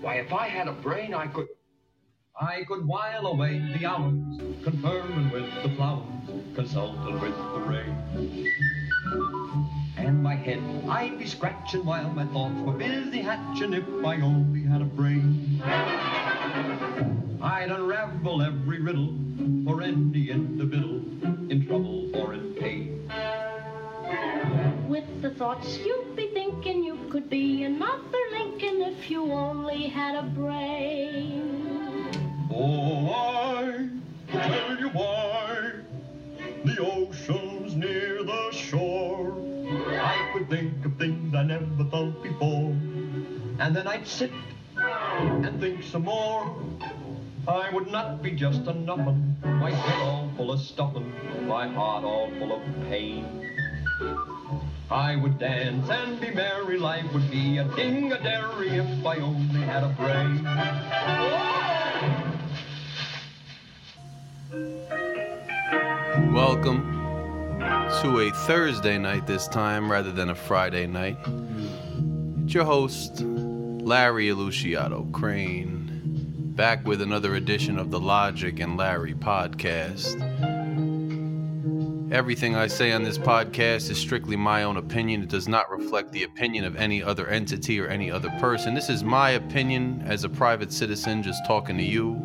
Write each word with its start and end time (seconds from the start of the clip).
Why, 0.00 0.14
if 0.16 0.32
I 0.32 0.46
had 0.48 0.68
a 0.68 0.72
brain, 0.72 1.12
I 1.12 1.26
could. 1.26 1.48
I 2.40 2.62
could 2.68 2.86
while 2.86 3.26
away 3.26 3.58
the 3.76 3.84
hours, 3.84 4.14
conferring 4.62 5.30
with 5.30 5.50
the 5.64 5.70
flowers, 5.70 6.06
consulting 6.54 7.20
with 7.20 7.36
the 7.36 7.60
rain. 7.66 7.96
And 9.96 10.22
my 10.22 10.36
head 10.36 10.62
I'd 10.88 11.18
be 11.18 11.26
scratching 11.26 11.84
while 11.84 12.08
my 12.10 12.26
thoughts 12.26 12.60
were 12.60 12.74
busy 12.74 13.22
hatching 13.22 13.72
if 13.72 13.84
I 14.04 14.20
only 14.20 14.62
had 14.62 14.82
a 14.82 14.84
brain. 14.84 15.60
I'd 17.42 17.70
unravel 17.72 18.42
every 18.42 18.80
riddle 18.80 19.16
for 19.64 19.82
any 19.82 20.30
individual 20.30 21.02
in 21.50 21.66
trouble 21.66 22.16
or 22.16 22.34
in 22.34 22.54
pain. 22.54 23.10
With 24.88 25.22
the 25.22 25.30
thoughts 25.30 25.78
you'd 25.78 26.14
be 26.14 26.28
thinking 26.28 26.84
you 26.84 26.98
could 27.10 27.28
be 27.28 27.64
another 27.64 27.98
Lincoln 28.27 28.27
if 28.88 29.10
you 29.10 29.32
only 29.32 29.86
had 29.86 30.14
a 30.14 30.22
brain. 30.22 32.08
Oh, 32.50 33.10
I 33.12 33.88
tell 34.32 34.78
you 34.78 34.88
why 34.88 35.72
the 36.64 36.78
ocean's 36.80 37.74
near 37.74 38.22
the 38.22 38.50
shore. 38.50 39.36
I 39.90 40.30
could 40.32 40.48
think 40.48 40.84
of 40.86 40.96
things 40.96 41.34
I 41.34 41.42
never 41.42 41.84
thought 41.84 42.22
before, 42.22 42.70
and 43.60 43.76
then 43.76 43.86
I'd 43.86 44.06
sit 44.06 44.32
and 44.76 45.60
think 45.60 45.82
some 45.82 46.04
more. 46.04 46.56
I 47.46 47.70
would 47.70 47.90
not 47.90 48.22
be 48.22 48.30
just 48.30 48.62
a 48.62 48.72
nuffin, 48.72 49.36
my 49.42 49.70
head 49.70 50.00
all 50.00 50.30
full 50.36 50.50
of 50.50 50.60
stuffing, 50.60 51.12
my 51.46 51.68
heart 51.68 52.04
all 52.04 52.30
full 52.38 52.52
of 52.56 52.62
pain. 52.88 53.24
I 54.90 55.16
would 55.16 55.38
dance 55.38 55.90
and 55.90 56.18
be 56.18 56.30
merry, 56.30 56.78
life 56.78 57.12
would 57.12 57.30
be 57.30 57.58
a 57.58 57.64
ding-a-dairy 57.64 58.70
if 58.70 59.04
I 59.04 59.16
only 59.18 59.60
had 59.60 59.82
a 59.84 59.88
brain. 59.90 60.42
Welcome 66.32 66.80
to 68.00 68.20
a 68.20 68.30
Thursday 68.46 68.96
night 68.96 69.26
this 69.26 69.46
time 69.48 69.92
rather 69.92 70.10
than 70.10 70.30
a 70.30 70.34
Friday 70.34 70.86
night. 70.86 71.18
It's 72.44 72.54
your 72.54 72.64
host, 72.64 73.20
Larry 73.20 74.28
Aluciato 74.28 75.12
Crane, 75.12 76.54
back 76.56 76.86
with 76.86 77.02
another 77.02 77.34
edition 77.34 77.78
of 77.78 77.90
the 77.90 78.00
Logic 78.00 78.58
and 78.58 78.78
Larry 78.78 79.12
podcast. 79.12 80.57
Everything 82.10 82.56
I 82.56 82.68
say 82.68 82.92
on 82.92 83.02
this 83.02 83.18
podcast 83.18 83.90
is 83.90 83.98
strictly 83.98 84.34
my 84.34 84.62
own 84.62 84.78
opinion. 84.78 85.22
It 85.22 85.28
does 85.28 85.46
not 85.46 85.70
reflect 85.70 86.10
the 86.10 86.22
opinion 86.22 86.64
of 86.64 86.74
any 86.74 87.02
other 87.02 87.26
entity 87.26 87.78
or 87.78 87.86
any 87.86 88.10
other 88.10 88.30
person. 88.40 88.72
This 88.72 88.88
is 88.88 89.04
my 89.04 89.30
opinion 89.32 90.02
as 90.06 90.24
a 90.24 90.28
private 90.30 90.72
citizen 90.72 91.22
just 91.22 91.44
talking 91.44 91.76
to 91.76 91.82
you 91.82 92.18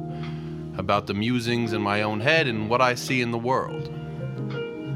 about 0.77 1.05
the 1.05 1.13
musings 1.13 1.73
in 1.73 1.81
my 1.81 2.03
own 2.03 2.21
head 2.21 2.47
and 2.47 2.69
what 2.69 2.79
I 2.79 2.95
see 2.95 3.19
in 3.19 3.31
the 3.31 3.37
world. 3.37 3.93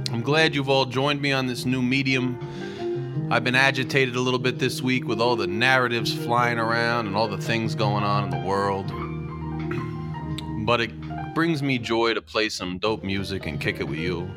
I'm 0.10 0.22
glad 0.22 0.56
you've 0.56 0.70
all 0.70 0.86
joined 0.86 1.22
me 1.22 1.34
on 1.34 1.48
this 1.48 1.66
new 1.66 1.82
medium. 1.82 3.28
I've 3.30 3.44
been 3.44 3.56
agitated 3.56 4.16
a 4.16 4.22
little 4.22 4.40
bit 4.40 4.58
this 4.58 4.82
week 4.82 5.06
with 5.06 5.20
all 5.20 5.36
the 5.36 5.48
narratives 5.48 6.14
flying 6.14 6.60
around 6.60 7.08
and 7.08 7.16
all 7.18 7.28
the 7.28 7.38
things 7.38 7.76
going 7.76 8.06
on 8.06 8.24
in 8.24 8.30
the 8.30 8.48
world. 8.48 8.88
but 10.66 10.80
it 10.80 10.92
brings 11.36 11.62
me 11.62 11.78
joy 11.78 12.14
to 12.14 12.22
play 12.22 12.48
some 12.48 12.78
dope 12.78 13.04
music 13.04 13.48
and 13.48 13.60
kick 13.60 13.82
it 13.82 13.84
with 13.84 14.00
you 14.00 14.32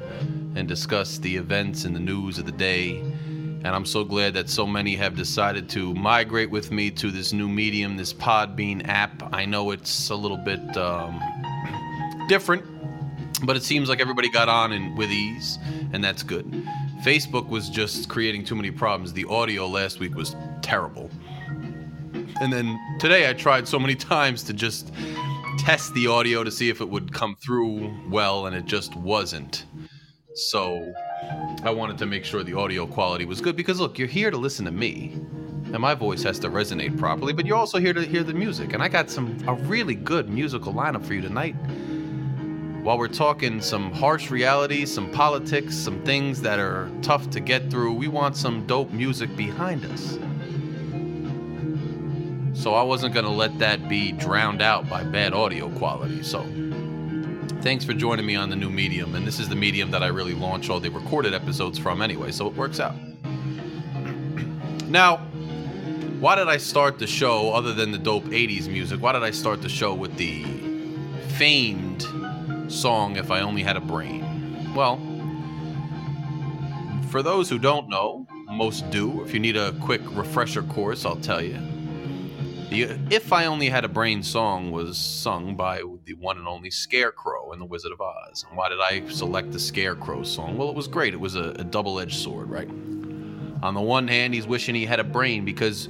and 0.54 0.66
discuss 0.68 1.18
the 1.18 1.36
events 1.36 1.84
and 1.84 1.94
the 1.94 2.00
news 2.00 2.38
of 2.38 2.46
the 2.46 2.52
day. 2.52 2.98
And 3.62 3.68
I'm 3.68 3.84
so 3.84 4.04
glad 4.04 4.34
that 4.34 4.48
so 4.48 4.66
many 4.66 4.96
have 4.96 5.16
decided 5.16 5.68
to 5.70 5.94
migrate 5.94 6.50
with 6.50 6.70
me 6.70 6.90
to 6.92 7.10
this 7.10 7.32
new 7.32 7.48
medium, 7.48 7.96
this 7.96 8.12
Podbean 8.12 8.88
app. 8.88 9.34
I 9.34 9.44
know 9.44 9.70
it's 9.70 10.10
a 10.10 10.14
little 10.14 10.38
bit 10.38 10.76
um, 10.76 11.20
different, 12.28 12.64
but 13.44 13.56
it 13.56 13.62
seems 13.62 13.88
like 13.88 14.00
everybody 14.00 14.30
got 14.30 14.48
on 14.48 14.72
and 14.72 14.96
with 14.96 15.10
ease, 15.10 15.58
and 15.92 16.02
that's 16.02 16.22
good. 16.22 16.46
Facebook 17.04 17.48
was 17.48 17.68
just 17.68 18.08
creating 18.08 18.44
too 18.44 18.54
many 18.54 18.70
problems. 18.70 19.12
The 19.12 19.26
audio 19.26 19.66
last 19.66 20.00
week 20.00 20.14
was 20.14 20.36
terrible. 20.62 21.10
And 22.40 22.52
then 22.52 22.78
today 22.98 23.28
I 23.28 23.34
tried 23.34 23.68
so 23.68 23.78
many 23.78 23.94
times 24.14 24.42
to 24.44 24.52
just 24.52 24.92
test 25.58 25.92
the 25.94 26.06
audio 26.06 26.42
to 26.44 26.50
see 26.50 26.70
if 26.70 26.80
it 26.80 26.88
would 26.88 27.12
come 27.12 27.36
through 27.36 27.94
well, 28.08 28.46
and 28.46 28.56
it 28.56 28.64
just 28.64 28.96
wasn't. 28.96 29.66
So 30.34 30.94
I 31.64 31.70
wanted 31.70 31.98
to 31.98 32.06
make 32.06 32.24
sure 32.24 32.44
the 32.44 32.56
audio 32.56 32.86
quality 32.86 33.24
was 33.24 33.40
good 33.40 33.56
because 33.56 33.80
look, 33.80 33.98
you're 33.98 34.08
here 34.08 34.30
to 34.30 34.36
listen 34.36 34.64
to 34.64 34.70
me. 34.70 35.12
And 35.72 35.78
my 35.78 35.94
voice 35.94 36.22
has 36.22 36.38
to 36.40 36.48
resonate 36.48 36.98
properly, 36.98 37.32
but 37.32 37.46
you're 37.46 37.56
also 37.56 37.78
here 37.78 37.92
to 37.92 38.02
hear 38.02 38.22
the 38.22 38.34
music. 38.34 38.72
And 38.72 38.82
I 38.82 38.88
got 38.88 39.10
some 39.10 39.36
a 39.46 39.54
really 39.54 39.94
good 39.94 40.28
musical 40.28 40.72
lineup 40.72 41.04
for 41.04 41.14
you 41.14 41.20
tonight. 41.20 41.54
While 42.82 42.96
we're 42.96 43.08
talking 43.08 43.60
some 43.60 43.92
harsh 43.92 44.30
reality, 44.30 44.86
some 44.86 45.10
politics, 45.10 45.76
some 45.76 46.02
things 46.02 46.40
that 46.42 46.58
are 46.58 46.90
tough 47.02 47.28
to 47.30 47.40
get 47.40 47.70
through, 47.70 47.92
we 47.92 48.08
want 48.08 48.36
some 48.36 48.66
dope 48.66 48.90
music 48.90 49.36
behind 49.36 49.84
us. 49.84 50.18
So 52.54 52.74
I 52.74 52.82
wasn't 52.82 53.14
going 53.14 53.26
to 53.26 53.32
let 53.32 53.58
that 53.58 53.88
be 53.88 54.12
drowned 54.12 54.62
out 54.62 54.88
by 54.88 55.04
bad 55.04 55.34
audio 55.34 55.68
quality. 55.70 56.22
So 56.22 56.40
thanks 57.62 57.84
for 57.84 57.92
joining 57.92 58.24
me 58.24 58.36
on 58.36 58.48
the 58.48 58.56
new 58.56 58.70
medium. 58.70 59.14
And 59.14 59.26
this 59.26 59.38
is 59.38 59.48
the 59.48 59.54
medium 59.54 59.90
that 59.90 60.02
I 60.02 60.06
really 60.06 60.34
launch 60.34 60.70
all 60.70 60.80
the 60.80 60.88
recorded 60.88 61.34
episodes 61.34 61.78
from 61.78 62.00
anyway, 62.00 62.32
so 62.32 62.46
it 62.46 62.54
works 62.54 62.80
out. 62.80 62.94
Now, 64.88 65.18
why 66.20 66.36
did 66.36 66.48
I 66.48 66.56
start 66.56 66.98
the 66.98 67.06
show 67.06 67.52
other 67.52 67.72
than 67.72 67.92
the 67.92 67.98
dope 67.98 68.24
80s 68.24 68.68
music? 68.68 69.00
Why 69.00 69.12
did 69.12 69.22
I 69.22 69.30
start 69.30 69.62
the 69.62 69.68
show 69.68 69.94
with 69.94 70.16
the 70.16 70.44
famed 71.36 72.02
song 72.70 73.16
If 73.16 73.30
I 73.30 73.40
Only 73.40 73.62
Had 73.62 73.76
a 73.76 73.80
Brain? 73.80 74.74
Well, 74.74 74.98
for 77.10 77.22
those 77.22 77.48
who 77.48 77.58
don't 77.58 77.88
know, 77.88 78.26
most 78.50 78.90
do. 78.90 79.22
If 79.22 79.34
you 79.34 79.40
need 79.40 79.56
a 79.56 79.72
quick 79.80 80.00
refresher 80.16 80.62
course, 80.62 81.04
I'll 81.04 81.16
tell 81.16 81.42
you. 81.42 81.58
The 82.70 82.96
If 83.10 83.32
I 83.32 83.46
Only 83.46 83.68
Had 83.68 83.84
a 83.84 83.88
Brain 83.88 84.22
song 84.22 84.70
was 84.70 84.96
sung 84.96 85.56
by 85.56 85.82
the 86.04 86.14
one 86.14 86.38
and 86.38 86.46
only 86.46 86.70
Scarecrow 86.70 87.50
in 87.50 87.58
The 87.58 87.64
Wizard 87.64 87.90
of 87.90 88.00
Oz. 88.00 88.46
And 88.48 88.56
why 88.56 88.68
did 88.68 88.78
I 88.80 89.08
select 89.08 89.50
the 89.50 89.58
Scarecrow 89.58 90.22
song? 90.22 90.56
Well, 90.56 90.68
it 90.68 90.76
was 90.76 90.86
great. 90.86 91.12
It 91.12 91.18
was 91.18 91.34
a, 91.34 91.50
a 91.58 91.64
double 91.64 91.98
edged 91.98 92.14
sword, 92.14 92.48
right? 92.48 92.68
On 93.64 93.74
the 93.74 93.80
one 93.80 94.06
hand, 94.06 94.34
he's 94.34 94.46
wishing 94.46 94.76
he 94.76 94.86
had 94.86 95.00
a 95.00 95.04
brain 95.04 95.44
because, 95.44 95.88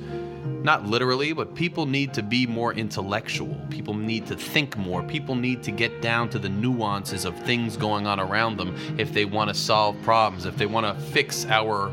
not 0.62 0.86
literally, 0.86 1.34
but 1.34 1.54
people 1.54 1.84
need 1.84 2.14
to 2.14 2.22
be 2.22 2.46
more 2.46 2.72
intellectual. 2.72 3.60
People 3.68 3.92
need 3.92 4.26
to 4.28 4.34
think 4.34 4.78
more. 4.78 5.02
People 5.02 5.34
need 5.34 5.62
to 5.64 5.70
get 5.70 6.00
down 6.00 6.30
to 6.30 6.38
the 6.38 6.48
nuances 6.48 7.26
of 7.26 7.38
things 7.40 7.76
going 7.76 8.06
on 8.06 8.18
around 8.18 8.56
them 8.56 8.74
if 8.98 9.12
they 9.12 9.26
want 9.26 9.48
to 9.48 9.54
solve 9.54 10.00
problems, 10.00 10.46
if 10.46 10.56
they 10.56 10.64
want 10.64 10.86
to 10.86 11.04
fix 11.12 11.44
our 11.44 11.92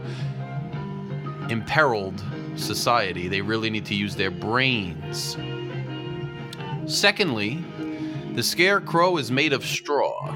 imperiled 1.49 2.23
society. 2.59 3.27
They 3.27 3.41
really 3.41 3.69
need 3.69 3.85
to 3.85 3.95
use 3.95 4.15
their 4.15 4.31
brains. 4.31 5.37
Secondly, 6.85 7.63
the 8.33 8.43
scarecrow 8.43 9.17
is 9.17 9.31
made 9.31 9.53
of 9.53 9.65
straw. 9.65 10.33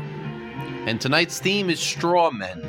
And 0.86 1.00
tonight's 1.00 1.40
theme 1.40 1.70
is 1.70 1.80
straw 1.80 2.32
men. 2.32 2.62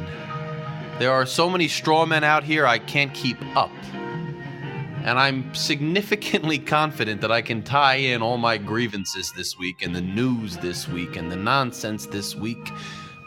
There 0.98 1.10
are 1.10 1.26
so 1.26 1.48
many 1.48 1.68
straw 1.68 2.04
men 2.04 2.22
out 2.22 2.44
here, 2.44 2.66
I 2.66 2.78
can't 2.78 3.12
keep 3.14 3.38
up. 3.56 3.70
And 5.04 5.18
I'm 5.18 5.54
significantly 5.54 6.58
confident 6.78 7.20
that 7.22 7.32
I 7.32 7.42
can 7.42 7.62
tie 7.62 7.96
in 7.96 8.22
all 8.22 8.38
my 8.38 8.58
grievances 8.58 9.32
this 9.36 9.58
week 9.58 9.82
and 9.82 9.94
the 9.94 10.00
news 10.00 10.58
this 10.58 10.86
week 10.86 11.16
and 11.16 11.32
the 11.32 11.36
nonsense 11.36 12.06
this 12.06 12.36
week 12.36 12.70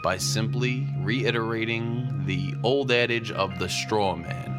by 0.02 0.16
simply 0.16 0.86
reiterating 1.00 2.22
the 2.24 2.54
old 2.62 2.92
adage 2.92 3.32
of 3.32 3.58
the 3.58 3.68
straw 3.68 4.14
man. 4.14 4.55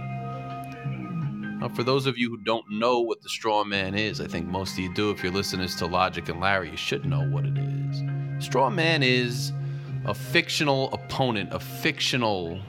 Now, 1.60 1.70
for 1.70 1.84
those 1.84 2.06
of 2.06 2.20
you 2.20 2.30
who 2.30 2.38
don't 2.38 2.66
know 2.70 3.00
what 3.00 3.24
the 3.24 3.30
straw 3.30 3.64
man 3.64 3.96
is, 3.96 4.22
I 4.22 4.28
think 4.28 4.46
most 4.46 4.74
of 4.74 4.80
you 4.80 4.94
do. 4.94 5.10
If 5.10 5.24
you're 5.24 5.32
listeners 5.32 5.76
to 5.78 5.88
Logic 5.88 6.30
and 6.30 6.40
Larry, 6.40 6.70
you 6.70 6.78
should 6.78 7.04
know 7.04 7.28
what 7.30 7.46
it 7.46 7.58
is. 7.58 8.46
Straw 8.46 8.70
man 8.70 9.02
is 9.02 9.52
a 10.06 10.14
fictional 10.14 10.94
opponent, 10.94 11.52
a 11.52 11.60
fictional 11.60 12.62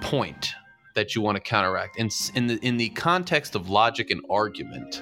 point 0.00 0.52
that 0.96 1.14
you 1.14 1.22
want 1.22 1.36
to 1.36 1.40
counteract. 1.40 1.96
In, 1.96 2.10
in, 2.34 2.48
the, 2.48 2.58
in 2.66 2.76
the 2.76 2.88
context 2.90 3.54
of 3.54 3.70
logic 3.70 4.10
and 4.10 4.20
argument, 4.28 5.00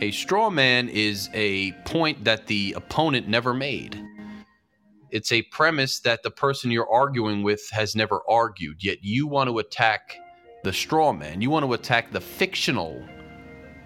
a 0.00 0.12
straw 0.12 0.50
man 0.50 0.88
is 0.88 1.28
a 1.34 1.72
point 1.84 2.24
that 2.24 2.46
the 2.46 2.74
opponent 2.76 3.26
never 3.26 3.52
made. 3.52 4.00
It's 5.10 5.32
a 5.32 5.42
premise 5.42 5.98
that 6.00 6.22
the 6.22 6.30
person 6.30 6.70
you're 6.70 6.88
arguing 6.88 7.42
with 7.42 7.68
has 7.72 7.96
never 7.96 8.20
argued, 8.28 8.84
yet 8.84 8.98
you 9.02 9.26
want 9.26 9.50
to 9.50 9.58
attack 9.58 10.16
the 10.62 10.72
straw 10.72 11.12
man. 11.12 11.40
You 11.40 11.50
want 11.50 11.64
to 11.66 11.72
attack 11.72 12.12
the 12.12 12.20
fictional 12.20 13.02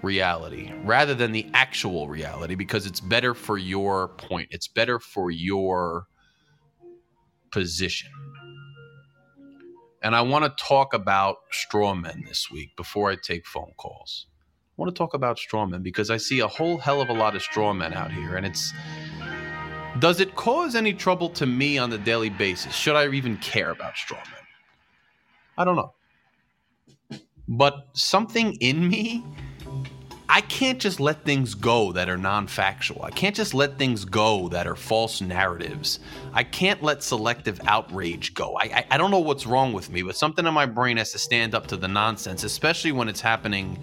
reality 0.02 0.72
rather 0.84 1.14
than 1.14 1.32
the 1.32 1.46
actual 1.54 2.08
reality 2.08 2.54
because 2.54 2.86
it's 2.86 3.00
better 3.00 3.34
for 3.34 3.58
your 3.58 4.08
point, 4.08 4.48
it's 4.50 4.68
better 4.68 4.98
for 4.98 5.30
your 5.30 6.06
position. 7.50 8.10
And 10.02 10.14
I 10.14 10.20
want 10.20 10.44
to 10.44 10.64
talk 10.64 10.92
about 10.92 11.36
straw 11.50 11.94
men 11.94 12.24
this 12.26 12.50
week 12.50 12.76
before 12.76 13.10
I 13.10 13.16
take 13.16 13.46
phone 13.46 13.72
calls. 13.78 14.26
I 14.76 14.82
want 14.82 14.94
to 14.94 14.98
talk 14.98 15.14
about 15.14 15.38
straw 15.38 15.64
men 15.64 15.82
because 15.82 16.10
I 16.10 16.18
see 16.18 16.40
a 16.40 16.48
whole 16.48 16.76
hell 16.78 17.00
of 17.00 17.08
a 17.08 17.14
lot 17.14 17.34
of 17.34 17.42
straw 17.42 17.72
men 17.72 17.94
out 17.94 18.12
here, 18.12 18.36
and 18.36 18.44
it's. 18.44 18.72
Does 20.00 20.18
it 20.18 20.34
cause 20.34 20.74
any 20.74 20.92
trouble 20.92 21.30
to 21.30 21.46
me 21.46 21.78
on 21.78 21.88
the 21.88 21.98
daily 21.98 22.28
basis? 22.28 22.74
Should 22.74 22.96
I 22.96 23.08
even 23.08 23.36
care 23.36 23.70
about 23.70 23.96
straw 23.96 24.18
men? 24.18 24.42
I 25.56 25.64
don't 25.64 25.76
know. 25.76 25.94
But 27.48 27.88
something 27.92 28.54
in 28.54 28.88
me, 28.88 29.24
I 30.28 30.40
can't 30.40 30.80
just 30.80 31.00
let 31.00 31.24
things 31.24 31.54
go 31.54 31.92
that 31.92 32.08
are 32.08 32.16
non 32.16 32.46
factual. 32.46 33.02
I 33.02 33.10
can't 33.10 33.36
just 33.36 33.52
let 33.52 33.78
things 33.78 34.04
go 34.04 34.48
that 34.48 34.66
are 34.66 34.74
false 34.74 35.20
narratives. 35.20 36.00
I 36.32 36.42
can't 36.42 36.82
let 36.82 37.02
selective 37.02 37.60
outrage 37.66 38.34
go. 38.34 38.56
I, 38.56 38.64
I, 38.64 38.86
I 38.92 38.98
don't 38.98 39.10
know 39.10 39.20
what's 39.20 39.46
wrong 39.46 39.72
with 39.72 39.90
me, 39.90 40.02
but 40.02 40.16
something 40.16 40.46
in 40.46 40.54
my 40.54 40.66
brain 40.66 40.96
has 40.96 41.12
to 41.12 41.18
stand 41.18 41.54
up 41.54 41.66
to 41.68 41.76
the 41.76 41.88
nonsense, 41.88 42.42
especially 42.42 42.92
when 42.92 43.08
it's 43.08 43.20
happening 43.20 43.78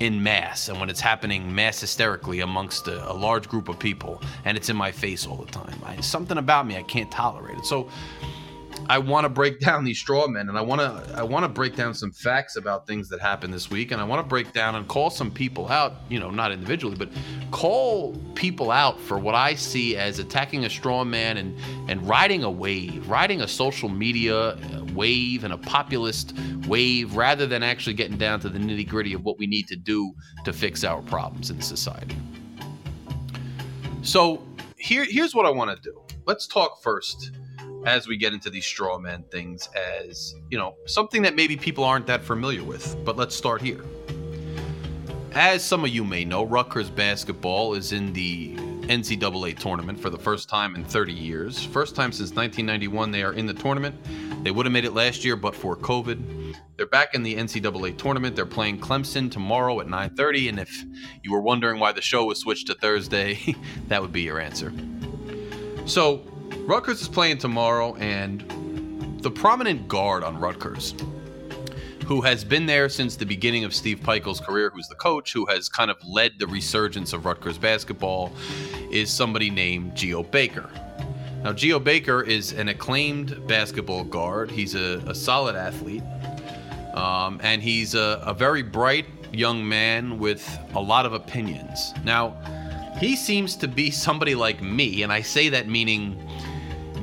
in 0.00 0.22
mass 0.22 0.68
and 0.68 0.78
when 0.78 0.90
it's 0.90 1.00
happening 1.00 1.54
mass 1.54 1.80
hysterically 1.80 2.40
amongst 2.40 2.86
a, 2.88 3.10
a, 3.10 3.14
large 3.14 3.48
group 3.48 3.68
of 3.70 3.78
people 3.78 4.20
and 4.44 4.58
it's 4.58 4.68
in 4.68 4.76
my 4.76 4.92
face 4.92 5.26
all 5.26 5.36
the 5.36 5.50
time. 5.50 5.80
I, 5.86 5.98
something 6.02 6.36
about 6.36 6.66
me 6.66 6.76
I 6.76 6.82
can't 6.82 7.10
tolerate 7.10 7.56
it. 7.56 7.64
So 7.64 7.88
I 8.88 8.98
want 8.98 9.24
to 9.24 9.28
break 9.28 9.60
down 9.60 9.84
these 9.84 9.98
straw 9.98 10.28
men 10.28 10.48
and 10.48 10.56
I 10.56 10.60
want 10.60 10.80
to 10.80 11.18
I 11.18 11.22
want 11.22 11.44
to 11.44 11.48
break 11.48 11.74
down 11.74 11.94
some 11.94 12.12
facts 12.12 12.56
about 12.56 12.86
things 12.86 13.08
that 13.08 13.20
happened 13.20 13.52
this 13.52 13.70
week 13.70 13.90
and 13.90 14.00
I 14.00 14.04
want 14.04 14.22
to 14.22 14.28
break 14.28 14.52
down 14.52 14.76
and 14.76 14.86
call 14.86 15.10
some 15.10 15.30
people 15.30 15.68
out, 15.68 15.94
you 16.08 16.20
know, 16.20 16.30
not 16.30 16.52
individually, 16.52 16.96
but 16.96 17.08
call 17.50 18.14
people 18.34 18.70
out 18.70 19.00
for 19.00 19.18
what 19.18 19.34
I 19.34 19.54
see 19.54 19.96
as 19.96 20.18
attacking 20.18 20.64
a 20.64 20.70
straw 20.70 21.04
man 21.04 21.36
and 21.36 21.58
and 21.88 22.06
riding 22.08 22.44
a 22.44 22.50
wave, 22.50 23.08
riding 23.08 23.40
a 23.40 23.48
social 23.48 23.88
media 23.88 24.50
uh, 24.50 24.84
wave 24.94 25.44
and 25.44 25.52
a 25.52 25.58
populist 25.58 26.34
wave 26.68 27.16
rather 27.16 27.46
than 27.46 27.62
actually 27.62 27.94
getting 27.94 28.16
down 28.16 28.40
to 28.40 28.48
the 28.48 28.58
nitty 28.58 28.88
gritty 28.88 29.14
of 29.14 29.24
what 29.24 29.38
we 29.38 29.46
need 29.46 29.66
to 29.68 29.76
do 29.76 30.12
to 30.44 30.52
fix 30.52 30.84
our 30.84 31.02
problems 31.02 31.50
in 31.50 31.60
society. 31.60 32.16
So 34.02 34.42
here, 34.78 35.04
here's 35.04 35.34
what 35.34 35.46
I 35.46 35.50
want 35.50 35.76
to 35.76 35.82
do. 35.82 36.00
Let's 36.26 36.46
talk 36.46 36.82
first 36.82 37.32
as 37.84 38.08
we 38.08 38.16
get 38.16 38.32
into 38.32 38.50
these 38.50 38.64
straw 38.64 38.98
man 38.98 39.24
things 39.30 39.68
as, 39.74 40.34
you 40.50 40.58
know, 40.58 40.74
something 40.86 41.22
that 41.22 41.36
maybe 41.36 41.56
people 41.56 41.84
aren't 41.84 42.06
that 42.06 42.22
familiar 42.22 42.64
with. 42.64 42.96
But 43.04 43.16
let's 43.16 43.34
start 43.34 43.60
here. 43.60 43.84
As 45.32 45.62
some 45.62 45.84
of 45.84 45.90
you 45.90 46.02
may 46.02 46.24
know, 46.24 46.44
Rutgers 46.44 46.88
basketball 46.88 47.74
is 47.74 47.92
in 47.92 48.12
the 48.14 48.56
NCAA 48.86 49.58
tournament 49.58 49.98
for 50.00 50.10
the 50.10 50.18
first 50.18 50.48
time 50.48 50.74
in 50.76 50.84
30 50.84 51.12
years. 51.12 51.62
First 51.62 51.96
time 51.96 52.12
since 52.12 52.30
1991 52.30 53.10
they 53.10 53.22
are 53.22 53.32
in 53.32 53.44
the 53.44 53.52
tournament. 53.52 53.94
They 54.44 54.50
would 54.50 54.64
have 54.64 54.72
made 54.72 54.84
it 54.84 54.94
last 54.94 55.24
year, 55.24 55.36
but 55.36 55.54
for 55.54 55.76
COVID. 55.76 56.54
They're 56.76 56.86
back 56.86 57.14
in 57.14 57.22
the 57.22 57.34
NCAA 57.34 57.98
tournament. 57.98 58.36
They're 58.36 58.46
playing 58.46 58.80
Clemson 58.80 59.30
tomorrow 59.30 59.80
at 59.80 59.88
9:30. 59.88 60.48
And 60.48 60.60
if 60.60 60.84
you 61.22 61.32
were 61.32 61.40
wondering 61.40 61.80
why 61.80 61.92
the 61.92 62.00
show 62.00 62.24
was 62.24 62.38
switched 62.38 62.68
to 62.68 62.74
Thursday, 62.74 63.56
that 63.88 64.00
would 64.00 64.12
be 64.12 64.22
your 64.22 64.40
answer. 64.40 64.72
So, 65.84 66.22
Rutgers 66.66 67.00
is 67.00 67.06
playing 67.06 67.38
tomorrow, 67.38 67.94
and 67.94 68.42
the 69.22 69.30
prominent 69.30 69.86
guard 69.86 70.24
on 70.24 70.36
Rutgers, 70.36 70.96
who 72.06 72.20
has 72.22 72.44
been 72.44 72.66
there 72.66 72.88
since 72.88 73.14
the 73.14 73.24
beginning 73.24 73.62
of 73.62 73.72
Steve 73.72 74.00
Pikiell's 74.00 74.40
career, 74.40 74.70
who's 74.70 74.88
the 74.88 74.96
coach, 74.96 75.32
who 75.32 75.46
has 75.46 75.68
kind 75.68 75.92
of 75.92 75.96
led 76.04 76.32
the 76.40 76.46
resurgence 76.48 77.12
of 77.12 77.24
Rutgers 77.24 77.56
basketball, 77.56 78.32
is 78.90 79.10
somebody 79.10 79.48
named 79.48 79.94
Geo 79.94 80.24
Baker. 80.24 80.68
Now, 81.44 81.52
Geo 81.52 81.78
Baker 81.78 82.24
is 82.24 82.52
an 82.52 82.68
acclaimed 82.68 83.46
basketball 83.46 84.02
guard. 84.02 84.50
He's 84.50 84.74
a, 84.74 84.98
a 85.06 85.14
solid 85.14 85.54
athlete. 85.54 86.02
Um, 86.94 87.38
and 87.44 87.62
he's 87.62 87.94
a, 87.94 88.20
a 88.26 88.34
very 88.34 88.62
bright 88.64 89.06
young 89.32 89.68
man 89.68 90.18
with 90.18 90.58
a 90.74 90.80
lot 90.80 91.06
of 91.06 91.12
opinions. 91.12 91.94
Now, 92.02 92.34
he 92.98 93.14
seems 93.14 93.54
to 93.56 93.68
be 93.68 93.92
somebody 93.92 94.34
like 94.34 94.62
me, 94.62 95.02
and 95.02 95.12
I 95.12 95.20
say 95.20 95.48
that 95.50 95.68
meaning 95.68 96.18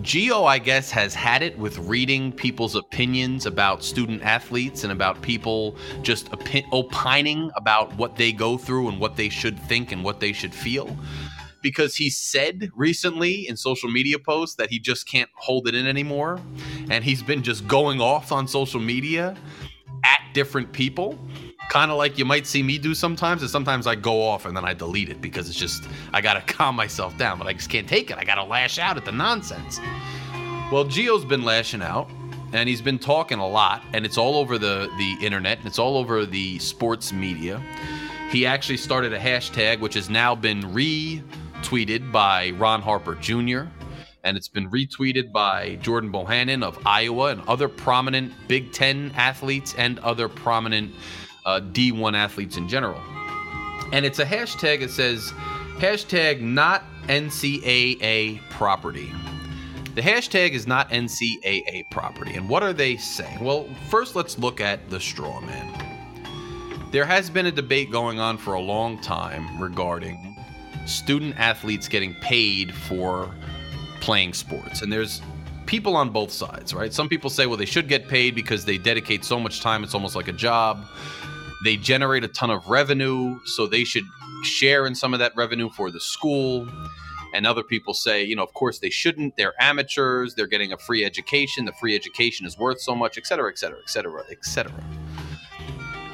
Geo, 0.04 0.44
I 0.44 0.60
guess, 0.60 0.92
has 0.92 1.16
had 1.16 1.42
it 1.42 1.58
with 1.58 1.78
reading 1.78 2.34
people's 2.34 2.76
opinions 2.76 3.46
about 3.46 3.84
student 3.84 4.22
athletes 4.22 4.84
and 4.84 4.92
about 4.92 5.22
people 5.22 5.78
just 6.02 6.30
opi- 6.32 6.68
opining 6.74 7.50
about 7.56 7.96
what 7.96 8.18
they 8.18 8.34
go 8.34 8.58
through 8.58 8.90
and 8.90 9.00
what 9.00 9.16
they 9.16 9.30
should 9.30 9.58
think 9.58 9.94
and 9.94 10.04
what 10.04 10.20
they 10.20 10.34
should 10.34 10.54
feel 10.54 10.96
because 11.62 11.96
he 11.96 12.10
said 12.10 12.70
recently 12.76 13.48
in 13.48 13.56
social 13.56 13.90
media 13.90 14.20
posts 14.20 14.58
that 14.58 14.70
he 14.70 14.78
just 14.78 15.08
can't 15.08 15.30
hold 15.34 15.66
it 15.66 15.74
in 15.74 15.88
anymore. 15.88 16.42
And 16.90 17.06
he's 17.06 17.24
been 17.24 17.42
just 17.42 17.66
going 17.70 18.02
off 18.02 18.34
on 18.34 18.50
social 18.50 18.82
media 18.82 19.38
at 20.04 20.22
different 20.34 20.72
people. 20.72 21.18
Kind 21.70 21.92
of 21.92 21.98
like 21.98 22.18
you 22.18 22.26
might 22.26 22.46
see 22.46 22.62
me 22.62 22.78
do 22.78 22.94
sometimes, 22.94 23.42
and 23.42 23.50
sometimes 23.50 23.88
I 23.88 23.96
go 23.96 24.22
off 24.22 24.46
and 24.46 24.56
then 24.56 24.66
I 24.66 24.74
delete 24.74 25.10
it 25.10 25.22
because 25.22 25.50
it's 25.50 25.58
just, 25.58 25.88
I 26.14 26.22
gotta 26.22 26.42
calm 26.54 26.76
myself 26.76 27.18
down, 27.18 27.38
but 27.38 27.48
I 27.48 27.54
just 27.54 27.70
can't 27.70 27.88
take 27.88 28.12
it. 28.12 28.18
I 28.18 28.24
gotta 28.24 28.44
lash 28.44 28.80
out 28.80 28.98
at 28.98 29.06
the 29.06 29.12
nonsense. 29.12 29.80
Well, 30.72 30.86
Geo's 30.86 31.26
been 31.26 31.44
lashing 31.44 31.82
out 31.82 32.10
and 32.54 32.70
he's 32.70 32.82
been 32.82 33.00
talking 33.00 33.40
a 33.40 33.48
lot, 33.48 33.84
and 33.94 34.06
it's 34.06 34.18
all 34.18 34.36
over 34.36 34.58
the, 34.58 34.90
the 34.98 35.26
internet 35.26 35.58
and 35.58 35.68
it's 35.68 35.80
all 35.80 35.98
over 35.98 36.26
the 36.26 36.60
sports 36.60 37.12
media. 37.12 37.62
He 38.32 38.46
actually 38.46 38.78
started 38.78 39.14
a 39.14 39.20
hashtag 39.20 39.80
which 39.80 39.94
has 39.96 40.10
now 40.10 40.36
been 40.36 40.62
retweeted 40.62 42.12
by 42.12 42.52
Ron 42.52 42.82
Harper 42.82 43.16
Jr., 43.16 43.64
and 44.24 44.38
it's 44.38 44.48
been 44.48 44.70
retweeted 44.70 45.32
by 45.32 45.76
Jordan 45.82 46.12
Bohannon 46.12 46.64
of 46.64 46.80
Iowa 46.86 47.32
and 47.32 47.42
other 47.48 47.68
prominent 47.68 48.34
Big 48.48 48.72
Ten 48.72 49.12
athletes 49.16 49.76
and 49.78 50.00
other 50.00 50.30
prominent 50.30 50.94
uh, 51.46 51.60
D1 51.60 52.16
athletes 52.16 52.58
in 52.58 52.70
general. 52.70 53.02
And 53.92 54.06
it's 54.06 54.20
a 54.20 54.26
hashtag 54.26 54.80
that 54.80 54.92
says 54.92 55.32
hashtag 55.78 56.42
not 56.42 56.84
NCAA 57.08 58.40
property. 58.50 59.12
The 59.96 60.02
hashtag 60.02 60.52
is 60.52 60.66
not 60.66 60.90
NCAA 60.90 61.90
property. 61.92 62.34
And 62.34 62.50
what 62.50 62.64
are 62.64 62.74
they 62.74 62.98
saying? 62.98 63.44
Well, 63.44 63.68
first 63.90 64.16
let's 64.16 64.40
look 64.40 64.62
at 64.62 64.90
the 64.90 65.00
straw 65.00 65.40
man. 65.42 65.80
There 66.92 67.06
has 67.06 67.30
been 67.30 67.48
a 67.48 67.52
debate 67.52 67.92
going 67.92 68.20
on 68.20 68.38
for 68.38 68.54
a 68.54 68.60
long 68.60 69.02
time 69.02 69.62
regarding 69.62 70.38
student 70.86 71.38
athletes 71.38 71.88
getting 71.88 72.14
paid 72.16 72.74
for 72.74 73.34
playing 74.04 74.34
sports. 74.34 74.82
And 74.82 74.92
there's 74.92 75.22
people 75.66 75.96
on 75.96 76.10
both 76.10 76.30
sides, 76.30 76.74
right? 76.74 76.94
Some 76.94 77.08
people 77.08 77.30
say, 77.30 77.46
well, 77.46 77.56
they 77.56 77.66
should 77.66 77.88
get 77.88 78.10
paid 78.10 78.36
because 78.36 78.66
they 78.66 78.78
dedicate 78.78 79.24
so 79.24 79.40
much 79.40 79.62
time, 79.62 79.82
it's 79.82 79.94
almost 79.94 80.14
like 80.14 80.28
a 80.28 80.34
job. 80.34 80.86
They 81.64 81.78
generate 81.78 82.26
a 82.26 82.28
ton 82.28 82.50
of 82.50 82.68
revenue, 82.68 83.40
so 83.46 83.66
they 83.66 83.86
should 83.86 84.04
share 84.44 84.86
in 84.86 84.94
some 84.94 85.14
of 85.14 85.20
that 85.20 85.32
revenue 85.38 85.70
for 85.70 85.90
the 85.90 86.02
school. 86.02 86.68
And 87.34 87.48
other 87.48 87.64
people 87.64 87.94
say, 87.94 88.26
you 88.26 88.36
know, 88.36 88.44
of 88.44 88.54
course 88.54 88.80
they 88.80 88.90
shouldn't. 88.90 89.38
They're 89.38 89.54
amateurs. 89.58 90.36
They're 90.36 90.48
getting 90.48 90.74
a 90.74 90.78
free 90.78 91.06
education. 91.06 91.64
The 91.64 91.72
free 91.80 91.96
education 91.96 92.46
is 92.46 92.58
worth 92.58 92.82
so 92.82 92.94
much, 92.94 93.18
et 93.18 93.26
cetera, 93.26 93.50
et 93.50 93.58
cetera, 93.58 93.80
et 93.80 93.90
cetera, 93.90 94.22
et 94.30 94.44
cetera. 94.44 94.84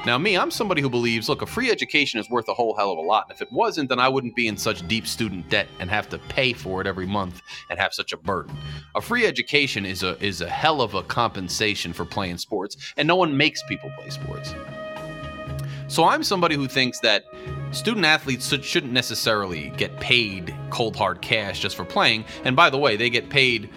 Now, 0.05 0.17
me, 0.17 0.37
I'm 0.37 0.49
somebody 0.49 0.81
who 0.81 0.89
believes, 0.89 1.27
look, 1.27 1.41
a 1.41 1.45
free 1.45 1.69
education 1.69 2.21
is 2.21 2.29
worth 2.29 2.47
a 2.47 2.53
whole 2.53 2.73
hell 2.73 2.91
of 2.91 2.97
a 2.97 3.01
lot. 3.01 3.25
And 3.27 3.35
if 3.35 3.41
it 3.41 3.51
wasn't, 3.51 3.89
then 3.89 3.99
I 3.99 4.07
wouldn't 4.07 4.33
be 4.33 4.47
in 4.47 4.55
such 4.55 4.87
deep 4.87 5.05
student 5.05 5.49
debt 5.49 5.67
and 5.79 5.89
have 5.89 6.07
to 6.09 6.17
pay 6.17 6.53
for 6.53 6.79
it 6.79 6.87
every 6.87 7.05
month 7.05 7.41
and 7.69 7.77
have 7.77 7.93
such 7.93 8.13
a 8.13 8.17
burden. 8.17 8.55
A 8.95 9.01
free 9.01 9.25
education 9.25 9.85
is 9.85 10.01
a 10.03 10.17
is 10.23 10.39
a 10.39 10.49
hell 10.49 10.81
of 10.81 10.93
a 10.93 11.03
compensation 11.03 11.91
for 11.91 12.05
playing 12.05 12.37
sports, 12.37 12.77
and 12.95 13.09
no 13.09 13.17
one 13.17 13.35
makes 13.35 13.61
people 13.63 13.91
play 13.99 14.09
sports. 14.09 14.55
So 15.89 16.05
I'm 16.05 16.23
somebody 16.23 16.55
who 16.55 16.67
thinks 16.67 17.01
that 17.01 17.25
student 17.71 18.05
athletes 18.05 18.47
shouldn't 18.63 18.93
necessarily 18.93 19.71
get 19.71 19.99
paid 19.99 20.55
cold 20.69 20.95
hard 20.95 21.21
cash 21.21 21.59
just 21.59 21.75
for 21.75 21.83
playing. 21.83 22.23
And 22.45 22.55
by 22.55 22.69
the 22.69 22.77
way, 22.77 22.95
they 22.95 23.09
get 23.09 23.29
paid 23.29 23.69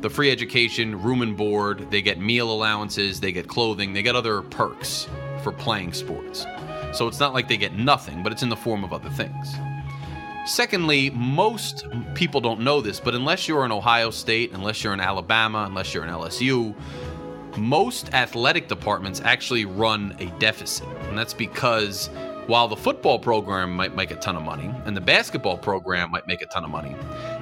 the 0.00 0.08
free 0.08 0.30
education, 0.30 1.02
room 1.02 1.20
and 1.20 1.36
board, 1.36 1.90
they 1.90 2.00
get 2.00 2.18
meal 2.18 2.50
allowances, 2.50 3.20
they 3.20 3.32
get 3.32 3.46
clothing, 3.46 3.92
they 3.92 4.02
get 4.02 4.16
other 4.16 4.40
perks 4.40 5.06
for 5.42 5.52
playing 5.52 5.92
sports. 5.92 6.46
So 6.92 7.06
it's 7.08 7.20
not 7.20 7.34
like 7.34 7.48
they 7.48 7.56
get 7.56 7.74
nothing, 7.74 8.22
but 8.22 8.32
it's 8.32 8.42
in 8.42 8.48
the 8.48 8.56
form 8.56 8.84
of 8.84 8.92
other 8.92 9.10
things. 9.10 9.54
Secondly, 10.46 11.10
most 11.10 11.86
people 12.14 12.40
don't 12.40 12.60
know 12.60 12.80
this, 12.80 12.98
but 12.98 13.14
unless 13.14 13.46
you're 13.46 13.64
in 13.64 13.72
Ohio 13.72 14.10
State, 14.10 14.52
unless 14.52 14.82
you're 14.82 14.94
in 14.94 15.00
Alabama, 15.00 15.64
unless 15.68 15.92
you're 15.92 16.04
in 16.04 16.10
LSU, 16.10 16.74
most 17.56 18.12
athletic 18.14 18.68
departments 18.68 19.20
actually 19.24 19.64
run 19.64 20.16
a 20.18 20.26
deficit. 20.38 20.88
And 21.08 21.18
that's 21.18 21.34
because 21.34 22.08
while 22.46 22.68
the 22.68 22.76
football 22.76 23.18
program 23.18 23.72
might 23.72 23.94
make 23.94 24.10
a 24.10 24.16
ton 24.16 24.36
of 24.36 24.42
money 24.42 24.72
and 24.86 24.96
the 24.96 25.00
basketball 25.00 25.58
program 25.58 26.10
might 26.10 26.26
make 26.26 26.42
a 26.42 26.46
ton 26.46 26.64
of 26.64 26.70
money, 26.70 26.96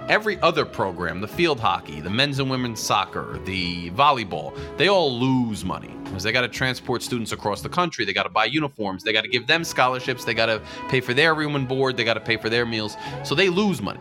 every 0.09 0.41
other 0.41 0.65
program, 0.65 1.21
the 1.21 1.29
field 1.29 1.61
hockey, 1.61 2.01
the 2.01 2.11
men's 2.11 2.39
and 2.39 2.51
women's 2.51 2.81
soccer, 2.81 3.39
the 3.45 3.91
volleyball, 3.91 4.59
they 4.77 4.89
all 4.89 5.13
lose 5.19 5.65
money 5.65 5.95
because 6.05 6.23
they 6.23 6.33
got 6.33 6.41
to 6.41 6.49
transport 6.49 7.03
students 7.03 7.33
across 7.33 7.63
the 7.63 7.69
country. 7.69 8.05
They 8.05 8.13
got 8.13 8.23
to 8.25 8.31
buy 8.31 8.47
uniforms. 8.47 9.05
They 9.05 9.13
got 9.13 9.23
to 9.23 9.29
give 9.29 9.47
them 9.47 9.65
scholarships. 9.65 10.25
They 10.25 10.35
got 10.35 10.47
to 10.47 10.63
pay 10.89 11.01
for 11.01 11.15
their 11.15 11.35
room 11.35 11.55
and 11.55 11.69
board. 11.69 11.97
They 11.97 12.05
got 12.05 12.15
to 12.15 12.21
pay 12.21 12.37
for 12.37 12.49
their 12.49 12.67
meals. 12.67 12.97
So 13.25 13.35
they 13.35 13.49
lose 13.49 13.83
money. 13.83 14.01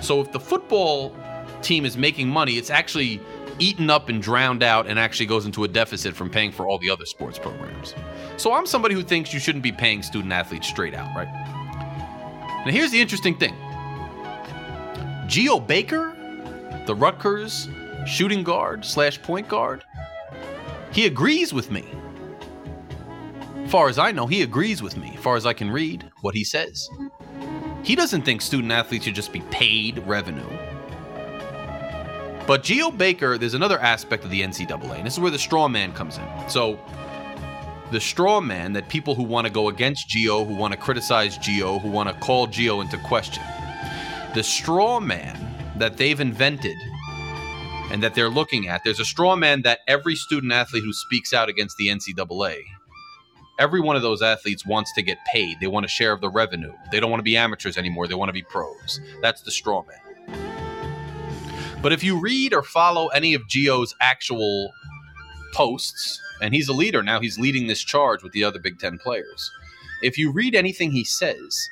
So 0.00 0.20
if 0.20 0.32
the 0.32 0.40
football 0.40 1.14
team 1.62 1.84
is 1.84 1.96
making 1.96 2.28
money, 2.28 2.52
it's 2.54 2.70
actually 2.70 3.20
eaten 3.58 3.90
up 3.90 4.08
and 4.08 4.22
drowned 4.22 4.62
out 4.62 4.86
and 4.86 4.98
actually 4.98 5.26
goes 5.26 5.44
into 5.44 5.64
a 5.64 5.68
deficit 5.68 6.14
from 6.14 6.30
paying 6.30 6.50
for 6.50 6.66
all 6.66 6.78
the 6.78 6.88
other 6.88 7.04
sports 7.04 7.38
programs. 7.38 7.94
So 8.38 8.54
I'm 8.54 8.64
somebody 8.64 8.94
who 8.94 9.02
thinks 9.02 9.34
you 9.34 9.40
shouldn't 9.40 9.62
be 9.62 9.72
paying 9.72 10.02
student 10.02 10.32
athletes 10.32 10.66
straight 10.66 10.94
out, 10.94 11.14
right? 11.14 11.28
Now 12.64 12.72
here's 12.72 12.90
the 12.90 13.00
interesting 13.00 13.36
thing. 13.36 13.54
Geo 15.30 15.60
Baker, 15.60 16.12
the 16.86 16.94
Rutgers 16.96 17.68
shooting 18.04 18.42
guard 18.42 18.84
slash 18.84 19.22
point 19.22 19.46
guard, 19.46 19.84
he 20.90 21.06
agrees 21.06 21.54
with 21.54 21.70
me. 21.70 21.84
Far 23.68 23.88
as 23.88 23.96
I 23.96 24.10
know, 24.10 24.26
he 24.26 24.42
agrees 24.42 24.82
with 24.82 24.96
me. 24.96 25.16
Far 25.18 25.36
as 25.36 25.46
I 25.46 25.52
can 25.52 25.70
read 25.70 26.10
what 26.22 26.34
he 26.34 26.42
says. 26.42 26.90
He 27.84 27.94
doesn't 27.94 28.22
think 28.22 28.42
student 28.42 28.72
athletes 28.72 29.04
should 29.04 29.14
just 29.14 29.32
be 29.32 29.42
paid 29.52 29.98
revenue. 29.98 30.50
But 32.44 32.64
Geo 32.64 32.90
Baker, 32.90 33.38
there's 33.38 33.54
another 33.54 33.78
aspect 33.78 34.24
of 34.24 34.30
the 34.30 34.42
NCAA, 34.42 34.96
and 34.96 35.06
this 35.06 35.12
is 35.12 35.20
where 35.20 35.30
the 35.30 35.38
straw 35.38 35.68
man 35.68 35.92
comes 35.92 36.18
in. 36.18 36.48
So, 36.48 36.76
the 37.92 38.00
straw 38.00 38.40
man 38.40 38.72
that 38.72 38.88
people 38.88 39.14
who 39.14 39.22
want 39.22 39.46
to 39.46 39.52
go 39.52 39.68
against 39.68 40.08
Geo, 40.08 40.44
who 40.44 40.56
want 40.56 40.72
to 40.72 40.76
criticize 40.76 41.38
Geo, 41.38 41.78
who 41.78 41.88
want 41.88 42.08
to 42.08 42.16
call 42.16 42.48
Geo 42.48 42.80
into 42.80 42.98
question, 42.98 43.44
the 44.34 44.42
straw 44.42 45.00
man 45.00 45.38
that 45.76 45.96
they've 45.96 46.20
invented 46.20 46.76
and 47.90 48.02
that 48.02 48.14
they're 48.14 48.30
looking 48.30 48.68
at, 48.68 48.82
there's 48.84 49.00
a 49.00 49.04
straw 49.04 49.36
man 49.36 49.62
that 49.62 49.80
every 49.88 50.14
student 50.14 50.52
athlete 50.52 50.84
who 50.84 50.92
speaks 50.92 51.32
out 51.32 51.48
against 51.48 51.76
the 51.76 51.88
NCAA 51.88 52.62
every 53.60 53.80
one 53.80 53.94
of 53.94 54.02
those 54.02 54.22
athletes 54.22 54.66
wants 54.66 54.92
to 54.94 55.02
get 55.02 55.18
paid. 55.30 55.60
They 55.60 55.66
want 55.66 55.84
a 55.84 55.88
share 55.88 56.12
of 56.12 56.22
the 56.22 56.30
revenue. 56.30 56.72
They 56.90 56.98
don't 56.98 57.10
want 57.10 57.20
to 57.20 57.24
be 57.24 57.36
amateurs 57.36 57.76
anymore. 57.76 58.08
They 58.08 58.14
want 58.14 58.30
to 58.30 58.32
be 58.32 58.42
pros. 58.42 59.00
That's 59.20 59.42
the 59.42 59.50
straw 59.50 59.84
man. 59.86 59.98
But 61.82 61.92
if 61.92 62.02
you 62.02 62.18
read 62.18 62.54
or 62.54 62.62
follow 62.62 63.08
any 63.08 63.34
of 63.34 63.46
Geo's 63.46 63.94
actual 64.00 64.72
posts, 65.52 66.20
and 66.40 66.54
he's 66.54 66.68
a 66.68 66.72
leader 66.72 67.02
now, 67.02 67.20
he's 67.20 67.38
leading 67.38 67.66
this 67.66 67.82
charge 67.82 68.22
with 68.22 68.32
the 68.32 68.44
other 68.44 68.58
Big 68.58 68.78
Ten 68.78 68.98
players. 68.98 69.50
If 70.02 70.16
you 70.16 70.32
read 70.32 70.54
anything 70.54 70.92
he 70.92 71.04
says, 71.04 71.68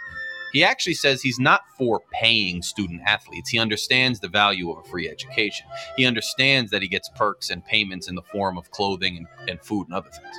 he 0.53 0.65
actually 0.65 0.95
says 0.95 1.21
he's 1.21 1.39
not 1.39 1.63
for 1.77 2.01
paying 2.11 2.63
student 2.63 3.03
athletes. 3.07 3.51
He 3.51 3.59
understands 3.59 4.21
the 4.21 4.29
value 4.29 4.71
of 4.71 4.85
a 4.85 4.89
free 4.89 5.09
education. 5.09 5.67
He 5.97 6.07
understands 6.07 6.71
that 6.71 6.83
he 6.83 6.89
gets 6.89 7.09
perks 7.11 7.51
and 7.51 7.65
payments 7.65 8.09
in 8.09 8.15
the 8.15 8.23
form 8.23 8.57
of 8.57 8.71
clothing 8.71 9.17
and, 9.17 9.27
and 9.49 9.61
food 9.61 9.87
and 9.89 9.95
other 9.95 10.11
things. 10.11 10.37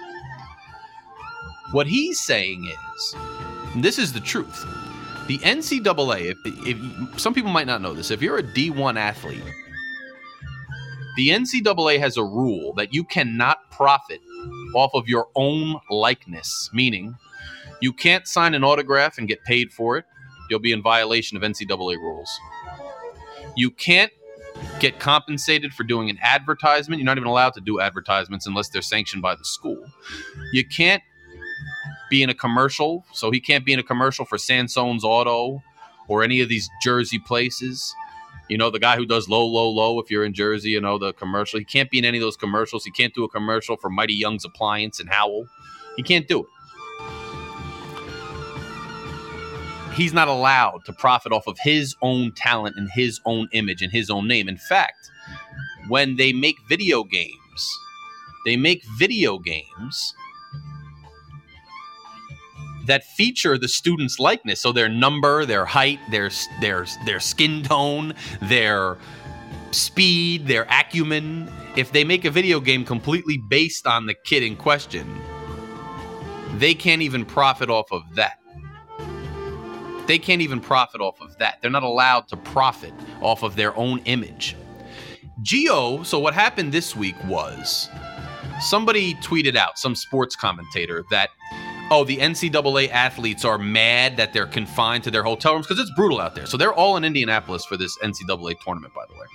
What 1.71 1.85
he's 1.87 2.19
saying 2.19 2.65
is, 2.65 3.15
this 3.75 3.99
is 3.99 4.11
the 4.11 4.19
truth. 4.19 4.65
The 5.27 5.37
NCAA, 5.39 6.31
if, 6.31 6.37
if 6.45 7.19
some 7.19 7.35
people 7.35 7.51
might 7.51 7.67
not 7.67 7.81
know 7.81 7.93
this, 7.93 8.09
if 8.09 8.21
you're 8.21 8.39
a 8.39 8.43
D1 8.43 8.95
athlete, 8.97 9.43
the 11.15 11.29
NCAA 11.29 11.99
has 11.99 12.17
a 12.17 12.23
rule 12.23 12.73
that 12.73 12.93
you 12.93 13.03
cannot 13.03 13.69
profit 13.69 14.21
off 14.73 14.91
of 14.95 15.07
your 15.07 15.27
own 15.35 15.75
likeness, 15.91 16.69
meaning 16.73 17.15
you 17.81 17.93
can't 17.93 18.27
sign 18.27 18.53
an 18.53 18.63
autograph 18.63 19.17
and 19.17 19.27
get 19.27 19.43
paid 19.43 19.71
for 19.71 19.97
it. 19.97 20.05
You'll 20.49 20.59
be 20.59 20.71
in 20.71 20.81
violation 20.81 21.37
of 21.37 21.43
NCAA 21.43 21.97
rules. 21.97 22.29
You 23.55 23.71
can't 23.71 24.11
get 24.79 24.99
compensated 24.99 25.73
for 25.73 25.83
doing 25.83 26.09
an 26.09 26.17
advertisement. 26.21 26.99
You're 26.99 27.05
not 27.05 27.17
even 27.17 27.27
allowed 27.27 27.53
to 27.53 27.61
do 27.61 27.79
advertisements 27.79 28.47
unless 28.47 28.69
they're 28.69 28.81
sanctioned 28.81 29.21
by 29.21 29.35
the 29.35 29.45
school. 29.45 29.83
You 30.51 30.65
can't 30.65 31.03
be 32.09 32.23
in 32.23 32.29
a 32.29 32.33
commercial, 32.33 33.05
so 33.13 33.31
he 33.31 33.39
can't 33.39 33.65
be 33.65 33.73
in 33.73 33.79
a 33.79 33.83
commercial 33.83 34.25
for 34.25 34.37
Sansone's 34.37 35.03
Auto 35.03 35.61
or 36.07 36.23
any 36.23 36.41
of 36.41 36.49
these 36.49 36.69
Jersey 36.81 37.19
places. 37.19 37.93
You 38.49 38.57
know, 38.57 38.71
the 38.71 38.79
guy 38.79 38.95
who 38.95 39.05
does 39.05 39.29
low, 39.29 39.45
low, 39.45 39.69
low, 39.69 39.99
if 39.99 40.09
you're 40.09 40.25
in 40.25 40.33
Jersey, 40.33 40.71
you 40.71 40.81
know, 40.81 40.97
the 40.97 41.13
commercial. 41.13 41.59
He 41.59 41.65
can't 41.65 41.89
be 41.91 41.99
in 41.99 42.05
any 42.05 42.17
of 42.17 42.23
those 42.23 42.37
commercials. 42.37 42.83
He 42.83 42.91
can't 42.91 43.13
do 43.13 43.23
a 43.23 43.29
commercial 43.29 43.77
for 43.77 43.91
Mighty 43.91 44.15
Young's 44.15 44.43
Appliance 44.43 44.99
and 44.99 45.07
Howell. 45.07 45.45
He 45.95 46.03
can't 46.03 46.27
do 46.27 46.41
it. 46.41 46.47
He's 49.99 50.13
not 50.13 50.29
allowed 50.29 50.85
to 50.85 50.93
profit 50.93 51.33
off 51.33 51.45
of 51.45 51.59
his 51.61 51.93
own 52.01 52.31
talent 52.31 52.77
and 52.77 52.89
his 52.89 53.19
own 53.25 53.49
image 53.51 53.81
and 53.81 53.91
his 53.91 54.09
own 54.09 54.29
name. 54.29 54.47
In 54.47 54.55
fact, 54.55 55.11
when 55.89 56.15
they 56.15 56.31
make 56.31 56.55
video 56.69 57.03
games, 57.03 57.77
they 58.45 58.55
make 58.55 58.81
video 58.97 59.39
games 59.39 60.13
that 62.85 63.03
feature 63.17 63.57
the 63.57 63.67
student's 63.67 64.19
likeness. 64.19 64.61
So 64.61 64.71
their 64.71 64.87
number, 64.87 65.45
their 65.45 65.65
height, 65.65 65.99
their 66.11 66.31
their 66.61 66.85
their 67.05 67.19
skin 67.19 67.61
tone, 67.61 68.13
their 68.41 68.97
speed, 69.71 70.47
their 70.47 70.65
acumen. 70.69 71.51
If 71.75 71.91
they 71.91 72.05
make 72.05 72.23
a 72.23 72.31
video 72.31 72.61
game 72.61 72.85
completely 72.85 73.37
based 73.49 73.85
on 73.85 74.05
the 74.05 74.13
kid 74.13 74.43
in 74.43 74.55
question, 74.55 75.21
they 76.55 76.73
can't 76.73 77.01
even 77.01 77.25
profit 77.25 77.69
off 77.69 77.91
of 77.91 78.03
that. 78.15 78.39
They 80.09 80.17
can't 80.17 80.41
even 80.41 80.59
profit 80.59 81.01
off 81.01 81.21
of 81.21 81.37
that. 81.37 81.59
They're 81.61 81.69
not 81.69 81.83
allowed 81.83 82.27
to 82.29 82.35
profit 82.35 82.91
off 83.21 83.43
of 83.43 83.55
their 83.55 83.77
own 83.77 83.99
image. 84.05 84.55
Geo, 85.43 86.01
so 86.01 86.17
what 86.17 86.33
happened 86.33 86.71
this 86.71 86.95
week 86.95 87.13
was 87.25 87.87
somebody 88.59 89.13
tweeted 89.21 89.55
out, 89.55 89.77
some 89.77 89.93
sports 89.93 90.35
commentator, 90.35 91.05
that 91.11 91.29
oh, 91.91 92.05
the 92.05 92.17
NCAA 92.17 92.89
athletes 92.89 93.45
are 93.45 93.59
mad 93.59 94.17
that 94.17 94.33
they're 94.33 94.47
confined 94.47 95.03
to 95.03 95.11
their 95.11 95.21
hotel 95.21 95.53
rooms 95.53 95.67
because 95.67 95.79
it's 95.79 95.93
brutal 95.95 96.19
out 96.19 96.33
there. 96.33 96.47
So 96.47 96.57
they're 96.57 96.73
all 96.73 96.97
in 96.97 97.03
Indianapolis 97.03 97.63
for 97.65 97.77
this 97.77 97.95
NCAA 97.99 98.59
tournament, 98.61 98.95
by 98.95 99.05
the 99.07 99.13
way. 99.13 99.27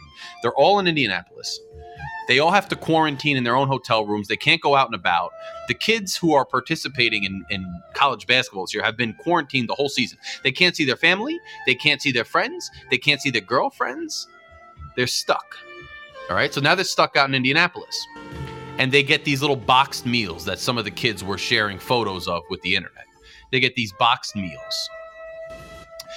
They're 0.42 0.54
all 0.54 0.80
in 0.80 0.88
Indianapolis. 0.88 1.56
They 2.26 2.38
all 2.38 2.50
have 2.50 2.68
to 2.70 2.76
quarantine 2.76 3.36
in 3.36 3.44
their 3.44 3.56
own 3.56 3.68
hotel 3.68 4.06
rooms. 4.06 4.28
They 4.28 4.36
can't 4.36 4.60
go 4.60 4.74
out 4.74 4.86
and 4.86 4.94
about. 4.94 5.32
The 5.68 5.74
kids 5.74 6.16
who 6.16 6.34
are 6.34 6.44
participating 6.44 7.24
in, 7.24 7.44
in 7.50 7.82
college 7.92 8.26
basketball 8.26 8.64
this 8.64 8.74
year 8.74 8.82
have 8.82 8.96
been 8.96 9.14
quarantined 9.14 9.68
the 9.68 9.74
whole 9.74 9.88
season. 9.88 10.18
They 10.42 10.52
can't 10.52 10.74
see 10.74 10.84
their 10.84 10.96
family. 10.96 11.38
They 11.66 11.74
can't 11.74 12.00
see 12.00 12.12
their 12.12 12.24
friends. 12.24 12.70
They 12.90 12.98
can't 12.98 13.20
see 13.20 13.30
their 13.30 13.42
girlfriends. 13.42 14.28
They're 14.96 15.06
stuck. 15.06 15.56
All 16.30 16.36
right. 16.36 16.52
So 16.52 16.60
now 16.60 16.74
they're 16.74 16.84
stuck 16.84 17.16
out 17.16 17.28
in 17.28 17.34
Indianapolis 17.34 18.06
and 18.78 18.90
they 18.90 19.02
get 19.02 19.24
these 19.24 19.40
little 19.40 19.56
boxed 19.56 20.06
meals 20.06 20.44
that 20.46 20.58
some 20.58 20.78
of 20.78 20.84
the 20.84 20.90
kids 20.90 21.22
were 21.22 21.38
sharing 21.38 21.78
photos 21.78 22.26
of 22.26 22.42
with 22.50 22.60
the 22.62 22.74
internet. 22.74 23.04
They 23.52 23.60
get 23.60 23.76
these 23.76 23.92
boxed 23.98 24.34
meals. 24.34 24.90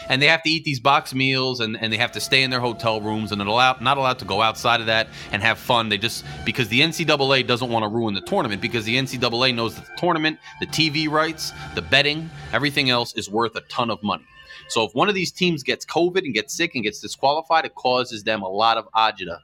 And 0.09 0.21
they 0.21 0.27
have 0.27 0.43
to 0.43 0.49
eat 0.49 0.63
these 0.63 0.79
boxed 0.79 1.15
meals 1.15 1.59
and, 1.59 1.77
and 1.81 1.91
they 1.91 1.97
have 1.97 2.11
to 2.13 2.19
stay 2.19 2.43
in 2.43 2.49
their 2.49 2.59
hotel 2.59 3.01
rooms 3.01 3.31
and 3.31 3.41
allowed, 3.41 3.81
not 3.81 3.97
allowed 3.97 4.19
to 4.19 4.25
go 4.25 4.41
outside 4.41 4.79
of 4.79 4.87
that 4.87 5.07
and 5.31 5.41
have 5.41 5.57
fun. 5.57 5.89
They 5.89 5.97
just, 5.97 6.25
because 6.45 6.69
the 6.69 6.81
NCAA 6.81 7.45
doesn't 7.47 7.69
want 7.69 7.83
to 7.83 7.89
ruin 7.89 8.13
the 8.13 8.21
tournament 8.21 8.61
because 8.61 8.85
the 8.85 8.95
NCAA 8.95 9.53
knows 9.55 9.75
that 9.75 9.85
the 9.85 9.95
tournament, 9.97 10.39
the 10.59 10.67
TV 10.67 11.09
rights, 11.09 11.53
the 11.75 11.81
betting, 11.81 12.29
everything 12.53 12.89
else 12.89 13.13
is 13.15 13.29
worth 13.29 13.55
a 13.55 13.61
ton 13.61 13.89
of 13.89 14.01
money. 14.03 14.25
So 14.69 14.83
if 14.83 14.93
one 14.93 15.07
of 15.09 15.15
these 15.15 15.31
teams 15.31 15.63
gets 15.63 15.85
COVID 15.85 16.19
and 16.19 16.33
gets 16.33 16.53
sick 16.55 16.75
and 16.75 16.83
gets 16.83 16.99
disqualified, 16.99 17.65
it 17.65 17.75
causes 17.75 18.23
them 18.23 18.41
a 18.41 18.49
lot 18.49 18.77
of 18.77 18.87
agita 18.95 19.39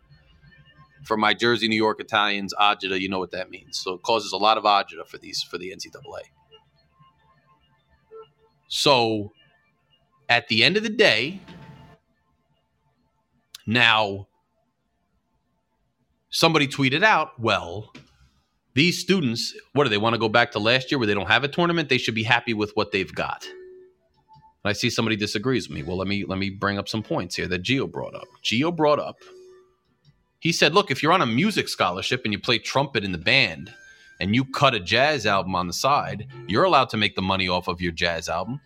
for 1.03 1.17
my 1.17 1.33
Jersey, 1.33 1.67
New 1.67 1.75
York 1.75 1.99
Italians, 1.99 2.53
agita, 2.59 2.99
you 2.99 3.09
know 3.09 3.19
what 3.19 3.31
that 3.31 3.49
means. 3.49 3.77
So 3.77 3.93
it 3.93 4.03
causes 4.03 4.31
a 4.31 4.37
lot 4.37 4.57
of 4.57 4.63
agita 4.63 5.05
for 5.05 5.17
these 5.17 5.43
for 5.43 5.57
the 5.57 5.71
NCAA. 5.71 6.23
So 8.67 9.33
at 10.33 10.47
the 10.47 10.63
end 10.63 10.77
of 10.77 10.83
the 10.83 10.89
day, 10.89 11.39
now 13.65 14.27
somebody 16.29 16.67
tweeted 16.67 17.03
out, 17.03 17.39
well, 17.39 17.93
these 18.73 18.99
students, 18.99 19.53
what 19.73 19.83
do 19.83 19.89
they 19.89 19.97
want 19.97 20.13
to 20.13 20.19
go 20.19 20.29
back 20.29 20.51
to 20.51 20.59
last 20.59 20.91
year 20.91 20.97
where 20.97 21.07
they 21.07 21.13
don't 21.13 21.27
have 21.27 21.43
a 21.43 21.47
tournament? 21.47 21.89
They 21.89 21.99
should 21.99 22.15
be 22.15 22.23
happy 22.23 22.53
with 22.53 22.71
what 22.75 22.91
they've 22.91 23.13
got. 23.13 23.47
I 24.65 24.73
see 24.73 24.89
somebody 24.89 25.15
disagrees 25.15 25.69
with 25.69 25.75
me. 25.77 25.83
Well, 25.83 25.97
let 25.97 26.07
me 26.07 26.25
let 26.25 26.39
me 26.39 26.49
bring 26.49 26.77
up 26.77 26.87
some 26.89 27.03
points 27.03 27.35
here 27.35 27.47
that 27.47 27.63
Geo 27.63 27.85
brought 27.85 28.15
up. 28.15 28.27
Geo 28.43 28.71
brought 28.71 28.99
up 28.99 29.17
he 30.43 30.51
said, 30.51 30.73
look, 30.73 30.91
if 30.91 31.01
you're 31.01 31.13
on 31.13 31.21
a 31.21 31.25
music 31.25 31.69
scholarship 31.69 32.23
and 32.25 32.33
you 32.33 32.39
play 32.39 32.59
trumpet 32.59 33.05
in 33.05 33.13
the 33.13 33.17
band 33.17 33.73
and 34.19 34.35
you 34.35 34.43
cut 34.43 34.75
a 34.75 34.79
jazz 34.81 35.25
album 35.25 35.55
on 35.55 35.67
the 35.67 35.73
side, 35.73 36.27
you're 36.47 36.65
allowed 36.65 36.89
to 36.89 36.97
make 36.97 37.15
the 37.15 37.21
money 37.21 37.47
off 37.47 37.69
of 37.69 37.79
your 37.79 37.93
jazz 37.93 38.27
album. 38.27 38.59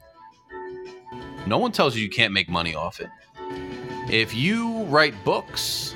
No 1.47 1.57
one 1.57 1.71
tells 1.71 1.95
you 1.95 2.03
you 2.03 2.09
can't 2.09 2.33
make 2.33 2.49
money 2.49 2.75
off 2.75 2.99
it. 2.99 3.09
If 4.09 4.33
you 4.33 4.83
write 4.83 5.13
books 5.23 5.95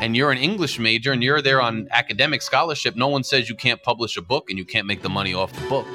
and 0.00 0.16
you're 0.16 0.30
an 0.30 0.38
English 0.38 0.78
major 0.78 1.12
and 1.12 1.22
you're 1.22 1.42
there 1.42 1.60
on 1.60 1.88
academic 1.90 2.42
scholarship, 2.42 2.96
no 2.96 3.08
one 3.08 3.24
says 3.24 3.48
you 3.48 3.54
can't 3.54 3.82
publish 3.82 4.16
a 4.16 4.22
book 4.22 4.50
and 4.50 4.58
you 4.58 4.64
can't 4.64 4.86
make 4.86 5.02
the 5.02 5.08
money 5.08 5.34
off 5.34 5.52
the 5.52 5.68
book. 5.68 5.86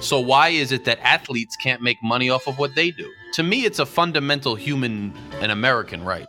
So, 0.00 0.18
why 0.18 0.48
is 0.48 0.72
it 0.72 0.84
that 0.86 0.98
athletes 1.00 1.56
can't 1.56 1.82
make 1.82 1.98
money 2.02 2.30
off 2.30 2.46
of 2.46 2.58
what 2.58 2.74
they 2.74 2.90
do? 2.90 3.10
to 3.32 3.42
me, 3.42 3.64
it's 3.64 3.78
a 3.78 3.86
fundamental 3.86 4.54
human 4.54 5.12
and 5.40 5.52
American 5.52 6.04
right. 6.04 6.26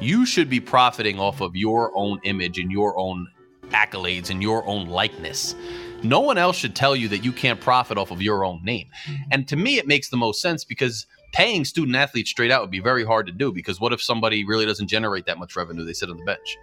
You 0.00 0.26
should 0.26 0.48
be 0.48 0.60
profiting 0.60 1.18
off 1.18 1.40
of 1.40 1.54
your 1.54 1.92
own 1.94 2.20
image 2.24 2.58
and 2.58 2.70
your 2.70 2.98
own 2.98 3.28
accolades 3.68 4.30
and 4.30 4.42
your 4.42 4.66
own 4.66 4.88
likeness. 4.88 5.54
No 6.02 6.20
one 6.20 6.38
else 6.38 6.56
should 6.56 6.74
tell 6.74 6.96
you 6.96 7.08
that 7.08 7.24
you 7.24 7.32
can't 7.32 7.60
profit 7.60 7.98
off 7.98 8.10
of 8.10 8.22
your 8.22 8.44
own 8.44 8.64
name. 8.64 8.88
Mm-hmm. 9.04 9.22
And 9.32 9.48
to 9.48 9.56
me, 9.56 9.78
it 9.78 9.86
makes 9.86 10.08
the 10.08 10.16
most 10.16 10.40
sense 10.40 10.64
because 10.64 11.06
paying 11.32 11.64
student 11.64 11.96
athletes 11.96 12.30
straight 12.30 12.50
out 12.50 12.62
would 12.62 12.70
be 12.70 12.80
very 12.80 13.04
hard 13.04 13.26
to 13.26 13.32
do 13.32 13.52
because 13.52 13.80
what 13.80 13.92
if 13.92 14.02
somebody 14.02 14.44
really 14.44 14.66
doesn't 14.66 14.88
generate 14.88 15.26
that 15.26 15.38
much 15.38 15.56
revenue? 15.56 15.84
They 15.84 15.92
sit 15.92 16.10
on 16.10 16.16
the 16.16 16.24
bench. 16.24 16.56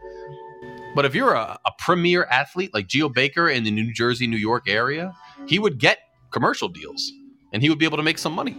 But 0.95 1.05
if 1.05 1.13
you're 1.13 1.33
a, 1.33 1.59
a 1.65 1.71
premier 1.77 2.25
athlete 2.25 2.73
like 2.73 2.87
Geo 2.87 3.09
Baker 3.09 3.47
in 3.47 3.63
the 3.63 3.71
New 3.71 3.93
Jersey, 3.93 4.25
New 4.25 4.37
York 4.37 4.67
area, 4.67 5.15
he 5.47 5.59
would 5.59 5.77
get 5.77 5.99
commercial 6.31 6.67
deals 6.67 7.11
and 7.53 7.61
he 7.61 7.69
would 7.69 7.79
be 7.79 7.85
able 7.85 7.97
to 7.97 8.03
make 8.03 8.17
some 8.17 8.33
money. 8.33 8.57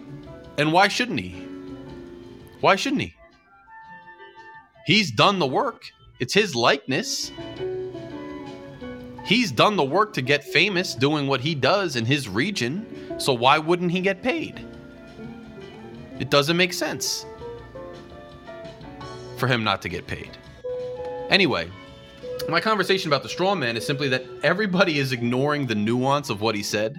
And 0.57 0.73
why 0.73 0.89
shouldn't 0.89 1.19
he? 1.19 1.31
Why 2.61 2.77
shouldn't 2.77 3.03
he? 3.03 3.15
He's 4.87 5.11
done 5.11 5.39
the 5.39 5.47
work. 5.47 5.83
It's 6.21 6.35
his 6.35 6.55
likeness. 6.55 7.31
He's 9.29 9.53
done 9.53 9.77
the 9.77 9.85
work 9.85 10.15
to 10.15 10.23
get 10.23 10.43
famous 10.43 10.95
doing 10.95 11.27
what 11.27 11.43
he 11.43 11.55
does 11.55 11.97
in 11.97 12.07
his 12.07 12.31
region. 12.31 13.15
So 13.21 13.35
why 13.35 13.59
wouldn't 13.59 13.91
he 13.91 14.01
get 14.01 14.23
paid? 14.23 14.67
It 16.19 16.31
doesn't 16.31 16.57
make 16.57 16.73
sense 16.73 17.27
for 19.37 19.47
him 19.47 19.63
not 19.63 19.83
to 19.83 19.91
get 19.91 20.07
paid. 20.07 20.31
Anyway, 21.29 21.69
my 22.49 22.59
conversation 22.59 23.11
about 23.11 23.23
the 23.23 23.29
straw 23.29 23.55
man 23.55 23.77
is 23.77 23.85
simply 23.85 24.09
that 24.09 24.25
everybody 24.43 24.99
is 24.99 25.13
ignoring 25.13 25.67
the 25.67 25.75
nuance 25.75 26.31
of 26.31 26.41
what 26.41 26.55
he 26.55 26.63
said. 26.63 26.97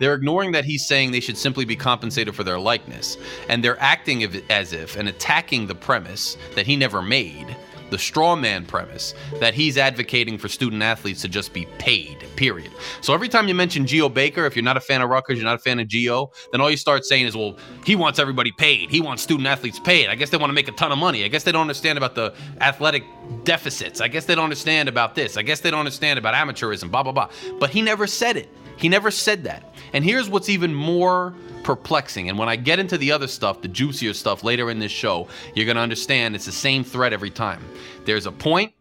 They're 0.00 0.14
ignoring 0.14 0.50
that 0.52 0.64
he's 0.64 0.88
saying 0.88 1.12
they 1.12 1.20
should 1.20 1.38
simply 1.38 1.64
be 1.64 1.76
compensated 1.76 2.34
for 2.34 2.42
their 2.42 2.58
likeness, 2.58 3.16
and 3.48 3.62
they're 3.62 3.80
acting 3.80 4.24
as 4.50 4.72
if 4.72 4.96
and 4.96 5.08
attacking 5.08 5.68
the 5.68 5.76
premise 5.76 6.36
that 6.56 6.66
he 6.66 6.74
never 6.74 7.02
made 7.02 7.56
the 7.90 7.98
straw 7.98 8.36
man 8.36 8.64
premise 8.66 9.14
that 9.40 9.54
he's 9.54 9.78
advocating 9.78 10.38
for 10.38 10.48
student 10.48 10.82
athletes 10.82 11.22
to 11.22 11.28
just 11.28 11.52
be 11.52 11.66
paid, 11.78 12.18
period. 12.36 12.70
So 13.00 13.14
every 13.14 13.28
time 13.28 13.48
you 13.48 13.54
mention 13.54 13.86
Geo 13.86 14.08
Baker, 14.08 14.44
if 14.46 14.56
you're 14.56 14.64
not 14.64 14.76
a 14.76 14.80
fan 14.80 15.02
of 15.02 15.10
Rutgers, 15.10 15.38
you're 15.38 15.44
not 15.44 15.56
a 15.56 15.58
fan 15.58 15.80
of 15.80 15.88
Geo, 15.88 16.30
then 16.52 16.60
all 16.60 16.70
you 16.70 16.76
start 16.76 17.04
saying 17.04 17.26
is, 17.26 17.36
well, 17.36 17.56
he 17.84 17.96
wants 17.96 18.18
everybody 18.18 18.52
paid. 18.52 18.90
He 18.90 19.00
wants 19.00 19.22
student 19.22 19.46
athletes 19.46 19.78
paid. 19.78 20.08
I 20.08 20.14
guess 20.14 20.30
they 20.30 20.36
want 20.36 20.50
to 20.50 20.54
make 20.54 20.68
a 20.68 20.72
ton 20.72 20.92
of 20.92 20.98
money. 20.98 21.24
I 21.24 21.28
guess 21.28 21.44
they 21.44 21.52
don't 21.52 21.62
understand 21.62 21.96
about 21.96 22.14
the 22.14 22.34
athletic 22.60 23.04
deficits. 23.44 24.00
I 24.00 24.08
guess 24.08 24.24
they 24.26 24.34
don't 24.34 24.44
understand 24.44 24.88
about 24.88 25.14
this. 25.14 25.36
I 25.36 25.42
guess 25.42 25.60
they 25.60 25.70
don't 25.70 25.80
understand 25.80 26.18
about 26.18 26.34
amateurism, 26.34 26.90
blah, 26.90 27.02
blah, 27.02 27.12
blah. 27.12 27.30
But 27.58 27.70
he 27.70 27.82
never 27.82 28.06
said 28.06 28.36
it. 28.36 28.48
He 28.76 28.88
never 28.88 29.10
said 29.10 29.44
that. 29.44 29.74
And 29.92 30.04
here's 30.04 30.28
what's 30.28 30.48
even 30.48 30.72
more 30.74 31.34
perplexing. 31.68 32.30
And 32.30 32.38
when 32.38 32.48
I 32.48 32.56
get 32.56 32.78
into 32.78 32.96
the 32.96 33.12
other 33.12 33.26
stuff, 33.26 33.60
the 33.60 33.68
juicier 33.68 34.14
stuff 34.14 34.42
later 34.42 34.70
in 34.70 34.78
this 34.78 34.90
show, 34.90 35.28
you're 35.54 35.66
going 35.66 35.76
to 35.76 35.82
understand 35.82 36.34
it's 36.34 36.46
the 36.46 36.50
same 36.50 36.82
thread 36.82 37.12
every 37.12 37.28
time. 37.28 37.62
There's 38.06 38.24
a 38.24 38.32
point, 38.32 38.72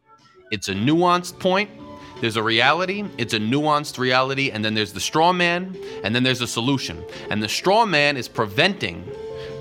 it's 0.52 0.70
a 0.70 0.74
nuanced 0.74 1.38
point, 1.38 1.70
there's 2.22 2.38
a 2.38 2.42
reality, 2.44 3.04
it's 3.18 3.34
a 3.34 3.40
nuanced 3.40 3.98
reality, 3.98 4.52
and 4.52 4.64
then 4.64 4.74
there's 4.74 4.94
the 4.94 5.02
straw 5.02 5.34
man, 5.34 5.76
and 6.06 6.16
then 6.16 6.24
there's 6.24 6.40
a 6.40 6.48
solution. 6.48 7.04
And 7.30 7.44
the 7.44 7.50
straw 7.50 7.86
man 7.86 8.16
is 8.16 8.30
preventing 8.30 9.04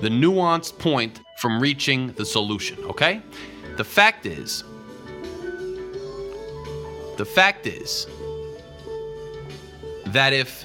the 0.02 0.08
nuanced 0.08 0.78
point 0.78 1.20
from 1.38 1.58
reaching 1.58 2.12
the 2.12 2.24
solution, 2.24 2.78
okay? 2.84 3.20
The 3.76 3.82
fact 3.82 4.24
is, 4.26 4.62
the 7.16 7.26
fact 7.26 7.66
is 7.66 8.06
that 10.12 10.32
if 10.32 10.64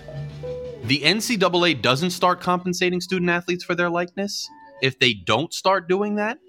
the 0.84 1.00
NCAA 1.00 1.82
doesn't 1.82 2.12
start 2.12 2.42
compensating 2.42 3.02
student 3.02 3.30
athletes 3.30 3.64
for 3.64 3.76
their 3.76 3.90
likeness, 3.90 4.50
if 4.82 4.98
they 5.00 5.14
don't 5.14 5.54
start 5.54 5.88
doing 5.88 6.16
that, 6.16 6.40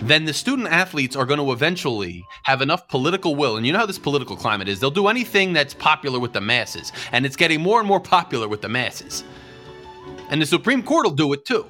then 0.00 0.24
the 0.24 0.32
student 0.32 0.68
athletes 0.68 1.14
are 1.14 1.24
going 1.24 1.38
to 1.38 1.52
eventually 1.52 2.24
have 2.42 2.60
enough 2.60 2.88
political 2.88 3.36
will. 3.36 3.56
And 3.56 3.64
you 3.64 3.72
know 3.72 3.78
how 3.78 3.86
this 3.86 3.98
political 3.98 4.36
climate 4.36 4.68
is. 4.68 4.80
They'll 4.80 4.90
do 4.90 5.06
anything 5.06 5.52
that's 5.52 5.72
popular 5.72 6.18
with 6.18 6.32
the 6.32 6.40
masses. 6.40 6.92
And 7.12 7.24
it's 7.24 7.36
getting 7.36 7.60
more 7.60 7.78
and 7.78 7.88
more 7.88 8.00
popular 8.00 8.48
with 8.48 8.60
the 8.60 8.68
masses. 8.68 9.24
And 10.30 10.42
the 10.42 10.46
Supreme 10.46 10.82
Court 10.82 11.06
will 11.06 11.14
do 11.14 11.32
it 11.32 11.44
too. 11.44 11.66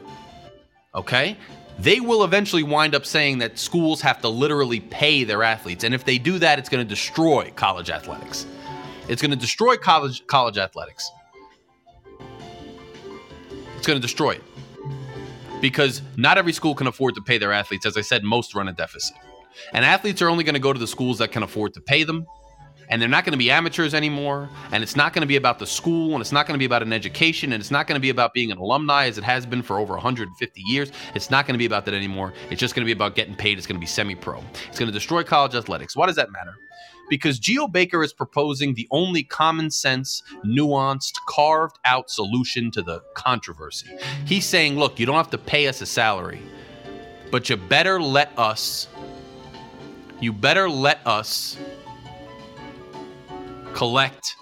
Okay? 0.95 1.37
They 1.79 2.01
will 2.01 2.25
eventually 2.25 2.63
wind 2.63 2.95
up 2.95 3.05
saying 3.05 3.39
that 3.39 3.59
schools 3.59 4.01
have 4.01 4.21
to 4.23 4.29
literally 4.29 4.81
pay 4.81 5.25
their 5.25 5.43
athletes. 5.43 5.85
And 5.85 5.95
if 5.95 6.05
they 6.05 6.19
do 6.19 6.39
that, 6.39 6.59
it's 6.59 6.69
going 6.69 6.85
to 6.85 6.89
destroy 6.89 7.53
college 7.57 7.91
athletics. 7.91 8.47
It's 9.09 9.21
going 9.21 9.33
to 9.33 9.37
destroy 9.37 9.77
college 9.77 10.27
college 10.27 10.57
athletics. 10.57 11.11
It's 13.85 13.87
going 13.87 14.01
to 14.01 14.03
destroy 14.03 14.31
it. 14.31 14.43
Because 15.61 16.01
not 16.17 16.39
every 16.39 16.55
school 16.55 16.75
can 16.75 16.87
afford 16.87 17.17
to 17.17 17.21
pay 17.21 17.37
their 17.37 17.53
athletes. 17.53 17.85
As 17.85 17.99
I 17.99 18.01
said, 18.01 18.25
most 18.25 18.55
run 18.55 18.67
a 18.67 18.73
deficit. 18.73 19.15
And 19.75 19.85
athletes 19.85 20.23
are 20.23 20.31
only 20.31 20.43
going 20.43 20.55
to 20.55 20.59
go 20.59 20.73
to 20.73 20.79
the 20.79 20.87
schools 20.87 21.19
that 21.19 21.33
can 21.33 21.43
afford 21.43 21.75
to 21.75 21.83
pay 21.83 22.03
them. 22.03 22.25
And 22.89 23.03
they're 23.03 23.11
not 23.11 23.27
going 23.27 23.33
to 23.33 23.39
be 23.39 23.51
amateurs 23.51 23.93
anymore. 23.93 24.49
And 24.73 24.83
it's 24.83 24.97
not 24.97 25.13
going 25.13 25.21
to 25.21 25.27
be 25.27 25.37
about 25.37 25.59
the 25.59 25.67
school. 25.67 26.15
And 26.15 26.23
it's 26.23 26.33
not 26.33 26.47
going 26.47 26.55
to 26.55 26.59
be 26.59 26.65
about 26.65 26.83
an 26.83 26.95
education. 26.95 27.53
And 27.53 27.61
it's 27.61 27.71
not 27.71 27.87
going 27.87 27.97
to 27.97 28.01
be 28.01 28.09
about 28.09 28.33
being 28.33 28.51
an 28.51 28.57
alumni 28.57 29.05
as 29.05 29.19
it 29.19 29.25
has 29.25 29.45
been 29.45 29.61
for 29.61 29.79
over 29.79 29.93
150 29.93 30.63
years. 30.65 30.91
It's 31.15 31.31
not 31.31 31.47
going 31.47 31.53
to 31.53 31.59
be 31.59 31.67
about 31.67 31.85
that 31.85 31.93
anymore. 31.93 32.33
It's 32.49 32.61
just 32.63 32.75
going 32.75 32.87
to 32.87 32.89
be 32.89 32.93
about 32.93 33.15
getting 33.15 33.35
paid. 33.35 33.59
It's 33.59 33.67
going 33.67 33.77
to 33.77 33.81
be 33.81 33.87
semi 33.87 34.15
pro. 34.15 34.43
It's 34.67 34.79
going 34.79 34.91
to 34.91 34.95
destroy 34.95 35.25
college 35.25 35.55
athletics. 35.55 35.95
Why 35.95 36.07
does 36.07 36.17
that 36.17 36.33
matter? 36.33 36.55
Because 37.09 37.39
Geo 37.39 37.69
Baker 37.69 38.03
is 38.03 38.13
proposing 38.13 38.75
the 38.75 38.89
only 38.91 39.23
common 39.23 39.71
sense, 39.71 40.23
nuanced, 40.45 41.15
carved 41.29 41.79
out 41.85 42.11
solution 42.11 42.71
to 42.73 42.83
the 42.83 43.01
controversy. 43.15 43.89
He's 44.25 44.47
saying, 44.47 44.77
look, 44.77 44.99
you 44.99 45.07
don't 45.07 45.17
have 45.17 45.31
to 45.31 45.39
pay 45.39 45.69
us 45.69 45.81
a 45.81 45.87
salary, 45.87 46.43
but 47.31 47.49
you 47.49 47.57
better 47.57 48.01
let 48.01 48.37
us, 48.39 48.89
you 50.21 50.33
better 50.33 50.69
let 50.69 51.07
us 51.07 51.57
collect. 53.75 54.37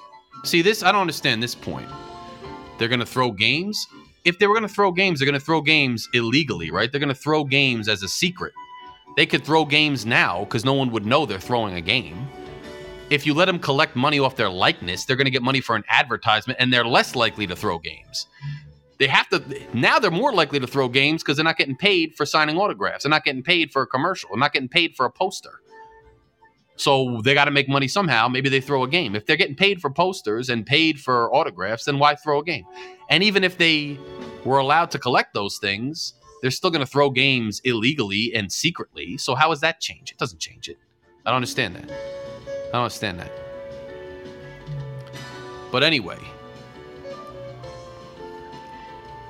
See, 0.45 0.63
this, 0.63 0.83
I 0.83 0.93
don't 0.93 1.01
understand 1.01 1.43
this 1.43 1.55
point. 1.55 1.89
They're 2.79 2.89
going 2.89 3.01
to 3.01 3.07
throw 3.07 3.31
games. 3.33 3.87
If 4.25 4.39
they 4.39 4.47
were 4.47 4.55
going 4.55 4.69
to 4.69 4.75
throw 4.75 4.93
games, 4.93 5.19
they're 5.19 5.27
going 5.27 5.39
to 5.39 5.45
throw 5.45 5.63
games 5.63 6.09
illegally, 6.15 6.71
right? 6.71 6.91
They're 6.91 7.01
going 7.01 7.09
to 7.09 7.15
throw 7.15 7.45
games 7.45 7.89
as 7.89 8.03
a 8.03 8.09
secret. 8.09 8.53
They 9.17 9.27
could 9.27 9.45
throw 9.45 9.65
games 9.65 10.07
now 10.07 10.45
because 10.45 10.65
no 10.65 10.73
one 10.73 10.91
would 10.93 11.05
know 11.05 11.27
they're 11.27 11.41
throwing 11.41 11.75
a 11.75 11.81
game 11.81 12.27
if 13.13 13.27
you 13.27 13.35
let 13.35 13.45
them 13.45 13.59
collect 13.59 13.95
money 13.95 14.19
off 14.19 14.37
their 14.37 14.49
likeness, 14.49 15.05
they're 15.05 15.17
going 15.17 15.27
to 15.27 15.31
get 15.31 15.43
money 15.43 15.61
for 15.61 15.77
an 15.77 15.85
advertisement 15.89 16.59
and 16.59 16.73
they're 16.73 16.87
less 16.87 17.15
likely 17.15 17.47
to 17.47 17.55
throw 17.55 17.79
games. 17.79 18.27
They 18.99 19.07
have 19.07 19.29
to 19.29 19.43
now 19.75 19.99
they're 19.99 20.11
more 20.11 20.33
likely 20.33 20.59
to 20.61 20.67
throw 20.67 20.89
games 20.89 21.23
because 21.23 21.37
they're 21.37 21.45
not 21.45 21.59
getting 21.59 21.77
paid 21.77 22.15
for 22.15 22.25
signing 22.25 22.57
autographs. 22.57 23.05
They're 23.05 23.11
not 23.11 23.25
getting 23.25 23.43
paid 23.43 23.71
for 23.71 23.83
a 23.83 23.87
commercial. 23.87 24.31
They're 24.31 24.39
not 24.39 24.55
getting 24.55 24.69
paid 24.69 24.97
for 24.97 25.05
a 25.05 25.11
poster. 25.11 25.61
So 26.77 27.21
they 27.23 27.35
got 27.35 27.45
to 27.45 27.51
make 27.51 27.69
money 27.69 27.87
somehow. 27.87 28.29
Maybe 28.29 28.49
they 28.49 28.61
throw 28.61 28.83
a 28.83 28.89
game. 28.89 29.15
If 29.15 29.27
they're 29.27 29.37
getting 29.37 29.57
paid 29.57 29.81
for 29.81 29.91
posters 29.91 30.49
and 30.49 30.65
paid 30.65 30.99
for 30.99 31.33
autographs, 31.35 31.85
then 31.85 31.99
why 31.99 32.15
throw 32.15 32.41
a 32.41 32.45
game? 32.45 32.65
And 33.11 33.23
even 33.23 33.45
if 33.45 33.59
they 33.59 33.99
were 34.45 34.59
allowed 34.59 34.91
to 34.93 34.99
collect 34.99 35.35
those 35.35 35.59
things, 35.59 36.15
they're 36.41 36.51
still 36.51 36.71
going 36.71 36.85
to 36.85 36.91
throw 36.91 37.11
games 37.11 37.61
illegally 37.65 38.33
and 38.35 38.51
secretly. 38.51 39.19
So 39.19 39.35
how 39.35 39.51
does 39.51 39.61
that 39.61 39.81
change? 39.81 40.13
It 40.13 40.19
doesn't 40.19 40.41
change 40.41 40.69
it. 40.69 40.79
I 41.27 41.31
don't 41.31 41.37
understand 41.37 41.77
that. 41.77 42.22
I 42.73 42.77
don't 42.77 42.85
understand 42.85 43.21
that. 43.21 43.31
But 45.71 45.83
anyway, 45.83 46.19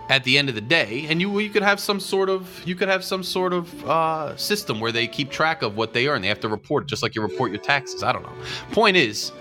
at 0.09 0.23
the 0.23 0.39
end 0.39 0.49
of 0.49 0.55
the 0.55 0.61
day, 0.61 1.07
and 1.09 1.21
you 1.21 1.39
you 1.41 1.51
could 1.51 1.63
have 1.63 1.81
some 1.81 1.99
sort 1.99 2.29
of 2.29 2.63
you 2.65 2.77
could 2.77 2.89
have 2.89 3.03
some 3.03 3.25
sort 3.25 3.53
of 3.53 3.85
uh, 3.89 4.37
system 4.37 4.79
where 4.79 4.93
they 4.93 5.09
keep 5.09 5.31
track 5.31 5.63
of 5.63 5.77
what 5.77 5.93
they 5.93 6.07
earn. 6.07 6.23
They 6.23 6.29
have 6.29 6.41
to 6.41 6.49
report 6.49 6.85
it, 6.85 6.87
just 6.87 7.03
like 7.03 7.17
you 7.17 7.23
report 7.23 7.51
your 7.51 7.61
taxes. 7.61 8.05
I 8.05 8.13
don't 8.13 8.23
know. 8.23 8.45
Point 8.71 8.97
is, 8.97 9.33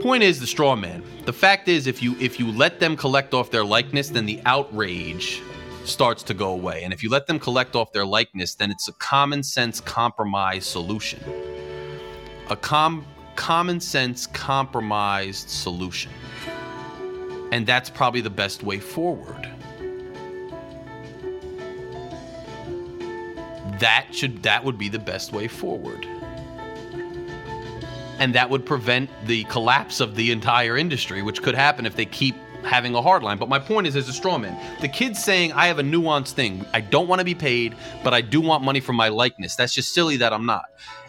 point 0.00 0.22
is 0.22 0.38
the 0.38 0.46
straw 0.46 0.76
man. 0.76 1.02
The 1.24 1.32
fact 1.32 1.68
is, 1.68 1.86
if 1.86 2.02
you 2.02 2.14
if 2.20 2.38
you 2.38 2.52
let 2.52 2.78
them 2.78 2.94
collect 2.94 3.32
off 3.32 3.50
their 3.50 3.64
likeness, 3.64 4.10
then 4.10 4.26
the 4.26 4.40
outrage 4.44 5.40
starts 5.84 6.22
to 6.24 6.34
go 6.34 6.50
away. 6.50 6.84
And 6.84 6.92
if 6.92 7.02
you 7.02 7.08
let 7.08 7.26
them 7.26 7.38
collect 7.38 7.74
off 7.74 7.90
their 7.92 8.04
likeness, 8.04 8.54
then 8.54 8.70
it's 8.70 8.88
a 8.88 8.92
common 8.94 9.42
sense 9.42 9.80
compromise 9.80 10.66
solution 10.66 11.20
a 12.52 12.56
com- 12.56 13.06
common 13.34 13.80
sense 13.80 14.26
compromised 14.26 15.48
solution. 15.48 16.12
And 17.50 17.66
that's 17.66 17.88
probably 17.88 18.20
the 18.20 18.30
best 18.30 18.62
way 18.62 18.78
forward. 18.78 19.48
That 23.80 24.06
should 24.12 24.42
that 24.42 24.62
would 24.62 24.78
be 24.78 24.90
the 24.90 24.98
best 24.98 25.32
way 25.32 25.48
forward. 25.48 26.06
And 28.18 28.34
that 28.34 28.48
would 28.48 28.64
prevent 28.66 29.10
the 29.26 29.44
collapse 29.44 30.00
of 30.00 30.14
the 30.14 30.30
entire 30.30 30.76
industry, 30.76 31.22
which 31.22 31.42
could 31.42 31.54
happen 31.54 31.86
if 31.86 31.96
they 31.96 32.04
keep 32.04 32.36
having 32.64 32.94
a 32.94 33.02
hard 33.02 33.22
line. 33.22 33.38
But 33.38 33.48
my 33.48 33.58
point 33.58 33.86
is, 33.86 33.96
as 33.96 34.08
a 34.08 34.12
straw 34.12 34.38
man, 34.38 34.58
the 34.80 34.88
kid's 34.88 35.22
saying, 35.22 35.52
I 35.52 35.66
have 35.66 35.78
a 35.78 35.82
nuanced 35.82 36.32
thing. 36.32 36.64
I 36.72 36.80
don't 36.80 37.08
want 37.08 37.20
to 37.20 37.24
be 37.24 37.34
paid, 37.34 37.74
but 38.02 38.14
I 38.14 38.20
do 38.20 38.40
want 38.40 38.64
money 38.64 38.80
for 38.80 38.92
my 38.92 39.08
likeness. 39.08 39.56
That's 39.56 39.74
just 39.74 39.94
silly 39.94 40.16
that 40.18 40.32
I'm 40.32 40.46
not 40.46 40.64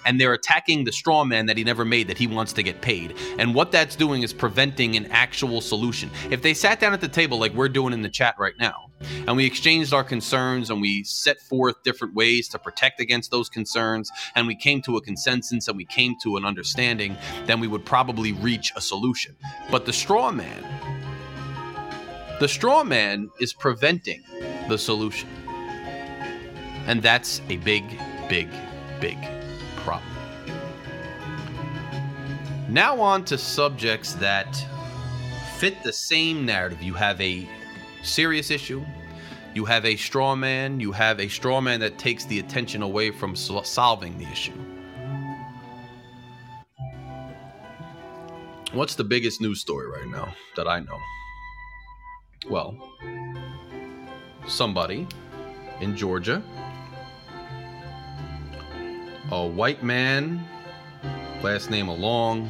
and 0.05 0.19
they're 0.19 0.33
attacking 0.33 0.83
the 0.83 0.91
straw 0.91 1.23
man 1.23 1.45
that 1.47 1.57
he 1.57 1.63
never 1.63 1.85
made 1.85 2.07
that 2.07 2.17
he 2.17 2.27
wants 2.27 2.53
to 2.53 2.63
get 2.63 2.81
paid. 2.81 3.15
And 3.37 3.55
what 3.55 3.71
that's 3.71 3.95
doing 3.95 4.23
is 4.23 4.33
preventing 4.33 4.95
an 4.95 5.05
actual 5.07 5.61
solution. 5.61 6.09
If 6.29 6.41
they 6.41 6.53
sat 6.53 6.79
down 6.79 6.93
at 6.93 7.01
the 7.01 7.07
table 7.07 7.39
like 7.39 7.53
we're 7.53 7.69
doing 7.69 7.93
in 7.93 8.01
the 8.01 8.09
chat 8.09 8.35
right 8.37 8.55
now, 8.59 8.89
and 9.27 9.35
we 9.35 9.45
exchanged 9.45 9.93
our 9.93 10.03
concerns 10.03 10.69
and 10.69 10.81
we 10.81 11.03
set 11.03 11.39
forth 11.41 11.83
different 11.83 12.13
ways 12.13 12.47
to 12.49 12.59
protect 12.59 12.99
against 13.01 13.31
those 13.31 13.49
concerns, 13.49 14.11
and 14.35 14.47
we 14.47 14.55
came 14.55 14.81
to 14.83 14.97
a 14.97 15.01
consensus 15.01 15.67
and 15.67 15.77
we 15.77 15.85
came 15.85 16.15
to 16.23 16.37
an 16.37 16.45
understanding, 16.45 17.17
then 17.45 17.59
we 17.59 17.67
would 17.67 17.85
probably 17.85 18.31
reach 18.33 18.71
a 18.75 18.81
solution. 18.81 19.35
But 19.69 19.85
the 19.85 19.93
straw 19.93 20.31
man, 20.31 20.63
the 22.43 22.49
straw 22.49 22.83
man 22.83 23.31
is 23.39 23.53
preventing 23.53 24.21
the 24.67 24.77
solution. 24.77 25.29
And 26.87 27.01
that's 27.01 27.39
a 27.47 27.55
big, 27.55 27.85
big, 28.27 28.49
big 28.99 29.17
problem. 29.77 30.11
Now, 32.67 32.99
on 32.99 33.23
to 33.25 33.37
subjects 33.37 34.15
that 34.15 34.61
fit 35.55 35.81
the 35.83 35.93
same 35.93 36.45
narrative. 36.45 36.83
You 36.83 36.93
have 36.95 37.21
a 37.21 37.47
serious 38.03 38.51
issue, 38.51 38.83
you 39.55 39.63
have 39.63 39.85
a 39.85 39.95
straw 39.95 40.35
man, 40.35 40.81
you 40.81 40.91
have 40.91 41.21
a 41.21 41.29
straw 41.29 41.61
man 41.61 41.79
that 41.79 41.97
takes 41.97 42.25
the 42.25 42.39
attention 42.39 42.81
away 42.81 43.11
from 43.11 43.37
sol- 43.37 43.63
solving 43.63 44.17
the 44.17 44.25
issue. 44.25 44.51
What's 48.73 48.95
the 48.95 49.05
biggest 49.05 49.39
news 49.39 49.61
story 49.61 49.87
right 49.87 50.09
now 50.09 50.35
that 50.57 50.67
I 50.67 50.81
know? 50.81 50.99
Well, 52.49 52.75
somebody 54.47 55.07
in 55.79 55.95
Georgia, 55.95 56.43
a 59.31 59.47
white 59.47 59.81
man, 59.81 60.45
last 61.41 61.69
name 61.69 61.87
along, 61.87 62.49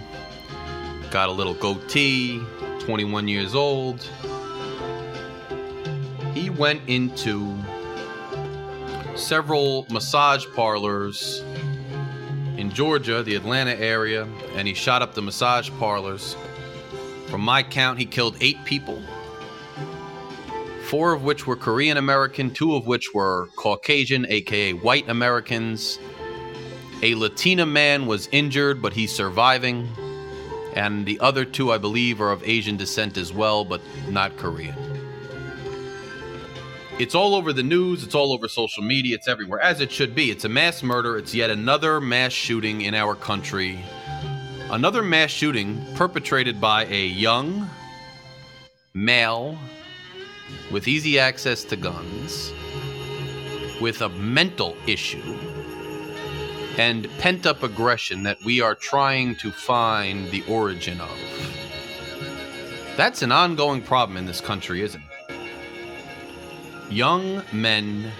got 1.11 1.29
a 1.29 1.31
little 1.31 1.53
goatee, 1.53 2.41
21 2.79 3.27
years 3.27 3.53
old. 3.53 4.01
He 6.33 6.49
went 6.49 6.81
into 6.87 7.55
several 9.15 9.85
massage 9.91 10.45
parlors 10.55 11.43
in 12.57 12.71
Georgia, 12.71 13.21
the 13.21 13.35
Atlanta 13.35 13.75
area, 13.75 14.27
and 14.55 14.67
he 14.67 14.73
shot 14.73 15.03
up 15.03 15.13
the 15.13 15.21
massage 15.21 15.69
parlors. 15.77 16.35
From 17.27 17.41
my 17.41 17.61
count, 17.61 17.99
he 17.99 18.05
killed 18.05 18.35
eight 18.41 18.63
people, 18.65 19.01
four 20.93 21.11
of 21.11 21.23
which 21.23 21.47
were 21.47 21.55
Korean 21.55 21.97
American, 21.97 22.51
two 22.51 22.75
of 22.75 22.85
which 22.85 23.15
were 23.15 23.49
Caucasian, 23.55 24.27
aka 24.29 24.73
white 24.73 25.09
Americans. 25.09 25.97
A 27.01 27.15
Latina 27.15 27.65
man 27.65 28.05
was 28.05 28.29
injured, 28.31 28.79
but 28.79 28.93
he's 28.93 29.11
surviving. 29.11 29.89
And 30.75 31.03
the 31.03 31.19
other 31.19 31.45
two, 31.45 31.71
I 31.71 31.79
believe, 31.79 32.21
are 32.21 32.31
of 32.31 32.43
Asian 32.43 32.77
descent 32.77 33.17
as 33.17 33.33
well, 33.33 33.65
but 33.65 33.81
not 34.07 34.37
Korean. 34.37 34.75
It's 36.99 37.15
all 37.15 37.33
over 37.33 37.53
the 37.53 37.63
news, 37.63 38.03
it's 38.03 38.13
all 38.13 38.31
over 38.31 38.47
social 38.47 38.83
media, 38.83 39.15
it's 39.15 39.27
everywhere, 39.27 39.61
as 39.61 39.81
it 39.81 39.91
should 39.91 40.13
be. 40.13 40.29
It's 40.29 40.45
a 40.45 40.49
mass 40.49 40.83
murder, 40.83 41.17
it's 41.17 41.33
yet 41.33 41.49
another 41.49 41.99
mass 42.01 42.33
shooting 42.33 42.81
in 42.81 42.93
our 42.93 43.15
country. 43.15 43.79
Another 44.69 45.01
mass 45.01 45.31
shooting 45.31 45.83
perpetrated 45.95 46.61
by 46.61 46.85
a 46.85 47.07
young 47.07 47.67
male 48.93 49.57
with 50.71 50.87
easy 50.87 51.19
access 51.19 51.63
to 51.65 51.75
guns, 51.75 52.53
with 53.81 54.01
a 54.01 54.09
mental 54.09 54.75
issue, 54.87 55.37
and 56.77 57.09
pent 57.19 57.45
up 57.45 57.63
aggression 57.63 58.23
that 58.23 58.43
we 58.43 58.61
are 58.61 58.75
trying 58.75 59.35
to 59.35 59.51
find 59.51 60.29
the 60.31 60.43
origin 60.47 60.99
of. 60.99 61.17
That's 62.97 63.21
an 63.21 63.31
ongoing 63.31 63.81
problem 63.81 64.17
in 64.17 64.25
this 64.25 64.41
country, 64.41 64.81
isn't 64.81 65.01
it? 65.01 65.07
Young 66.91 67.41
men 67.51 68.11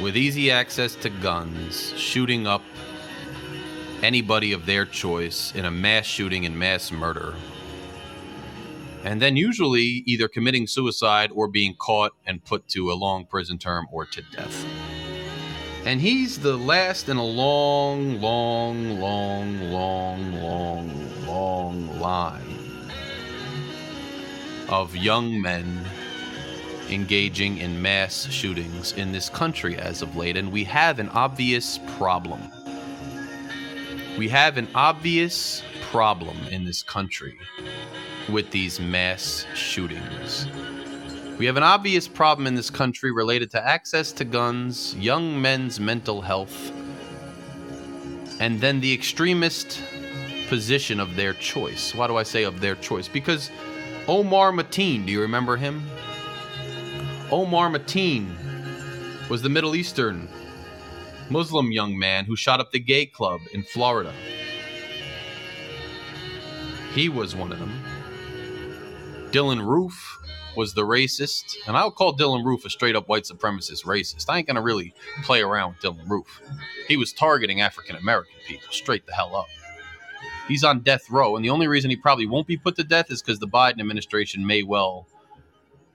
with 0.00 0.16
easy 0.16 0.50
access 0.50 0.94
to 0.96 1.10
guns 1.10 1.92
shooting 1.96 2.46
up 2.46 2.62
anybody 4.02 4.52
of 4.52 4.66
their 4.66 4.84
choice 4.84 5.52
in 5.54 5.64
a 5.64 5.70
mass 5.70 6.06
shooting 6.06 6.44
and 6.46 6.58
mass 6.58 6.90
murder. 6.90 7.34
And 9.04 9.20
then 9.20 9.36
usually 9.36 10.04
either 10.06 10.28
committing 10.28 10.66
suicide 10.66 11.30
or 11.34 11.48
being 11.48 11.74
caught 11.74 12.12
and 12.24 12.44
put 12.44 12.68
to 12.68 12.92
a 12.92 12.94
long 12.94 13.26
prison 13.26 13.58
term 13.58 13.88
or 13.90 14.06
to 14.06 14.22
death. 14.30 14.64
And 15.84 16.00
he's 16.00 16.38
the 16.38 16.56
last 16.56 17.08
in 17.08 17.16
a 17.16 17.24
long, 17.24 18.20
long, 18.20 19.00
long, 19.00 19.72
long, 19.72 20.32
long, 20.40 21.26
long 21.26 22.00
line 22.00 22.90
of 24.68 24.94
young 24.94 25.42
men 25.42 25.84
engaging 26.88 27.58
in 27.58 27.82
mass 27.82 28.26
shootings 28.30 28.92
in 28.92 29.10
this 29.10 29.28
country 29.28 29.76
as 29.76 30.02
of 30.02 30.14
late. 30.14 30.36
And 30.36 30.52
we 30.52 30.62
have 30.64 31.00
an 31.00 31.08
obvious 31.08 31.80
problem. 31.96 32.40
We 34.16 34.28
have 34.28 34.58
an 34.58 34.68
obvious 34.76 35.62
problem 35.90 36.36
in 36.50 36.64
this 36.64 36.84
country 36.84 37.36
with 38.30 38.50
these 38.50 38.80
mass 38.80 39.46
shootings. 39.54 40.46
We 41.38 41.46
have 41.46 41.56
an 41.56 41.62
obvious 41.62 42.06
problem 42.06 42.46
in 42.46 42.54
this 42.54 42.70
country 42.70 43.10
related 43.10 43.50
to 43.52 43.66
access 43.66 44.12
to 44.12 44.24
guns, 44.24 44.94
young 44.96 45.40
men's 45.40 45.80
mental 45.80 46.20
health, 46.20 46.72
and 48.38 48.60
then 48.60 48.80
the 48.80 48.92
extremist 48.92 49.82
position 50.48 51.00
of 51.00 51.16
their 51.16 51.32
choice. 51.32 51.94
Why 51.94 52.06
do 52.06 52.16
I 52.16 52.22
say 52.22 52.44
of 52.44 52.60
their 52.60 52.74
choice? 52.76 53.08
Because 53.08 53.50
Omar 54.06 54.52
Mateen, 54.52 55.06
do 55.06 55.12
you 55.12 55.22
remember 55.22 55.56
him? 55.56 55.82
Omar 57.30 57.70
Mateen 57.70 58.28
was 59.28 59.42
the 59.42 59.48
Middle 59.48 59.74
Eastern 59.74 60.28
Muslim 61.30 61.72
young 61.72 61.98
man 61.98 62.26
who 62.26 62.36
shot 62.36 62.60
up 62.60 62.70
the 62.72 62.78
gay 62.78 63.06
club 63.06 63.40
in 63.54 63.62
Florida. 63.62 64.12
He 66.94 67.08
was 67.08 67.34
one 67.34 67.52
of 67.52 67.58
them. 67.58 67.72
Dylann 69.32 69.66
Roof 69.66 70.18
was 70.56 70.74
the 70.74 70.82
racist, 70.82 71.56
and 71.66 71.74
I'll 71.76 71.90
call 71.90 72.14
Dylann 72.14 72.44
Roof 72.44 72.66
a 72.66 72.70
straight 72.70 72.94
up 72.94 73.08
white 73.08 73.24
supremacist 73.24 73.84
racist. 73.84 74.26
I 74.28 74.38
ain't 74.38 74.46
gonna 74.46 74.60
really 74.60 74.94
play 75.22 75.40
around 75.40 75.74
with 75.74 75.82
Dylann 75.82 76.08
Roof. 76.08 76.42
He 76.86 76.98
was 76.98 77.12
targeting 77.12 77.62
African 77.62 77.96
American 77.96 78.34
people 78.46 78.68
straight 78.70 79.06
the 79.06 79.14
hell 79.14 79.34
up. 79.34 79.46
He's 80.48 80.64
on 80.64 80.80
death 80.80 81.10
row, 81.10 81.34
and 81.34 81.44
the 81.44 81.50
only 81.50 81.66
reason 81.66 81.88
he 81.88 81.96
probably 81.96 82.26
won't 82.26 82.46
be 82.46 82.58
put 82.58 82.76
to 82.76 82.84
death 82.84 83.10
is 83.10 83.22
because 83.22 83.38
the 83.38 83.48
Biden 83.48 83.80
administration 83.80 84.46
may 84.46 84.62
well 84.62 85.06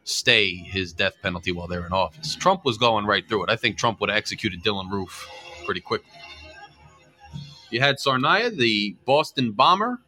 stay 0.04 0.56
his 0.56 0.93
death 0.93 1.13
penalty 1.21 1.52
while 1.52 1.67
they're 1.67 1.86
in 1.86 1.91
office. 1.91 2.34
Trump 2.36 2.65
was 2.65 2.78
going 2.78 3.06
right 3.06 3.28
through 3.28 3.43
it. 3.43 3.50
I 3.52 3.56
think 3.56 3.78
Trump 3.78 4.00
would 4.00 4.10
have 4.10 4.17
executed 4.17 4.63
Dylann 4.63 4.89
Roof 4.89 5.30
pretty 5.65 5.82
quickly. 5.82 6.10
You 7.69 7.82
had 7.82 7.97
Tsarnaev, 7.97 8.58
the 8.58 8.95
Boston 9.06 9.52
bomber. 9.52 10.00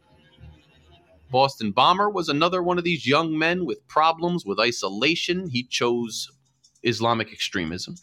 Boston 1.30 1.72
bomber 1.72 2.10
was 2.10 2.28
another 2.28 2.62
one 2.62 2.78
of 2.78 2.84
these 2.84 3.06
young 3.06 3.38
men 3.38 3.64
with 3.64 3.86
problems 3.86 4.44
with 4.44 4.58
isolation. 4.58 5.48
He 5.48 5.62
chose 5.62 6.30
Islamic 6.82 7.32
extremism. 7.32 7.94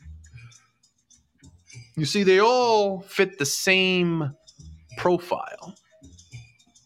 You 1.95 2.05
see, 2.05 2.23
they 2.23 2.39
all 2.39 3.01
fit 3.01 3.39
the 3.39 3.45
same 3.45 4.35
profile, 4.97 5.75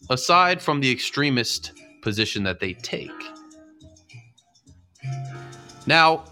aside 0.10 0.62
from 0.62 0.80
the 0.80 0.92
extremist 0.92 1.74
position 2.02 2.44
that 2.44 2.60
they 2.60 2.74
take. 2.74 3.12
Now, 5.86 6.24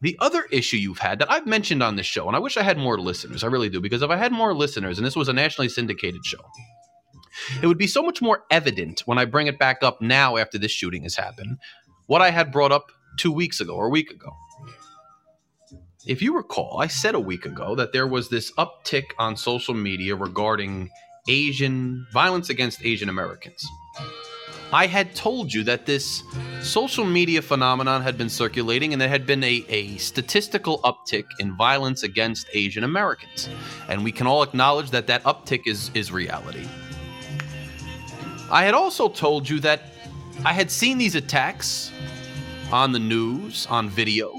the 0.00 0.16
other 0.20 0.44
issue 0.50 0.76
you've 0.76 0.98
had 0.98 1.18
that 1.18 1.30
I've 1.30 1.46
mentioned 1.46 1.82
on 1.82 1.96
this 1.96 2.06
show, 2.06 2.26
and 2.26 2.36
I 2.36 2.38
wish 2.38 2.56
I 2.56 2.62
had 2.62 2.78
more 2.78 2.98
listeners, 2.98 3.44
I 3.44 3.48
really 3.48 3.68
do, 3.68 3.80
because 3.80 4.02
if 4.02 4.10
I 4.10 4.16
had 4.16 4.32
more 4.32 4.54
listeners 4.54 4.98
and 4.98 5.06
this 5.06 5.16
was 5.16 5.28
a 5.28 5.32
nationally 5.32 5.68
syndicated 5.68 6.24
show, 6.24 6.44
it 7.62 7.66
would 7.66 7.78
be 7.78 7.86
so 7.86 8.02
much 8.02 8.22
more 8.22 8.44
evident 8.50 9.00
when 9.06 9.18
I 9.18 9.24
bring 9.24 9.46
it 9.46 9.58
back 9.58 9.82
up 9.82 10.00
now 10.00 10.36
after 10.36 10.58
this 10.58 10.72
shooting 10.72 11.02
has 11.02 11.16
happened, 11.16 11.58
what 12.06 12.22
I 12.22 12.30
had 12.30 12.52
brought 12.52 12.72
up 12.72 12.86
two 13.18 13.32
weeks 13.32 13.60
ago 13.60 13.74
or 13.74 13.86
a 13.86 13.90
week 13.90 14.10
ago. 14.10 14.32
If 16.06 16.20
you 16.20 16.36
recall, 16.36 16.80
I 16.80 16.86
said 16.86 17.14
a 17.14 17.20
week 17.20 17.46
ago 17.46 17.74
that 17.76 17.92
there 17.92 18.06
was 18.06 18.28
this 18.28 18.52
uptick 18.52 19.04
on 19.18 19.36
social 19.36 19.72
media 19.72 20.14
regarding 20.14 20.90
Asian 21.28 22.06
violence 22.12 22.50
against 22.50 22.84
Asian 22.84 23.08
Americans. 23.08 23.64
I 24.72 24.86
had 24.86 25.14
told 25.14 25.52
you 25.52 25.62
that 25.64 25.86
this 25.86 26.22
social 26.60 27.04
media 27.04 27.40
phenomenon 27.40 28.02
had 28.02 28.18
been 28.18 28.28
circulating 28.28 28.92
and 28.92 29.00
there 29.00 29.08
had 29.08 29.24
been 29.24 29.44
a, 29.44 29.64
a 29.68 29.96
statistical 29.98 30.80
uptick 30.80 31.24
in 31.38 31.56
violence 31.56 32.02
against 32.02 32.48
Asian 32.52 32.84
Americans. 32.84 33.48
And 33.88 34.02
we 34.02 34.12
can 34.12 34.26
all 34.26 34.42
acknowledge 34.42 34.90
that 34.90 35.06
that 35.06 35.22
uptick 35.22 35.66
is, 35.66 35.90
is 35.94 36.10
reality. 36.10 36.66
I 38.54 38.62
had 38.62 38.72
also 38.74 39.08
told 39.08 39.48
you 39.48 39.58
that 39.60 39.82
I 40.44 40.52
had 40.52 40.70
seen 40.70 40.96
these 40.96 41.16
attacks 41.16 41.90
on 42.70 42.92
the 42.92 43.00
news, 43.00 43.66
on 43.68 43.88
video. 43.88 44.32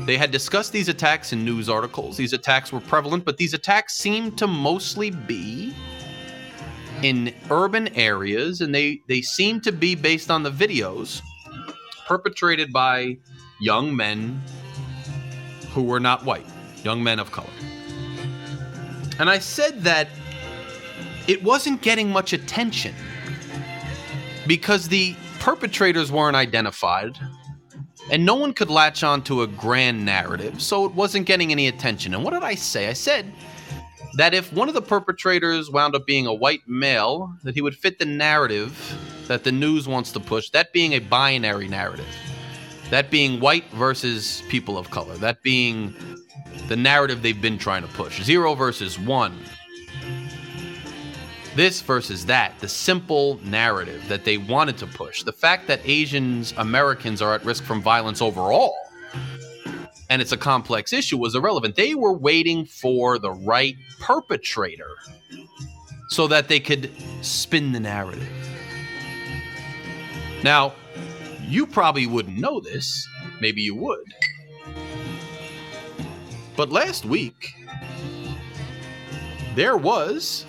They 0.00 0.16
had 0.16 0.32
discussed 0.32 0.72
these 0.72 0.88
attacks 0.88 1.32
in 1.32 1.44
news 1.44 1.68
articles. 1.68 2.16
These 2.16 2.32
attacks 2.32 2.72
were 2.72 2.80
prevalent, 2.80 3.24
but 3.24 3.36
these 3.36 3.54
attacks 3.54 3.94
seemed 3.94 4.36
to 4.38 4.48
mostly 4.48 5.12
be 5.12 5.72
in 7.04 7.32
urban 7.48 7.86
areas, 7.94 8.60
and 8.60 8.74
they, 8.74 9.02
they 9.06 9.22
seem 9.22 9.60
to 9.60 9.70
be 9.70 9.94
based 9.94 10.32
on 10.32 10.42
the 10.42 10.50
videos 10.50 11.22
perpetrated 12.08 12.72
by 12.72 13.16
young 13.60 13.94
men 13.94 14.42
who 15.70 15.84
were 15.84 16.00
not 16.00 16.24
white, 16.24 16.46
young 16.82 17.04
men 17.04 17.20
of 17.20 17.30
color. 17.30 17.54
And 19.20 19.30
I 19.30 19.38
said 19.38 19.84
that 19.84 20.08
it 21.28 21.40
wasn't 21.44 21.82
getting 21.82 22.10
much 22.10 22.32
attention 22.32 22.96
because 24.46 24.88
the 24.88 25.14
perpetrators 25.40 26.12
weren't 26.12 26.36
identified 26.36 27.18
and 28.10 28.24
no 28.24 28.34
one 28.34 28.52
could 28.52 28.70
latch 28.70 29.02
on 29.02 29.22
to 29.22 29.42
a 29.42 29.46
grand 29.46 30.04
narrative, 30.04 30.60
so 30.60 30.84
it 30.84 30.92
wasn't 30.92 31.26
getting 31.26 31.52
any 31.52 31.68
attention. 31.68 32.14
And 32.14 32.22
what 32.22 32.34
did 32.34 32.42
I 32.42 32.54
say? 32.54 32.88
I 32.88 32.92
said 32.92 33.32
that 34.16 34.34
if 34.34 34.52
one 34.52 34.68
of 34.68 34.74
the 34.74 34.82
perpetrators 34.82 35.70
wound 35.70 35.94
up 35.94 36.06
being 36.06 36.26
a 36.26 36.34
white 36.34 36.60
male, 36.66 37.34
that 37.42 37.54
he 37.54 37.62
would 37.62 37.74
fit 37.74 37.98
the 37.98 38.04
narrative 38.04 38.98
that 39.26 39.42
the 39.44 39.52
news 39.52 39.88
wants 39.88 40.12
to 40.12 40.20
push, 40.20 40.50
that 40.50 40.72
being 40.72 40.92
a 40.92 40.98
binary 40.98 41.68
narrative. 41.68 42.06
That 42.90 43.10
being 43.10 43.40
white 43.40 43.64
versus 43.70 44.42
people 44.48 44.76
of 44.76 44.90
color. 44.90 45.16
That 45.16 45.42
being 45.42 45.94
the 46.68 46.76
narrative 46.76 47.22
they've 47.22 47.40
been 47.40 47.58
trying 47.58 47.82
to 47.82 47.88
push. 47.88 48.22
Zero 48.22 48.54
versus 48.54 48.98
one. 48.98 49.36
This 51.54 51.80
versus 51.80 52.26
that, 52.26 52.58
the 52.58 52.68
simple 52.68 53.38
narrative 53.44 54.02
that 54.08 54.24
they 54.24 54.38
wanted 54.38 54.76
to 54.78 54.86
push. 54.86 55.22
The 55.22 55.32
fact 55.32 55.68
that 55.68 55.80
Asians 55.84 56.52
Americans 56.56 57.22
are 57.22 57.34
at 57.34 57.44
risk 57.44 57.62
from 57.62 57.80
violence 57.80 58.20
overall, 58.20 58.74
and 60.10 60.20
it's 60.20 60.32
a 60.32 60.36
complex 60.36 60.92
issue, 60.92 61.16
was 61.16 61.36
irrelevant. 61.36 61.76
They 61.76 61.94
were 61.94 62.12
waiting 62.12 62.64
for 62.64 63.20
the 63.20 63.30
right 63.30 63.76
perpetrator 64.00 64.90
so 66.08 66.26
that 66.26 66.48
they 66.48 66.58
could 66.58 66.90
spin 67.22 67.70
the 67.72 67.80
narrative. 67.80 68.28
Now, 70.42 70.74
you 71.40 71.66
probably 71.66 72.06
wouldn't 72.06 72.36
know 72.36 72.60
this. 72.60 73.08
Maybe 73.40 73.62
you 73.62 73.76
would. 73.76 74.04
But 76.56 76.70
last 76.70 77.04
week, 77.04 77.54
there 79.54 79.76
was 79.76 80.44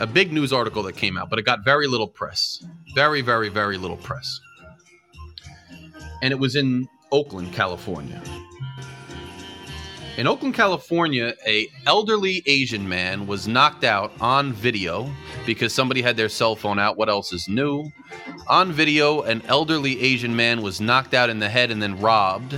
a 0.00 0.06
big 0.06 0.32
news 0.32 0.52
article 0.52 0.82
that 0.84 0.96
came 0.96 1.16
out, 1.16 1.30
but 1.30 1.38
it 1.38 1.42
got 1.44 1.64
very 1.64 1.86
little 1.86 2.08
press. 2.08 2.64
Very, 2.94 3.20
very, 3.20 3.48
very 3.48 3.76
little 3.76 3.96
press. 3.96 4.40
And 6.22 6.32
it 6.32 6.38
was 6.38 6.56
in 6.56 6.88
Oakland, 7.12 7.52
California. 7.52 8.20
In 10.16 10.28
Oakland, 10.28 10.54
California, 10.54 11.34
a 11.44 11.68
elderly 11.86 12.42
Asian 12.46 12.88
man 12.88 13.26
was 13.26 13.48
knocked 13.48 13.82
out 13.82 14.12
on 14.20 14.52
video 14.52 15.10
because 15.44 15.74
somebody 15.74 16.02
had 16.02 16.16
their 16.16 16.28
cell 16.28 16.54
phone 16.54 16.78
out. 16.78 16.96
What 16.96 17.08
else 17.08 17.32
is 17.32 17.48
new? 17.48 17.90
On 18.48 18.70
video, 18.70 19.22
an 19.22 19.42
elderly 19.46 20.00
Asian 20.00 20.34
man 20.36 20.62
was 20.62 20.80
knocked 20.80 21.14
out 21.14 21.30
in 21.30 21.40
the 21.40 21.48
head 21.48 21.72
and 21.72 21.82
then 21.82 22.00
robbed. 22.00 22.54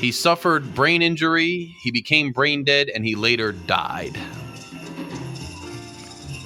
He 0.00 0.12
suffered 0.12 0.74
brain 0.74 1.02
injury, 1.02 1.74
he 1.82 1.90
became 1.90 2.32
brain 2.32 2.64
dead, 2.64 2.88
and 2.88 3.04
he 3.04 3.14
later 3.14 3.52
died. 3.52 4.18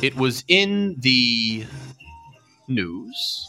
It 0.02 0.16
was 0.16 0.44
in 0.48 0.96
the 1.00 1.66
news, 2.68 3.46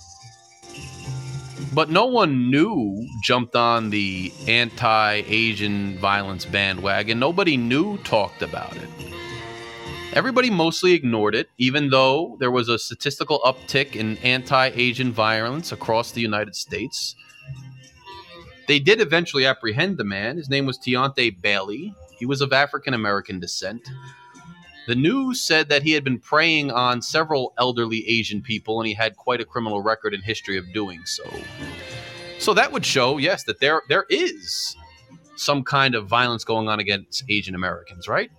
but 1.74 1.90
no 1.90 2.08
one 2.08 2.52
knew 2.52 3.08
jumped 3.24 3.56
on 3.56 3.90
the 3.90 4.34
anti 4.50 5.24
Asian 5.28 5.98
violence 6.00 6.44
bandwagon. 6.44 7.20
Nobody 7.20 7.56
knew 7.56 7.98
talked 8.00 8.42
about 8.42 8.76
it. 8.76 8.90
Everybody 10.12 10.50
mostly 10.50 10.92
ignored 10.92 11.36
it, 11.36 11.50
even 11.58 11.90
though 11.90 12.36
there 12.42 12.52
was 12.52 12.68
a 12.68 12.78
statistical 12.78 13.40
uptick 13.46 13.96
in 13.96 14.18
anti 14.18 14.72
Asian 14.76 15.14
violence 15.14 15.72
across 15.72 16.12
the 16.12 16.20
United 16.20 16.58
States. 16.58 17.16
They 18.68 18.80
did 18.80 19.00
eventually 19.00 19.46
apprehend 19.46 19.98
the 19.98 20.04
man. 20.04 20.36
His 20.36 20.50
name 20.50 20.66
was 20.66 20.78
Deontay 20.78 21.42
Bailey. 21.42 21.94
He 22.20 22.26
was 22.26 22.42
of 22.42 22.52
African 22.52 22.94
American 22.94 23.40
descent. 23.40 23.90
The 24.88 24.96
news 24.96 25.42
said 25.42 25.70
that 25.70 25.84
he 25.84 25.92
had 25.92 26.04
been 26.04 26.20
preying 26.20 26.72
on 26.72 27.02
several 27.02 27.54
elderly 27.58 28.08
Asian 28.08 28.42
people 28.42 28.80
and 28.80 28.88
he 28.88 28.94
had 28.94 29.16
quite 29.16 29.40
a 29.40 29.46
criminal 29.46 29.82
record 29.82 30.14
and 30.14 30.24
history 30.24 30.58
of 30.58 30.72
doing 30.74 31.06
so. 31.06 31.24
So 32.40 32.54
that 32.56 32.72
would 32.72 32.86
show, 32.86 33.18
yes, 33.18 33.44
that 33.44 33.60
there 33.60 33.84
there 33.88 34.06
is 34.10 34.76
some 35.36 35.64
kind 35.64 35.96
of 35.96 36.08
violence 36.08 36.44
going 36.44 36.68
on 36.68 36.80
against 36.80 37.24
Asian 37.30 37.56
Americans, 37.56 38.08
right? 38.08 38.32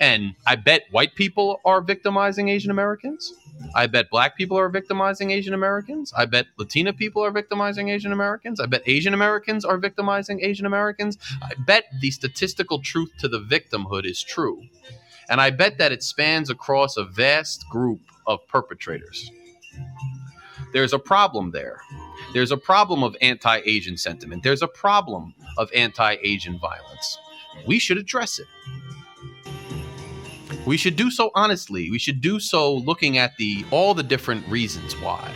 And 0.00 0.34
I 0.46 0.56
bet 0.56 0.84
white 0.90 1.14
people 1.14 1.60
are 1.64 1.80
victimizing 1.80 2.48
Asian 2.48 2.70
Americans. 2.70 3.32
I 3.74 3.86
bet 3.86 4.10
black 4.10 4.36
people 4.36 4.58
are 4.58 4.68
victimizing 4.68 5.30
Asian 5.30 5.54
Americans. 5.54 6.12
I 6.14 6.26
bet 6.26 6.46
Latina 6.58 6.92
people 6.92 7.24
are 7.24 7.30
victimizing 7.30 7.88
Asian 7.88 8.12
Americans. 8.12 8.60
I 8.60 8.66
bet 8.66 8.82
Asian 8.86 9.14
Americans 9.14 9.64
are 9.64 9.78
victimizing 9.78 10.40
Asian 10.42 10.66
Americans. 10.66 11.16
I 11.42 11.54
bet 11.58 11.84
the 12.00 12.10
statistical 12.10 12.80
truth 12.80 13.12
to 13.18 13.28
the 13.28 13.40
victimhood 13.40 14.04
is 14.04 14.22
true. 14.22 14.62
And 15.28 15.40
I 15.40 15.50
bet 15.50 15.78
that 15.78 15.92
it 15.92 16.02
spans 16.02 16.50
across 16.50 16.96
a 16.96 17.04
vast 17.04 17.68
group 17.68 18.00
of 18.26 18.46
perpetrators. 18.48 19.30
There's 20.72 20.92
a 20.92 20.98
problem 20.98 21.50
there. 21.50 21.80
There's 22.32 22.52
a 22.52 22.56
problem 22.56 23.02
of 23.02 23.16
anti 23.20 23.60
Asian 23.64 23.96
sentiment. 23.96 24.42
There's 24.42 24.62
a 24.62 24.68
problem 24.68 25.34
of 25.58 25.70
anti 25.74 26.16
Asian 26.22 26.58
violence. 26.58 27.18
We 27.66 27.78
should 27.78 27.98
address 27.98 28.38
it. 28.38 28.46
We 30.66 30.76
should 30.76 30.96
do 30.96 31.10
so 31.10 31.30
honestly. 31.34 31.90
We 31.90 31.98
should 31.98 32.20
do 32.20 32.40
so 32.40 32.74
looking 32.74 33.18
at 33.18 33.36
the 33.36 33.64
all 33.70 33.94
the 33.94 34.02
different 34.02 34.46
reasons 34.48 34.94
why. 34.94 35.32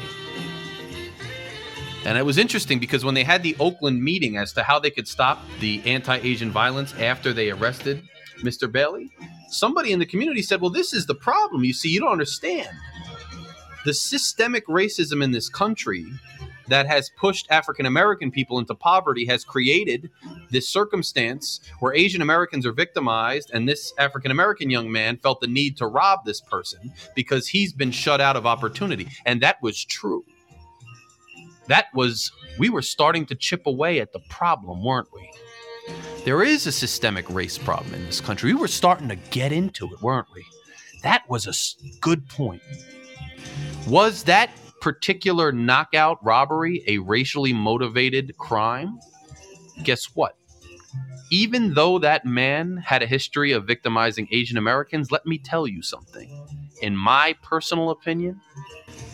And 2.05 2.17
it 2.17 2.25
was 2.25 2.39
interesting 2.39 2.79
because 2.79 3.05
when 3.05 3.15
they 3.15 3.25
had 3.25 3.43
the 3.43 3.55
Oakland 3.61 4.03
meeting 4.03 4.37
as 4.37 4.53
to 4.55 4.63
how 4.63 4.79
they 4.79 4.91
could 4.91 5.07
stop 5.07 5.45
the 5.61 5.83
anti-Asian 5.85 6.51
violence 6.51 6.95
after 6.95 7.33
they 7.33 7.51
arrested 7.51 8.03
Mr. 8.43 8.71
Bailey, 8.73 9.11
somebody 9.51 9.93
in 9.93 9.99
the 9.99 10.07
community 10.07 10.43
said, 10.43 10.61
"Well, 10.61 10.71
this 10.71 10.93
is 10.93 11.07
the 11.07 11.15
problem. 11.15 11.65
You 11.65 11.73
see, 11.73 11.89
you 11.91 12.01
don't 12.01 12.13
understand. 12.13 12.69
The 13.85 13.95
systemic 13.95 14.67
racism 14.67 15.23
in 15.23 15.31
this 15.31 15.49
country 15.49 16.07
that 16.69 16.87
has 16.87 17.11
pushed 17.17 17.47
African 17.51 17.85
American 17.85 18.31
people 18.31 18.59
into 18.59 18.75
poverty 18.75 19.27
has 19.27 19.45
created 19.45 20.09
this 20.51 20.69
circumstance 20.69 21.61
where 21.81 21.93
Asian 21.95 22.23
Americans 22.23 22.65
are 22.65 22.73
victimized, 22.73 23.51
and 23.53 23.69
this 23.69 23.93
African 23.99 24.31
American 24.31 24.71
young 24.71 24.91
man 24.91 25.19
felt 25.19 25.41
the 25.41 25.47
need 25.47 25.77
to 25.79 25.87
rob 25.87 26.25
this 26.25 26.41
person 26.41 26.93
because 27.15 27.49
he's 27.49 27.73
been 27.73 27.91
shut 27.91 28.21
out 28.21 28.37
of 28.37 28.47
opportunity. 28.47 29.09
And 29.27 29.41
that 29.43 29.61
was 29.63 29.85
true. 29.85 30.25
That 31.67 31.87
was, 31.95 32.33
we 32.59 32.69
were 32.71 32.83
starting 32.83 33.27
to 33.27 33.35
chip 33.35 33.67
away 33.67 34.01
at 34.01 34.13
the 34.13 34.21
problem, 34.29 34.83
weren't 34.83 35.09
we? 35.15 35.31
There 36.25 36.43
is 36.43 36.67
a 36.67 36.73
systemic 36.73 37.29
race 37.31 37.59
problem 37.59 37.95
in 37.95 38.05
this 38.05 38.21
country. 38.21 38.53
We 38.53 38.61
were 38.61 38.69
starting 38.69 39.09
to 39.09 39.17
get 39.17 39.53
into 39.53 39.87
it, 39.87 40.03
weren't 40.03 40.29
we? 40.35 40.45
That 41.03 41.29
was 41.29 41.47
a 41.47 41.99
good 42.01 42.29
point. 42.29 42.63
Was 43.87 44.25
that 44.25 44.51
particular 44.81 45.53
knockout 45.53 46.23
robbery 46.25 46.83
a 46.87 46.99
racially 46.99 47.53
motivated 47.53 48.37
crime? 48.37 48.99
Guess 49.83 50.15
what? 50.15 50.37
Even 51.31 51.75
though 51.75 51.99
that 51.99 52.25
man 52.25 52.77
had 52.79 53.03
a 53.03 53.07
history 53.07 53.53
of 53.53 53.67
victimizing 53.67 54.29
Asian 54.31 54.59
Americans, 54.59 55.11
let 55.11 55.25
me 55.27 55.39
tell 55.39 55.67
you 55.67 55.81
something. 55.81 56.29
In 56.83 56.97
my 56.97 57.37
personal 57.43 57.91
opinion, 57.91 58.41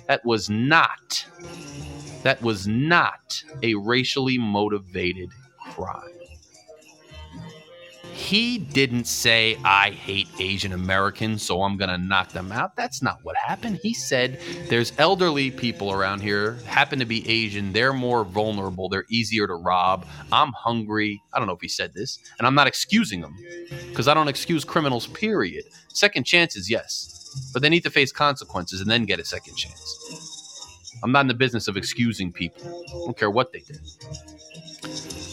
that 0.06 0.24
was 0.24 0.48
not 0.48 1.26
that 2.22 2.42
was 2.42 2.66
not 2.66 3.42
a 3.62 3.74
racially 3.74 4.36
motivated 4.36 5.30
crime. 5.72 6.15
He 8.16 8.56
didn't 8.56 9.04
say, 9.04 9.58
I 9.62 9.90
hate 9.90 10.26
Asian 10.40 10.72
Americans, 10.72 11.42
so 11.42 11.62
I'm 11.62 11.76
going 11.76 11.90
to 11.90 11.98
knock 11.98 12.32
them 12.32 12.50
out. 12.50 12.74
That's 12.74 13.02
not 13.02 13.18
what 13.22 13.36
happened. 13.36 13.78
He 13.82 13.92
said, 13.92 14.40
There's 14.68 14.94
elderly 14.96 15.50
people 15.50 15.92
around 15.92 16.22
here, 16.22 16.54
happen 16.64 16.98
to 16.98 17.04
be 17.04 17.28
Asian. 17.28 17.74
They're 17.74 17.92
more 17.92 18.24
vulnerable. 18.24 18.88
They're 18.88 19.04
easier 19.10 19.46
to 19.46 19.54
rob. 19.54 20.06
I'm 20.32 20.52
hungry. 20.54 21.22
I 21.34 21.38
don't 21.38 21.46
know 21.46 21.52
if 21.52 21.60
he 21.60 21.68
said 21.68 21.92
this, 21.92 22.18
and 22.38 22.46
I'm 22.46 22.54
not 22.54 22.66
excusing 22.66 23.20
them 23.20 23.36
because 23.90 24.08
I 24.08 24.14
don't 24.14 24.28
excuse 24.28 24.64
criminals, 24.64 25.06
period. 25.08 25.64
Second 25.88 26.24
chances, 26.24 26.70
yes, 26.70 27.50
but 27.52 27.60
they 27.60 27.68
need 27.68 27.84
to 27.84 27.90
face 27.90 28.12
consequences 28.12 28.80
and 28.80 28.90
then 28.90 29.04
get 29.04 29.20
a 29.20 29.26
second 29.26 29.56
chance. 29.56 30.96
I'm 31.04 31.12
not 31.12 31.20
in 31.20 31.28
the 31.28 31.34
business 31.34 31.68
of 31.68 31.76
excusing 31.76 32.32
people. 32.32 32.82
I 32.88 32.92
don't 32.92 33.16
care 33.16 33.30
what 33.30 33.52
they 33.52 33.60
did. 33.60 33.80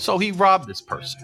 So 0.04 0.18
he 0.18 0.34
robbed 0.34 0.68
this 0.68 0.82
person. 0.82 1.22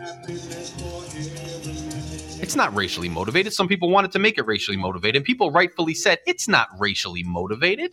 It's 2.42 2.56
not 2.56 2.74
racially 2.74 3.10
motivated. 3.10 3.52
Some 3.52 3.68
people 3.68 3.89
wanted 3.89 4.13
to 4.13 4.20
make 4.20 4.38
it 4.38 4.46
racially 4.48 4.78
motivated. 4.78 5.26
People 5.26 5.52
rightfully 5.52 5.94
said 5.94 6.20
it's 6.26 6.48
not 6.48 6.70
racially 6.80 7.22
motivated. 7.24 7.92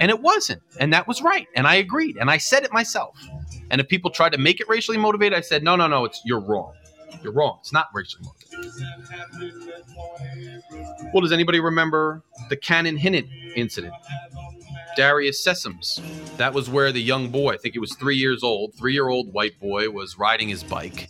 And 0.00 0.10
it 0.10 0.20
wasn't. 0.20 0.60
And 0.80 0.92
that 0.92 1.06
was 1.06 1.22
right. 1.22 1.46
And 1.54 1.68
I 1.68 1.76
agreed. 1.76 2.16
And 2.16 2.32
I 2.32 2.38
said 2.38 2.64
it 2.64 2.72
myself. 2.72 3.16
And 3.70 3.80
if 3.80 3.86
people 3.86 4.10
tried 4.10 4.32
to 4.32 4.38
make 4.38 4.60
it 4.60 4.68
racially 4.68 4.98
motivated, 4.98 5.38
I 5.38 5.40
said, 5.40 5.62
no, 5.62 5.76
no, 5.76 5.86
no, 5.86 6.04
it's 6.04 6.20
you're 6.24 6.40
wrong. 6.40 6.72
You're 7.22 7.32
wrong. 7.32 7.58
It's 7.60 7.72
not 7.72 7.86
racially 7.94 8.24
motivated. 8.24 8.72
Well, 11.14 11.20
does 11.20 11.30
anybody 11.30 11.60
remember 11.60 12.24
the 12.48 12.56
Cannon 12.56 12.96
Hinnant 12.96 13.28
incident? 13.54 13.94
Darius 14.96 15.44
Sessoms. 15.44 16.00
That 16.36 16.54
was 16.54 16.68
where 16.68 16.92
the 16.92 17.02
young 17.02 17.28
boy, 17.28 17.52
I 17.52 17.56
think 17.56 17.74
he 17.74 17.78
was 17.78 17.94
three 17.94 18.16
years 18.16 18.42
old, 18.42 18.74
three 18.74 18.92
year 18.92 19.08
old 19.08 19.32
white 19.32 19.58
boy, 19.60 19.90
was 19.90 20.18
riding 20.18 20.48
his 20.48 20.62
bike. 20.62 21.08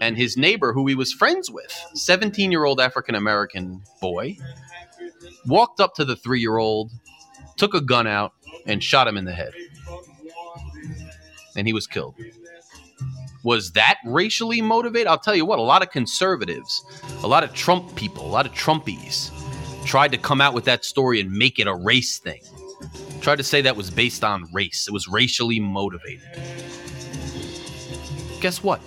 And 0.00 0.16
his 0.16 0.36
neighbor, 0.36 0.72
who 0.72 0.86
he 0.86 0.94
was 0.94 1.12
friends 1.12 1.50
with, 1.50 1.72
17 1.94 2.52
year 2.52 2.64
old 2.64 2.80
African 2.80 3.14
American 3.14 3.82
boy, 4.00 4.36
walked 5.46 5.80
up 5.80 5.94
to 5.94 6.04
the 6.04 6.16
three 6.16 6.40
year 6.40 6.58
old, 6.58 6.90
took 7.56 7.74
a 7.74 7.80
gun 7.80 8.06
out, 8.06 8.32
and 8.66 8.82
shot 8.82 9.08
him 9.08 9.16
in 9.16 9.24
the 9.24 9.32
head. 9.32 9.52
And 11.56 11.66
he 11.66 11.72
was 11.72 11.86
killed. 11.86 12.14
Was 13.42 13.72
that 13.72 13.98
racially 14.06 14.62
motivated? 14.62 15.06
I'll 15.06 15.18
tell 15.18 15.34
you 15.34 15.44
what, 15.44 15.58
a 15.58 15.62
lot 15.62 15.82
of 15.82 15.90
conservatives, 15.90 16.82
a 17.22 17.26
lot 17.26 17.44
of 17.44 17.52
Trump 17.52 17.94
people, 17.94 18.24
a 18.26 18.28
lot 18.28 18.46
of 18.46 18.52
Trumpies 18.52 19.30
tried 19.84 20.12
to 20.12 20.18
come 20.18 20.40
out 20.40 20.54
with 20.54 20.64
that 20.64 20.84
story 20.84 21.20
and 21.20 21.30
make 21.30 21.58
it 21.58 21.66
a 21.66 21.74
race 21.74 22.18
thing. 22.18 22.40
Tried 23.20 23.36
to 23.36 23.44
say 23.44 23.62
that 23.62 23.76
was 23.76 23.90
based 23.90 24.24
on 24.24 24.44
race. 24.52 24.86
It 24.88 24.92
was 24.92 25.08
racially 25.08 25.60
motivated. 25.60 26.28
Guess 28.40 28.62
what? 28.62 28.80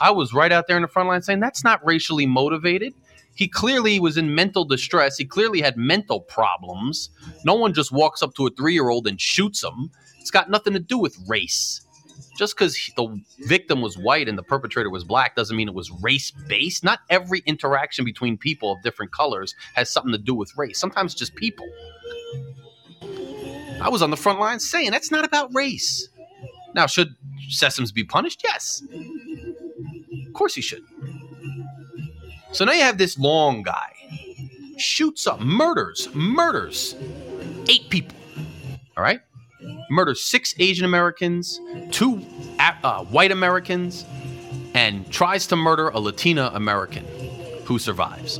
I 0.00 0.10
was 0.10 0.32
right 0.32 0.52
out 0.52 0.66
there 0.68 0.76
in 0.76 0.82
the 0.82 0.88
front 0.88 1.08
line 1.08 1.22
saying 1.22 1.40
that's 1.40 1.64
not 1.64 1.84
racially 1.84 2.26
motivated. 2.26 2.94
He 3.34 3.48
clearly 3.48 4.00
was 4.00 4.16
in 4.16 4.34
mental 4.34 4.64
distress. 4.64 5.16
He 5.16 5.24
clearly 5.24 5.60
had 5.60 5.76
mental 5.76 6.20
problems. 6.20 7.10
No 7.44 7.54
one 7.54 7.74
just 7.74 7.92
walks 7.92 8.22
up 8.22 8.34
to 8.34 8.46
a 8.46 8.50
three 8.50 8.74
year 8.74 8.88
old 8.88 9.06
and 9.06 9.20
shoots 9.20 9.62
him. 9.62 9.90
It's 10.20 10.30
got 10.30 10.50
nothing 10.50 10.72
to 10.72 10.78
do 10.78 10.98
with 10.98 11.16
race. 11.28 11.82
Just 12.36 12.56
because 12.56 12.76
the 12.96 13.20
victim 13.40 13.80
was 13.80 13.96
white 13.96 14.28
and 14.28 14.36
the 14.36 14.42
perpetrator 14.42 14.90
was 14.90 15.04
black 15.04 15.34
doesn't 15.36 15.56
mean 15.56 15.68
it 15.68 15.74
was 15.74 15.90
race 16.02 16.30
based. 16.30 16.84
Not 16.84 17.00
every 17.08 17.42
interaction 17.46 18.04
between 18.04 18.36
people 18.36 18.72
of 18.72 18.82
different 18.82 19.12
colors 19.12 19.54
has 19.74 19.90
something 19.90 20.12
to 20.12 20.18
do 20.18 20.34
with 20.34 20.52
race. 20.56 20.78
Sometimes 20.78 21.14
just 21.14 21.34
people. 21.34 21.66
I 23.80 23.88
was 23.88 24.02
on 24.02 24.10
the 24.10 24.16
front 24.16 24.40
line 24.40 24.60
saying 24.60 24.90
that's 24.90 25.10
not 25.10 25.24
about 25.24 25.54
race. 25.54 26.08
Now, 26.74 26.86
should 26.86 27.14
Sessoms 27.50 27.92
be 27.92 28.04
punished? 28.04 28.42
Yes. 28.44 28.82
Of 30.26 30.32
course 30.32 30.54
he 30.54 30.60
should. 30.60 30.82
So 32.52 32.64
now 32.64 32.72
you 32.72 32.82
have 32.82 32.98
this 32.98 33.18
long 33.18 33.62
guy 33.62 33.92
shoots 34.78 35.26
up, 35.26 35.40
murders, 35.40 36.08
murders 36.14 36.94
eight 37.68 37.88
people. 37.90 38.16
All 38.96 39.02
right? 39.02 39.20
Murders 39.90 40.22
six 40.22 40.54
Asian 40.58 40.84
Americans, 40.84 41.60
two 41.90 42.24
uh, 42.58 43.04
white 43.04 43.32
Americans, 43.32 44.04
and 44.74 45.10
tries 45.10 45.46
to 45.48 45.56
murder 45.56 45.88
a 45.88 45.98
Latina 45.98 46.50
American 46.54 47.04
who 47.64 47.78
survives. 47.78 48.38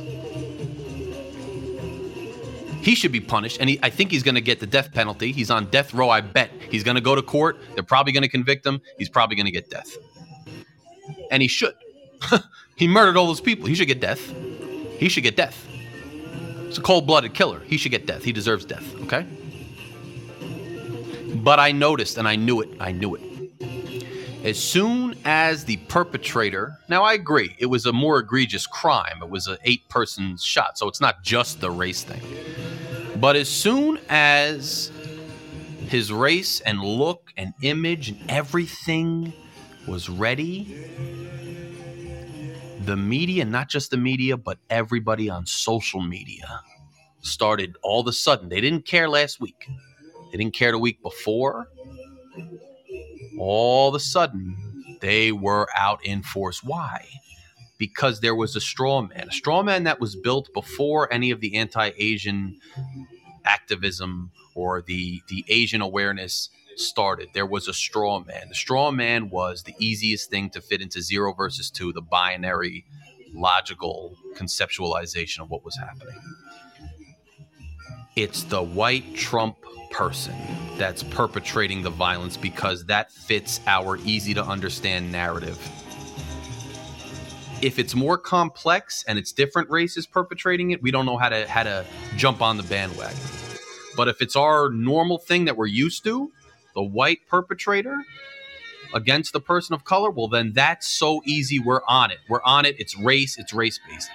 He 2.87 2.95
should 2.95 3.11
be 3.11 3.19
punished, 3.19 3.57
and 3.59 3.69
he, 3.69 3.77
I 3.83 3.89
think 3.89 4.11
he's 4.11 4.23
going 4.23 4.35
to 4.35 4.41
get 4.41 4.61
the 4.61 4.65
death 4.65 4.93
penalty. 4.93 5.33
He's 5.33 5.51
on 5.51 5.65
death 5.65 5.93
row. 5.93 6.09
I 6.09 6.21
bet 6.21 6.49
he's 6.71 6.85
going 6.85 6.95
to 6.95 7.01
go 7.01 7.15
to 7.15 7.21
court. 7.21 7.57
They're 7.73 7.83
probably 7.83 8.13
going 8.13 8.23
to 8.23 8.29
convict 8.29 8.65
him. 8.65 8.79
He's 8.97 9.09
probably 9.09 9.35
going 9.35 9.45
to 9.45 9.51
get 9.51 9.69
death, 9.69 9.97
and 11.29 11.41
he 11.41 11.49
should. 11.49 11.73
he 12.77 12.87
murdered 12.87 13.17
all 13.17 13.27
those 13.27 13.41
people. 13.41 13.65
He 13.67 13.75
should 13.75 13.89
get 13.89 13.99
death. 13.99 14.33
He 14.99 15.09
should 15.09 15.23
get 15.23 15.35
death. 15.35 15.67
It's 16.69 16.77
a 16.77 16.81
cold-blooded 16.81 17.33
killer. 17.33 17.59
He 17.59 17.75
should 17.75 17.91
get 17.91 18.05
death. 18.05 18.23
He 18.23 18.31
deserves 18.31 18.63
death. 18.63 18.95
Okay. 19.01 19.25
But 21.43 21.59
I 21.59 21.73
noticed, 21.73 22.17
and 22.17 22.25
I 22.25 22.37
knew 22.37 22.61
it. 22.61 22.69
I 22.79 22.93
knew 22.93 23.15
it. 23.15 23.21
As 24.45 24.57
soon 24.57 25.17
as 25.25 25.65
the 25.65 25.75
perpetrator, 25.89 26.77
now 26.87 27.03
I 27.03 27.15
agree, 27.15 27.53
it 27.59 27.65
was 27.65 27.85
a 27.85 27.91
more 27.91 28.19
egregious 28.19 28.65
crime. 28.65 29.19
It 29.21 29.29
was 29.29 29.47
an 29.47 29.57
eight-person 29.65 30.37
shot, 30.37 30.77
so 30.77 30.87
it's 30.87 31.01
not 31.01 31.21
just 31.21 31.59
the 31.59 31.69
race 31.69 32.03
thing. 32.03 32.21
But 33.19 33.35
as 33.35 33.49
soon 33.49 33.99
as 34.09 34.91
his 35.87 36.11
race 36.11 36.61
and 36.61 36.81
look 36.81 37.31
and 37.37 37.53
image 37.61 38.09
and 38.09 38.29
everything 38.29 39.33
was 39.87 40.09
ready, 40.09 40.89
the 42.85 42.95
media, 42.97 43.45
not 43.45 43.69
just 43.69 43.91
the 43.91 43.97
media, 43.97 44.37
but 44.37 44.59
everybody 44.69 45.29
on 45.29 45.45
social 45.45 46.01
media 46.01 46.61
started 47.21 47.75
all 47.83 48.01
of 48.01 48.07
a 48.07 48.13
sudden. 48.13 48.49
They 48.49 48.61
didn't 48.61 48.85
care 48.85 49.09
last 49.09 49.39
week, 49.39 49.67
they 50.31 50.37
didn't 50.37 50.53
care 50.53 50.71
the 50.71 50.79
week 50.79 51.01
before. 51.01 51.69
All 53.39 53.89
of 53.89 53.95
a 53.95 53.99
sudden, 53.99 54.97
they 55.01 55.31
were 55.31 55.67
out 55.75 56.05
in 56.05 56.23
force. 56.23 56.63
Why? 56.63 57.07
Because 57.77 58.19
there 58.21 58.35
was 58.35 58.55
a 58.55 58.61
straw 58.61 59.01
man, 59.01 59.27
a 59.29 59.31
straw 59.31 59.63
man 59.63 59.83
that 59.83 59.99
was 59.99 60.15
built 60.15 60.53
before 60.53 61.11
any 61.11 61.31
of 61.31 61.41
the 61.41 61.55
anti-Asian 61.55 62.59
activism 63.45 64.31
or 64.55 64.81
the 64.81 65.21
the 65.29 65.45
Asian 65.47 65.81
awareness 65.81 66.49
started. 66.75 67.29
There 67.33 67.45
was 67.45 67.67
a 67.67 67.73
straw 67.73 68.19
man. 68.19 68.49
The 68.49 68.55
straw 68.55 68.91
man 68.91 69.29
was 69.29 69.63
the 69.63 69.75
easiest 69.79 70.29
thing 70.29 70.49
to 70.51 70.61
fit 70.61 70.81
into 70.81 71.01
zero 71.01 71.33
versus 71.33 71.71
two, 71.71 71.91
the 71.93 72.01
binary, 72.01 72.85
logical 73.33 74.15
conceptualization 74.35 75.39
of 75.39 75.49
what 75.49 75.65
was 75.65 75.75
happening. 75.77 76.19
It's 78.15 78.43
the 78.43 78.61
white 78.63 79.15
Trump 79.15 79.57
person 79.91 80.35
that's 80.77 81.03
perpetrating 81.03 81.81
the 81.81 81.89
violence 81.89 82.37
because 82.37 82.85
that 82.85 83.11
fits 83.11 83.59
our 83.67 83.97
easy 83.97 84.33
to 84.33 84.43
understand 84.43 85.11
narrative 85.11 85.57
if 87.61 87.79
it's 87.79 87.95
more 87.95 88.17
complex 88.17 89.03
and 89.07 89.17
it's 89.17 89.31
different 89.31 89.69
races 89.69 90.05
perpetrating 90.05 90.71
it, 90.71 90.81
we 90.81 90.91
don't 90.91 91.05
know 91.05 91.17
how 91.17 91.29
to 91.29 91.47
how 91.47 91.63
to 91.63 91.85
jump 92.15 92.41
on 92.41 92.57
the 92.57 92.63
bandwagon. 92.63 93.17
But 93.95 94.07
if 94.07 94.21
it's 94.21 94.35
our 94.35 94.69
normal 94.69 95.17
thing 95.17 95.45
that 95.45 95.57
we're 95.57 95.65
used 95.65 96.03
to, 96.03 96.31
the 96.75 96.83
white 96.83 97.19
perpetrator 97.27 97.97
against 98.93 99.33
the 99.33 99.41
person 99.41 99.73
of 99.73 99.83
color, 99.83 100.11
well 100.11 100.27
then 100.27 100.53
that's 100.53 100.87
so 100.87 101.21
easy. 101.25 101.59
We're 101.59 101.81
on 101.87 102.11
it. 102.11 102.19
We're 102.29 102.43
on 102.43 102.65
it. 102.65 102.75
It's 102.79 102.97
race. 102.97 103.37
It's 103.37 103.53
race 103.53 103.79
based. 103.89 104.09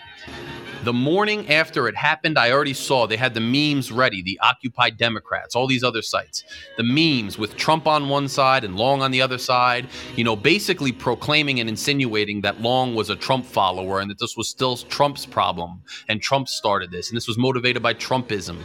The 0.83 0.93
morning 0.93 1.49
after 1.49 1.87
it 1.87 1.95
happened, 1.95 2.37
I 2.37 2.51
already 2.51 2.75
saw 2.75 3.07
they 3.07 3.17
had 3.17 3.35
the 3.35 3.41
memes 3.41 3.93
ready, 3.93 4.21
the 4.21 4.41
Occupy 4.43 4.91
Democrats, 4.91 5.55
all 5.55 5.69
these 5.69 5.85
other 5.85 6.03
sites. 6.03 6.43
The 6.77 6.83
memes 6.83 7.39
with 7.39 7.57
Trump 7.57 7.87
on 7.87 8.09
one 8.09 8.27
side 8.27 8.65
and 8.65 8.75
Long 8.75 9.01
on 9.01 9.13
the 9.13 9.23
other 9.23 9.39
side, 9.39 9.87
you 10.17 10.25
know, 10.25 10.35
basically 10.35 10.91
proclaiming 10.91 11.61
and 11.61 11.69
insinuating 11.69 12.41
that 12.41 12.61
Long 12.61 12.97
was 12.97 13.11
a 13.11 13.17
Trump 13.17 13.47
follower 13.47 14.01
and 14.01 14.11
that 14.11 14.19
this 14.19 14.37
was 14.37 14.49
still 14.49 14.77
Trump's 14.77 15.25
problem 15.25 15.83
and 16.09 16.21
Trump 16.21 16.49
started 16.49 16.91
this 16.91 17.11
and 17.11 17.17
this 17.17 17.29
was 17.29 17.39
motivated 17.39 17.81
by 17.81 17.95
Trumpism 17.95 18.59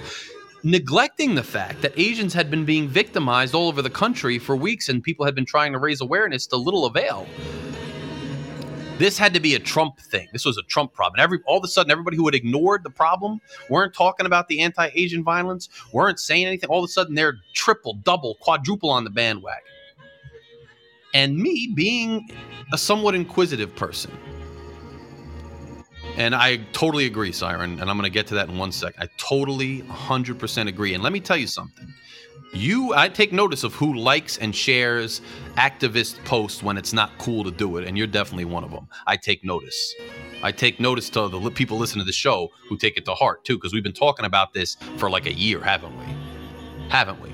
neglecting 0.63 1.35
the 1.35 1.43
fact 1.43 1.81
that 1.83 1.97
Asians 1.97 2.33
had 2.33 2.49
been 2.49 2.65
being 2.65 2.87
victimized 2.87 3.53
all 3.53 3.67
over 3.67 3.83
the 3.83 3.89
country 3.89 4.39
for 4.39 4.55
weeks 4.55 4.89
and 4.89 5.03
people 5.03 5.23
had 5.23 5.35
been 5.35 5.45
trying 5.45 5.71
to 5.71 5.77
raise 5.77 6.01
awareness 6.01 6.47
to 6.47 6.57
little 6.57 6.85
avail. 6.85 7.27
This 8.97 9.17
had 9.17 9.33
to 9.35 9.39
be 9.39 9.53
a 9.53 9.59
Trump 9.59 9.99
thing. 9.99 10.27
This 10.33 10.45
was 10.45 10.57
a 10.57 10.63
Trump 10.63 10.93
problem. 10.93 11.19
Every 11.19 11.39
all 11.45 11.57
of 11.57 11.63
a 11.63 11.67
sudden, 11.67 11.91
everybody 11.91 12.17
who 12.17 12.25
had 12.25 12.33
ignored 12.33 12.83
the 12.83 12.89
problem, 12.89 13.41
weren't 13.69 13.93
talking 13.93 14.25
about 14.25 14.47
the 14.47 14.61
anti-Asian 14.61 15.23
violence, 15.23 15.69
weren't 15.93 16.19
saying 16.19 16.45
anything. 16.45 16.69
All 16.69 16.79
of 16.79 16.85
a 16.85 16.91
sudden, 16.91 17.13
they're 17.13 17.37
triple, 17.53 17.93
double, 17.93 18.35
quadruple 18.35 18.89
on 18.89 19.03
the 19.03 19.09
bandwagon. 19.09 19.61
And 21.13 21.37
me 21.37 21.71
being 21.75 22.29
a 22.73 22.77
somewhat 22.77 23.15
inquisitive 23.15 23.75
person, 23.75 24.11
and 26.17 26.33
I 26.33 26.57
totally 26.73 27.05
agree, 27.05 27.31
Scyren, 27.31 27.79
and 27.79 27.89
I'm 27.89 27.97
going 27.97 28.03
to 28.03 28.09
get 28.09 28.25
to 28.27 28.35
that 28.35 28.49
in 28.49 28.57
one 28.57 28.71
second. 28.71 29.03
I 29.03 29.07
totally 29.17 29.83
100% 29.83 30.67
agree. 30.67 30.95
And 30.95 31.03
let 31.03 31.13
me 31.13 31.19
tell 31.19 31.37
you 31.37 31.47
something 31.47 31.93
you 32.53 32.93
i 32.93 33.09
take 33.09 33.31
notice 33.33 33.63
of 33.63 33.73
who 33.73 33.93
likes 33.93 34.37
and 34.37 34.55
shares 34.55 35.21
activist 35.55 36.23
posts 36.25 36.63
when 36.63 36.77
it's 36.77 36.93
not 36.93 37.11
cool 37.17 37.43
to 37.43 37.51
do 37.51 37.77
it 37.77 37.85
and 37.87 37.97
you're 37.97 38.07
definitely 38.07 38.45
one 38.45 38.63
of 38.63 38.71
them 38.71 38.87
i 39.05 39.15
take 39.15 39.43
notice. 39.43 39.95
I 40.43 40.51
take 40.51 40.79
notice 40.79 41.09
to 41.11 41.27
the 41.29 41.49
people 41.49 41.77
listening 41.77 42.03
to 42.03 42.05
the 42.05 42.11
show 42.11 42.51
who 42.69 42.77
take 42.77 42.95
it 42.95 43.05
to 43.05 43.15
heart 43.15 43.43
too 43.43 43.55
because 43.55 43.73
we've 43.73 43.83
been 43.83 43.93
talking 43.93 44.25
about 44.25 44.53
this 44.53 44.77
for 44.97 45.09
like 45.09 45.25
a 45.25 45.33
year 45.33 45.61
haven't 45.61 45.97
we? 45.97 46.05
Haven't 46.89 47.19
we? 47.21 47.31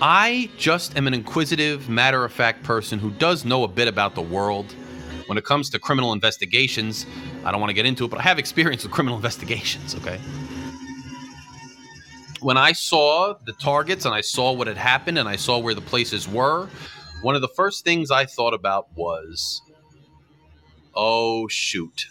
I 0.00 0.50
just 0.58 0.96
am 0.96 1.06
an 1.06 1.14
inquisitive 1.14 1.88
matter 1.88 2.24
of 2.24 2.32
fact 2.32 2.64
person 2.64 2.98
who 2.98 3.10
does 3.12 3.44
know 3.44 3.62
a 3.62 3.68
bit 3.68 3.86
about 3.86 4.14
the 4.16 4.22
world. 4.22 4.74
When 5.26 5.38
it 5.38 5.44
comes 5.44 5.70
to 5.70 5.78
criminal 5.78 6.12
investigations 6.12 7.06
i 7.44 7.50
don't 7.50 7.60
want 7.60 7.70
to 7.70 7.74
get 7.74 7.86
into 7.86 8.04
it 8.04 8.08
but 8.08 8.18
i 8.18 8.22
have 8.22 8.38
experience 8.38 8.82
with 8.82 8.92
criminal 8.92 9.16
investigations 9.22 9.94
okay 9.94 10.18
when 12.44 12.58
I 12.58 12.72
saw 12.72 13.32
the 13.46 13.54
targets 13.54 14.04
and 14.04 14.14
I 14.14 14.20
saw 14.20 14.52
what 14.52 14.66
had 14.66 14.76
happened 14.76 15.16
and 15.16 15.26
I 15.26 15.36
saw 15.36 15.58
where 15.58 15.72
the 15.72 15.80
places 15.80 16.28
were, 16.28 16.68
one 17.22 17.34
of 17.34 17.40
the 17.40 17.48
first 17.48 17.84
things 17.84 18.10
I 18.10 18.26
thought 18.26 18.52
about 18.52 18.94
was, 18.94 19.62
oh, 20.94 21.48
shoot. 21.48 22.04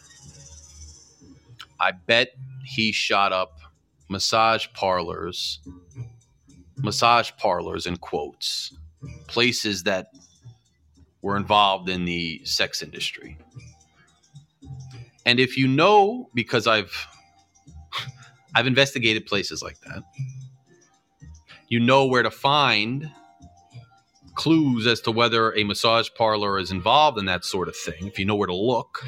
I 1.80 1.92
bet 1.92 2.30
he 2.66 2.92
shot 2.92 3.32
up 3.32 3.60
massage 4.10 4.66
parlors, 4.74 5.60
massage 6.78 7.30
parlors 7.38 7.86
in 7.86 7.98
quotes, 7.98 8.76
places 9.28 9.84
that 9.84 10.08
were 11.22 11.38
involved 11.38 11.90
in 11.90 12.06
the 12.06 12.42
sex 12.44 12.82
industry. 12.82 13.38
And 15.28 15.40
if 15.40 15.58
you 15.58 15.68
know, 15.68 16.32
because 16.34 16.66
I've 16.66 17.08
I've 18.56 18.68
investigated 18.68 19.26
places 19.26 19.62
like 19.62 19.80
that. 19.82 20.04
You 21.70 21.80
know 21.80 22.06
where 22.06 22.24
to 22.24 22.32
find 22.32 23.12
clues 24.36 24.88
as 24.88 25.02
to 25.02 25.12
whether 25.12 25.56
a 25.56 25.64
massage 25.64 26.10
parlor 26.18 26.60
is 26.60 26.72
involved 26.72 27.18
in 27.18 27.26
that 27.26 27.46
sort 27.46 27.68
of 27.68 27.76
thing, 27.76 28.08
if 28.08 28.18
you 28.20 28.26
know 28.26 28.36
where 28.36 28.48
to 28.48 28.56
look. 28.56 29.04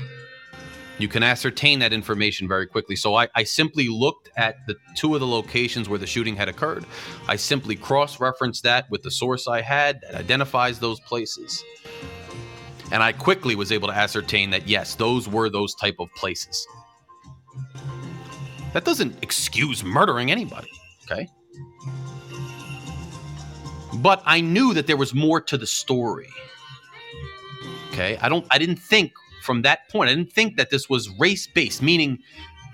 You 0.97 1.09
can 1.09 1.23
ascertain 1.23 1.79
that 1.79 1.91
information 1.91 2.47
very 2.47 2.65
quickly. 2.67 2.95
So 2.95 3.15
I, 3.15 3.27
I 3.35 3.43
simply 3.43 3.89
looked 3.89 4.29
at 4.37 4.65
the 4.65 4.75
two 4.95 5.13
of 5.13 5.19
the 5.19 5.27
locations 5.27 5.89
where 5.89 5.99
the 5.99 6.07
shooting 6.07 6.37
had 6.37 6.47
occurred. 6.47 6.85
I 7.27 7.35
simply 7.35 7.75
cross 7.75 8.21
referenced 8.21 8.63
that 8.63 8.89
with 8.89 9.03
the 9.03 9.11
source 9.11 9.47
I 9.47 9.61
had 9.61 9.99
that 10.01 10.15
identifies 10.15 10.79
those 10.79 11.01
places. 11.01 11.63
And 12.91 13.03
I 13.03 13.11
quickly 13.11 13.55
was 13.55 13.71
able 13.73 13.89
to 13.89 13.93
ascertain 13.93 14.51
that 14.51 14.69
yes, 14.69 14.95
those 14.95 15.27
were 15.27 15.49
those 15.49 15.75
type 15.75 15.95
of 15.99 16.07
places. 16.15 16.65
That 18.75 18.83
doesn't 18.83 19.15
excuse 19.23 19.85
murdering 19.85 20.31
anybody, 20.31 20.67
okay? 21.05 21.29
But 23.93 24.21
I 24.25 24.41
knew 24.41 24.73
that 24.73 24.85
there 24.85 24.97
was 24.97 25.13
more 25.13 25.39
to 25.39 25.57
the 25.57 25.65
story. 25.65 26.27
Okay? 27.93 28.17
I 28.17 28.27
don't 28.27 28.45
I 28.51 28.57
didn't 28.57 28.79
think 28.79 29.13
from 29.43 29.61
that 29.61 29.87
point. 29.87 30.09
I 30.09 30.13
didn't 30.13 30.33
think 30.33 30.57
that 30.57 30.71
this 30.71 30.89
was 30.89 31.09
race 31.17 31.47
based, 31.47 31.81
meaning 31.81 32.19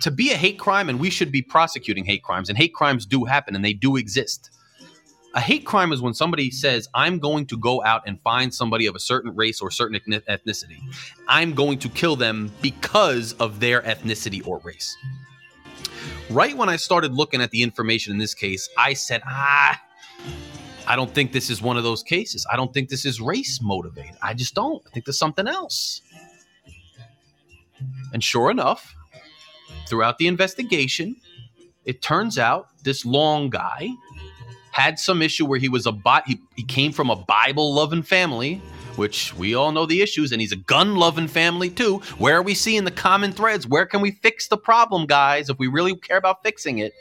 to 0.02 0.10
be 0.10 0.32
a 0.32 0.36
hate 0.36 0.58
crime, 0.58 0.90
and 0.90 1.00
we 1.00 1.12
should 1.12 1.32
be 1.32 1.44
prosecuting 1.44 2.04
hate 2.04 2.24
crimes, 2.24 2.50
and 2.50 2.58
hate 2.58 2.74
crimes 2.74 3.06
do 3.06 3.26
happen 3.26 3.56
and 3.56 3.64
they 3.64 3.74
do 3.74 3.96
exist. 3.96 4.50
A 5.36 5.40
hate 5.40 5.68
crime 5.68 5.94
is 5.94 6.02
when 6.02 6.16
somebody 6.16 6.50
says, 6.50 6.90
I'm 6.96 7.20
going 7.20 7.46
to 7.46 7.58
go 7.60 7.84
out 7.84 8.02
and 8.08 8.20
find 8.22 8.52
somebody 8.52 8.88
of 8.88 8.96
a 8.96 9.00
certain 9.00 9.36
race 9.36 9.62
or 9.62 9.70
certain 9.70 10.00
ethnicity. 10.00 10.80
I'm 11.28 11.54
going 11.54 11.78
to 11.78 11.90
kill 11.90 12.16
them 12.16 12.52
because 12.60 13.34
of 13.34 13.60
their 13.60 13.84
ethnicity 13.84 14.46
or 14.48 14.60
race. 14.64 14.98
Right 16.30 16.56
when 16.56 16.70
I 16.70 16.76
started 16.76 17.14
looking 17.14 17.42
at 17.42 17.52
the 17.52 17.64
information 17.64 18.14
in 18.14 18.20
this 18.20 18.34
case, 18.34 18.70
I 18.78 18.94
said, 18.94 19.22
ah, 19.26 19.82
I 20.88 20.96
don't 20.96 21.14
think 21.14 21.32
this 21.32 21.50
is 21.50 21.62
one 21.62 21.78
of 21.78 21.84
those 21.84 22.04
cases. 22.04 22.46
I 22.52 22.56
don't 22.56 22.74
think 22.74 22.90
this 22.90 23.06
is 23.06 23.22
race 23.22 23.60
motivated. 23.62 24.16
I 24.22 24.34
just 24.34 24.56
don't. 24.56 24.82
I 24.88 24.90
think 24.90 25.06
there's 25.06 25.18
something 25.18 25.48
else. 25.48 26.02
And 28.14 28.24
sure 28.24 28.52
enough, 28.52 28.96
throughout 29.88 30.18
the 30.18 30.28
investigation, 30.28 31.16
it 31.86 32.02
turns 32.02 32.38
out 32.38 32.68
this 32.84 33.06
long 33.06 33.50
guy 33.50 33.90
had 34.72 35.00
some 35.00 35.22
issue 35.22 35.46
where 35.46 35.60
he 35.60 35.70
was 35.70 35.86
a 35.86 35.92
bot. 35.92 36.28
He, 36.28 36.40
he 36.56 36.64
came 36.64 36.92
from 36.92 37.10
a 37.10 37.16
Bible 37.16 37.74
loving 37.74 38.04
family, 38.04 38.62
which 39.02 39.34
we 39.34 39.56
all 39.56 39.72
know 39.72 39.88
the 39.88 40.00
issues, 40.04 40.32
and 40.32 40.40
he's 40.40 40.52
a 40.52 40.58
gun 40.58 40.96
loving 40.96 41.28
family 41.28 41.72
too. 41.72 41.98
Where 42.20 42.38
are 42.38 42.44
we 42.44 42.54
seeing 42.54 42.84
the 42.84 42.92
common 42.92 43.32
threads? 43.32 43.66
Where 43.66 43.88
can 43.88 44.00
we 44.00 44.12
fix 44.12 44.48
the 44.48 44.58
problem, 44.58 45.08
guys, 45.08 45.50
if 45.50 45.58
we 45.58 45.66
really 45.66 45.96
care 45.96 46.18
about 46.18 46.44
fixing 46.44 46.78
it? 46.78 46.94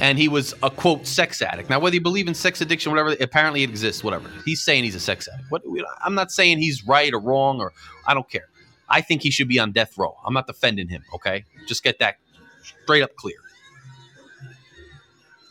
And 0.00 0.18
he 0.18 0.26
was 0.26 0.52
a 0.60 0.70
quote 0.70 1.06
sex 1.06 1.40
addict. 1.40 1.70
Now, 1.70 1.78
whether 1.78 1.94
you 1.94 2.00
believe 2.00 2.26
in 2.26 2.34
sex 2.34 2.60
addiction, 2.60 2.90
whatever, 2.90 3.14
apparently 3.20 3.62
it 3.62 3.70
exists, 3.70 4.02
whatever. 4.02 4.28
He's 4.44 4.60
saying 4.60 4.82
he's 4.82 4.96
a 4.96 5.00
sex 5.00 5.28
addict. 5.32 5.52
What, 5.52 5.62
I'm 6.04 6.16
not 6.16 6.32
saying 6.32 6.58
he's 6.58 6.84
right 6.84 7.14
or 7.14 7.20
wrong, 7.20 7.60
or 7.60 7.72
I 8.04 8.12
don't 8.12 8.28
care. 8.28 8.48
I 8.88 9.02
think 9.02 9.22
he 9.22 9.30
should 9.30 9.46
be 9.46 9.60
on 9.60 9.70
death 9.70 9.96
row. 9.96 10.16
I'm 10.26 10.34
not 10.34 10.48
defending 10.48 10.88
him, 10.88 11.04
okay? 11.14 11.44
Just 11.68 11.84
get 11.84 12.00
that 12.00 12.16
straight 12.82 13.02
up 13.02 13.14
clear. 13.14 13.36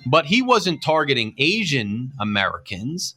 But 0.05 0.25
he 0.25 0.41
wasn't 0.41 0.84
targeting 0.84 1.36
Asian 1.38 2.11
Americans. 2.19 3.15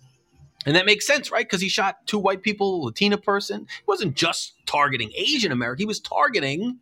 And 0.66 0.74
that 0.76 0.84
makes 0.84 1.06
sense, 1.06 1.30
right? 1.30 1.46
Because 1.46 1.60
he 1.60 1.68
shot 1.68 2.06
two 2.06 2.18
white 2.18 2.42
people, 2.42 2.82
Latina 2.82 3.16
person. 3.16 3.60
He 3.60 3.84
wasn't 3.86 4.16
just 4.16 4.54
targeting 4.66 5.12
Asian 5.16 5.52
American, 5.52 5.82
he 5.82 5.86
was 5.86 6.00
targeting 6.00 6.78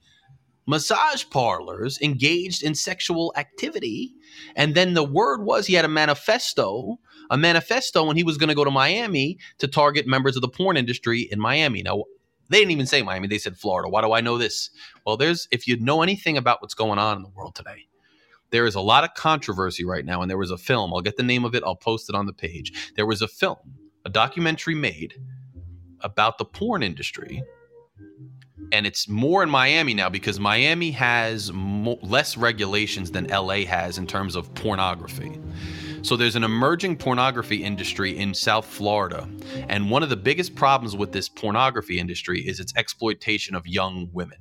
massage 0.66 1.24
parlors 1.30 2.01
engaged 2.01 2.62
in 2.62 2.74
sexual 2.74 3.32
activity. 3.37 4.14
And 4.57 4.74
then 4.74 4.95
the 4.95 5.05
word 5.05 5.45
was 5.45 5.66
he 5.66 5.74
had 5.74 5.85
a 5.85 5.89
manifesto, 5.89 6.99
a 7.30 7.37
manifesto 7.37 8.05
when 8.05 8.16
he 8.16 8.24
was 8.24 8.39
going 8.39 8.49
to 8.49 8.55
go 8.55 8.64
to 8.64 8.70
Miami 8.70 9.39
to 9.59 9.68
target 9.68 10.07
members 10.07 10.37
of 10.37 10.43
the 10.43 10.49
porn 10.49 10.76
industry 10.76 11.28
in 11.30 11.39
Miami. 11.39 11.82
Now, 11.82 12.05
they 12.49 12.59
didn't 12.59 12.72
even 12.72 12.87
say 12.87 13.03
Miami. 13.03 13.28
They 13.28 13.39
said 13.39 13.57
Florida. 13.57 13.89
Why 13.89 14.01
do 14.03 14.12
I 14.12 14.20
know 14.20 14.39
this? 14.39 14.70
Well, 15.07 15.16
there's 15.16 15.49
if 15.51 15.66
you 15.66 15.78
know 15.78 16.03
anything 16.03 16.37
about 16.37 16.61
what's 16.61 16.74
going 16.74 16.99
on 16.99 17.16
in 17.16 17.22
the 17.22 17.30
world 17.30 17.55
today, 17.55 17.87
there 18.55 18.67
is 18.67 18.77
a 18.77 18.81
lot 18.81 19.03
of 19.03 19.13
controversy 19.15 19.85
right 19.85 20.05
now. 20.05 20.23
And 20.23 20.31
there 20.31 20.39
was 20.39 20.53
a 20.53 20.57
film. 20.57 20.95
I'll 20.95 21.01
get 21.01 21.17
the 21.17 21.25
name 21.25 21.45
of 21.45 21.57
it. 21.57 21.65
I'll 21.67 21.75
post 21.75 22.09
it 22.09 22.15
on 22.15 22.27
the 22.27 22.33
page. 22.33 22.93
There 22.95 23.05
was 23.05 23.21
a 23.21 23.27
film, 23.27 23.59
a 24.05 24.09
documentary 24.09 24.77
made 24.77 25.15
about 26.03 26.39
the 26.39 26.45
porn 26.45 26.85
industry. 26.85 27.43
And 28.71 28.87
it's 28.87 29.09
more 29.09 29.43
in 29.43 29.51
Miami 29.51 29.93
now 29.93 30.09
because 30.09 30.39
Miami 30.39 30.93
has 30.93 31.53
mo- 31.53 31.99
less 32.01 32.37
regulations 32.37 33.11
than 33.11 33.27
LA 33.27 33.65
has 33.65 33.99
in 33.99 34.07
terms 34.07 34.37
of 34.37 34.55
pornography. 34.55 35.41
So 36.03 36.17
there's 36.17 36.37
an 36.37 36.45
emerging 36.45 36.99
pornography 36.99 37.65
industry 37.65 38.17
in 38.17 38.35
South 38.35 38.67
Florida. 38.67 39.29
And 39.69 39.91
one 39.91 40.05
of 40.05 40.11
the 40.11 40.17
biggest 40.17 40.55
problems 40.55 40.95
with 40.95 41.11
this 41.11 41.29
pornography 41.29 41.99
industry 41.99 42.47
is 42.47 42.61
its 42.61 42.73
exploitation 42.77 43.57
of 43.57 43.67
young 43.67 44.11
women. 44.13 44.39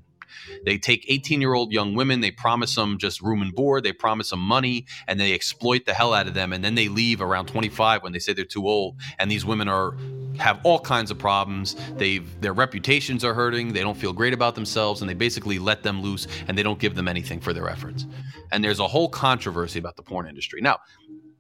They 0.65 0.77
take 0.77 1.05
18 1.07 1.41
year 1.41 1.53
old 1.53 1.71
young 1.71 1.95
women, 1.95 2.21
they 2.21 2.31
promise 2.31 2.75
them 2.75 2.97
just 2.97 3.21
room 3.21 3.41
and 3.41 3.53
board, 3.53 3.83
they 3.83 3.93
promise 3.93 4.29
them 4.29 4.39
money, 4.39 4.85
and 5.07 5.19
they 5.19 5.33
exploit 5.33 5.85
the 5.85 5.93
hell 5.93 6.13
out 6.13 6.27
of 6.27 6.33
them. 6.33 6.53
And 6.53 6.63
then 6.63 6.75
they 6.75 6.87
leave 6.87 7.21
around 7.21 7.47
25 7.47 8.03
when 8.03 8.13
they 8.13 8.19
say 8.19 8.33
they're 8.33 8.45
too 8.45 8.67
old. 8.67 8.97
And 9.19 9.29
these 9.29 9.45
women 9.45 9.67
are 9.67 9.95
have 10.39 10.59
all 10.63 10.79
kinds 10.79 11.11
of 11.11 11.17
problems. 11.17 11.75
They've 11.95 12.41
their 12.41 12.53
reputations 12.53 13.23
are 13.23 13.33
hurting. 13.33 13.73
They 13.73 13.81
don't 13.81 13.97
feel 13.97 14.13
great 14.13 14.33
about 14.33 14.55
themselves, 14.55 15.01
and 15.01 15.09
they 15.09 15.13
basically 15.13 15.59
let 15.59 15.83
them 15.83 16.01
loose, 16.01 16.27
and 16.47 16.57
they 16.57 16.63
don't 16.63 16.79
give 16.79 16.95
them 16.95 17.07
anything 17.07 17.39
for 17.39 17.53
their 17.53 17.69
efforts. 17.69 18.05
And 18.51 18.63
there's 18.63 18.79
a 18.79 18.87
whole 18.87 19.09
controversy 19.09 19.79
about 19.79 19.95
the 19.95 20.03
porn 20.03 20.27
industry. 20.27 20.61
Now, 20.61 20.79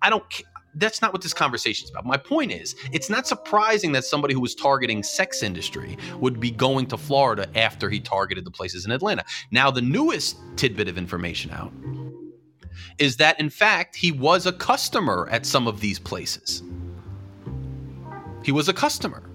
I 0.01 0.09
don't 0.09 0.23
that's 0.75 1.01
not 1.01 1.13
what 1.13 1.21
this 1.21 1.33
conversation 1.33 1.85
is 1.85 1.91
about. 1.91 2.05
My 2.05 2.17
point 2.17 2.51
is, 2.51 2.75
it's 2.91 3.09
not 3.09 3.27
surprising 3.27 3.91
that 3.93 4.03
somebody 4.03 4.33
who 4.33 4.39
was 4.39 4.55
targeting 4.55 5.03
sex 5.03 5.43
industry 5.43 5.97
would 6.19 6.39
be 6.39 6.51
going 6.51 6.87
to 6.87 6.97
Florida 6.97 7.47
after 7.55 7.89
he 7.89 7.99
targeted 7.99 8.45
the 8.45 8.51
places 8.51 8.85
in 8.85 8.91
Atlanta. 8.91 9.23
Now, 9.51 9.69
the 9.71 9.81
newest 9.81 10.37
tidbit 10.55 10.87
of 10.87 10.97
information 10.97 11.51
out 11.51 11.71
is 12.97 13.17
that 13.17 13.39
in 13.39 13.49
fact 13.49 13.95
he 13.95 14.11
was 14.11 14.45
a 14.45 14.51
customer 14.51 15.27
at 15.31 15.45
some 15.45 15.67
of 15.67 15.79
these 15.79 15.99
places. 15.99 16.63
He 18.43 18.51
was 18.51 18.67
a 18.67 18.73
customer. 18.73 19.29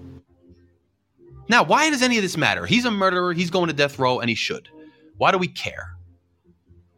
Now, 1.49 1.63
why 1.63 1.89
does 1.89 2.03
any 2.03 2.17
of 2.17 2.21
this 2.21 2.37
matter? 2.37 2.65
He's 2.65 2.85
a 2.85 2.91
murderer, 2.91 3.33
he's 3.33 3.49
going 3.49 3.67
to 3.67 3.73
death 3.73 3.97
row, 3.97 4.19
and 4.19 4.29
he 4.29 4.35
should. 4.35 4.69
Why 5.17 5.31
do 5.31 5.37
we 5.37 5.47
care? 5.47 5.95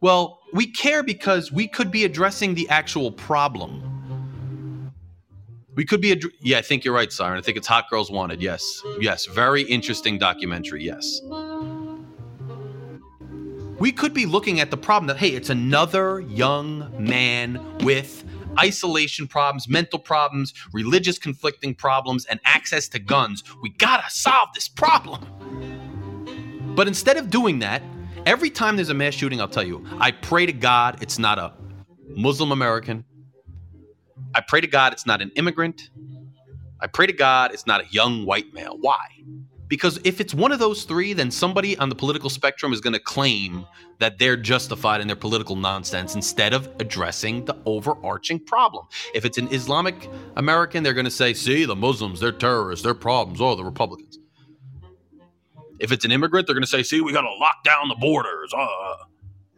Well, 0.02 0.40
we 0.52 0.68
care 0.68 1.04
because 1.04 1.52
we 1.52 1.68
could 1.68 1.90
be 1.90 2.04
addressing 2.04 2.56
the 2.56 2.68
actual 2.70 3.12
problem. 3.12 3.91
We 5.76 5.86
could 5.86 6.02
be, 6.02 6.12
ad- 6.12 6.24
yeah, 6.42 6.58
I 6.58 6.62
think 6.62 6.84
you're 6.84 6.94
right, 6.94 7.10
Scyren. 7.10 7.38
I 7.38 7.42
think 7.42 7.58
it's 7.58 7.68
Hot 7.68 7.90
Girls 7.90 8.12
Wanted. 8.12 8.42
Yes, 8.42 8.82
yes, 9.00 9.26
very 9.26 9.62
interesting 9.64 10.18
documentary. 10.18 10.84
Yes, 10.84 11.22
we 13.80 13.92
could 13.92 14.14
be 14.14 14.26
looking 14.26 14.60
at 14.60 14.70
the 14.70 14.78
problem 14.78 15.08
that 15.08 15.18
hey, 15.18 15.30
it's 15.30 15.50
another 15.50 16.22
young 16.22 16.92
man 17.00 17.60
with 17.80 18.24
isolation 18.60 19.28
problems, 19.28 19.70
mental 19.70 19.98
problems, 19.98 20.54
religious 20.74 21.18
conflicting 21.18 21.74
problems, 21.74 22.26
and 22.26 22.40
access 22.44 22.90
to 22.90 23.00
guns. 23.00 23.44
We 23.62 23.70
gotta 23.70 24.10
solve 24.10 24.50
this 24.54 24.68
problem. 24.68 25.26
But 26.76 26.88
instead 26.88 27.18
of 27.18 27.30
doing 27.30 27.60
that, 27.60 27.82
Every 28.26 28.52
time 28.52 28.76
there's 28.76 28.90
a 28.90 28.94
mass 28.94 29.16
shooting, 29.16 29.42
I'll 29.42 29.48
tell 29.48 29.66
you, 29.66 29.84
I 30.00 30.12
pray 30.12 30.46
to 30.46 30.54
God 30.54 31.02
it's 31.02 31.18
not 31.18 31.40
a 31.40 31.54
Muslim 32.10 32.52
American. 32.52 33.04
I 34.34 34.42
pray 34.42 34.62
to 34.62 34.68
God 34.68 34.94
it's 34.94 35.06
not 35.06 35.22
an 35.22 35.32
immigrant. 35.36 35.90
I 36.80 36.88
pray 36.88 37.08
to 37.08 37.14
God 37.14 37.54
it's 37.54 37.68
not 37.68 37.82
a 37.82 37.88
young 37.92 38.26
white 38.26 38.54
male. 38.54 38.78
Why? 38.80 39.06
Because 39.68 40.00
if 40.04 40.20
it's 40.20 40.34
one 40.34 40.52
of 40.52 40.60
those 40.60 40.84
three, 40.84 41.14
then 41.14 41.32
somebody 41.32 41.78
on 41.78 41.88
the 41.88 41.96
political 41.96 42.30
spectrum 42.30 42.74
is 42.74 42.82
going 42.82 42.94
to 42.94 43.00
claim 43.00 43.66
that 44.00 44.20
they're 44.20 44.36
justified 44.36 45.00
in 45.00 45.08
their 45.08 45.16
political 45.16 45.56
nonsense 45.56 46.14
instead 46.14 46.54
of 46.54 46.68
addressing 46.80 47.46
the 47.46 47.56
overarching 47.66 48.38
problem. 48.40 48.86
If 49.14 49.24
it's 49.24 49.38
an 49.38 49.48
Islamic 49.54 50.10
American, 50.36 50.84
they're 50.84 50.94
going 50.94 51.06
to 51.06 51.12
say, 51.12 51.34
see, 51.34 51.64
the 51.64 51.76
Muslims, 51.76 52.20
they're 52.20 52.34
terrorists, 52.34 52.84
they're 52.84 52.94
problems, 52.94 53.40
oh, 53.40 53.56
the 53.56 53.64
Republicans. 53.64 54.20
If 55.80 55.94
it's 55.94 56.04
an 56.04 56.12
immigrant, 56.12 56.48
they're 56.48 56.56
going 56.56 56.64
to 56.64 56.70
say, 56.70 56.84
see, 56.84 57.00
we 57.00 57.14
got 57.14 57.22
to 57.22 57.34
lock 57.36 57.64
down 57.64 57.88
the 57.88 57.96
borders. 57.96 58.54
Uh. 58.54 58.96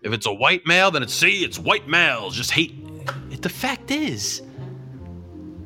If 0.03 0.13
it's 0.13 0.25
a 0.25 0.33
white 0.33 0.61
male, 0.67 0.91
then 0.91 1.01
it's, 1.01 1.13
see, 1.13 1.43
it's 1.43 1.57
white 1.57 1.87
males 1.87 2.35
just 2.35 2.51
hate. 2.51 2.75
The 3.41 3.49
fact 3.49 3.89
is, 3.89 4.41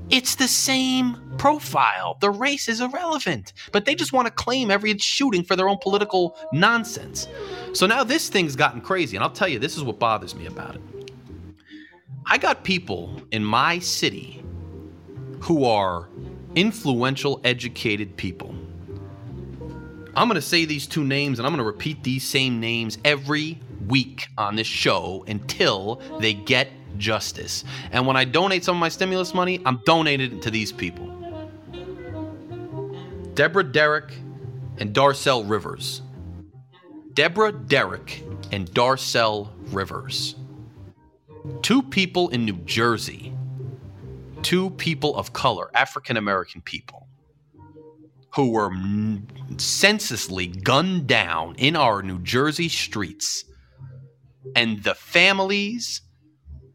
it's 0.09 0.35
the 0.35 0.47
same 0.47 1.17
profile. 1.37 2.17
The 2.21 2.29
race 2.29 2.67
is 2.67 2.81
irrelevant, 2.81 3.53
but 3.71 3.85
they 3.85 3.95
just 3.95 4.13
want 4.13 4.27
to 4.27 4.33
claim 4.33 4.71
every 4.71 4.97
shooting 4.97 5.43
for 5.43 5.55
their 5.55 5.69
own 5.69 5.77
political 5.81 6.37
nonsense. 6.51 7.27
So 7.73 7.85
now 7.85 8.03
this 8.03 8.29
thing's 8.29 8.55
gotten 8.55 8.81
crazy, 8.81 9.17
and 9.17 9.23
I'll 9.23 9.29
tell 9.29 9.47
you, 9.47 9.59
this 9.59 9.77
is 9.77 9.83
what 9.83 9.99
bothers 9.99 10.35
me 10.35 10.45
about 10.45 10.75
it. 10.75 10.81
I 12.25 12.37
got 12.37 12.63
people 12.63 13.21
in 13.31 13.43
my 13.43 13.79
city 13.79 14.43
who 15.39 15.65
are 15.65 16.09
influential, 16.55 17.39
educated 17.43 18.17
people 18.17 18.55
I'm 20.17 20.27
going 20.27 20.33
to 20.33 20.41
say 20.41 20.65
these 20.65 20.87
two 20.87 21.03
names 21.03 21.37
and 21.37 21.45
I'm 21.45 21.51
going 21.53 21.63
to 21.63 21.63
repeat 21.63 22.03
these 22.03 22.27
same 22.27 22.59
names 22.59 22.97
every 23.05 23.61
week 23.85 24.27
on 24.35 24.55
this 24.55 24.65
show 24.65 25.23
until 25.27 26.01
they 26.19 26.33
get 26.33 26.69
justice. 26.99 27.63
And 27.91 28.05
when 28.05 28.15
I 28.15 28.25
donate 28.25 28.63
some 28.63 28.75
of 28.75 28.79
my 28.79 28.89
stimulus 28.89 29.33
money, 29.33 29.61
I'm 29.65 29.81
donating 29.85 30.37
it 30.37 30.41
to 30.43 30.51
these 30.51 30.71
people 30.71 31.13
Deborah 33.33 33.63
Derrick 33.63 34.13
and 34.77 34.93
Darcel 34.93 35.47
Rivers. 35.47 36.01
Deborah 37.13 37.51
Derrick 37.51 38.23
and 38.51 38.69
Darcel 38.71 39.49
Rivers. 39.71 40.35
Two 41.61 41.81
people 41.81 42.29
in 42.29 42.45
New 42.45 42.57
Jersey, 42.57 43.33
two 44.43 44.69
people 44.71 45.15
of 45.15 45.33
color, 45.33 45.69
African 45.73 46.17
American 46.17 46.61
people, 46.61 47.07
who 48.35 48.51
were 48.51 48.71
senselessly 49.57 50.47
gunned 50.47 51.07
down 51.07 51.55
in 51.55 51.75
our 51.75 52.03
New 52.03 52.19
Jersey 52.19 52.69
streets. 52.69 53.45
And 54.55 54.83
the 54.83 54.93
families 54.93 56.01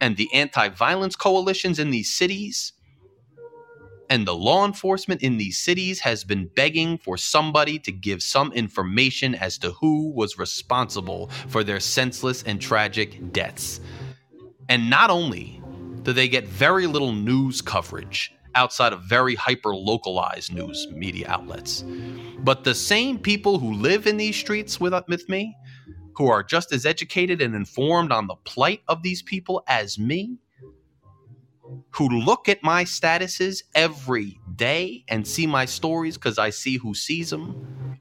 and 0.03 0.16
the 0.16 0.32
anti 0.34 0.68
violence 0.68 1.16
coalitions 1.16 1.78
in 1.78 1.90
these 1.90 2.12
cities 2.12 2.74
and 4.11 4.26
the 4.26 4.34
law 4.34 4.66
enforcement 4.66 5.22
in 5.22 5.38
these 5.38 5.57
cities 5.57 6.00
has 6.00 6.22
been 6.22 6.46
begging 6.55 6.98
for 6.98 7.16
somebody 7.16 7.78
to 7.78 7.90
give 7.90 8.22
some 8.22 8.53
information 8.53 9.34
as 9.34 9.57
to 9.57 9.70
who 9.70 10.11
was 10.11 10.38
responsible 10.38 11.28
for 11.48 11.64
their 11.64 11.80
senseless 11.80 12.42
and 12.42 12.61
tragic 12.61 13.32
deaths. 13.32 13.80
And 14.68 14.90
not 14.90 15.09
only 15.09 15.62
do 16.03 16.12
they 16.12 16.28
get 16.28 16.46
very 16.46 16.86
little 16.86 17.12
news 17.12 17.62
coverage 17.62 18.34
outside 18.55 18.92
of 18.92 19.03
very 19.05 19.34
hyper 19.34 19.74
localized 19.74 20.53
news 20.53 20.88
media 20.92 21.26
outlets, 21.30 21.82
but 22.40 22.64
the 22.64 22.74
same 22.74 23.18
people 23.18 23.59
who 23.59 23.72
live 23.72 24.07
in 24.07 24.18
these 24.18 24.36
streets 24.36 24.78
with, 24.78 24.92
with 25.09 25.26
me, 25.30 25.57
who 26.14 26.28
are 26.28 26.42
just 26.42 26.72
as 26.72 26.86
educated 26.86 27.40
and 27.40 27.54
informed 27.54 28.12
on 28.12 28.26
the 28.26 28.36
plight 28.44 28.82
of 28.88 29.02
these 29.02 29.22
people 29.22 29.62
as 29.66 29.98
me, 29.98 30.38
who 31.90 32.08
look 32.08 32.48
at 32.48 32.62
my 32.62 32.84
statuses 32.84 33.62
every 33.74 34.38
day 34.54 35.04
and 35.08 35.26
see 35.26 35.46
my 35.46 35.64
stories 35.64 36.16
because 36.16 36.38
I 36.38 36.50
see 36.50 36.76
who 36.76 36.94
sees 36.94 37.30
them, 37.30 37.98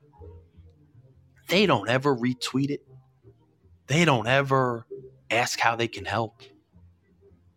they 1.48 1.66
don't 1.66 1.90
ever 1.90 2.16
retweet 2.16 2.70
it. 2.70 2.82
They 3.88 4.06
don't 4.06 4.28
ever 4.28 4.86
ask 5.30 5.60
how 5.60 5.76
they 5.76 5.88
can 5.88 6.06
help. 6.06 6.42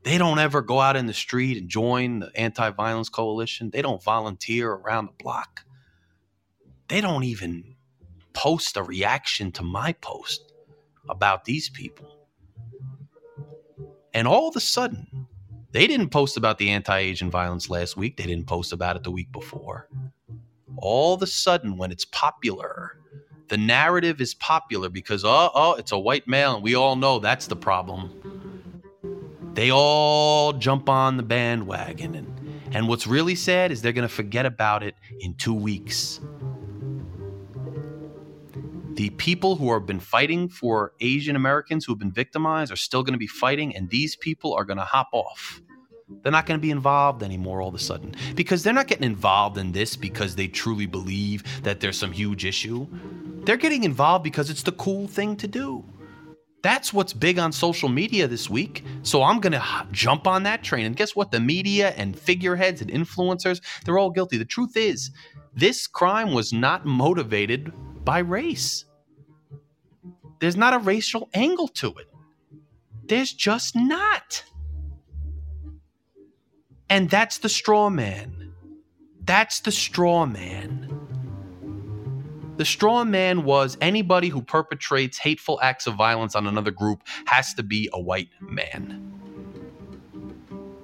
They 0.03 0.19
don't 0.19 0.39
ever 0.39 0.63
go 0.63 0.81
out 0.81 0.97
in 0.97 1.07
the 1.07 1.15
street 1.15 1.57
and 1.57 1.69
join 1.69 2.19
the 2.21 2.31
anti 2.37 2.71
violence 2.71 3.09
coalition. 3.09 3.71
They 3.71 3.83
don't 3.83 4.03
volunteer 4.03 4.71
around 4.71 5.07
the 5.07 5.23
block. 5.23 5.65
They 6.89 7.01
don't 7.01 7.25
even 7.25 7.74
post 8.35 8.77
a 8.77 8.83
reaction 8.83 9.51
to 9.53 9.63
my 9.63 9.93
post 9.95 10.53
about 11.09 11.45
these 11.45 11.69
people. 11.69 12.19
And 14.13 14.29
all 14.29 14.49
of 14.49 14.57
a 14.57 14.61
sudden, 14.61 15.27
they 15.73 15.87
didn't 15.87 16.11
post 16.11 16.37
about 16.37 16.59
the 16.59 16.71
anti 16.71 16.97
Asian 16.99 17.31
violence 17.31 17.69
last 17.69 17.97
week. 17.97 18.17
They 18.17 18.27
didn't 18.27 18.47
post 18.47 18.73
about 18.73 18.97
it 18.97 19.03
the 19.03 19.11
week 19.11 19.33
before. 19.33 19.89
All 20.77 21.15
of 21.15 21.23
a 21.23 21.27
sudden, 21.27 21.77
when 21.77 21.91
it's 21.91 22.05
popular, 22.05 22.99
the 23.49 23.57
narrative 23.57 24.21
is 24.21 24.35
popular 24.35 24.89
because, 24.89 25.25
oh, 25.25 25.51
oh, 25.55 25.75
it's 25.75 25.93
a 25.93 25.99
white 25.99 26.27
male, 26.29 26.55
and 26.55 26.63
we 26.63 26.75
all 26.75 26.97
know 26.97 27.19
that's 27.19 27.47
the 27.47 27.57
problem. 27.57 28.11
They 29.55 29.71
all 29.71 30.53
jump 30.53 30.89
on 30.89 31.17
the 31.17 31.23
bandwagon. 31.23 32.15
And, 32.15 32.41
and 32.73 32.89
what's 32.89 33.07
really 33.07 33.35
sad 33.35 33.71
is 33.71 33.83
they're 33.83 33.93
going 33.93 34.09
to 34.09 34.15
forget 34.15 34.47
about 34.47 34.83
it 34.83 34.95
in 35.21 35.35
two 35.35 35.55
weeks. 35.55 36.21
The 38.95 39.11
people 39.11 39.57
who 39.57 39.73
have 39.73 39.87
been 39.87 39.99
fighting 39.99 40.49
for 40.49 40.93
Asian 41.01 41.35
Americans 41.35 41.85
who 41.85 41.93
have 41.93 41.99
been 41.99 42.13
victimized 42.13 42.73
are 42.73 42.77
still 42.77 43.03
going 43.03 43.15
to 43.15 43.19
be 43.19 43.27
fighting, 43.27 43.75
and 43.75 43.91
these 43.91 44.15
people 44.15 44.55
are 44.55 44.65
going 44.65 44.77
to 44.77 44.85
hop 44.85 45.09
off. 45.13 45.61
They're 46.23 46.31
not 46.31 46.47
going 46.47 46.61
to 46.61 46.63
be 46.63 46.71
involved 46.71 47.23
anymore 47.25 47.61
all 47.61 47.71
of 47.71 47.75
a 47.75 47.79
sudden 47.79 48.15
because 48.37 48.63
they're 48.63 48.73
not 48.73 48.87
getting 48.87 49.05
involved 49.05 49.59
in 49.59 49.73
this 49.73 49.97
because 49.97 50.37
they 50.37 50.47
truly 50.47 50.87
believe 50.87 51.43
that 51.65 51.81
there's 51.81 51.99
some 51.99 52.13
huge 52.13 52.45
issue. 52.45 52.87
They're 53.45 53.57
getting 53.57 53.85
involved 53.85 54.23
because 54.23 54.49
it's 54.49 54.63
the 54.63 54.73
cool 54.73 55.09
thing 55.09 55.37
to 55.39 55.49
do. 55.49 55.85
That's 56.65 56.95
what's 56.95 57.13
big 57.13 57.39
on 57.39 57.53
social 57.53 57.91
media 57.91 58.27
this 58.27 58.49
week. 58.49 58.85
So 59.03 59.23
I'm 59.23 59.39
going 59.39 59.53
to 59.53 59.87
jump 59.93 60.27
on 60.27 60.45
that 60.45 60.65
train. 60.65 60.87
And 60.87 60.97
guess 60.97 61.15
what? 61.15 61.31
The 61.31 61.39
media 61.39 61.91
and 61.91 62.19
figureheads 62.19 62.81
and 62.81 62.91
influencers, 62.91 63.61
they're 63.85 63.99
all 63.99 64.09
guilty. 64.09 64.39
The 64.39 64.47
truth 64.47 64.75
is, 64.75 65.11
this 65.55 65.87
crime 65.87 66.33
was 66.33 66.55
not 66.55 66.87
motivated 66.87 67.71
by 68.03 68.21
race. 68.21 68.87
There's 70.41 70.57
not 70.57 70.73
a 70.73 70.79
racial 70.79 71.29
angle 71.35 71.69
to 71.69 71.89
it. 71.97 72.09
There's 73.05 73.35
just 73.35 73.77
not. 73.77 74.43
And 76.89 77.11
that's 77.11 77.37
the 77.37 77.51
straw 77.51 77.91
man. 77.91 78.55
That's 79.23 79.61
the 79.61 79.71
straw 79.71 80.25
man. 80.25 81.04
The 82.57 82.65
straw 82.65 83.03
man 83.03 83.43
was 83.43 83.77
anybody 83.81 84.29
who 84.29 84.41
perpetrates 84.41 85.19
hateful 85.19 85.59
acts 85.61 85.89
of 85.89 85.97
violence 85.97 86.37
on 86.37 86.47
another 86.47 86.71
group 86.71 87.03
has 87.27 87.53
to 87.55 87.65
be 87.65 87.89
a 87.93 88.01
white 88.01 88.29
man. 88.41 89.11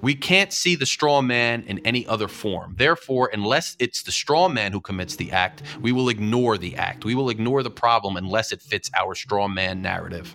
We 0.02 0.14
can't 0.14 0.52
see 0.52 0.74
the 0.74 0.86
straw 0.86 1.20
man 1.20 1.62
in 1.68 1.78
any 1.86 2.06
other 2.06 2.26
form. 2.26 2.74
Therefore, 2.76 3.30
unless 3.32 3.76
it's 3.78 4.02
the 4.02 4.10
straw 4.10 4.48
man 4.48 4.72
who 4.72 4.80
commits 4.80 5.14
the 5.14 5.30
act, 5.30 5.62
we 5.80 5.92
will 5.92 6.08
ignore 6.08 6.58
the 6.58 6.74
act. 6.74 7.04
We 7.04 7.14
will 7.14 7.28
ignore 7.28 7.62
the 7.62 7.70
problem 7.70 8.16
unless 8.16 8.50
it 8.50 8.62
fits 8.62 8.90
our 8.98 9.14
straw 9.14 9.46
man 9.46 9.80
narrative. 9.80 10.34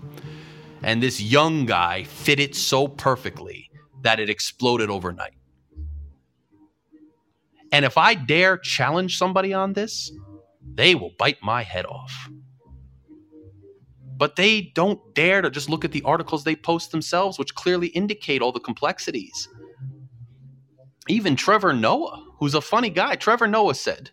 And 0.84 1.04
this 1.04 1.22
young 1.22 1.66
guy 1.66 2.04
fit 2.04 2.40
it 2.40 2.56
so 2.56 2.88
perfectly 2.88 3.72
that 4.04 4.20
it 4.20 4.30
exploded 4.30 4.90
overnight. 4.90 5.34
And 7.72 7.84
if 7.84 7.98
I 7.98 8.14
dare 8.14 8.58
challenge 8.58 9.18
somebody 9.18 9.52
on 9.52 9.74
this, 9.74 10.12
they 10.74 10.96
will 10.96 11.12
bite 11.18 11.38
my 11.42 11.64
head 11.64 11.86
off. 11.86 12.30
But 14.18 14.36
they 14.36 14.72
don't 14.76 15.14
dare 15.14 15.42
to 15.42 15.50
just 15.50 15.70
look 15.70 15.84
at 15.84 15.92
the 15.92 16.04
articles 16.04 16.44
they 16.44 16.56
post 16.56 16.92
themselves, 16.92 17.38
which 17.38 17.56
clearly 17.56 17.88
indicate 17.88 18.42
all 18.42 18.52
the 18.52 18.60
complexities. 18.60 19.50
Even 21.08 21.36
Trevor 21.36 21.74
Noah, 21.74 22.26
who's 22.40 22.56
a 22.56 22.62
funny 22.62 22.90
guy, 22.90 23.16
Trevor 23.16 23.48
Noah 23.48 23.76
said, 23.76 24.10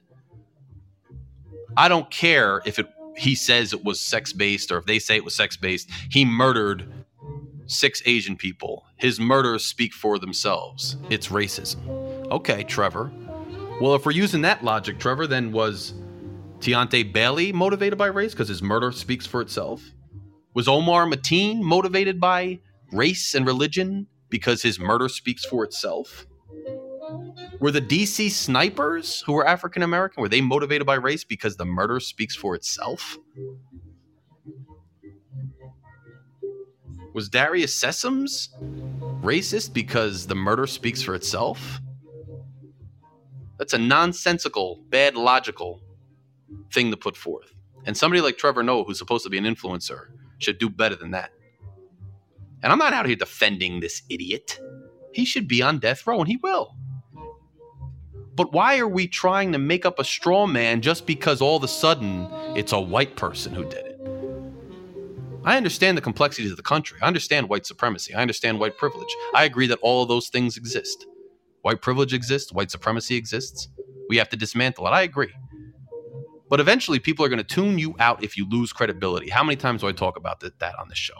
I 1.76 1.88
don't 1.88 2.10
care 2.10 2.62
if 2.66 2.78
it 2.78 2.86
he 3.16 3.34
says 3.34 3.72
it 3.72 3.84
was 3.84 4.00
sex 4.00 4.32
based 4.32 4.72
or 4.72 4.78
if 4.78 4.86
they 4.86 4.98
say 4.98 5.16
it 5.16 5.24
was 5.24 5.36
sex 5.36 5.56
based. 5.56 5.90
He 6.10 6.24
murdered 6.24 6.90
six 7.66 8.02
Asian 8.06 8.36
people. 8.36 8.86
His 8.96 9.20
murders 9.20 9.64
speak 9.64 9.92
for 9.92 10.18
themselves. 10.18 10.96
It's 11.10 11.28
racism. 11.28 11.86
Okay, 12.30 12.64
Trevor. 12.64 13.12
Well, 13.80 13.94
if 13.94 14.06
we're 14.06 14.12
using 14.12 14.42
that 14.42 14.64
logic, 14.64 14.98
Trevor, 14.98 15.26
then 15.26 15.52
was 15.52 15.94
Tiante 16.62 17.12
Bailey 17.12 17.52
motivated 17.52 17.98
by 17.98 18.06
race 18.06 18.34
because 18.34 18.46
his 18.46 18.62
murder 18.62 18.92
speaks 18.92 19.26
for 19.26 19.40
itself? 19.40 19.82
Was 20.54 20.68
Omar 20.68 21.06
Mateen 21.06 21.60
motivated 21.60 22.20
by 22.20 22.60
race 22.92 23.34
and 23.34 23.44
religion 23.44 24.06
because 24.28 24.62
his 24.62 24.78
murder 24.78 25.08
speaks 25.08 25.44
for 25.44 25.64
itself? 25.64 26.24
Were 27.58 27.72
the 27.72 27.80
DC 27.80 28.30
snipers 28.30 29.22
who 29.22 29.32
were 29.32 29.44
African 29.44 29.82
American 29.82 30.20
were 30.20 30.28
they 30.28 30.40
motivated 30.40 30.86
by 30.86 30.94
race 30.94 31.24
because 31.24 31.56
the 31.56 31.64
murder 31.64 31.98
speaks 31.98 32.36
for 32.36 32.54
itself? 32.54 33.18
Was 37.12 37.28
Darius 37.28 37.76
Sessoms 37.76 38.50
racist 39.20 39.72
because 39.74 40.28
the 40.28 40.36
murder 40.36 40.68
speaks 40.68 41.02
for 41.02 41.16
itself? 41.16 41.80
That's 43.58 43.72
a 43.72 43.78
nonsensical, 43.78 44.84
bad 44.90 45.16
logical 45.16 45.80
thing 46.72 46.90
to 46.90 46.96
put 46.96 47.16
forth. 47.16 47.52
And 47.84 47.96
somebody 47.96 48.20
like 48.20 48.38
Trevor 48.38 48.62
Noah, 48.62 48.84
who's 48.84 48.98
supposed 48.98 49.24
to 49.24 49.30
be 49.30 49.38
an 49.38 49.44
influencer, 49.44 50.06
should 50.38 50.58
do 50.58 50.68
better 50.68 50.96
than 50.96 51.10
that. 51.12 51.30
And 52.62 52.72
I'm 52.72 52.78
not 52.78 52.92
out 52.92 53.06
here 53.06 53.16
defending 53.16 53.80
this 53.80 54.02
idiot. 54.08 54.60
He 55.12 55.24
should 55.24 55.48
be 55.48 55.62
on 55.62 55.78
death 55.78 56.06
row, 56.06 56.20
and 56.20 56.28
he 56.28 56.36
will. 56.36 56.76
But 58.34 58.52
why 58.52 58.78
are 58.78 58.88
we 58.88 59.06
trying 59.06 59.52
to 59.52 59.58
make 59.58 59.84
up 59.84 59.98
a 59.98 60.04
straw 60.04 60.46
man 60.46 60.80
just 60.80 61.06
because 61.06 61.42
all 61.42 61.56
of 61.56 61.64
a 61.64 61.68
sudden 61.68 62.28
it's 62.56 62.72
a 62.72 62.80
white 62.80 63.16
person 63.16 63.54
who 63.54 63.64
did 63.64 63.86
it? 63.86 64.00
I 65.44 65.56
understand 65.56 65.98
the 65.98 66.02
complexities 66.02 66.52
of 66.52 66.56
the 66.56 66.62
country. 66.62 66.98
I 67.02 67.06
understand 67.06 67.48
white 67.48 67.66
supremacy. 67.66 68.14
I 68.14 68.22
understand 68.22 68.60
white 68.60 68.78
privilege. 68.78 69.14
I 69.34 69.44
agree 69.44 69.66
that 69.66 69.80
all 69.82 70.02
of 70.02 70.08
those 70.08 70.28
things 70.28 70.56
exist. 70.56 71.06
White 71.62 71.82
privilege 71.82 72.14
exists, 72.14 72.52
white 72.52 72.70
supremacy 72.70 73.16
exists. 73.16 73.68
We 74.08 74.16
have 74.18 74.28
to 74.30 74.36
dismantle 74.36 74.86
it. 74.86 74.90
I 74.90 75.02
agree. 75.02 75.32
But 76.52 76.60
eventually, 76.60 76.98
people 76.98 77.24
are 77.24 77.30
going 77.30 77.38
to 77.38 77.44
tune 77.44 77.78
you 77.78 77.96
out 77.98 78.22
if 78.22 78.36
you 78.36 78.46
lose 78.46 78.74
credibility. 78.74 79.30
How 79.30 79.42
many 79.42 79.56
times 79.56 79.80
do 79.80 79.88
I 79.88 79.92
talk 79.92 80.18
about 80.18 80.40
that, 80.40 80.58
that 80.58 80.78
on 80.78 80.90
this 80.90 80.98
show? 80.98 81.14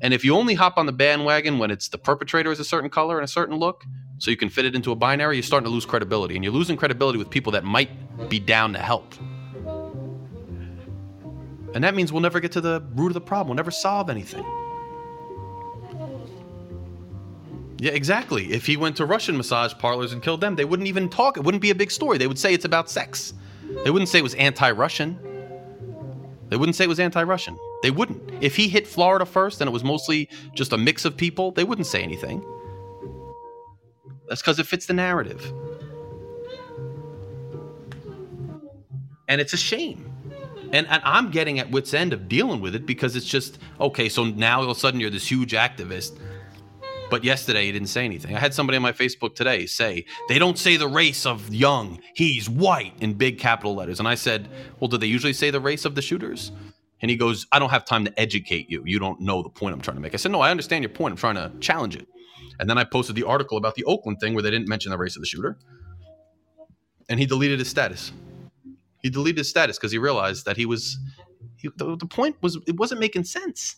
And 0.00 0.12
if 0.12 0.24
you 0.24 0.34
only 0.34 0.54
hop 0.54 0.76
on 0.76 0.86
the 0.86 0.92
bandwagon 0.92 1.60
when 1.60 1.70
it's 1.70 1.86
the 1.86 1.96
perpetrator 1.96 2.50
is 2.50 2.58
a 2.58 2.64
certain 2.64 2.90
color 2.90 3.16
and 3.16 3.24
a 3.24 3.28
certain 3.28 3.54
look, 3.54 3.84
so 4.18 4.32
you 4.32 4.36
can 4.36 4.48
fit 4.48 4.64
it 4.64 4.74
into 4.74 4.90
a 4.90 4.96
binary, 4.96 5.36
you're 5.36 5.44
starting 5.44 5.66
to 5.66 5.70
lose 5.70 5.86
credibility. 5.86 6.34
And 6.34 6.42
you're 6.42 6.52
losing 6.52 6.76
credibility 6.76 7.16
with 7.16 7.30
people 7.30 7.52
that 7.52 7.62
might 7.62 8.28
be 8.28 8.40
down 8.40 8.72
to 8.72 8.80
help. 8.80 9.14
And 11.72 11.84
that 11.84 11.94
means 11.94 12.12
we'll 12.12 12.22
never 12.22 12.40
get 12.40 12.50
to 12.52 12.60
the 12.60 12.84
root 12.96 13.10
of 13.10 13.14
the 13.14 13.20
problem. 13.20 13.50
We'll 13.50 13.56
never 13.56 13.70
solve 13.70 14.10
anything. 14.10 14.44
Yeah, 17.78 17.92
exactly. 17.92 18.52
If 18.52 18.66
he 18.66 18.76
went 18.76 18.96
to 18.96 19.06
Russian 19.06 19.36
massage 19.36 19.74
parlors 19.74 20.12
and 20.12 20.20
killed 20.20 20.40
them, 20.40 20.56
they 20.56 20.64
wouldn't 20.64 20.88
even 20.88 21.08
talk. 21.08 21.36
It 21.36 21.44
wouldn't 21.44 21.62
be 21.62 21.70
a 21.70 21.74
big 21.76 21.92
story. 21.92 22.18
They 22.18 22.26
would 22.26 22.40
say 22.40 22.52
it's 22.52 22.64
about 22.64 22.90
sex. 22.90 23.32
They 23.84 23.90
wouldn't 23.90 24.08
say 24.08 24.18
it 24.18 24.22
was 24.22 24.34
anti 24.34 24.70
Russian. 24.70 25.18
They 26.48 26.56
wouldn't 26.56 26.76
say 26.76 26.84
it 26.84 26.88
was 26.88 27.00
anti 27.00 27.22
Russian. 27.22 27.58
They 27.82 27.90
wouldn't. 27.90 28.32
If 28.40 28.56
he 28.56 28.68
hit 28.68 28.86
Florida 28.86 29.26
first 29.26 29.60
and 29.60 29.68
it 29.68 29.72
was 29.72 29.84
mostly 29.84 30.28
just 30.54 30.72
a 30.72 30.78
mix 30.78 31.04
of 31.04 31.16
people, 31.16 31.50
they 31.50 31.64
wouldn't 31.64 31.86
say 31.86 32.02
anything. 32.02 32.44
That's 34.28 34.42
because 34.42 34.58
it 34.58 34.66
fits 34.66 34.86
the 34.86 34.92
narrative. 34.92 35.52
And 39.28 39.40
it's 39.40 39.52
a 39.52 39.56
shame. 39.56 40.12
And, 40.72 40.86
and 40.88 41.00
I'm 41.04 41.30
getting 41.30 41.58
at 41.58 41.70
wits' 41.70 41.94
end 41.94 42.12
of 42.12 42.28
dealing 42.28 42.60
with 42.60 42.74
it 42.74 42.86
because 42.86 43.14
it's 43.16 43.26
just, 43.26 43.58
okay, 43.80 44.08
so 44.08 44.24
now 44.24 44.58
all 44.58 44.64
of 44.64 44.76
a 44.76 44.78
sudden 44.78 45.00
you're 45.00 45.10
this 45.10 45.28
huge 45.28 45.52
activist 45.52 46.18
but 47.10 47.24
yesterday 47.24 47.66
he 47.66 47.72
didn't 47.72 47.88
say 47.88 48.04
anything. 48.04 48.34
I 48.34 48.40
had 48.40 48.54
somebody 48.54 48.76
on 48.76 48.82
my 48.82 48.92
Facebook 48.92 49.34
today 49.34 49.66
say, 49.66 50.04
they 50.28 50.38
don't 50.38 50.58
say 50.58 50.76
the 50.76 50.88
race 50.88 51.26
of 51.26 51.52
Young. 51.54 52.00
He's 52.14 52.48
white 52.48 52.94
in 53.00 53.14
big 53.14 53.38
capital 53.38 53.74
letters. 53.74 53.98
And 53.98 54.08
I 54.08 54.14
said, 54.14 54.48
well, 54.80 54.88
do 54.88 54.96
they 54.96 55.06
usually 55.06 55.32
say 55.32 55.50
the 55.50 55.60
race 55.60 55.84
of 55.84 55.94
the 55.94 56.02
shooters? 56.02 56.52
And 57.00 57.10
he 57.10 57.16
goes, 57.16 57.46
I 57.52 57.58
don't 57.58 57.70
have 57.70 57.84
time 57.84 58.04
to 58.06 58.20
educate 58.20 58.70
you. 58.70 58.82
You 58.84 58.98
don't 58.98 59.20
know 59.20 59.42
the 59.42 59.50
point 59.50 59.74
I'm 59.74 59.80
trying 59.80 59.96
to 59.96 60.00
make. 60.00 60.14
I 60.14 60.16
said, 60.16 60.32
no, 60.32 60.40
I 60.40 60.50
understand 60.50 60.82
your 60.82 60.90
point. 60.90 61.12
I'm 61.12 61.18
trying 61.18 61.34
to 61.36 61.52
challenge 61.60 61.94
it. 61.94 62.06
And 62.58 62.70
then 62.70 62.78
I 62.78 62.84
posted 62.84 63.16
the 63.16 63.24
article 63.24 63.58
about 63.58 63.74
the 63.74 63.84
Oakland 63.84 64.18
thing 64.20 64.34
where 64.34 64.42
they 64.42 64.50
didn't 64.50 64.68
mention 64.68 64.90
the 64.90 64.98
race 64.98 65.14
of 65.16 65.22
the 65.22 65.26
shooter. 65.26 65.58
And 67.08 67.20
he 67.20 67.26
deleted 67.26 67.58
his 67.58 67.68
status. 67.68 68.12
He 69.02 69.10
deleted 69.10 69.38
his 69.38 69.50
status 69.50 69.76
because 69.76 69.92
he 69.92 69.98
realized 69.98 70.46
that 70.46 70.56
he 70.56 70.66
was, 70.66 70.98
he, 71.56 71.68
the, 71.76 71.96
the 71.96 72.06
point 72.06 72.36
was, 72.40 72.58
it 72.66 72.76
wasn't 72.76 73.00
making 73.00 73.24
sense. 73.24 73.76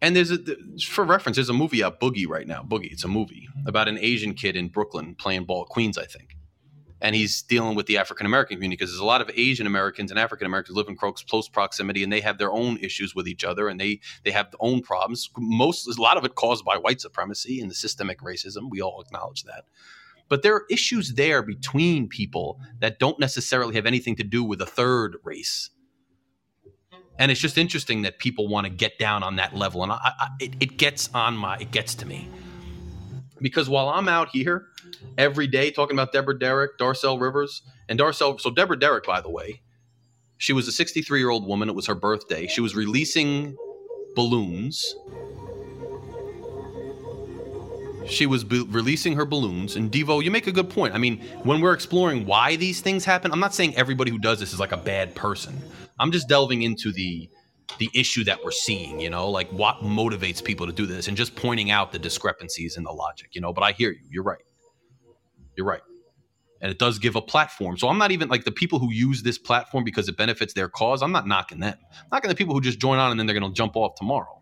And 0.00 0.14
there's 0.14 0.30
a 0.30 0.38
for 0.86 1.04
reference, 1.04 1.36
there's 1.36 1.48
a 1.48 1.54
movie 1.54 1.82
out 1.82 2.00
Boogie 2.00 2.28
right 2.28 2.46
now. 2.46 2.62
Boogie, 2.62 2.92
it's 2.92 3.04
a 3.04 3.08
movie 3.08 3.48
about 3.66 3.88
an 3.88 3.98
Asian 3.98 4.34
kid 4.34 4.56
in 4.56 4.68
Brooklyn 4.68 5.14
playing 5.16 5.44
ball, 5.44 5.62
at 5.62 5.68
Queens, 5.68 5.98
I 5.98 6.04
think. 6.04 6.36
And 7.00 7.14
he's 7.14 7.42
dealing 7.42 7.76
with 7.76 7.86
the 7.86 7.98
African 7.98 8.26
American 8.26 8.56
community 8.56 8.76
because 8.76 8.90
there's 8.90 9.00
a 9.00 9.04
lot 9.04 9.20
of 9.20 9.30
Asian 9.34 9.66
Americans 9.66 10.10
and 10.10 10.18
African 10.18 10.46
Americans 10.46 10.76
live 10.76 10.88
in 10.88 10.96
close 10.96 11.48
proximity, 11.48 12.02
and 12.02 12.12
they 12.12 12.20
have 12.20 12.38
their 12.38 12.52
own 12.52 12.76
issues 12.78 13.14
with 13.14 13.28
each 13.28 13.44
other, 13.44 13.68
and 13.68 13.80
they 13.80 14.00
they 14.24 14.30
have 14.32 14.50
their 14.50 14.58
own 14.60 14.82
problems. 14.82 15.30
Most, 15.36 15.86
a 15.86 16.00
lot 16.00 16.16
of 16.16 16.24
it 16.24 16.34
caused 16.34 16.64
by 16.64 16.76
white 16.76 17.00
supremacy 17.00 17.60
and 17.60 17.70
the 17.70 17.74
systemic 17.74 18.20
racism. 18.20 18.70
We 18.70 18.80
all 18.80 19.00
acknowledge 19.00 19.44
that. 19.44 19.64
But 20.28 20.42
there 20.42 20.54
are 20.54 20.66
issues 20.70 21.14
there 21.14 21.42
between 21.42 22.08
people 22.08 22.60
that 22.80 22.98
don't 22.98 23.18
necessarily 23.18 23.76
have 23.76 23.86
anything 23.86 24.16
to 24.16 24.24
do 24.24 24.44
with 24.44 24.60
a 24.60 24.66
third 24.66 25.16
race 25.24 25.70
and 27.18 27.30
it's 27.30 27.40
just 27.40 27.58
interesting 27.58 28.02
that 28.02 28.18
people 28.18 28.48
want 28.48 28.66
to 28.66 28.70
get 28.70 28.98
down 28.98 29.22
on 29.22 29.36
that 29.36 29.54
level. 29.54 29.82
And 29.82 29.92
I, 29.92 29.98
I, 30.02 30.28
it, 30.40 30.54
it 30.60 30.76
gets 30.78 31.10
on 31.14 31.36
my 31.36 31.56
it 31.58 31.70
gets 31.70 31.94
to 31.96 32.06
me. 32.06 32.28
Because 33.40 33.68
while 33.68 33.88
i'm 33.88 34.08
out 34.08 34.30
here 34.30 34.66
every 35.16 35.46
day 35.46 35.70
talking 35.70 35.96
about 35.96 36.12
deborah 36.12 36.38
derrick 36.38 36.78
darcel 36.78 37.20
rivers 37.20 37.62
and 37.88 37.98
darcel 37.98 38.40
so 38.40 38.50
deborah 38.50 38.78
derrick 38.78 39.04
by 39.04 39.20
the 39.20 39.30
way 39.30 39.60
she 40.38 40.52
was 40.52 40.68
a 40.68 40.72
63 40.72 41.18
year 41.18 41.30
old 41.30 41.46
woman. 41.46 41.68
It 41.68 41.74
was 41.74 41.86
her 41.86 41.96
birthday. 41.96 42.46
She 42.46 42.60
was 42.60 42.76
releasing 42.76 43.56
balloons. 44.14 44.96
She 48.08 48.24
was 48.24 48.44
be- 48.44 48.66
releasing 48.68 49.16
her 49.16 49.26
balloons. 49.26 49.76
And 49.76 49.92
devo 49.92 50.22
you 50.22 50.30
make 50.30 50.46
a 50.46 50.52
good 50.52 50.70
point. 50.70 50.94
I 50.94 50.98
mean 50.98 51.20
when 51.42 51.60
we're 51.60 51.74
exploring 51.74 52.24
why 52.24 52.56
these 52.56 52.80
things 52.80 53.04
happen 53.04 53.32
i'm 53.32 53.40
not 53.40 53.54
saying 53.54 53.76
everybody 53.76 54.10
who 54.10 54.18
does 54.18 54.40
this 54.40 54.52
is 54.52 54.60
like 54.60 54.72
a 54.72 54.76
bad 54.76 55.14
person 55.14 55.56
I'm 55.98 56.12
just 56.12 56.28
delving 56.28 56.62
into 56.62 56.92
the 56.92 57.28
the 57.78 57.90
issue 57.94 58.24
that 58.24 58.42
we're 58.42 58.50
seeing, 58.50 58.98
you 58.98 59.10
know, 59.10 59.28
like 59.28 59.50
what 59.50 59.76
motivates 59.80 60.42
people 60.42 60.66
to 60.66 60.72
do 60.72 60.86
this 60.86 61.06
and 61.06 61.16
just 61.16 61.36
pointing 61.36 61.70
out 61.70 61.92
the 61.92 61.98
discrepancies 61.98 62.78
in 62.78 62.82
the 62.84 62.90
logic, 62.90 63.34
you 63.34 63.42
know. 63.42 63.52
But 63.52 63.62
I 63.62 63.72
hear 63.72 63.90
you. 63.90 64.00
You're 64.10 64.22
right. 64.22 64.42
You're 65.56 65.66
right. 65.66 65.82
And 66.60 66.70
it 66.70 66.78
does 66.78 66.98
give 66.98 67.14
a 67.14 67.20
platform. 67.22 67.76
So 67.76 67.88
I'm 67.88 67.98
not 67.98 68.10
even 68.10 68.28
like 68.28 68.44
the 68.44 68.52
people 68.52 68.78
who 68.78 68.90
use 68.90 69.22
this 69.22 69.38
platform 69.38 69.84
because 69.84 70.08
it 70.08 70.16
benefits 70.16 70.54
their 70.54 70.68
cause. 70.68 71.02
I'm 71.02 71.12
not 71.12 71.26
knocking 71.26 71.60
them. 71.60 71.76
I'm 71.92 72.08
knocking 72.10 72.30
the 72.30 72.34
people 72.34 72.54
who 72.54 72.60
just 72.60 72.80
join 72.80 72.98
on 72.98 73.10
and 73.10 73.20
then 73.20 73.26
they're 73.26 73.38
going 73.38 73.52
to 73.52 73.56
jump 73.56 73.76
off 73.76 73.94
tomorrow. 73.96 74.40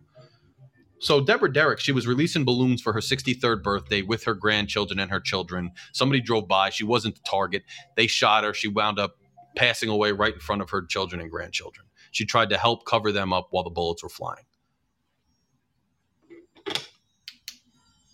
So 0.99 1.23
Deborah 1.23 1.53
Derrick, 1.53 1.79
she 1.79 1.93
was 1.93 2.07
releasing 2.07 2.45
balloons 2.45 2.81
for 2.81 2.93
her 2.95 3.01
63rd 3.01 3.63
birthday 3.63 4.01
with 4.01 4.25
her 4.25 4.35
grandchildren 4.35 4.99
and 4.99 5.11
her 5.11 5.21
children. 5.21 5.73
Somebody 5.93 6.23
drove 6.23 6.49
by. 6.49 6.71
She 6.71 6.85
wasn't 6.85 7.17
the 7.17 7.21
target. 7.29 7.65
They 7.97 8.07
shot 8.07 8.45
her. 8.45 8.55
She 8.55 8.69
wound 8.69 8.99
up 8.99 9.17
passing 9.57 9.89
away 9.89 10.13
right 10.13 10.35
in 10.35 10.41
front 10.41 10.63
of 10.63 10.71
her 10.71 10.83
children 10.83 11.21
and 11.21 11.31
grandchildren. 11.31 11.87
She 12.13 12.25
tried 12.27 12.51
to 12.51 12.59
help 12.59 12.87
cover 12.87 13.13
them 13.13 13.33
up 13.33 13.49
while 13.51 13.65
the 13.65 13.71
bullets 13.71 14.03
were 14.03 14.09
flying. 14.09 14.45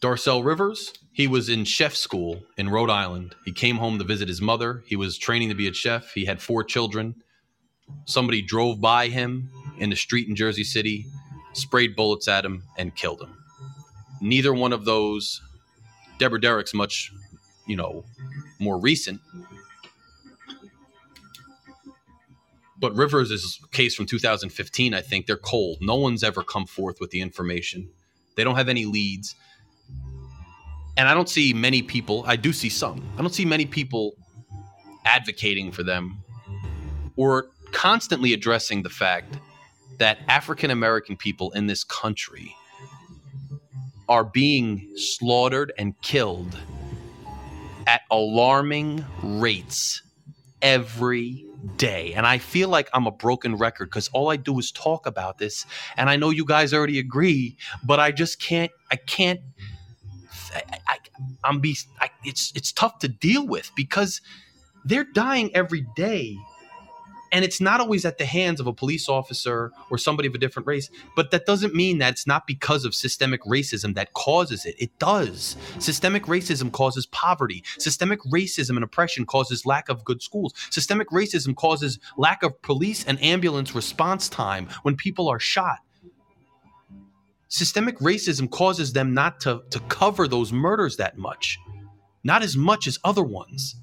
Darcel 0.00 0.44
Rivers, 0.44 0.92
he 1.12 1.28
was 1.28 1.48
in 1.48 1.64
chef 1.64 1.94
school 1.94 2.42
in 2.56 2.68
Rhode 2.70 2.90
Island. 2.90 3.34
He 3.44 3.52
came 3.52 3.76
home 3.76 3.98
to 3.98 4.04
visit 4.04 4.28
his 4.28 4.40
mother. 4.40 4.82
He 4.86 4.96
was 4.96 5.18
training 5.18 5.50
to 5.50 5.54
be 5.54 5.68
a 5.68 5.72
chef. 5.72 6.12
He 6.14 6.24
had 6.24 6.42
four 6.42 6.64
children. 6.64 7.16
Somebody 8.06 8.42
drove 8.42 8.80
by 8.80 9.08
him 9.08 9.50
in 9.78 9.90
the 9.90 9.96
street 9.96 10.28
in 10.28 10.36
Jersey 10.36 10.64
City, 10.64 11.06
sprayed 11.52 11.96
bullets 11.96 12.28
at 12.28 12.44
him, 12.44 12.64
and 12.78 12.94
killed 12.96 13.22
him. 13.22 13.36
Neither 14.20 14.54
one 14.54 14.72
of 14.72 14.84
those, 14.84 15.42
Deborah 16.18 16.40
Derrick's 16.40 16.74
much, 16.74 17.12
you 17.66 17.76
know, 17.76 18.04
more 18.60 18.78
recent, 18.78 19.20
But 22.82 22.96
Rivers 22.96 23.30
is 23.30 23.60
case 23.70 23.94
from 23.94 24.06
2015, 24.06 24.92
I 24.92 25.00
think. 25.00 25.26
They're 25.26 25.36
cold. 25.36 25.78
No 25.80 25.94
one's 25.94 26.24
ever 26.24 26.42
come 26.42 26.66
forth 26.66 26.98
with 27.00 27.10
the 27.10 27.20
information. 27.20 27.88
They 28.36 28.42
don't 28.42 28.56
have 28.56 28.68
any 28.68 28.86
leads. 28.86 29.36
And 30.96 31.08
I 31.08 31.14
don't 31.14 31.28
see 31.28 31.54
many 31.54 31.80
people, 31.80 32.24
I 32.26 32.34
do 32.34 32.52
see 32.52 32.68
some. 32.68 33.08
I 33.16 33.20
don't 33.20 33.32
see 33.32 33.44
many 33.44 33.66
people 33.66 34.14
advocating 35.04 35.70
for 35.70 35.84
them 35.84 36.24
or 37.16 37.46
constantly 37.70 38.32
addressing 38.32 38.82
the 38.82 38.90
fact 38.90 39.38
that 39.98 40.18
African 40.26 40.72
American 40.72 41.16
people 41.16 41.52
in 41.52 41.68
this 41.68 41.84
country 41.84 42.54
are 44.08 44.24
being 44.24 44.90
slaughtered 44.96 45.72
and 45.78 45.94
killed 46.02 46.58
at 47.86 48.02
alarming 48.10 49.04
rates 49.22 50.02
every 50.60 51.46
day. 51.76 52.12
And 52.14 52.26
I 52.26 52.38
feel 52.38 52.68
like 52.68 52.88
I'm 52.92 53.06
a 53.06 53.10
broken 53.10 53.56
record 53.56 53.86
because 53.86 54.08
all 54.08 54.30
I 54.30 54.36
do 54.36 54.58
is 54.58 54.70
talk 54.72 55.06
about 55.06 55.38
this. 55.38 55.66
And 55.96 56.10
I 56.10 56.16
know 56.16 56.30
you 56.30 56.44
guys 56.44 56.72
already 56.72 56.98
agree, 56.98 57.56
but 57.84 58.00
I 58.00 58.12
just 58.12 58.40
can't, 58.40 58.72
I 58.90 58.96
can't, 58.96 59.40
I, 60.54 60.62
I, 60.88 61.48
am 61.48 61.60
be, 61.60 61.76
I, 62.00 62.10
it's, 62.24 62.52
it's 62.54 62.72
tough 62.72 62.98
to 63.00 63.08
deal 63.08 63.46
with 63.46 63.70
because 63.76 64.20
they're 64.84 65.04
dying 65.04 65.54
every 65.54 65.86
day 65.96 66.36
and 67.32 67.44
it's 67.44 67.60
not 67.60 67.80
always 67.80 68.04
at 68.04 68.18
the 68.18 68.26
hands 68.26 68.60
of 68.60 68.66
a 68.66 68.72
police 68.72 69.08
officer 69.08 69.72
or 69.90 69.98
somebody 69.98 70.28
of 70.28 70.34
a 70.34 70.38
different 70.38 70.66
race 70.66 70.90
but 71.16 71.30
that 71.30 71.46
doesn't 71.46 71.74
mean 71.74 71.98
that 71.98 72.12
it's 72.12 72.26
not 72.26 72.46
because 72.46 72.84
of 72.84 72.94
systemic 72.94 73.42
racism 73.42 73.94
that 73.94 74.12
causes 74.14 74.64
it. 74.64 74.74
It 74.78 74.96
does. 74.98 75.56
Systemic 75.78 76.24
racism 76.24 76.72
causes 76.72 77.06
poverty. 77.06 77.64
Systemic 77.78 78.20
racism 78.22 78.70
and 78.70 78.84
oppression 78.84 79.26
causes 79.26 79.66
lack 79.66 79.88
of 79.88 80.04
good 80.04 80.22
schools. 80.22 80.54
Systemic 80.70 81.08
racism 81.10 81.54
causes 81.54 81.98
lack 82.16 82.42
of 82.42 82.60
police 82.62 83.04
and 83.04 83.22
ambulance 83.22 83.74
response 83.74 84.28
time 84.28 84.68
when 84.82 84.96
people 84.96 85.28
are 85.28 85.40
shot. 85.40 85.78
Systemic 87.48 87.98
racism 87.98 88.50
causes 88.50 88.92
them 88.92 89.12
not 89.12 89.40
to, 89.40 89.62
to 89.70 89.80
cover 89.80 90.26
those 90.26 90.52
murders 90.52 90.96
that 90.96 91.18
much 91.18 91.58
not 92.24 92.42
as 92.42 92.56
much 92.56 92.86
as 92.86 93.00
other 93.04 93.24
ones 93.24 93.76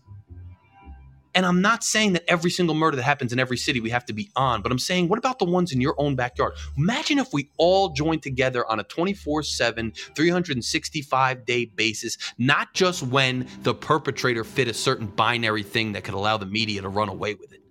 and 1.36 1.46
I'm 1.46 1.62
not 1.62 1.84
saying 1.84 2.14
that 2.14 2.24
every 2.28 2.52
single 2.52 2.76
murder 2.76 2.98
that 2.98 3.04
happens 3.04 3.34
in 3.34 3.40
every 3.40 3.58
city 3.58 3.80
we 3.80 3.90
have 3.90 4.06
to 4.06 4.14
be 4.14 4.30
on, 4.36 4.62
but 4.62 4.72
I'm 4.72 4.80
saying, 4.80 5.08
what 5.08 5.20
about 5.20 5.40
the 5.40 5.46
ones 5.46 5.72
in 5.72 5.82
your 5.82 5.96
own 5.98 6.16
backyard? 6.16 6.54
Imagine 6.78 7.20
if 7.20 7.34
we 7.34 7.50
all 7.58 7.90
joined 7.90 8.24
together 8.24 8.70
on 8.70 8.80
a 8.80 8.84
24 8.84 9.44
7, 9.44 9.92
365 10.16 11.46
day 11.46 11.66
basis, 11.66 12.18
not 12.38 12.74
just 12.74 13.04
when 13.04 13.48
the 13.64 13.74
perpetrator 13.74 14.44
fit 14.44 14.68
a 14.68 14.74
certain 14.74 15.08
binary 15.08 15.64
thing 15.64 15.94
that 15.94 16.04
could 16.04 16.14
allow 16.14 16.38
the 16.38 16.46
media 16.46 16.82
to 16.82 16.90
run 16.90 17.10
away 17.10 17.36
with 17.36 17.54
it. 17.54 17.62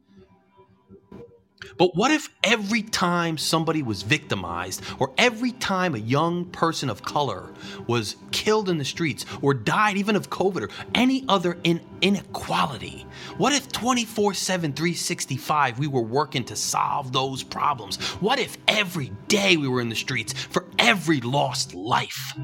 But 1.76 1.96
what 1.96 2.10
if 2.10 2.28
every 2.42 2.82
time 2.82 3.36
somebody 3.36 3.82
was 3.82 4.02
victimized, 4.02 4.82
or 4.98 5.12
every 5.18 5.52
time 5.52 5.94
a 5.94 5.98
young 5.98 6.44
person 6.46 6.88
of 6.88 7.02
color 7.02 7.52
was 7.86 8.16
killed 8.30 8.68
in 8.68 8.78
the 8.78 8.84
streets, 8.84 9.24
or 9.42 9.54
died 9.54 9.96
even 9.96 10.16
of 10.16 10.30
COVID, 10.30 10.62
or 10.62 10.70
any 10.94 11.24
other 11.28 11.58
in- 11.64 11.80
inequality? 12.00 13.06
What 13.36 13.52
if 13.52 13.70
24 13.72 14.34
7, 14.34 14.72
365 14.72 15.78
we 15.78 15.86
were 15.86 16.02
working 16.02 16.44
to 16.44 16.56
solve 16.56 17.12
those 17.12 17.42
problems? 17.42 17.96
What 18.20 18.38
if 18.38 18.56
every 18.68 19.12
day 19.26 19.56
we 19.56 19.68
were 19.68 19.80
in 19.80 19.88
the 19.88 19.96
streets 19.96 20.32
for 20.32 20.64
every 20.78 21.20
lost 21.20 21.74
life? 21.74 22.34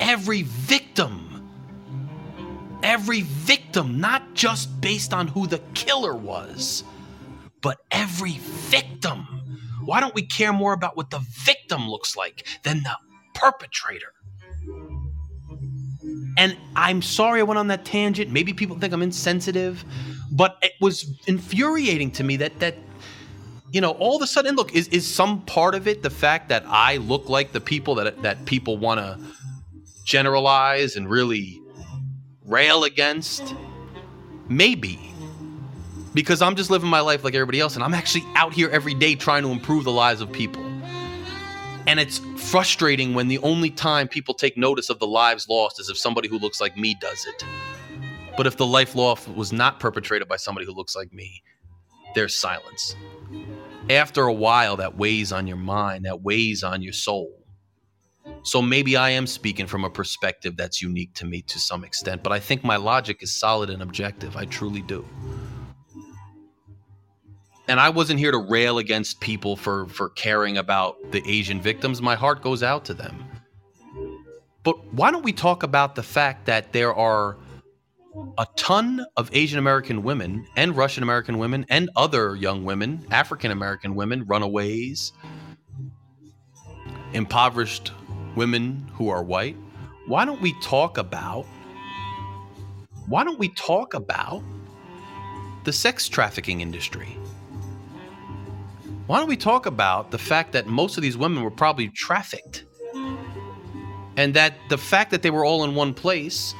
Every 0.00 0.42
victim 0.42 1.28
every 2.82 3.22
victim, 3.22 4.00
not 4.00 4.34
just 4.34 4.80
based 4.80 5.14
on 5.14 5.28
who 5.28 5.46
the 5.46 5.60
killer 5.72 6.16
was 6.16 6.82
but 7.62 7.78
every 7.90 8.38
victim. 8.40 9.26
Why 9.84 10.00
don't 10.00 10.14
we 10.14 10.22
care 10.22 10.52
more 10.52 10.72
about 10.72 10.96
what 10.96 11.10
the 11.10 11.20
victim 11.44 11.88
looks 11.88 12.16
like 12.16 12.46
than 12.62 12.82
the 12.82 12.96
perpetrator? 13.34 14.12
And 16.36 16.56
I'm 16.76 17.02
sorry 17.02 17.40
I 17.40 17.42
went 17.42 17.58
on 17.58 17.68
that 17.68 17.84
tangent. 17.84 18.30
Maybe 18.30 18.52
people 18.52 18.78
think 18.78 18.92
I'm 18.92 19.02
insensitive, 19.02 19.84
But 20.30 20.56
it 20.62 20.72
was 20.80 21.20
infuriating 21.26 22.10
to 22.12 22.24
me 22.24 22.36
that 22.36 22.58
that 22.60 22.76
you 23.70 23.80
know, 23.80 23.92
all 23.92 24.16
of 24.16 24.22
a 24.22 24.26
sudden, 24.26 24.54
look, 24.54 24.74
is, 24.74 24.88
is 24.88 25.06
some 25.06 25.40
part 25.46 25.74
of 25.74 25.88
it 25.88 26.02
the 26.02 26.10
fact 26.10 26.50
that 26.50 26.62
I 26.66 26.98
look 26.98 27.30
like 27.30 27.52
the 27.52 27.60
people 27.60 27.94
that 27.96 28.22
that 28.22 28.44
people 28.44 28.76
want 28.76 29.00
to 29.00 29.18
generalize 30.04 30.96
and 30.96 31.08
really 31.08 31.60
rail 32.44 32.84
against? 32.84 33.54
Maybe. 34.48 35.11
Because 36.14 36.42
I'm 36.42 36.56
just 36.56 36.70
living 36.70 36.90
my 36.90 37.00
life 37.00 37.24
like 37.24 37.34
everybody 37.34 37.60
else, 37.60 37.74
and 37.74 37.84
I'm 37.84 37.94
actually 37.94 38.24
out 38.34 38.52
here 38.52 38.68
every 38.70 38.94
day 38.94 39.14
trying 39.14 39.42
to 39.42 39.50
improve 39.50 39.84
the 39.84 39.92
lives 39.92 40.20
of 40.20 40.30
people. 40.30 40.62
And 41.86 41.98
it's 41.98 42.18
frustrating 42.36 43.14
when 43.14 43.28
the 43.28 43.38
only 43.38 43.70
time 43.70 44.08
people 44.08 44.34
take 44.34 44.56
notice 44.56 44.90
of 44.90 44.98
the 44.98 45.06
lives 45.06 45.48
lost 45.48 45.80
is 45.80 45.88
if 45.88 45.98
somebody 45.98 46.28
who 46.28 46.38
looks 46.38 46.60
like 46.60 46.76
me 46.76 46.94
does 47.00 47.26
it. 47.26 47.44
But 48.36 48.46
if 48.46 48.56
the 48.56 48.66
life 48.66 48.94
lost 48.94 49.28
was 49.28 49.52
not 49.52 49.80
perpetrated 49.80 50.28
by 50.28 50.36
somebody 50.36 50.66
who 50.66 50.72
looks 50.72 50.94
like 50.94 51.12
me, 51.12 51.42
there's 52.14 52.36
silence. 52.36 52.94
After 53.90 54.24
a 54.24 54.32
while, 54.32 54.76
that 54.76 54.96
weighs 54.96 55.32
on 55.32 55.46
your 55.46 55.56
mind, 55.56 56.04
that 56.04 56.22
weighs 56.22 56.62
on 56.62 56.82
your 56.82 56.92
soul. 56.92 57.42
So 58.44 58.62
maybe 58.62 58.96
I 58.96 59.10
am 59.10 59.26
speaking 59.26 59.66
from 59.66 59.84
a 59.84 59.90
perspective 59.90 60.56
that's 60.56 60.80
unique 60.80 61.14
to 61.14 61.24
me 61.24 61.42
to 61.42 61.58
some 61.58 61.84
extent, 61.84 62.22
but 62.22 62.32
I 62.32 62.38
think 62.38 62.62
my 62.62 62.76
logic 62.76 63.22
is 63.22 63.38
solid 63.38 63.70
and 63.70 63.82
objective. 63.82 64.36
I 64.36 64.44
truly 64.44 64.82
do. 64.82 65.04
And 67.68 67.78
I 67.78 67.90
wasn't 67.90 68.18
here 68.18 68.32
to 68.32 68.38
rail 68.38 68.78
against 68.78 69.20
people 69.20 69.56
for 69.56 69.86
for 69.86 70.08
caring 70.10 70.58
about 70.58 71.12
the 71.12 71.22
Asian 71.26 71.60
victims. 71.60 72.02
My 72.02 72.14
heart 72.14 72.42
goes 72.42 72.62
out 72.62 72.84
to 72.86 72.94
them. 72.94 73.24
But 74.64 74.92
why 74.92 75.10
don't 75.10 75.24
we 75.24 75.32
talk 75.32 75.62
about 75.62 75.94
the 75.94 76.02
fact 76.02 76.46
that 76.46 76.72
there 76.72 76.94
are 76.94 77.36
a 78.38 78.46
ton 78.56 79.04
of 79.16 79.30
Asian 79.32 79.58
American 79.58 80.02
women 80.02 80.46
and 80.56 80.76
Russian 80.76 81.02
American 81.02 81.38
women 81.38 81.64
and 81.68 81.90
other 81.96 82.36
young 82.36 82.64
women, 82.64 83.04
African 83.10 83.50
American 83.50 83.94
women, 83.94 84.24
runaways, 84.26 85.12
impoverished 87.12 87.92
women 88.36 88.86
who 88.94 89.08
are 89.08 89.22
white. 89.22 89.56
Why 90.06 90.24
don't 90.24 90.40
we 90.40 90.54
talk 90.60 90.98
about 90.98 91.46
why 93.08 93.24
don't 93.24 93.38
we 93.38 93.48
talk 93.48 93.94
about 93.94 94.42
the 95.64 95.72
sex 95.72 96.08
trafficking 96.08 96.60
industry? 96.60 97.18
Why 99.12 99.18
don't 99.18 99.28
we 99.28 99.36
talk 99.36 99.66
about 99.66 100.10
the 100.10 100.16
fact 100.16 100.52
that 100.52 100.68
most 100.68 100.96
of 100.96 101.02
these 101.02 101.18
women 101.18 101.42
were 101.42 101.50
probably 101.50 101.88
trafficked? 101.88 102.64
And 104.16 104.32
that 104.32 104.54
the 104.70 104.78
fact 104.78 105.10
that 105.10 105.20
they 105.20 105.30
were 105.30 105.44
all 105.44 105.64
in 105.64 105.74
one 105.74 105.92
place 105.92 106.54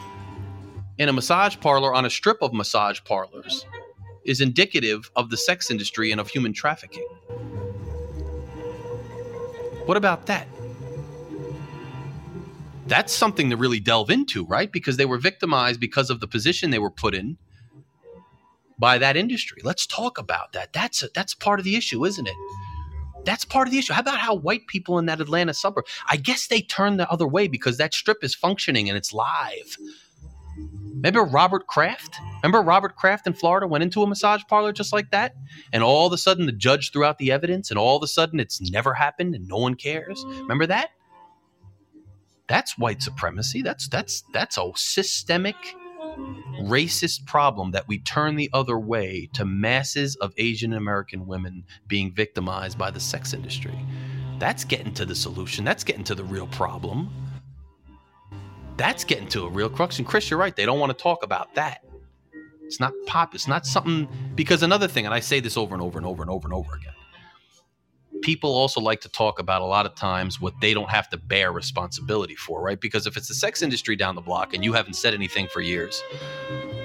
in 0.99 1.09
a 1.09 1.15
massage 1.15 1.57
parlor 1.61 1.95
on 1.95 2.05
a 2.05 2.11
strip 2.11 2.43
of 2.43 2.53
massage 2.53 3.01
parlors 3.05 3.65
is 4.27 4.43
indicative 4.43 5.11
of 5.17 5.31
the 5.31 5.37
sex 5.39 5.71
industry 5.71 6.13
and 6.13 6.21
of 6.21 6.29
human 6.29 6.53
trafficking. 6.53 7.07
What 9.87 9.97
about 9.97 10.27
that? 10.27 10.47
That's 12.87 13.15
something 13.15 13.49
to 13.49 13.57
really 13.57 13.81
delve 13.81 14.11
into, 14.11 14.45
right? 14.45 14.71
Because 14.71 14.99
they 14.99 15.07
were 15.07 15.17
victimized 15.17 15.81
because 15.81 16.11
of 16.11 16.21
the 16.21 16.29
position 16.29 16.69
they 16.69 16.79
were 16.79 16.91
put 16.91 17.15
in 17.15 17.39
by 18.83 18.99
that 18.99 19.17
industry. 19.17 19.63
Let's 19.63 19.87
talk 19.87 20.19
about 20.19 20.55
that. 20.55 20.73
That's 20.73 21.05
a, 21.05 21.09
that's 21.15 21.35
part 21.35 21.61
of 21.61 21.65
the 21.65 21.77
issue, 21.77 22.05
isn't 22.05 22.27
it? 22.27 22.35
That's 23.25 23.45
part 23.45 23.69
of 23.69 23.73
the 23.73 23.79
issue. 23.79 23.93
How 23.93 24.01
about 24.01 24.19
how 24.19 24.35
white 24.35 24.67
people 24.67 24.99
in 24.99 25.07
that 25.07 25.21
Atlanta 25.21 25.55
suburb? 25.55 25.87
I 26.09 26.17
guess 26.17 26.49
they 26.49 26.63
turn 26.63 26.97
the 26.97 27.09
other 27.09 27.29
way 27.29 27.47
because 27.47 27.79
that 27.79 27.95
strip 27.95 28.25
is 28.25 28.35
functioning 28.35 28.89
and 28.89 28.99
it's 28.99 29.13
live. 29.13 29.79
Remember 30.97 31.23
Robert 31.23 31.69
Kraft? 31.69 32.17
Remember 32.43 32.61
Robert 32.61 32.97
Kraft 32.97 33.29
in 33.29 33.35
Florida 33.35 33.69
went 33.69 33.85
into 33.85 34.03
a 34.03 34.07
massage 34.09 34.43
parlor 34.49 34.73
just 34.73 34.93
like 34.93 35.13
that? 35.13 35.37
And 35.73 35.85
all 35.85 36.09
of 36.09 36.13
a 36.13 36.19
sudden 36.19 36.47
the 36.47 36.53
judge 36.53 36.91
threw 36.91 37.05
out 37.05 37.19
the 37.19 37.31
evidence 37.31 37.71
and 37.71 37.79
all 37.79 37.97
of 37.97 38.03
a 38.03 38.09
sudden 38.09 38.41
it's 38.41 38.61
never 38.73 38.95
happened 38.95 39.37
and 39.37 39.47
no 39.47 39.59
one 39.59 39.77
cares. 39.77 40.25
Remember 40.27 40.67
that? 40.67 40.91
That's 42.49 42.77
white 42.77 43.01
supremacy. 43.01 43.63
That's 43.63 43.87
that's 43.87 44.25
that's 44.33 44.59
a 44.59 44.73
systemic 44.75 45.55
racist 46.63 47.27
problem 47.27 47.71
that 47.73 47.87
we 47.89 47.99
turn 48.01 48.37
the 48.37 48.51
other 48.53 48.79
way 48.79 49.29
to 49.35 49.45
masses 49.45 50.17
of 50.17 50.33
Asian 50.37 50.75
American 50.75 51.27
women 51.27 51.65
being 51.89 52.13
victimized 52.13 52.79
by 52.79 52.91
the 52.91 53.01
sex 53.01 53.35
industry. 53.35 53.79
That's 54.39 54.65
getting 54.65 54.93
to 54.95 55.05
the 55.05 55.15
solution. 55.15 55.65
That's 55.65 55.85
getting 55.85 56.05
to 56.05 56.15
the 56.15 56.25
real 56.25 56.47
problem. 56.49 57.11
That's 58.77 59.05
getting 59.05 59.29
to 59.29 59.45
a 59.45 59.49
real 59.49 59.69
crux. 59.69 59.99
And 59.99 60.07
Chris, 60.07 60.31
you're 60.31 60.39
right. 60.39 60.55
They 60.55 60.67
don't 60.67 60.81
want 60.81 60.97
to 60.97 61.03
talk 61.03 61.23
about 61.23 61.55
that. 61.55 61.85
It's 62.65 62.81
not 62.81 62.93
pop. 63.07 63.35
It's 63.35 63.47
not 63.47 63.67
something 63.67 64.09
because 64.35 64.63
another 64.63 64.89
thing, 64.89 65.05
and 65.05 65.15
I 65.15 65.21
say 65.21 65.41
this 65.41 65.57
over 65.57 65.75
and 65.75 65.83
over 65.83 65.99
and 65.99 66.07
over 66.07 66.23
and 66.23 66.31
over 66.31 66.47
and 66.47 66.55
over 66.55 66.75
again. 66.75 66.95
People 68.23 68.55
also 68.55 68.81
like 68.81 69.01
to 69.01 69.09
talk 69.09 69.41
about 69.41 69.63
a 69.63 69.65
lot 69.65 69.85
of 69.85 69.95
times 69.97 70.41
what 70.41 70.55
they 70.61 70.73
don't 70.73 70.91
have 70.91 71.11
to 71.11 71.17
bear 71.17 71.53
responsibility 71.53 72.37
for, 72.37 72.63
right? 72.63 72.81
Because 72.81 73.07
if 73.07 73.17
it's 73.17 73.29
the 73.29 73.35
sex 73.35 73.63
industry 73.63 73.97
down 73.97 74.15
the 74.15 74.21
block 74.21 74.55
and 74.55 74.65
you 74.65 74.73
haven't 74.73 74.95
said 74.95 75.13
anything 75.13 75.49
for 75.49 75.61
years, 75.61 76.03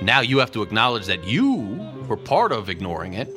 now 0.02 0.22
you 0.22 0.40
have 0.40 0.52
to 0.54 0.64
acknowledge 0.64 1.06
that 1.06 1.24
you 1.26 1.80
were 2.08 2.18
part 2.18 2.52
of 2.52 2.70
ignoring 2.70 3.14
it. 3.14 3.30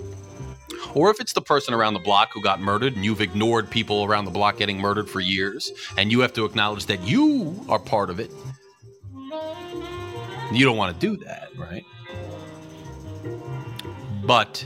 Or 0.94 1.10
if 1.10 1.20
it's 1.20 1.34
the 1.34 1.42
person 1.42 1.74
around 1.74 1.92
the 1.92 2.00
block 2.00 2.30
who 2.32 2.42
got 2.42 2.60
murdered 2.60 2.96
and 2.96 3.04
you've 3.04 3.20
ignored 3.20 3.68
people 3.70 4.04
around 4.04 4.24
the 4.24 4.30
block 4.30 4.56
getting 4.56 4.78
murdered 4.78 5.08
for 5.08 5.20
years, 5.20 5.70
and 5.98 6.10
you 6.10 6.20
have 6.20 6.32
to 6.32 6.46
acknowledge 6.46 6.86
that 6.86 7.02
you 7.06 7.54
are 7.68 7.78
part 7.78 8.08
of 8.08 8.18
it. 8.18 8.30
You 10.52 10.64
don't 10.64 10.76
want 10.78 10.98
to 10.98 11.06
do 11.06 11.22
that, 11.24 11.50
right? 11.56 11.84
But 14.24 14.64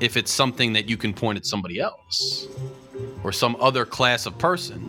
if 0.00 0.16
it's 0.16 0.30
something 0.30 0.74
that 0.74 0.88
you 0.88 0.96
can 0.96 1.12
point 1.12 1.36
at 1.36 1.46
somebody 1.46 1.80
else 1.80 2.48
or 3.26 3.32
some 3.32 3.56
other 3.58 3.84
class 3.84 4.24
of 4.24 4.38
person 4.38 4.88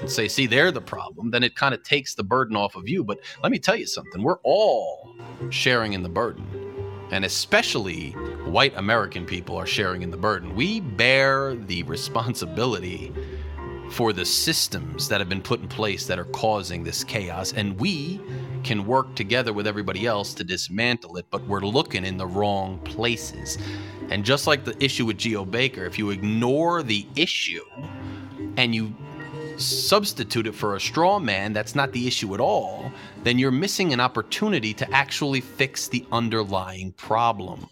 and 0.00 0.10
say, 0.10 0.26
see, 0.26 0.46
they're 0.46 0.72
the 0.72 0.80
problem, 0.80 1.30
then 1.30 1.42
it 1.42 1.54
kind 1.54 1.74
of 1.74 1.82
takes 1.82 2.14
the 2.14 2.24
burden 2.24 2.56
off 2.56 2.74
of 2.74 2.88
you. 2.88 3.04
But 3.04 3.20
let 3.42 3.52
me 3.52 3.58
tell 3.58 3.76
you 3.76 3.86
something 3.86 4.22
we're 4.22 4.38
all 4.44 5.14
sharing 5.50 5.92
in 5.92 6.02
the 6.02 6.08
burden. 6.08 6.46
And 7.10 7.22
especially 7.22 8.12
white 8.46 8.74
American 8.78 9.26
people 9.26 9.56
are 9.56 9.66
sharing 9.66 10.00
in 10.00 10.10
the 10.10 10.16
burden. 10.16 10.54
We 10.54 10.80
bear 10.80 11.54
the 11.54 11.82
responsibility 11.82 13.12
for 13.90 14.14
the 14.14 14.24
systems 14.24 15.06
that 15.08 15.20
have 15.20 15.28
been 15.28 15.42
put 15.42 15.60
in 15.60 15.68
place 15.68 16.06
that 16.06 16.18
are 16.18 16.24
causing 16.24 16.82
this 16.82 17.04
chaos. 17.04 17.52
And 17.52 17.78
we 17.78 18.22
can 18.64 18.86
work 18.86 19.14
together 19.14 19.52
with 19.52 19.66
everybody 19.66 20.06
else 20.06 20.34
to 20.34 20.44
dismantle 20.44 21.16
it, 21.16 21.26
but 21.30 21.42
we're 21.46 21.60
looking 21.60 22.04
in 22.04 22.16
the 22.16 22.26
wrong 22.26 22.78
places. 22.80 23.58
And 24.10 24.24
just 24.24 24.46
like 24.46 24.64
the 24.64 24.82
issue 24.82 25.06
with 25.06 25.18
Geo 25.18 25.44
Baker, 25.44 25.84
if 25.84 25.98
you 25.98 26.10
ignore 26.10 26.82
the 26.82 27.06
issue 27.16 27.64
and 28.56 28.74
you 28.74 28.94
substitute 29.56 30.46
it 30.46 30.54
for 30.54 30.74
a 30.74 30.80
straw 30.80 31.18
man 31.18 31.52
that's 31.52 31.74
not 31.74 31.92
the 31.92 32.06
issue 32.06 32.34
at 32.34 32.40
all, 32.40 32.90
then 33.22 33.38
you're 33.38 33.50
missing 33.50 33.92
an 33.92 34.00
opportunity 34.00 34.72
to 34.74 34.90
actually 34.90 35.40
fix 35.40 35.88
the 35.88 36.04
underlying 36.10 36.92
problem. 36.92 37.68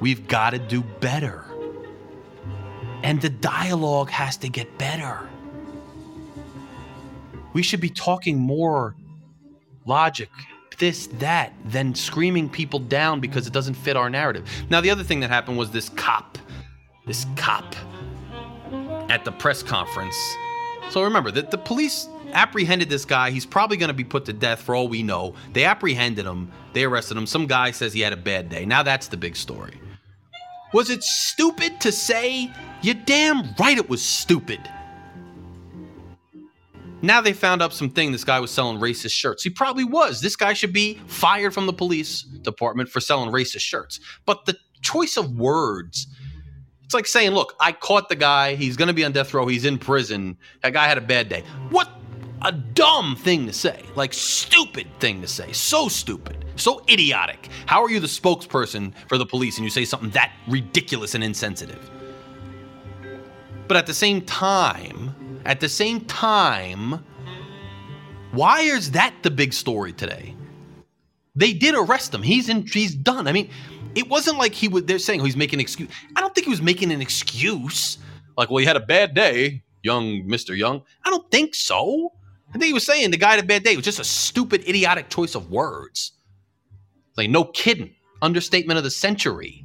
We've 0.00 0.26
got 0.28 0.50
to 0.50 0.58
do 0.58 0.82
better. 0.82 1.44
And 3.02 3.20
the 3.20 3.30
dialogue 3.30 4.10
has 4.10 4.36
to 4.38 4.48
get 4.48 4.76
better. 4.78 5.28
We 7.52 7.62
should 7.62 7.80
be 7.80 7.90
talking 7.90 8.38
more 8.38 8.94
logic, 9.86 10.30
this, 10.78 11.08
that, 11.14 11.52
than 11.64 11.94
screaming 11.94 12.48
people 12.48 12.78
down 12.78 13.20
because 13.20 13.46
it 13.46 13.52
doesn't 13.52 13.74
fit 13.74 13.96
our 13.96 14.08
narrative. 14.08 14.48
Now, 14.70 14.80
the 14.80 14.90
other 14.90 15.02
thing 15.02 15.20
that 15.20 15.30
happened 15.30 15.58
was 15.58 15.70
this 15.70 15.88
cop, 15.90 16.38
this 17.06 17.26
cop 17.36 17.74
at 19.08 19.24
the 19.24 19.32
press 19.32 19.62
conference. 19.62 20.16
So 20.90 21.02
remember 21.02 21.30
that 21.32 21.50
the 21.50 21.58
police 21.58 22.08
apprehended 22.32 22.88
this 22.88 23.04
guy. 23.04 23.30
He's 23.30 23.46
probably 23.46 23.76
going 23.76 23.88
to 23.88 23.94
be 23.94 24.04
put 24.04 24.24
to 24.26 24.32
death 24.32 24.60
for 24.60 24.74
all 24.74 24.88
we 24.88 25.02
know. 25.02 25.34
They 25.52 25.64
apprehended 25.64 26.26
him, 26.26 26.50
they 26.72 26.84
arrested 26.84 27.16
him. 27.16 27.26
Some 27.26 27.46
guy 27.46 27.70
says 27.70 27.92
he 27.92 28.00
had 28.00 28.12
a 28.12 28.16
bad 28.16 28.48
day. 28.48 28.64
Now 28.64 28.82
that's 28.82 29.08
the 29.08 29.16
big 29.16 29.36
story. 29.36 29.80
Was 30.72 30.90
it 30.90 31.02
stupid 31.02 31.80
to 31.80 31.92
say? 31.92 32.52
You 32.82 32.94
damn 32.94 33.54
right 33.58 33.78
it 33.78 33.88
was 33.88 34.02
stupid. 34.02 34.60
Now 37.00 37.20
they 37.20 37.32
found 37.32 37.62
up 37.62 37.72
something 37.72 38.10
this 38.10 38.24
guy 38.24 38.40
was 38.40 38.50
selling 38.50 38.78
racist 38.78 39.12
shirts. 39.12 39.42
He 39.42 39.50
probably 39.50 39.84
was. 39.84 40.20
This 40.20 40.34
guy 40.34 40.52
should 40.52 40.72
be 40.72 40.94
fired 41.06 41.54
from 41.54 41.66
the 41.66 41.72
police 41.72 42.22
department 42.22 42.88
for 42.88 43.00
selling 43.00 43.30
racist 43.30 43.60
shirts. 43.60 44.00
But 44.26 44.46
the 44.46 44.56
choice 44.82 45.16
of 45.16 45.38
words, 45.38 46.08
it's 46.84 46.94
like 46.94 47.06
saying, 47.06 47.32
look, 47.32 47.54
I 47.60 47.72
caught 47.72 48.08
the 48.08 48.16
guy. 48.16 48.56
He's 48.56 48.76
going 48.76 48.88
to 48.88 48.94
be 48.94 49.04
on 49.04 49.12
death 49.12 49.32
row. 49.32 49.46
He's 49.46 49.64
in 49.64 49.78
prison. 49.78 50.36
That 50.62 50.72
guy 50.72 50.86
had 50.88 50.98
a 50.98 51.02
bad 51.02 51.28
day. 51.28 51.44
What 51.70 51.88
a 52.42 52.52
dumb 52.52 53.14
thing 53.16 53.46
to 53.46 53.52
say. 53.52 53.84
Like, 53.94 54.12
stupid 54.12 54.88
thing 54.98 55.20
to 55.20 55.28
say. 55.28 55.52
So 55.52 55.88
stupid. 55.88 56.44
So 56.56 56.82
idiotic. 56.88 57.48
How 57.66 57.82
are 57.82 57.90
you 57.90 58.00
the 58.00 58.08
spokesperson 58.08 58.92
for 59.08 59.18
the 59.18 59.26
police 59.26 59.56
and 59.58 59.64
you 59.64 59.70
say 59.70 59.84
something 59.84 60.10
that 60.10 60.32
ridiculous 60.48 61.14
and 61.14 61.22
insensitive? 61.22 61.90
But 63.68 63.76
at 63.76 63.86
the 63.86 63.94
same 63.94 64.22
time, 64.22 65.14
at 65.48 65.60
the 65.60 65.68
same 65.68 66.02
time, 66.02 67.04
why 68.32 68.60
is 68.60 68.92
that 68.92 69.14
the 69.22 69.30
big 69.30 69.54
story 69.54 69.92
today? 69.92 70.36
They 71.34 71.54
did 71.54 71.74
arrest 71.74 72.14
him. 72.14 72.22
He's 72.22 72.48
in. 72.48 72.66
He's 72.66 72.94
done. 72.94 73.26
I 73.26 73.32
mean, 73.32 73.48
it 73.94 74.08
wasn't 74.08 74.38
like 74.38 74.52
he 74.52 74.68
was. 74.68 74.84
They're 74.84 74.98
saying 74.98 75.22
oh, 75.22 75.24
he's 75.24 75.36
making 75.36 75.56
an 75.56 75.62
excuse. 75.62 75.88
I 76.14 76.20
don't 76.20 76.34
think 76.34 76.44
he 76.44 76.50
was 76.50 76.60
making 76.60 76.92
an 76.92 77.00
excuse. 77.00 77.98
Like, 78.36 78.50
well, 78.50 78.58
he 78.58 78.66
had 78.66 78.76
a 78.76 78.80
bad 78.80 79.14
day, 79.14 79.62
young 79.82 80.26
Mister 80.26 80.54
Young. 80.54 80.82
I 81.04 81.10
don't 81.10 81.28
think 81.30 81.54
so. 81.54 82.12
I 82.50 82.52
think 82.52 82.64
he 82.64 82.72
was 82.72 82.84
saying 82.84 83.10
the 83.10 83.16
guy 83.16 83.30
had 83.30 83.40
a 83.40 83.46
bad 83.46 83.62
day. 83.62 83.72
It 83.72 83.76
was 83.76 83.84
just 83.84 84.00
a 84.00 84.04
stupid, 84.04 84.68
idiotic 84.68 85.08
choice 85.08 85.34
of 85.34 85.50
words. 85.50 86.12
Like, 87.16 87.30
no 87.30 87.44
kidding. 87.44 87.94
Understatement 88.20 88.78
of 88.78 88.84
the 88.84 88.90
century. 88.90 89.64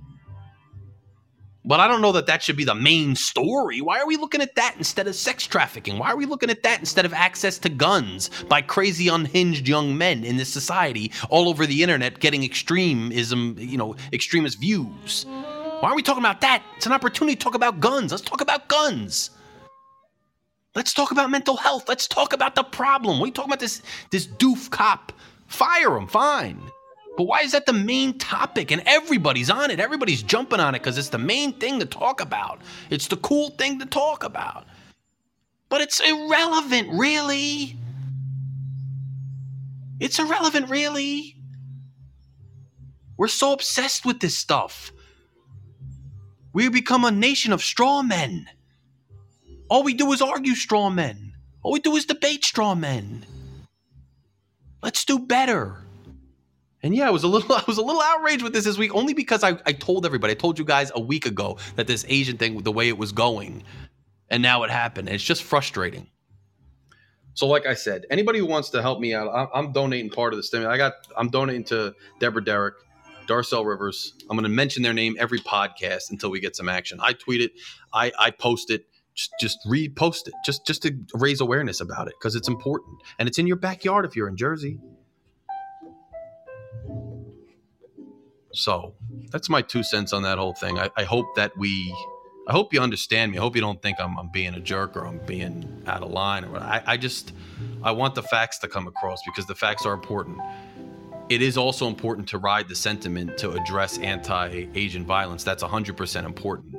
But 1.66 1.80
I 1.80 1.88
don't 1.88 2.02
know 2.02 2.12
that 2.12 2.26
that 2.28 2.44
should 2.44 2.58
be 2.58 2.66
the 2.66 2.76
main 2.76 3.16
story. 3.16 3.80
Why 3.80 4.00
are 4.00 4.08
we 4.08 4.18
looking 4.18 4.42
at 4.42 4.56
that 4.56 4.76
instead 4.78 5.08
of 5.08 5.16
sex 5.16 5.48
trafficking? 5.48 5.98
Why 5.98 6.12
are 6.12 6.18
we 6.18 6.26
looking 6.26 6.50
at 6.50 6.64
that 6.64 6.80
instead 6.80 7.06
of 7.06 7.14
access 7.14 7.58
to 7.60 7.70
guns 7.70 8.30
by 8.50 8.62
crazy, 8.62 9.08
unhinged 9.08 9.68
young 9.68 9.98
men 9.98 10.26
in 10.26 10.36
this 10.36 10.52
society 10.52 11.12
all 11.30 11.48
over 11.48 11.66
the 11.66 11.82
internet 11.82 12.20
getting 12.20 12.44
extremism, 12.44 13.56
you 13.58 13.78
know, 13.78 13.96
extremist 14.12 14.60
views? 14.60 15.26
Why 15.80 15.90
are 15.90 15.96
we 15.96 16.02
talking 16.02 16.24
about 16.24 16.42
that? 16.42 16.64
It's 16.76 16.86
an 16.86 16.92
opportunity 16.92 17.36
to 17.36 17.42
talk 17.42 17.56
about 17.56 17.80
guns. 17.80 18.12
Let's 18.12 18.24
talk 18.24 18.42
about 18.42 18.68
guns. 18.68 19.30
Let's 20.76 20.94
talk 20.94 21.12
about 21.12 21.30
mental 21.30 21.56
health. 21.56 21.88
Let's 21.88 22.08
talk 22.08 22.34
about 22.34 22.56
the 22.56 22.64
problem. 22.64 23.20
What 23.20 23.26
are 23.26 23.28
you 23.28 23.34
talking 23.34 23.52
about 23.52 23.60
this 23.60 23.82
this 24.12 24.28
doof 24.28 24.70
cop? 24.70 25.14
Fire 25.48 25.96
him, 25.96 26.08
fine. 26.08 26.60
But 27.16 27.26
why 27.26 27.42
is 27.42 27.52
that 27.52 27.66
the 27.66 27.74
main 27.74 28.18
topic? 28.18 28.72
And 28.72 28.82
everybody's 28.86 29.50
on 29.50 29.70
it. 29.72 29.80
Everybody's 29.80 30.24
jumping 30.24 30.60
on 30.60 30.76
it 30.76 30.80
because 30.80 30.98
it's 30.98 31.10
the 31.10 31.20
main 31.20 31.54
thing 31.54 31.80
to 31.80 31.86
talk 31.86 32.22
about. 32.22 32.62
It's 32.90 33.08
the 33.08 33.18
cool 33.18 33.52
thing 33.52 33.80
to 33.80 33.86
talk 33.86 34.24
about. 34.24 34.66
But 35.70 35.82
it's 35.82 36.00
irrelevant, 36.00 36.90
really. 36.92 37.78
It's 40.00 40.20
irrelevant, 40.20 40.70
really. 40.70 41.36
We're 43.18 43.28
so 43.28 43.54
obsessed 43.54 44.06
with 44.06 44.20
this 44.20 44.36
stuff. 44.36 44.92
We 46.52 46.70
become 46.70 47.06
a 47.06 47.12
nation 47.12 47.54
of 47.54 47.64
straw 47.64 48.02
men. 48.02 48.48
All 49.70 49.84
we 49.84 49.94
do 49.94 50.12
is 50.14 50.22
argue 50.22 50.56
straw 50.56 50.90
men. 50.90 51.34
All 51.64 51.72
we 51.74 51.80
do 51.80 51.96
is 51.96 52.06
debate 52.06 52.44
straw 52.44 52.76
men. 52.76 53.26
Let's 54.82 55.06
do 55.06 55.20
better. 55.20 55.83
And 56.84 56.94
yeah, 56.94 57.08
I 57.08 57.12
was 57.12 57.24
a 57.24 57.28
little 57.28 57.52
I 57.56 57.64
was 57.66 57.78
a 57.78 57.82
little 57.82 58.02
outraged 58.02 58.44
with 58.44 58.54
this 58.54 58.66
this 58.66 58.78
week 58.78 58.94
only 58.94 59.14
because 59.14 59.44
I, 59.44 59.58
I 59.66 59.72
told 59.74 60.06
everybody, 60.06 60.32
I 60.32 60.36
told 60.36 60.60
you 60.60 60.66
guys 60.66 60.92
a 60.94 61.02
week 61.02 61.26
ago 61.26 61.58
that 61.76 61.88
this 61.88 62.06
Asian 62.08 62.38
thing, 62.38 62.62
the 62.62 62.72
way 62.72 62.90
it 62.90 62.98
was 62.98 63.12
going, 63.12 63.64
and 64.30 64.44
now 64.44 64.64
it 64.64 64.70
happened. 64.70 65.10
It's 65.10 65.24
just 65.24 65.44
frustrating. 65.44 66.08
So, 67.36 67.48
like 67.48 67.66
I 67.66 67.74
said, 67.74 68.06
anybody 68.12 68.40
who 68.40 68.46
wants 68.46 68.70
to 68.72 68.82
help 68.82 69.00
me 69.00 69.14
out, 69.14 69.28
I'm, 69.34 69.48
I'm 69.54 69.72
donating 69.74 70.12
part 70.12 70.34
of 70.34 70.38
the 70.38 70.44
stimulus. 70.44 70.74
I 70.74 70.78
got, 70.78 70.94
I'm 71.18 71.30
donating 71.30 71.64
to 71.66 71.96
Deborah 72.20 72.44
Derrick, 72.44 72.76
Darcel 73.28 73.66
Rivers. 73.66 74.14
I'm 74.30 74.38
going 74.38 74.44
to 74.44 74.50
mention 74.50 74.84
their 74.84 74.94
name 74.94 75.16
every 75.20 75.40
podcast 75.40 76.12
until 76.12 76.30
we 76.30 76.40
get 76.40 76.56
some 76.56 76.70
action. 76.70 77.00
I 77.02 77.14
tweet 77.14 77.42
it, 77.42 77.52
I, 77.92 78.12
I 78.20 78.30
post 78.30 78.70
it, 78.70 78.86
just, 79.16 79.32
just 79.40 79.60
repost 79.68 80.28
it, 80.28 80.34
just, 80.46 80.68
just 80.68 80.84
to 80.84 80.96
raise 81.16 81.42
awareness 81.42 81.82
about 81.82 82.08
it 82.08 82.14
because 82.20 82.36
it's 82.36 82.48
important 82.48 83.00
and 83.18 83.28
it's 83.28 83.40
in 83.40 83.48
your 83.48 83.58
backyard 83.58 84.06
if 84.06 84.16
you're 84.16 84.28
in 84.28 84.38
Jersey. 84.38 84.80
So 88.54 88.94
that's 89.32 89.50
my 89.50 89.62
two 89.62 89.84
cents 89.84 90.14
on 90.14 90.24
that 90.24 90.38
whole 90.38 90.54
thing. 90.54 90.80
I, 90.80 90.90
I 90.96 91.04
hope 91.04 91.36
that 91.36 91.58
we, 91.58 91.94
I 92.48 92.52
hope 92.52 92.74
you 92.74 92.82
understand 92.82 93.32
me. 93.32 93.38
I 93.38 93.42
hope 93.42 93.56
you 93.56 93.62
don't 93.62 93.82
think 93.82 94.00
I'm, 94.00 94.18
I'm 94.18 94.30
being 94.32 94.54
a 94.54 94.60
jerk 94.60 94.96
or 94.96 95.06
I'm 95.06 95.20
being 95.26 95.84
out 95.88 96.04
of 96.04 96.12
line. 96.12 96.46
Or 96.46 96.58
I, 96.58 96.84
I 96.86 96.98
just, 96.98 97.34
I 97.82 97.92
want 97.92 98.16
the 98.16 98.24
facts 98.24 98.60
to 98.60 98.68
come 98.68 98.88
across 98.88 99.20
because 99.26 99.46
the 99.48 99.56
facts 99.56 99.86
are 99.86 99.94
important. 99.94 100.40
It 101.30 101.42
is 101.42 101.58
also 101.58 101.88
important 101.88 102.28
to 102.30 102.38
ride 102.38 102.68
the 102.68 102.76
sentiment 102.76 103.38
to 103.40 103.52
address 103.52 103.98
anti-Asian 103.98 105.06
violence. 105.06 105.44
That's 105.44 105.64
100% 105.64 106.26
important. 106.26 106.76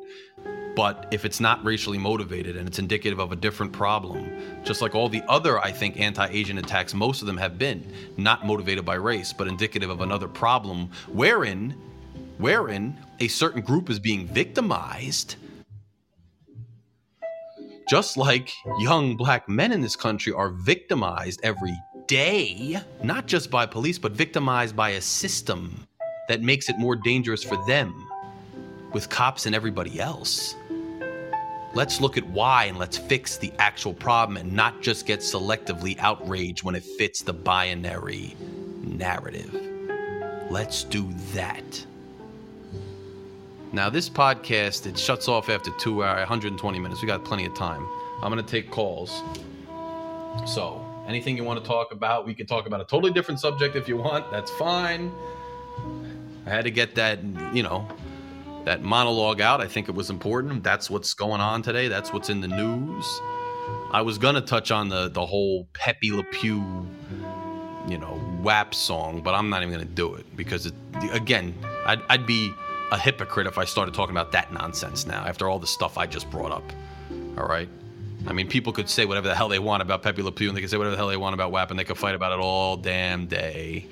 But 0.76 1.06
if 1.12 1.24
it's 1.24 1.38
not 1.38 1.64
racially 1.64 1.98
motivated 1.98 2.56
and 2.56 2.66
it's 2.66 2.80
indicative 2.80 3.20
of 3.20 3.30
a 3.30 3.36
different 3.36 3.72
problem, 3.72 4.28
just 4.64 4.82
like 4.82 4.94
all 4.94 5.08
the 5.08 5.22
other, 5.28 5.58
I 5.60 5.70
think, 5.70 6.00
anti 6.00 6.26
Asian 6.26 6.58
attacks, 6.58 6.94
most 6.94 7.20
of 7.20 7.26
them 7.26 7.36
have 7.36 7.58
been 7.58 7.86
not 8.16 8.44
motivated 8.44 8.84
by 8.84 8.94
race, 8.94 9.32
but 9.32 9.46
indicative 9.46 9.88
of 9.90 10.00
another 10.00 10.26
problem 10.26 10.90
wherein, 11.12 11.76
wherein 12.38 12.98
a 13.20 13.28
certain 13.28 13.60
group 13.60 13.88
is 13.88 14.00
being 14.00 14.26
victimized. 14.26 15.36
Just 17.88 18.16
like 18.16 18.50
young 18.78 19.16
black 19.16 19.48
men 19.48 19.70
in 19.70 19.80
this 19.80 19.94
country 19.94 20.32
are 20.32 20.48
victimized 20.48 21.40
every 21.44 21.78
day, 22.08 22.80
not 23.02 23.26
just 23.26 23.50
by 23.50 23.66
police, 23.66 23.98
but 23.98 24.12
victimized 24.12 24.74
by 24.74 24.90
a 24.90 25.00
system 25.00 25.86
that 26.28 26.42
makes 26.42 26.68
it 26.68 26.78
more 26.78 26.96
dangerous 26.96 27.44
for 27.44 27.64
them 27.66 28.08
with 28.92 29.10
cops 29.10 29.46
and 29.46 29.54
everybody 29.54 30.00
else. 30.00 30.54
Let's 31.74 32.00
look 32.00 32.16
at 32.16 32.24
why 32.28 32.66
and 32.66 32.78
let's 32.78 32.96
fix 32.96 33.36
the 33.36 33.52
actual 33.58 33.94
problem 33.94 34.36
and 34.36 34.52
not 34.52 34.80
just 34.80 35.06
get 35.06 35.18
selectively 35.18 35.98
outraged 35.98 36.62
when 36.62 36.76
it 36.76 36.84
fits 36.84 37.22
the 37.22 37.32
binary 37.32 38.36
narrative. 38.80 39.52
Let's 40.50 40.84
do 40.84 41.12
that. 41.32 41.84
Now, 43.72 43.90
this 43.90 44.08
podcast, 44.08 44.86
it 44.86 44.96
shuts 44.96 45.26
off 45.26 45.48
after 45.48 45.72
two 45.72 46.04
hours, 46.04 46.20
120 46.20 46.78
minutes. 46.78 47.02
We 47.02 47.08
got 47.08 47.24
plenty 47.24 47.44
of 47.44 47.56
time. 47.56 47.84
I'm 48.22 48.32
going 48.32 48.44
to 48.44 48.48
take 48.48 48.70
calls. 48.70 49.20
So, 50.46 50.80
anything 51.08 51.36
you 51.36 51.42
want 51.42 51.58
to 51.60 51.66
talk 51.66 51.90
about, 51.90 52.24
we 52.24 52.34
can 52.34 52.46
talk 52.46 52.66
about 52.66 52.82
a 52.82 52.84
totally 52.84 53.12
different 53.12 53.40
subject 53.40 53.74
if 53.74 53.88
you 53.88 53.96
want. 53.96 54.30
That's 54.30 54.52
fine. 54.52 55.10
I 56.46 56.50
had 56.50 56.64
to 56.66 56.70
get 56.70 56.94
that, 56.94 57.18
you 57.52 57.64
know, 57.64 57.88
that 58.64 58.82
monologue 58.82 59.40
out. 59.40 59.60
I 59.60 59.68
think 59.68 59.88
it 59.88 59.94
was 59.94 60.10
important. 60.10 60.62
That's 60.62 60.90
what's 60.90 61.14
going 61.14 61.40
on 61.40 61.62
today. 61.62 61.88
That's 61.88 62.12
what's 62.12 62.30
in 62.30 62.40
the 62.40 62.48
news. 62.48 63.20
I 63.90 64.02
was 64.02 64.18
gonna 64.18 64.40
touch 64.40 64.70
on 64.70 64.88
the 64.88 65.08
the 65.08 65.24
whole 65.24 65.68
Pepe 65.72 66.10
Le 66.10 66.24
Pew, 66.24 66.86
you 67.88 67.98
know, 67.98 68.20
WAP 68.42 68.74
song, 68.74 69.20
but 69.22 69.34
I'm 69.34 69.48
not 69.50 69.62
even 69.62 69.72
gonna 69.72 69.84
do 69.84 70.14
it 70.14 70.26
because 70.36 70.66
it, 70.66 70.74
again, 71.12 71.54
I'd, 71.86 72.00
I'd 72.08 72.26
be 72.26 72.52
a 72.90 72.98
hypocrite 72.98 73.46
if 73.46 73.58
I 73.58 73.64
started 73.64 73.94
talking 73.94 74.14
about 74.14 74.32
that 74.32 74.52
nonsense 74.52 75.06
now 75.06 75.24
after 75.24 75.48
all 75.48 75.58
the 75.58 75.66
stuff 75.66 75.96
I 75.96 76.06
just 76.06 76.30
brought 76.30 76.52
up. 76.52 76.64
All 77.38 77.46
right. 77.46 77.68
I 78.26 78.32
mean, 78.32 78.48
people 78.48 78.72
could 78.72 78.88
say 78.88 79.04
whatever 79.04 79.28
the 79.28 79.34
hell 79.34 79.48
they 79.48 79.58
want 79.58 79.82
about 79.82 80.02
Pepe 80.02 80.22
Le 80.22 80.32
Pew, 80.32 80.48
and 80.48 80.56
they 80.56 80.62
could 80.62 80.70
say 80.70 80.78
whatever 80.78 80.92
the 80.92 80.96
hell 80.96 81.08
they 81.08 81.16
want 81.18 81.34
about 81.34 81.52
WAP, 81.52 81.70
and 81.70 81.78
they 81.78 81.84
could 81.84 81.98
fight 81.98 82.14
about 82.14 82.32
it 82.32 82.38
all 82.38 82.76
damn 82.76 83.26
day. 83.26 83.86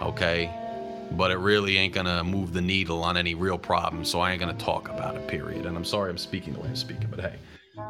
Okay 0.00 0.63
but 1.12 1.30
it 1.30 1.38
really 1.38 1.76
ain't 1.76 1.94
gonna 1.94 2.24
move 2.24 2.52
the 2.52 2.60
needle 2.60 3.02
on 3.02 3.16
any 3.16 3.34
real 3.34 3.58
problem. 3.58 4.04
So 4.04 4.20
I 4.20 4.32
ain't 4.32 4.40
gonna 4.40 4.54
talk 4.54 4.88
about 4.88 5.16
it. 5.16 5.26
Period. 5.28 5.66
And 5.66 5.76
I'm 5.76 5.84
sorry 5.84 6.10
I'm 6.10 6.18
speaking 6.18 6.52
the 6.52 6.60
way 6.60 6.68
I'm 6.68 6.76
speaking, 6.76 7.08
but 7.10 7.20
hey, 7.20 7.36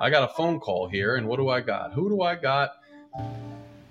I 0.00 0.10
got 0.10 0.30
a 0.30 0.34
phone 0.34 0.60
call 0.60 0.88
here, 0.88 1.16
and 1.16 1.26
what 1.26 1.36
do 1.36 1.48
I 1.48 1.60
got? 1.60 1.92
Who 1.92 2.08
do 2.08 2.22
I 2.22 2.34
got? 2.34 2.72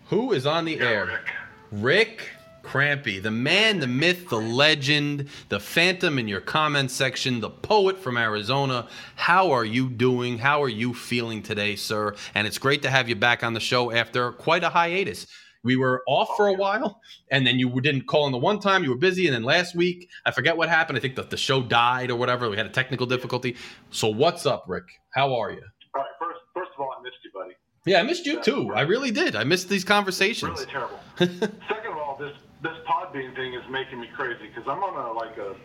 Who 0.08 0.34
is 0.34 0.46
on 0.46 0.66
the 0.66 0.74
yeah, 0.74 0.84
air? 0.84 1.06
Rick. 1.06 1.32
Rick 1.72 2.30
Crampy, 2.64 3.20
the 3.20 3.30
man, 3.30 3.80
the 3.80 3.88
myth, 3.88 4.30
the 4.30 4.40
legend, 4.40 5.28
the 5.50 5.60
phantom 5.60 6.18
in 6.18 6.30
your 6.30 6.40
comment 6.40 6.92
section, 6.92 7.42
the 7.42 7.50
poet 7.50 8.00
from 8.00 8.16
Arizona. 8.16 8.88
How 9.16 9.52
are 9.52 9.66
you 9.66 9.90
doing? 9.90 10.38
How 10.38 10.64
are 10.64 10.70
you 10.70 10.94
feeling 10.94 11.44
today, 11.44 11.76
sir? 11.76 12.16
And 12.34 12.48
it's 12.48 12.58
great 12.58 12.82
to 12.84 12.90
have 12.90 13.10
you 13.10 13.16
back 13.16 13.44
on 13.44 13.54
the 13.54 13.60
show 13.60 13.92
after 13.92 14.32
quite 14.32 14.64
a 14.64 14.70
hiatus 14.70 15.28
we 15.64 15.76
were 15.78 16.04
off 16.08 16.30
for 16.36 16.48
a 16.48 16.54
while, 16.54 17.02
and 17.32 17.48
then 17.48 17.58
you 17.58 17.70
didn't 17.82 18.06
call 18.06 18.26
in 18.26 18.32
the 18.32 18.38
one 18.38 18.60
time. 18.60 18.84
You 18.84 18.90
were 18.90 18.98
busy, 18.98 19.28
and 19.28 19.34
then 19.34 19.44
last 19.44 19.76
week, 19.76 20.10
I 20.26 20.32
forget 20.32 20.58
what 20.58 20.70
happened. 20.70 20.98
I 20.98 21.02
think 21.02 21.16
that 21.16 21.30
the 21.30 21.38
show 21.38 21.62
died 21.62 22.12
or 22.12 22.16
whatever. 22.18 22.50
We 22.50 22.58
had 22.58 22.66
a 22.66 22.70
technical 22.70 23.06
difficulty. 23.06 23.56
So 23.90 24.10
what's 24.10 24.46
up, 24.46 24.66
Rick? 24.68 24.86
How 25.12 25.36
are 25.36 25.52
you? 25.52 25.62
All 25.96 26.02
right. 26.02 26.12
First, 26.20 26.40
first 26.54 26.72
of 26.76 26.82
all, 26.82 26.94
I 26.98 27.02
missed 27.02 27.16
you, 27.24 27.32
buddy. 27.34 27.54
Yeah, 27.86 28.00
I 28.00 28.04
missed 28.04 28.26
you 28.26 28.42
too. 28.42 28.74
I 28.74 28.82
really 28.82 29.12
did. 29.12 29.36
I 29.36 29.44
missed 29.44 29.70
these 29.70 29.84
conversations. 29.84 30.60
Really 30.60 30.72
terrible. 30.72 31.00
Second 31.18 31.92
of 31.92 31.98
all, 31.98 32.18
this 32.20 32.34
this 32.62 32.74
Podbean 32.88 33.36
thing 33.36 33.54
is 33.54 33.64
making 33.70 34.00
me 34.00 34.10
crazy 34.16 34.48
because 34.48 34.68
I'm 34.68 34.84
on 34.84 34.94
a 34.94 35.12
like 35.14 35.38
a 35.38 35.56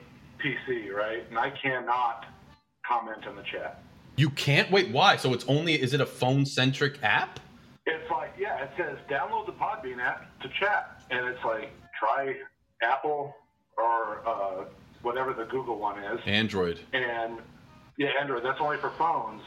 PC, 0.43 0.93
right, 0.93 1.25
and 1.29 1.39
I 1.39 1.51
cannot 1.51 2.27
comment 2.87 3.25
in 3.29 3.37
the 3.37 3.43
chat. 3.43 3.83
You 4.17 4.31
can't 4.31 4.71
wait. 4.71 4.91
Why? 4.91 5.17
So 5.17 5.33
it's 5.33 5.45
only 5.47 5.81
is 5.81 5.95
it 5.95 6.01
a 6.01 6.07
phone 6.07 6.45
centric 6.45 6.99
app? 7.03 7.41
It's 7.89 8.11
like, 8.11 8.35
yeah, 8.39 8.63
it 8.63 8.71
says 8.77 8.99
download 9.09 9.47
the 9.47 9.53
Podbean 9.53 9.99
app 9.99 10.39
to 10.43 10.49
chat, 10.61 11.03
and 11.11 11.27
it's 11.27 11.43
like 11.45 11.71
try 11.99 12.35
Apple 12.83 13.35
or 13.79 14.29
uh, 14.29 14.65
whatever 15.03 15.33
the 15.33 15.45
Google 15.45 15.79
one 15.79 15.99
is. 16.03 16.21
Android. 16.27 16.81
And 16.93 17.39
yeah, 17.97 18.11
Android. 18.21 18.45
That's 18.45 18.61
only 18.61 18.77
for 18.77 18.91
phones, 18.99 19.43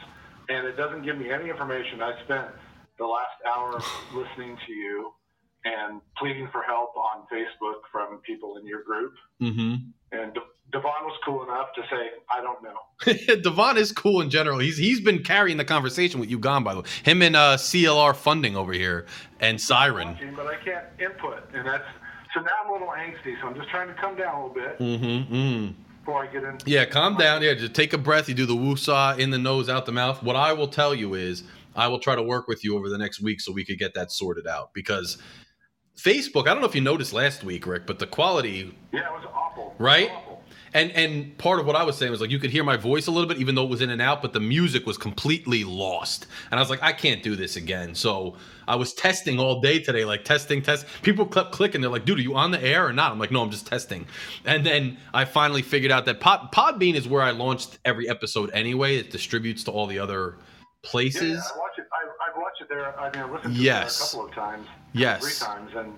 and 0.50 0.66
it 0.66 0.76
doesn't 0.76 1.04
give 1.04 1.18
me 1.18 1.32
any 1.32 1.50
information. 1.50 2.02
I 2.02 2.20
spent 2.24 2.48
the 2.98 3.06
last 3.06 3.38
hour 3.48 3.80
listening 4.14 4.58
to 4.66 4.74
you 4.74 5.12
and 5.64 6.02
pleading 6.18 6.50
for 6.52 6.64
help 6.64 6.96
on 6.98 7.28
Facebook 7.32 7.82
from 7.92 8.22
people 8.26 8.58
in 8.58 8.66
your 8.66 8.84
group. 8.84 9.14
Mm-hmm. 9.40 9.76
And 10.12 10.38
Devon 10.72 10.92
was 11.04 11.18
cool 11.26 11.44
enough 11.44 11.68
to 11.76 11.82
say, 11.90 12.10
"I 12.30 12.42
don't 12.42 12.62
know." 12.64 13.36
Devon 13.42 13.78
is 13.78 13.92
cool 13.92 14.22
in 14.22 14.30
general. 14.30 14.60
He's 14.60 14.78
he's 14.78 15.02
been 15.02 15.24
carrying 15.24 15.58
the 15.58 15.66
conversation 15.66 16.20
with 16.20 16.30
you, 16.30 16.40
gone 16.40 16.64
by 16.64 16.74
the 16.74 16.82
way. 16.82 16.88
Him 17.04 17.22
and 17.22 17.36
uh, 17.36 17.58
CLR 17.58 18.16
funding 18.16 18.56
over 18.56 18.72
here 18.74 19.06
and 19.40 19.58
Scyren. 19.58 20.14
Watching, 20.14 20.36
but 20.36 20.48
I 20.48 20.56
can't 20.64 20.86
input, 21.00 21.44
and 21.54 21.68
that's 21.68 21.84
so 22.34 22.40
now 22.42 22.50
I'm 22.64 22.70
a 22.70 22.74
little 22.74 22.88
angsty. 22.90 23.40
So 23.42 23.48
I'm 23.48 23.56
just 23.56 23.70
trying 23.70 23.88
to 23.90 23.94
come 23.96 24.16
down 24.16 24.34
a 24.36 24.48
little 24.48 24.56
bit 24.56 24.80
Mm-hmm. 24.80 25.34
mm 25.36 25.74
before 26.00 26.24
I 26.24 26.28
get 26.34 26.44
in. 26.44 26.58
Yeah, 26.66 26.86
calm 26.86 27.16
down. 27.16 27.44
Yeah, 27.44 27.54
just 27.54 27.76
take 27.76 27.94
a 27.94 27.98
breath. 28.00 28.28
You 28.28 28.34
do 28.34 28.48
the 28.48 28.56
woosah 28.56 29.20
in 29.20 29.30
the 29.30 29.38
nose, 29.38 29.70
out 29.70 29.86
the 29.86 29.92
mouth. 29.92 30.24
What 30.24 30.36
I 30.36 30.52
will 30.52 30.68
tell 30.68 30.96
you 30.96 31.14
is, 31.14 31.44
I 31.76 31.90
will 31.90 32.00
try 32.00 32.16
to 32.16 32.24
work 32.24 32.48
with 32.48 32.64
you 32.64 32.76
over 32.76 32.90
the 32.90 32.98
next 32.98 33.22
week 33.22 33.40
so 33.40 33.52
we 33.52 33.64
could 33.64 33.78
get 33.78 33.94
that 33.94 34.12
sorted 34.12 34.48
out 34.48 34.74
because 34.74 35.20
Facebook. 35.98 36.48
I 36.48 36.54
don't 36.54 36.62
know 36.62 36.68
if 36.68 36.74
you 36.74 36.82
noticed 36.82 37.14
last 37.14 37.44
week, 37.44 37.68
Rick, 37.68 37.86
but 37.86 38.00
the 38.00 38.08
quality 38.08 38.76
Yeah, 38.92 39.02
it 39.02 39.12
was 39.12 39.26
awful. 39.32 39.64
It 39.64 39.68
was 39.70 39.76
Right? 39.80 40.10
awful. 40.12 40.31
And 40.74 40.92
and 40.92 41.38
part 41.38 41.60
of 41.60 41.66
what 41.66 41.76
I 41.76 41.84
was 41.84 41.98
saying 41.98 42.12
was 42.12 42.22
like 42.22 42.30
you 42.32 42.40
could 42.40 42.50
hear 42.52 42.64
my 42.64 42.78
voice 42.78 43.08
a 43.08 43.12
little 43.12 43.28
bit, 43.28 43.38
even 43.38 43.56
though 43.56 43.64
it 43.64 43.70
was 43.70 43.82
in 43.82 43.90
and 43.90 44.02
out, 44.02 44.22
but 44.22 44.34
the 44.34 44.40
music 44.40 44.86
was 44.86 44.98
completely 44.98 45.64
lost. 45.64 46.28
And 46.50 46.60
I 46.60 46.62
was 46.62 46.70
like, 46.70 46.82
I 46.82 46.94
can't 46.94 47.22
do 47.24 47.36
this 47.36 47.56
again. 47.56 47.94
So 47.96 48.36
I 48.68 48.76
was 48.76 48.94
testing 48.94 49.40
all 49.40 49.60
day 49.62 49.80
today, 49.80 50.06
like 50.06 50.24
testing, 50.24 50.62
test. 50.62 50.86
People 51.02 51.26
kept 51.26 51.52
clicking. 51.52 51.82
They're 51.82 51.90
like, 51.90 52.06
dude, 52.06 52.20
are 52.20 52.22
you 52.22 52.36
on 52.36 52.52
the 52.52 52.64
air 52.64 52.86
or 52.88 52.94
not? 52.94 53.12
I'm 53.12 53.20
like, 53.20 53.32
no, 53.32 53.42
I'm 53.42 53.52
just 53.52 53.68
testing. 53.68 54.06
And 54.46 54.66
then 54.66 54.98
I 55.14 55.26
finally 55.26 55.62
figured 55.62 55.92
out 55.92 56.06
that 56.06 56.20
Pod, 56.20 56.52
Podbean 56.54 56.96
is 56.96 57.08
where 57.08 57.22
I 57.22 57.32
launched 57.32 57.80
every 57.84 58.08
episode 58.10 58.50
anyway. 58.54 58.98
It 58.98 59.12
distributes 59.12 59.64
to 59.66 59.72
all 59.72 59.88
the 59.88 60.00
other 60.00 60.38
places. 60.84 61.22
yeah, 61.34 61.54
I 61.54 61.58
watch 61.58 61.72
it. 61.78 61.86
I, 61.92 62.30
I've 62.30 62.42
watched 62.42 62.62
it 62.62 62.70
there. 62.70 63.00
I 63.00 63.12
mean, 63.12 63.24
I 63.30 63.32
listened 63.36 63.56
to 63.56 63.62
Yes. 63.62 64.00
it 64.00 64.04
a 64.04 64.18
couple 64.18 64.30
of 64.30 64.36
times. 64.36 64.68
Yes. 64.94 65.22
Three 65.22 65.48
times, 65.48 65.72
and 65.76 65.94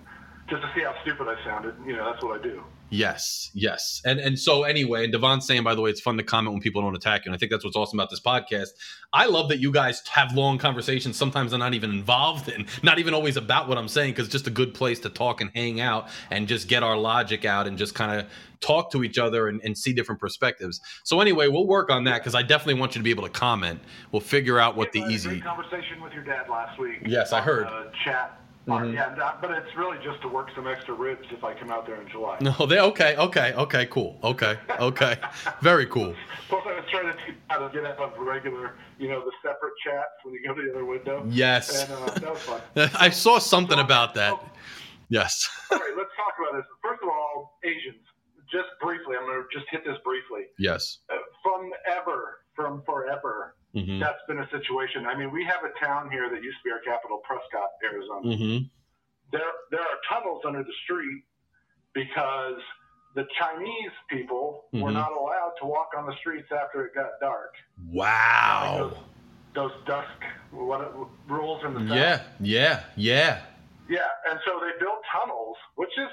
just 0.49 0.61
to 0.61 0.71
see 0.75 0.83
how 0.83 0.93
stupid 1.03 1.27
I 1.27 1.35
sounded. 1.45 1.75
You 1.85 1.95
know, 1.95 2.11
that's 2.11 2.23
what 2.23 2.39
I 2.39 2.43
do. 2.43 2.63
Yes, 2.93 3.49
yes. 3.55 4.03
And 4.05 4.19
and 4.19 4.37
so 4.37 4.63
anyway, 4.63 5.03
and 5.05 5.11
Devon's 5.11 5.47
saying, 5.47 5.63
by 5.63 5.73
the 5.73 5.81
way, 5.81 5.89
it's 5.89 5.99
fun 5.99 6.15
to 6.17 6.23
comment 6.23 6.53
when 6.53 6.61
people 6.61 6.83
don't 6.83 6.95
attack 6.95 7.25
you. 7.25 7.29
And 7.29 7.35
I 7.35 7.39
think 7.39 7.51
that's 7.51 7.65
what's 7.65 7.75
awesome 7.75 7.97
about 7.99 8.11
this 8.11 8.19
podcast. 8.19 8.67
I 9.11 9.25
love 9.25 9.49
that 9.49 9.57
you 9.57 9.71
guys 9.71 10.05
have 10.09 10.33
long 10.35 10.59
conversations. 10.59 11.17
Sometimes 11.17 11.53
I'm 11.53 11.59
not 11.59 11.73
even 11.73 11.89
involved 11.89 12.49
in, 12.49 12.67
not 12.83 12.99
even 12.99 13.15
always 13.15 13.35
about 13.35 13.67
what 13.67 13.79
I'm 13.79 13.87
saying, 13.87 14.11
because 14.11 14.25
it's 14.25 14.33
just 14.33 14.45
a 14.45 14.51
good 14.51 14.75
place 14.75 14.99
to 14.99 15.09
talk 15.09 15.41
and 15.41 15.49
hang 15.55 15.81
out 15.81 16.07
and 16.29 16.47
just 16.47 16.67
get 16.67 16.83
our 16.83 16.95
logic 16.95 17.45
out 17.45 17.65
and 17.65 17.79
just 17.79 17.95
kind 17.95 18.19
of 18.19 18.27
talk 18.59 18.91
to 18.91 19.03
each 19.03 19.17
other 19.17 19.47
and, 19.47 19.59
and 19.63 19.75
see 19.75 19.91
different 19.93 20.21
perspectives. 20.21 20.79
So 21.03 21.19
anyway, 21.19 21.47
we'll 21.47 21.67
work 21.67 21.89
on 21.89 22.03
that 22.03 22.19
because 22.19 22.35
I 22.35 22.43
definitely 22.43 22.79
want 22.79 22.93
you 22.93 22.99
to 22.99 23.03
be 23.03 23.09
able 23.09 23.23
to 23.23 23.29
comment. 23.29 23.79
We'll 24.11 24.21
figure 24.21 24.59
out 24.59 24.75
what 24.75 24.91
the 24.91 25.01
easy. 25.01 25.41
Conversation 25.41 25.99
with 25.99 26.13
your 26.13 26.23
dad 26.23 26.47
last 26.47 26.79
week. 26.79 26.99
Yes, 27.07 27.33
I 27.33 27.41
heard. 27.41 27.65
Uh, 27.65 27.85
chat. 28.05 28.42
Mhm. 28.67 28.93
Yeah, 28.93 29.13
that- 29.15 29.41
but 29.41 29.51
it's 29.51 29.75
really 29.75 29.97
just 30.03 30.21
to 30.21 30.27
work 30.29 30.49
some 30.55 30.67
extra 30.67 30.93
ribs 30.93 31.27
if 31.31 31.43
I 31.43 31.53
come 31.53 31.69
out 31.69 31.85
there 31.85 31.99
in 32.01 32.07
July. 32.07 32.37
No, 32.39 32.53
they 32.65 32.79
okay, 32.79 33.15
okay, 33.17 33.53
okay, 33.53 33.85
cool, 33.87 34.17
okay, 34.23 34.57
okay, 34.79 35.17
very 35.61 35.85
cool. 35.87 36.15
Plus, 36.47 36.63
I 36.65 36.73
was 36.75 36.85
trying 36.89 37.07
to 37.07 37.13
teach 37.25 37.35
how 37.49 37.67
to 37.67 37.73
get 37.73 37.85
out 37.85 37.97
of 37.99 38.17
regular, 38.17 38.75
you 38.99 39.09
know, 39.09 39.19
the 39.25 39.31
separate 39.41 39.73
chats 39.83 40.11
when 40.23 40.33
you 40.33 40.47
go 40.47 40.53
to 40.53 40.61
the 40.61 40.71
other 40.71 40.85
window. 40.85 41.25
Yes. 41.27 41.83
And 41.83 41.93
uh, 41.93 42.05
that 42.13 42.31
was 42.31 42.41
fun. 42.41 42.61
I 42.99 43.09
saw 43.09 43.37
something 43.39 43.79
about 43.79 44.13
that. 44.15 44.39
Yes. 45.09 45.49
All 45.71 45.77
right, 45.77 45.93
let's 45.97 46.09
talk 46.15 46.33
about 46.39 46.57
this. 46.57 46.65
First 46.81 47.03
of 47.03 47.09
all, 47.09 47.59
Asians. 47.63 47.97
Just 48.51 48.69
briefly, 48.81 49.15
I'm 49.19 49.25
going 49.25 49.41
to 49.41 49.47
just 49.57 49.65
hit 49.71 49.83
this 49.83 49.97
briefly. 50.05 50.43
Yes. 50.59 50.99
Uh, 51.09 51.15
from 51.41 51.71
ever, 51.89 52.41
from 52.55 52.83
forever, 52.85 53.55
Mm-hmm. 53.75 53.99
that's 53.99 54.21
been 54.27 54.39
a 54.39 54.49
situation. 54.51 55.07
I 55.07 55.17
mean, 55.17 55.31
we 55.31 55.43
have 55.45 55.63
a 55.63 55.73
town 55.83 56.11
here 56.11 56.29
that 56.29 56.43
used 56.43 56.57
to 56.59 56.63
be 56.63 56.71
our 56.71 56.79
capital, 56.81 57.17
Prescott, 57.23 57.69
Arizona. 57.83 58.21
Mm-hmm. 58.35 58.65
There, 59.31 59.41
there 59.71 59.81
are 59.81 59.97
tunnels 60.07 60.43
under 60.45 60.61
the 60.63 60.73
street 60.83 61.23
because 61.93 62.59
the 63.15 63.25
Chinese 63.39 63.91
people 64.09 64.65
were 64.73 64.89
Mhm. 64.89 64.93
not 64.93 65.11
allowed 65.11 65.53
to 65.59 65.65
walk 65.65 65.89
on 65.97 66.05
the 66.05 66.15
streets 66.17 66.51
after 66.51 66.85
it 66.85 66.93
got 66.95 67.19
dark. 67.21 67.53
Wow. 67.91 68.91
Those 69.53 69.71
dusk 69.85 70.07
what 70.51 70.93
rules 71.27 71.63
in 71.63 71.73
the 71.73 71.79
South. 71.81 71.97
Yeah. 71.97 72.21
Yeah. 72.39 72.83
Yeah. 72.95 73.41
Yeah, 73.89 73.99
and 74.29 74.39
so 74.45 74.59
they 74.59 74.71
built 74.79 74.99
tunnels, 75.11 75.57
which 75.75 75.95
is 75.97 76.09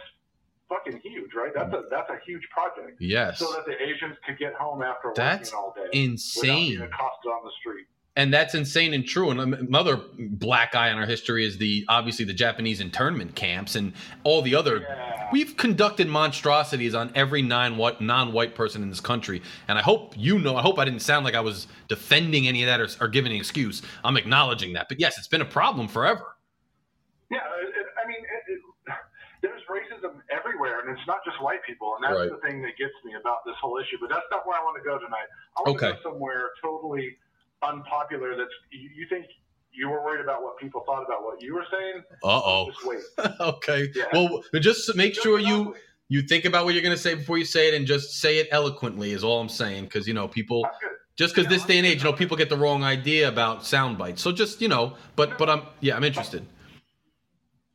fucking 0.71 1.01
huge, 1.03 1.35
right? 1.35 1.53
That's 1.55 1.75
a 1.75 1.79
mm. 1.79 1.91
that's 1.91 2.09
a 2.09 2.18
huge 2.25 2.49
project. 2.51 2.97
Yes. 3.01 3.39
So 3.39 3.53
that 3.53 3.66
the 3.66 3.75
Asians 3.83 4.16
could 4.27 4.39
get 4.39 4.55
home 4.55 4.83
after 4.83 5.12
That's 5.14 5.53
working 5.53 5.59
all 5.59 5.75
day 5.77 5.83
without 5.83 5.95
Insane. 5.95 6.68
being 6.71 6.81
accosted 6.81 7.31
on 7.31 7.45
the 7.45 7.51
street. 7.61 7.87
And 8.16 8.35
that's 8.35 8.55
insane 8.55 8.93
and 8.93 9.07
true. 9.07 9.31
And 9.31 9.55
another 9.55 10.01
black 10.18 10.75
eye 10.75 10.91
in 10.91 10.99
our 10.99 11.07
history 11.07 11.47
is 11.47 11.59
the 11.59 11.85
obviously 11.89 12.25
the 12.25 12.35
Japanese 12.35 12.81
internment 12.81 13.37
camps 13.37 13.77
and 13.77 13.93
all 14.25 14.43
the 14.43 14.55
other. 14.55 14.81
Yeah. 14.81 15.29
We've 15.33 15.57
conducted 15.57 16.09
monstrosities 16.09 16.95
on 16.95 17.12
every 17.14 17.41
non 17.41 17.77
white 17.77 18.01
non-white 18.01 18.57
person 18.57 18.83
in 18.83 18.91
this 18.91 19.01
country, 19.01 19.43
and 19.68 19.79
I 19.79 19.83
hope 19.83 20.14
you 20.16 20.41
know. 20.41 20.57
I 20.57 20.62
hope 20.62 20.79
I 20.79 20.85
didn't 20.85 21.03
sound 21.03 21.25
like 21.25 21.37
I 21.37 21.41
was 21.41 21.68
defending 21.89 22.49
any 22.49 22.64
of 22.64 22.66
that 22.66 22.81
or, 22.81 22.89
or 23.05 23.09
giving 23.09 23.31
an 23.31 23.39
excuse. 23.39 23.81
I'm 24.03 24.16
acknowledging 24.16 24.73
that. 24.73 24.89
But 24.89 24.99
yes, 24.99 25.16
it's 25.16 25.29
been 25.29 25.41
a 25.41 25.47
problem 25.47 25.87
forever. 25.87 26.37
Yeah, 27.31 27.39
it, 27.62 27.68
it, 27.68 27.87
I 28.05 28.09
mean, 28.09 28.18
it, 28.18 28.53
it, 28.53 28.95
there's 29.41 29.62
racism 30.01 30.21
everywhere, 30.31 30.81
and 30.81 30.91
it's 30.97 31.07
not 31.07 31.19
just 31.25 31.41
white 31.43 31.63
people, 31.67 31.95
and 31.97 32.05
that's 32.05 32.19
Right. 32.19 32.31
the 32.31 32.37
thing 32.49 32.63
that 32.63 32.77
gets 32.77 32.95
me 33.05 33.15
about 33.15 33.45
this 33.47 33.57
whole 33.61 33.79
issue. 33.79 33.97
But 34.01 34.11
that's 34.11 34.27
not 34.31 34.47
where 34.47 34.59
I 34.59 34.65
want 34.65 34.77
to 34.77 34.83
go 34.89 34.99
tonight. 34.99 35.27
I 35.57 35.61
want 35.63 35.77
Okay. 35.83 35.97
to 35.97 36.03
go 36.03 36.11
somewhere 36.11 36.51
totally 36.63 37.17
unpopular. 37.63 38.37
That's 38.37 38.51
you, 38.71 38.91
you 38.95 39.07
think 39.09 39.27
you 39.73 39.89
were 39.89 40.03
worried 40.05 40.21
about 40.23 40.43
what 40.43 40.59
people 40.59 40.83
thought 40.85 41.03
about 41.05 41.23
what 41.23 41.41
you 41.41 41.55
were 41.55 41.67
saying. 41.71 42.03
Uh 42.25 42.41
oh. 42.45 42.71
Just 42.71 42.87
wait. 42.87 43.03
okay. 43.41 43.89
Yeah. 43.95 44.05
Well, 44.13 44.43
just 44.61 44.95
make 44.97 45.15
sure 45.15 45.39
you 45.39 45.77
you 46.09 46.23
think 46.23 46.45
about 46.45 46.65
what 46.65 46.75
you're 46.75 46.83
going 46.83 46.97
to 46.97 47.01
say 47.01 47.15
before 47.15 47.39
you 47.39 47.45
say 47.45 47.69
it, 47.69 47.75
and 47.75 47.87
just 47.87 48.21
say 48.21 48.39
it 48.39 48.49
eloquently. 48.51 49.13
Is 49.13 49.23
all 49.23 49.41
I'm 49.41 49.49
saying, 49.49 49.85
because 49.85 50.09
you 50.09 50.15
know 50.15 50.29
people. 50.29 50.67
Just 51.17 51.35
because 51.35 51.51
Yeah, 51.51 51.59
this 51.59 51.67
day 51.67 51.77
and 51.77 51.87
age, 51.87 51.99
you 51.99 52.05
know, 52.05 52.15
people 52.15 52.35
get 52.35 52.49
the 52.49 52.57
wrong 52.57 52.83
idea 52.83 53.29
about 53.29 53.67
sound 53.67 53.99
bites. 53.99 54.23
So 54.23 54.33
just 54.33 54.63
you 54.63 54.69
know, 54.69 54.97
but 55.17 55.37
but 55.39 55.51
I'm 55.51 55.63
yeah, 55.81 55.95
I'm 55.95 56.03
interested. 56.05 56.47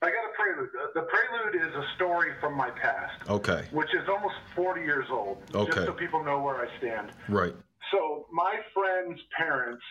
I 0.02 0.08
got 0.08 0.26
a 0.26 0.34
prelude. 0.36 0.70
The- 0.74 1.00
The 1.02 1.06
prelude 1.08 1.56
is 1.56 1.74
a 1.76 1.85
story 1.96 2.32
from 2.40 2.56
my 2.56 2.70
past, 2.72 3.30
Okay. 3.30 3.66
which 3.72 3.94
is 3.94 4.08
almost 4.10 4.36
40 4.56 4.82
years 4.82 5.06
old. 5.12 5.44
Okay. 5.54 5.72
Just 5.74 5.86
so 5.88 5.94
people 5.94 6.24
know 6.24 6.40
where 6.42 6.56
I 6.58 6.68
stand. 6.78 7.12
Right. 7.30 7.54
So 7.92 8.26
my 8.32 8.56
friend's 8.74 9.22
parents 9.38 9.84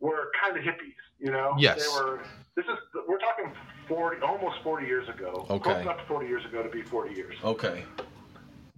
were 0.00 0.30
kind 0.42 0.56
of 0.56 0.62
hippies, 0.62 0.94
you 1.18 1.30
know. 1.30 1.54
Yes. 1.58 1.82
They 1.82 2.00
were. 2.02 2.20
This 2.56 2.64
is. 2.66 2.78
We're 3.08 3.18
talking 3.18 3.52
40, 3.88 4.20
almost 4.22 4.56
40 4.62 4.86
years 4.86 5.08
ago. 5.08 5.46
Okay. 5.50 5.58
Close 5.70 5.82
enough 5.82 5.98
to 5.98 6.04
40 6.06 6.26
years 6.26 6.44
ago 6.44 6.62
to 6.62 6.68
be 6.68 6.82
40 6.82 7.14
years. 7.14 7.34
Okay. 7.44 7.84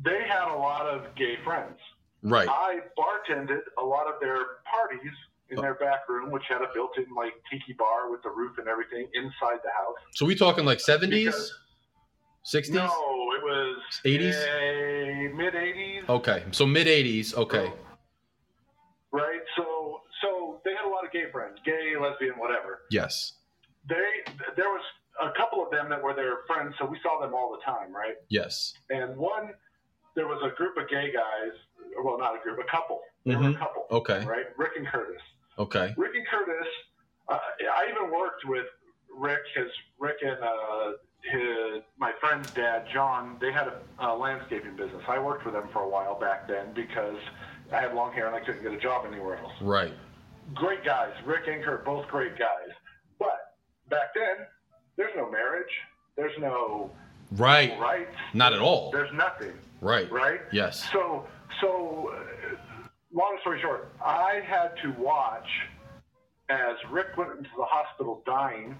They 0.02 0.22
had 0.28 0.48
a 0.52 0.56
lot 0.56 0.86
of 0.86 1.14
gay 1.14 1.36
friends. 1.44 1.78
Right. 2.22 2.48
I 2.48 2.80
bartended 2.98 3.60
a 3.78 3.84
lot 3.84 4.06
of 4.06 4.20
their 4.20 4.38
parties 4.70 5.12
in 5.48 5.58
Oh. 5.58 5.62
their 5.62 5.74
back 5.74 6.08
room, 6.08 6.30
which 6.30 6.44
had 6.48 6.62
a 6.62 6.68
built-in 6.72 7.06
like 7.14 7.32
tiki 7.50 7.72
bar 7.72 8.10
with 8.10 8.22
the 8.22 8.30
roof 8.30 8.56
and 8.58 8.68
everything 8.68 9.08
inside 9.14 9.58
the 9.64 9.70
house. 9.70 9.96
So 10.14 10.24
we 10.26 10.34
talking 10.34 10.64
like 10.64 10.78
70s, 10.80 11.24
Because- 11.24 11.58
60s? 12.44 12.70
No, 12.70 12.84
it 12.84 13.42
was 13.42 13.76
80s? 14.04 15.34
mid 15.36 15.54
80s. 15.54 16.08
Okay. 16.08 16.44
So 16.52 16.66
mid 16.66 16.86
80s. 16.86 17.34
Okay. 17.34 17.70
Right. 19.12 19.40
So 19.56 20.00
so 20.22 20.60
they 20.64 20.70
had 20.72 20.84
a 20.86 20.88
lot 20.88 21.04
of 21.04 21.12
gay 21.12 21.30
friends, 21.32 21.58
gay, 21.64 21.94
lesbian, 22.00 22.34
whatever. 22.38 22.80
Yes. 22.90 23.32
They 23.88 23.96
there 24.56 24.68
was 24.68 24.82
a 25.20 25.30
couple 25.36 25.62
of 25.64 25.70
them 25.70 25.88
that 25.90 26.02
were 26.02 26.14
their 26.14 26.38
friends, 26.46 26.74
so 26.78 26.86
we 26.86 26.98
saw 27.02 27.20
them 27.20 27.34
all 27.34 27.50
the 27.56 27.62
time, 27.64 27.94
right? 27.94 28.14
Yes. 28.28 28.72
And 28.90 29.16
one, 29.16 29.50
there 30.16 30.26
was 30.26 30.40
a 30.44 30.54
group 30.56 30.76
of 30.76 30.88
gay 30.88 31.12
guys. 31.12 31.52
Well, 32.02 32.18
not 32.18 32.36
a 32.36 32.42
group, 32.42 32.58
a 32.58 32.70
couple. 32.70 33.00
They 33.26 33.34
were 33.36 33.42
a 33.42 33.52
Mhm. 33.52 33.58
couple. 33.58 33.86
Okay. 33.90 34.24
Right. 34.24 34.46
Rick 34.56 34.72
and 34.76 34.86
Curtis. 34.86 35.20
Okay. 35.58 35.92
Rick 35.96 36.14
and 36.14 36.26
Curtis. 36.28 36.66
Uh, 37.28 37.38
I 37.72 37.86
even 37.90 38.10
worked 38.10 38.44
with 38.46 38.66
Rick, 39.14 39.40
his 39.54 39.70
Rick 39.98 40.16
and 40.22 40.42
uh, 40.42 40.92
his 41.22 41.82
my 41.98 42.12
friend's 42.20 42.50
dad, 42.52 42.86
John. 42.92 43.36
They 43.40 43.52
had 43.52 43.68
a, 43.68 43.80
a 43.98 44.14
landscaping 44.16 44.76
business. 44.76 45.02
I 45.08 45.18
worked 45.18 45.44
with 45.44 45.54
them 45.54 45.68
for 45.72 45.82
a 45.82 45.88
while 45.88 46.18
back 46.18 46.48
then 46.48 46.72
because 46.74 47.16
I 47.72 47.80
had 47.80 47.94
long 47.94 48.12
hair 48.12 48.26
and 48.26 48.34
I 48.34 48.40
couldn't 48.40 48.62
get 48.62 48.72
a 48.72 48.78
job 48.78 49.04
anywhere 49.10 49.38
else. 49.38 49.52
Right. 49.60 49.92
Great 50.54 50.84
guys, 50.84 51.12
Rick 51.24 51.46
and 51.46 51.62
Kurt, 51.62 51.84
both 51.84 52.08
great 52.08 52.38
guys. 52.38 52.70
But 53.18 53.54
back 53.88 54.14
then, 54.14 54.46
there's 54.96 55.12
no 55.16 55.30
marriage. 55.30 55.70
There's 56.16 56.36
no 56.40 56.90
Right. 57.32 57.78
rights. 57.78 58.16
Not 58.34 58.52
at 58.52 58.58
all. 58.60 58.90
There's 58.90 59.12
nothing, 59.12 59.52
Right. 59.80 60.10
right? 60.10 60.40
Yes. 60.50 60.90
So, 60.90 61.26
so 61.60 62.12
uh, 62.12 62.56
long 63.12 63.38
story 63.42 63.60
short, 63.60 63.92
I 64.04 64.40
had 64.44 64.72
to 64.82 64.90
watch 65.00 65.48
as 66.48 66.74
Rick 66.90 67.16
went 67.16 67.30
into 67.38 67.50
the 67.56 67.64
hospital 67.64 68.22
dying, 68.26 68.76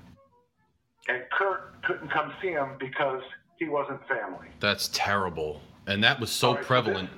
and 1.09 1.23
Kurt 1.37 1.83
couldn't 1.85 2.11
come 2.11 2.33
see 2.43 2.49
him 2.51 2.71
because 2.79 3.23
he 3.59 3.67
wasn't 3.69 4.01
family. 4.09 4.49
That's 4.61 4.89
terrible. 4.93 5.61
And 5.87 6.03
that 6.05 6.21
was 6.21 6.31
so 6.31 6.55
right, 6.55 6.65
prevalent. 6.65 7.11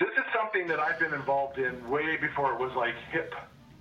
this, 0.00 0.08
this 0.08 0.18
is 0.18 0.24
something 0.38 0.66
that 0.68 0.80
I've 0.80 0.98
been 0.98 1.14
involved 1.14 1.58
in 1.58 1.88
way 1.88 2.16
before 2.16 2.52
it 2.54 2.58
was 2.60 2.72
like 2.76 2.94
hip 3.12 3.32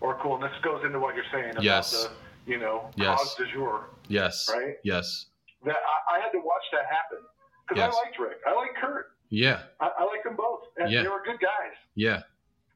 or 0.01 0.17
cool. 0.21 0.35
And 0.35 0.43
this 0.43 0.51
goes 0.63 0.83
into 0.85 0.99
what 0.99 1.15
you're 1.15 1.25
saying 1.31 1.51
about 1.51 1.63
Yes. 1.63 1.91
the, 1.91 2.11
you 2.51 2.59
know, 2.59 2.91
Yes. 2.95 3.17
cause 3.19 3.35
du 3.35 3.45
jour. 3.51 3.89
Yes. 4.07 4.49
Right? 4.51 4.75
Yes. 4.83 5.25
That 5.65 5.75
I, 5.75 6.17
I 6.17 6.19
had 6.19 6.29
to 6.31 6.39
watch 6.39 6.63
that 6.73 6.85
happen 6.85 7.19
because 7.67 7.81
Yes. 7.81 7.93
I 7.95 8.05
liked 8.05 8.19
Rick. 8.19 8.37
I 8.47 8.53
like 8.55 8.75
Kurt. 8.79 9.07
Yeah. 9.29 9.61
I, 9.79 9.89
I 9.99 10.03
liked 10.03 10.23
them 10.23 10.35
both, 10.35 10.61
and 10.77 10.91
Yeah. 10.91 11.01
they 11.03 11.09
were 11.09 11.23
good 11.25 11.39
guys. 11.39 11.73
Yeah. 11.95 12.21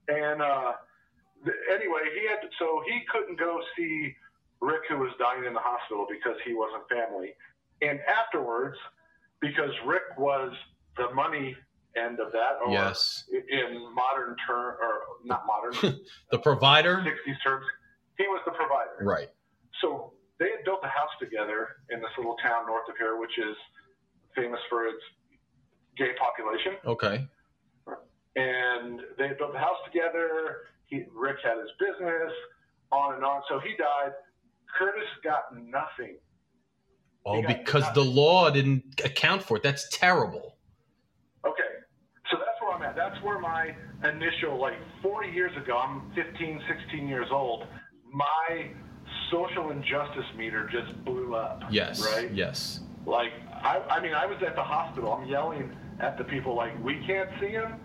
And 0.07 0.41
uh, 0.41 0.73
anyway, 1.71 2.01
he 2.19 2.27
had 2.27 2.41
to, 2.41 2.49
so 2.57 2.81
he 2.87 3.01
couldn't 3.11 3.39
go 3.39 3.59
see 3.77 4.15
Rick, 4.62 4.82
who 4.89 4.97
was 4.97 5.12
dying 5.20 5.45
in 5.45 5.53
the 5.53 5.60
hospital 5.62 6.05
because 6.10 6.38
he 6.45 6.53
wasn't 6.53 6.84
family. 6.89 7.34
And 7.82 7.99
afterwards, 8.01 8.78
because 9.41 9.72
Rick 9.86 10.03
was 10.18 10.51
the 10.97 11.14
money 11.14 11.55
end 11.95 12.20
of 12.20 12.32
that, 12.34 12.60
or 12.64 12.72
Yes. 12.72 13.24
in 13.32 13.93
modern 13.95 14.36
term, 14.45 14.76
or 14.82 15.01
not 15.24 15.45
modern, 15.47 15.74
The 16.32 16.39
provider. 16.39 16.97
60s 16.97 17.41
terms, 17.43 17.66
he 18.18 18.26
was 18.28 18.41
the 18.45 18.51
provider. 18.51 18.97
Right. 19.01 19.30
So 19.82 20.14
they 20.39 20.49
had 20.51 20.64
built 20.66 20.82
a 20.84 20.88
house 20.88 21.10
together 21.20 21.68
in 21.89 21.99
this 22.01 22.12
little 22.18 22.36
town 22.43 22.68
north 22.68 22.88
of 22.89 22.97
here, 22.97 23.18
which 23.18 23.38
is 23.39 23.55
famous 24.36 24.60
for 24.70 24.86
its 24.88 25.01
gay 25.97 26.12
population. 26.20 26.74
Okay. 26.86 27.28
And 28.36 29.01
they 29.18 29.30
built 29.38 29.53
the 29.53 29.60
house 29.60 29.78
together. 29.91 30.68
He, 30.86 31.03
Rick 31.14 31.38
had 31.43 31.57
his 31.57 31.72
business, 31.80 32.32
on 32.91 33.16
and 33.16 33.24
on. 33.24 33.41
So 33.49 33.60
he 33.60 33.76
died. 33.78 34.12
Curtis 34.78 35.07
got 35.24 35.55
nothing. 35.55 36.17
Oh, 37.26 37.41
got 37.41 37.47
because 37.47 37.84
nothing. 37.84 38.03
the 38.03 38.09
law 38.09 38.49
didn't 38.49 39.01
account 39.03 39.43
for 39.43 39.57
it. 39.57 39.63
That's 39.63 39.88
terrible. 39.89 40.57
Okay. 41.45 41.61
So 42.32 42.38
that's 42.38 42.61
where 42.61 42.72
I'm 42.72 42.84
at. 42.84 42.95
That's 42.95 43.22
where 43.24 43.39
my 43.39 43.76
initial, 44.03 44.59
like 44.59 44.76
40 45.01 45.30
years 45.30 45.51
ago, 45.57 45.78
I'm 45.78 46.11
15, 46.15 46.61
16 46.67 47.07
years 47.07 47.28
old, 47.32 47.65
my 48.11 48.72
social 49.32 49.72
injustice 49.72 50.26
meter 50.38 50.70
just 50.72 51.03
blew 51.05 51.36
up. 51.36 51.63
Yes. 51.70 52.01
Right? 52.01 52.32
Yes. 52.32 52.82
Like, 53.05 53.32
I, 53.51 53.82
I 53.89 54.01
mean, 54.01 54.13
I 54.13 54.26
was 54.26 54.38
at 54.45 54.55
the 54.55 54.63
hospital. 54.63 55.13
I'm 55.13 55.28
yelling 55.28 55.76
at 55.99 56.17
the 56.17 56.24
people, 56.24 56.55
like, 56.55 56.82
we 56.84 57.03
can't 57.05 57.30
see 57.39 57.49
him. 57.49 57.76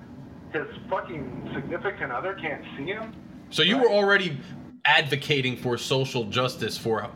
His 0.52 0.66
fucking 0.88 1.50
significant 1.54 2.12
other 2.12 2.34
can't 2.34 2.62
see 2.76 2.84
him. 2.86 3.14
So 3.50 3.62
you 3.62 3.78
were 3.78 3.90
already 3.90 4.38
advocating 4.84 5.56
for 5.56 5.76
social 5.78 6.24
justice 6.24 6.76
for 6.76 7.10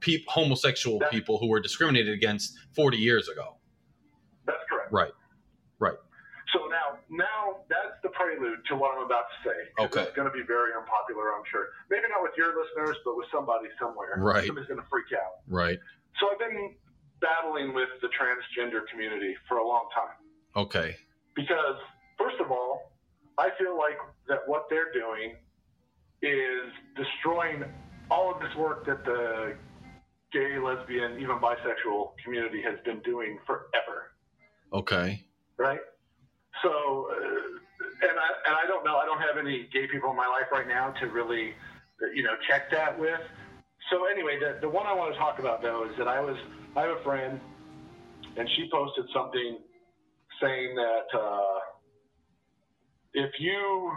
peop 0.00 0.24
homosexual 0.28 0.98
That- 0.98 1.10
people 1.10 1.38
who 1.38 1.48
were 1.48 1.60
discriminated 1.60 2.12
against 2.12 2.58
40 2.76 2.96
years 2.98 3.28
ago. 3.28 3.56
That's 4.46 4.62
correct. 4.68 4.92
Right. 4.92 5.12
Right. 5.78 5.96
So 6.52 6.66
now, 6.68 6.98
now 7.08 7.64
that's 7.68 7.96
the 8.02 8.10
prelude 8.10 8.58
to 8.68 8.76
what 8.76 8.94
I'm 8.96 9.04
about 9.04 9.24
to 9.42 9.48
say. 9.48 9.84
Okay. 9.84 10.02
It's 10.02 10.14
going 10.16 10.28
to 10.30 10.34
be 10.36 10.44
very 10.46 10.72
unpopular, 10.76 11.32
I'm 11.34 11.42
sure. 11.50 11.68
Maybe 11.90 12.04
not 12.10 12.22
with 12.22 12.32
your 12.36 12.52
listeners, 12.54 12.96
but 13.04 13.16
with 13.16 13.26
somebody 13.32 13.68
somewhere. 13.80 14.14
Right. 14.18 14.46
Somebody's 14.46 14.68
going 14.68 14.80
to 14.80 14.86
freak 14.90 15.06
out. 15.16 15.40
Right. 15.48 15.78
So 16.20 16.28
I've 16.30 16.38
been 16.38 16.76
battling 17.20 17.72
with 17.74 17.88
the 18.02 18.08
transgender 18.08 18.86
community 18.90 19.34
for 19.48 19.56
a 19.58 19.66
long 19.66 19.88
time 19.94 20.14
Okay. 20.54 20.96
because, 21.34 21.76
first 22.18 22.36
of 22.40 22.50
all, 22.52 22.92
I 23.38 23.48
feel 23.58 23.76
like 23.78 23.96
that 24.28 24.40
what 24.46 24.66
they're 24.68 24.92
doing 24.92 25.34
is 26.24 26.72
destroying 26.96 27.64
all 28.10 28.34
of 28.34 28.40
this 28.40 28.54
work 28.56 28.86
that 28.86 29.04
the 29.04 29.56
gay, 30.32 30.58
lesbian, 30.58 31.18
even 31.20 31.38
bisexual 31.38 32.12
community 32.24 32.62
has 32.62 32.78
been 32.84 33.00
doing 33.02 33.38
forever 33.46 34.12
Okay. 34.72 35.24
right? 35.58 35.80
So, 36.62 37.08
uh, 37.10 38.08
and 38.08 38.18
I 38.18 38.28
and 38.48 38.56
I 38.56 38.66
don't 38.68 38.84
know. 38.84 38.96
I 38.96 39.06
don't 39.06 39.20
have 39.20 39.38
any 39.38 39.68
gay 39.72 39.86
people 39.92 40.10
in 40.10 40.16
my 40.16 40.28
life 40.28 40.50
right 40.52 40.68
now 40.68 40.90
to 41.00 41.06
really, 41.08 41.54
you 42.14 42.22
know, 42.22 42.34
check 42.48 42.70
that 42.72 42.98
with. 42.98 43.20
So 43.90 44.06
anyway, 44.06 44.38
the 44.40 44.58
the 44.60 44.68
one 44.68 44.86
I 44.86 44.94
want 44.94 45.12
to 45.14 45.18
talk 45.18 45.38
about 45.40 45.62
though 45.62 45.84
is 45.90 45.96
that 45.98 46.08
I 46.08 46.20
was 46.20 46.36
I 46.76 46.82
have 46.82 46.98
a 46.98 47.04
friend, 47.04 47.40
and 48.36 48.48
she 48.56 48.68
posted 48.72 49.06
something 49.14 49.58
saying 50.42 50.76
that 50.76 51.18
uh, 51.18 51.60
if 53.14 53.32
you 53.40 53.92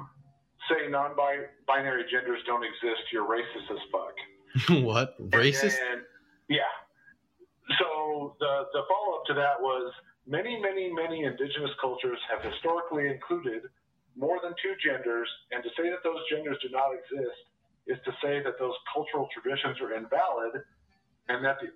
say 0.69 0.87
non-binary 0.89 2.05
genders 2.11 2.39
don't 2.45 2.63
exist, 2.63 3.11
you're 3.11 3.27
racist 3.27 3.71
as 3.71 3.81
fuck. 3.91 4.15
what? 4.83 5.15
And 5.19 5.31
Racist? 5.31 5.77
yeah. 6.49 6.71
So 7.79 8.35
the 8.39 8.67
the 8.73 8.81
follow 8.87 9.19
up 9.19 9.25
to 9.27 9.33
that 9.35 9.59
was 9.59 9.91
many, 10.25 10.59
many, 10.59 10.91
many 10.91 11.23
indigenous 11.23 11.71
cultures 11.81 12.19
have 12.31 12.43
historically 12.43 13.07
included 13.07 13.63
more 14.15 14.39
than 14.41 14.53
two 14.63 14.73
genders, 14.83 15.29
and 15.51 15.63
to 15.63 15.69
say 15.77 15.89
that 15.89 16.01
those 16.03 16.19
genders 16.31 16.57
do 16.61 16.69
not 16.69 16.89
exist 16.95 17.37
is 17.87 17.97
to 18.03 18.11
say 18.23 18.43
that 18.43 18.59
those 18.59 18.73
cultural 18.91 19.29
traditions 19.31 19.79
are 19.79 19.93
invalid, 19.93 20.63
and 21.29 21.43
that 21.43 21.57
the 21.61 21.69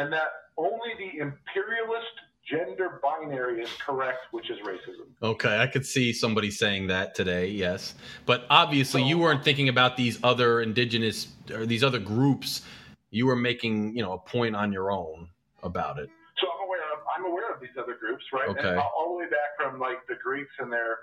and 0.00 0.12
that 0.12 0.52
only 0.56 0.92
the 0.98 1.18
imperialist 1.18 2.16
gender 2.50 3.00
binary 3.02 3.60
is 3.62 3.70
correct, 3.84 4.18
which 4.30 4.50
is 4.50 4.58
racism. 4.64 5.06
Okay, 5.22 5.58
I 5.58 5.66
could 5.66 5.84
see 5.84 6.12
somebody 6.12 6.50
saying 6.50 6.86
that 6.88 7.14
today, 7.14 7.48
yes. 7.48 7.94
But 8.26 8.44
obviously, 8.50 9.02
you 9.02 9.18
weren't 9.18 9.44
thinking 9.44 9.68
about 9.68 9.96
these 9.96 10.18
other 10.22 10.60
indigenous 10.62 11.28
or 11.52 11.66
these 11.66 11.84
other 11.84 11.98
groups. 11.98 12.62
You 13.10 13.26
were 13.26 13.36
making, 13.36 13.96
you 13.96 14.02
know, 14.02 14.12
a 14.12 14.18
point 14.18 14.54
on 14.54 14.72
your 14.72 14.90
own 14.90 15.28
about 15.62 15.98
it. 15.98 16.08
So 16.40 16.46
I'm 16.48 16.66
aware 16.66 16.80
of 16.92 16.98
I'm 17.16 17.24
aware 17.30 17.52
of 17.52 17.60
these 17.60 17.76
other 17.78 17.96
groups, 17.98 18.24
right? 18.32 18.48
Okay. 18.48 18.68
And 18.68 18.78
all, 18.78 18.92
all 18.96 19.08
the 19.12 19.18
way 19.24 19.30
back 19.30 19.56
from 19.58 19.80
like 19.80 20.06
the 20.08 20.14
Greeks 20.22 20.52
and 20.58 20.72
their, 20.72 20.98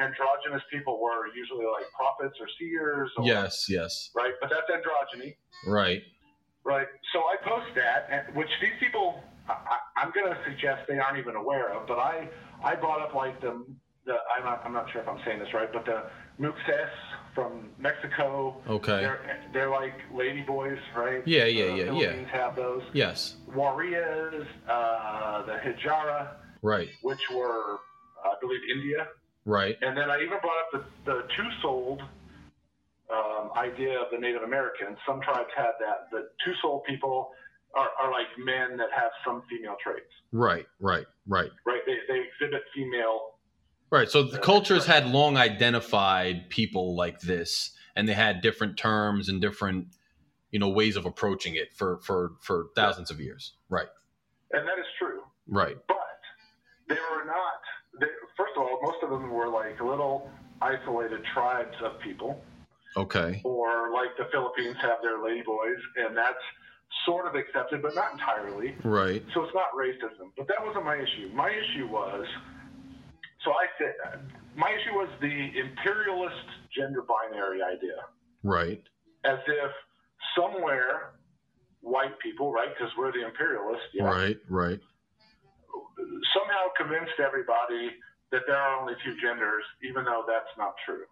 androgynous 0.00 0.62
people 0.72 1.00
were 1.00 1.26
usually 1.34 1.66
like 1.66 1.84
prophets 1.96 2.36
or 2.40 2.46
seers. 2.58 3.10
Or, 3.16 3.24
Yes, 3.26 3.66
yes. 3.68 4.10
Right, 4.14 4.32
but 4.40 4.48
that's 4.50 4.70
androgyny, 4.70 5.34
Right. 5.66 6.02
right? 6.64 6.86
So 7.12 7.20
I 7.20 7.36
post 7.42 7.66
that, 7.74 8.06
and, 8.10 8.36
which 8.36 8.48
these 8.62 8.72
people 8.80 9.22
I, 9.48 9.78
I'm 9.96 10.10
going 10.12 10.26
to 10.32 10.38
suggest 10.48 10.82
they 10.88 10.98
aren't 10.98 11.18
even 11.18 11.36
aware 11.36 11.72
of. 11.72 11.86
But 11.86 11.98
I 11.98 12.28
I 12.62 12.74
brought 12.74 13.00
up 13.02 13.14
like 13.14 13.40
the 13.40 13.64
the 14.06 14.14
I'm 14.36 14.44
not 14.44 14.62
I'm 14.64 14.72
not 14.72 14.90
sure 14.90 15.00
if 15.02 15.08
I'm 15.08 15.20
saying 15.24 15.38
this 15.38 15.52
right, 15.54 15.72
but 15.72 15.84
the 15.84 16.04
Muxes 16.40 16.88
from 17.34 17.68
Mexico. 17.78 18.56
Okay. 18.68 19.00
They're 19.00 19.40
they're 19.52 19.70
like 19.70 19.94
lady 20.14 20.42
boys, 20.42 20.78
right? 20.96 21.22
Yeah, 21.26 21.44
yeah, 21.44 21.64
The 21.66 21.70
yeah, 21.70 21.76
yeah. 21.76 21.84
Philippines 21.92 22.28
have 22.32 22.56
those. 22.56 22.82
Yes. 22.92 23.36
Warriors, 23.54 24.46
uh, 24.68 25.44
the 25.46 25.52
Hijara, 25.54 26.28
Right. 26.62 26.88
which 27.02 27.20
were, 27.34 27.78
I 28.24 28.34
believe, 28.40 28.60
India. 28.74 29.06
Right. 29.44 29.76
And 29.82 29.96
then 29.96 30.10
I 30.10 30.16
even 30.16 30.38
brought 30.40 30.58
up 30.62 30.70
the, 31.04 31.12
the 31.12 31.22
two-souled 31.36 32.00
um, 33.12 33.50
idea 33.56 33.98
of 34.00 34.06
the 34.10 34.18
Native 34.18 34.42
Americans. 34.42 34.96
Some 35.06 35.20
tribes 35.20 35.50
had 35.56 35.72
that. 35.80 36.08
The 36.10 36.28
two-souled 36.44 36.84
people 36.84 37.30
are, 37.76 37.90
are 38.00 38.10
like 38.10 38.26
men 38.38 38.76
that 38.78 38.88
have 38.94 39.10
some 39.26 39.42
female 39.50 39.76
traits, 39.82 40.10
Right. 40.32 40.66
Right. 40.80 41.06
Right. 41.26 41.50
right? 41.64 41.80
They, 41.86 41.96
they 42.08 42.20
exhibit 42.20 42.62
female. 42.74 43.20
Right. 43.90 44.10
So 44.10 44.24
the 44.24 44.38
uh, 44.38 44.42
cultures 44.42 44.86
had 44.86 45.06
long 45.08 45.36
identified 45.36 46.50
people 46.50 46.96
like 46.96 47.20
this, 47.20 47.70
and 47.94 48.08
they 48.08 48.14
had 48.14 48.40
different 48.42 48.76
terms 48.76 49.28
and 49.28 49.40
different, 49.40 49.88
you 50.50 50.58
know, 50.58 50.68
ways 50.68 50.96
of 50.96 51.06
approaching 51.06 51.54
it 51.54 51.72
for 51.72 52.00
for 52.00 52.32
for 52.40 52.66
thousands 52.74 53.10
of 53.10 53.20
years. 53.20 53.52
Right. 53.68 53.86
And 54.52 54.66
that 54.66 54.78
is 54.78 54.86
true. 54.98 55.20
Right. 55.46 55.76
But 55.86 55.96
they 56.88 56.96
were 56.96 57.24
not, 57.24 57.60
they, 58.00 58.06
first 58.36 58.52
of 58.56 58.62
all, 58.62 58.78
most 58.82 58.98
of 59.02 59.10
them 59.10 59.30
were 59.30 59.48
like 59.48 59.80
little 59.80 60.28
isolated 60.60 61.20
tribes 61.32 61.76
of 61.84 62.00
people. 62.00 62.42
Okay. 62.96 63.40
or 63.44 63.92
like 63.92 64.16
the 64.18 64.26
Philippines 64.30 64.76
have 64.80 64.98
their 65.02 65.18
ladyboys, 65.18 65.80
and 65.96 66.16
that's 66.16 66.38
sort 67.06 67.26
of 67.26 67.34
accepted, 67.34 67.82
but 67.82 67.94
not 67.94 68.12
entirely. 68.12 68.74
Right. 68.84 69.22
So 69.34 69.44
it's 69.44 69.54
not 69.54 69.72
racism. 69.76 70.30
But 70.36 70.48
that 70.48 70.58
wasn't 70.64 70.84
my 70.84 70.96
issue. 70.96 71.28
My 71.34 71.50
issue 71.50 71.86
was, 71.88 72.24
so 73.44 73.50
I 73.52 73.66
said, 73.78 74.20
my 74.56 74.70
issue 74.70 74.94
was 74.94 75.08
the 75.20 75.58
imperialist 75.58 76.46
gender 76.76 77.02
binary 77.02 77.60
idea, 77.62 77.96
Right. 78.42 78.82
as 79.24 79.38
if 79.46 79.70
somewhere 80.36 81.12
white 81.80 82.18
people, 82.20 82.52
right, 82.52 82.68
because 82.76 82.92
we're 82.96 83.12
the 83.12 83.24
imperialists, 83.24 83.84
yeah, 83.92 84.04
Right. 84.04 84.38
Right. 84.48 84.80
somehow 86.32 86.64
convinced 86.76 87.20
everybody 87.20 87.90
that 88.32 88.42
there 88.46 88.56
are 88.56 88.80
only 88.80 88.94
two 89.04 89.14
genders, 89.20 89.64
even 89.82 90.04
though 90.04 90.24
that's 90.26 90.50
not 90.56 90.74
true. 90.86 91.04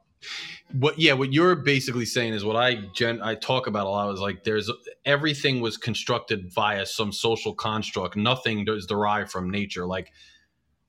What 0.72 0.98
yeah 0.98 1.12
what 1.12 1.32
you're 1.32 1.54
basically 1.54 2.06
saying 2.06 2.32
is 2.32 2.44
what 2.44 2.56
i 2.56 2.74
gen 2.94 3.20
i 3.22 3.34
talk 3.34 3.66
about 3.66 3.86
a 3.86 3.90
lot 3.90 4.12
is 4.12 4.20
like 4.20 4.44
there's 4.44 4.70
everything 5.04 5.60
was 5.60 5.76
constructed 5.76 6.50
via 6.52 6.86
some 6.86 7.12
social 7.12 7.54
construct. 7.54 8.16
Nothing 8.16 8.64
is 8.68 8.86
derived 8.86 9.30
from 9.30 9.50
nature. 9.50 9.86
Like 9.86 10.12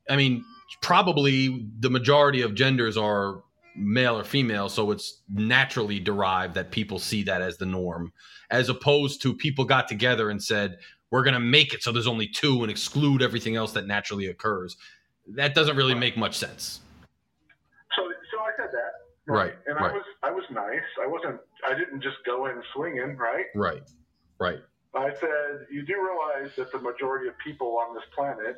i 0.10 0.16
mean 0.16 0.44
probably 0.82 1.68
the 1.80 1.90
majority 1.90 2.42
of 2.42 2.56
genders 2.56 2.98
are 2.98 3.44
male 3.76 4.18
or 4.18 4.24
female 4.24 4.70
so 4.70 4.92
it's 4.92 5.22
naturally 5.34 6.00
derived 6.00 6.54
that 6.56 6.72
people 6.72 7.00
see 7.00 7.24
that 7.24 7.42
as 7.42 7.58
the 7.58 7.66
norm 7.66 8.14
as 8.52 8.70
opposed 8.70 9.22
to 9.22 9.34
people 9.34 9.66
got 9.66 9.88
together 9.88 10.30
and 10.30 10.44
said 10.44 10.78
we're 11.14 11.24
going 11.24 11.36
to 11.36 11.40
make 11.40 11.76
it 11.76 11.84
so 11.84 11.92
there's 11.92 12.08
only 12.08 12.28
two 12.28 12.64
and 12.64 12.72
exclude 12.72 13.22
everything 13.22 13.56
else 13.56 13.74
that 13.74 13.86
naturally 13.86 14.26
occurs. 14.26 14.78
That 15.28 15.54
doesn't 15.54 15.76
really 15.76 15.94
make 15.94 16.18
much 16.18 16.36
sense 16.36 16.82
So, 17.96 18.02
so 18.32 18.42
I 18.42 18.50
said 18.58 18.72
that. 18.72 19.04
Right, 19.26 19.54
And 19.68 19.76
right. 19.78 19.92
I 19.92 19.94
was, 19.94 20.06
I 20.24 20.32
was 20.32 20.44
nice. 20.52 20.88
I 21.02 21.08
wasn't, 21.08 21.40
I 21.66 21.74
didn't 21.78 22.02
just 22.02 22.18
go 22.26 22.48
in 22.48 22.62
swinging, 22.76 23.16
right? 23.18 23.46
right 23.56 23.84
right 24.40 24.60
I 24.96 25.10
said, 25.20 25.66
you 25.72 25.84
do 25.86 25.96
realize 25.96 26.56
that 26.58 26.72
the 26.72 26.80
majority 26.80 27.28
of 27.28 27.34
people 27.44 27.78
on 27.80 27.96
this 27.96 28.04
planet 28.16 28.58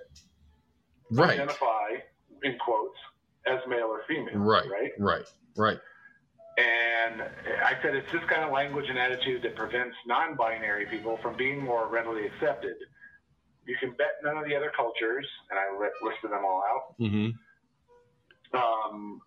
right 1.12 1.30
identify, 1.32 2.02
in 2.44 2.58
quotes, 2.58 2.98
as 3.48 3.60
male 3.70 3.86
or 3.86 4.02
female. 4.08 4.38
Right. 4.40 4.68
Right. 4.70 4.92
Right. 4.98 5.26
Right. 5.56 5.78
And 6.58 7.22
I 7.22 7.74
said, 7.82 7.96
it's 7.96 8.12
this 8.12 8.24
kind 8.30 8.44
of 8.44 8.52
language 8.52 8.86
and 8.90 8.98
attitude 8.98 9.44
that 9.44 9.56
prevents 9.56 9.96
non 10.08 10.36
binary 10.36 10.86
people 10.88 11.20
from 11.22 11.38
being 11.38 11.64
more 11.64 11.88
readily 11.90 12.26
accepted. 12.26 12.76
you 13.68 13.76
can 13.80 13.92
bet 13.92 14.20
none 14.24 14.38
of 14.38 14.46
the 14.46 14.56
other 14.56 14.72
cultures, 14.76 15.28
and 15.50 15.60
I 15.60 15.66
listed 16.04 16.32
them 16.32 16.46
all 16.46 16.64
out. 16.64 17.00
Mm-hmm. 17.00 18.58
Um, 18.58 19.22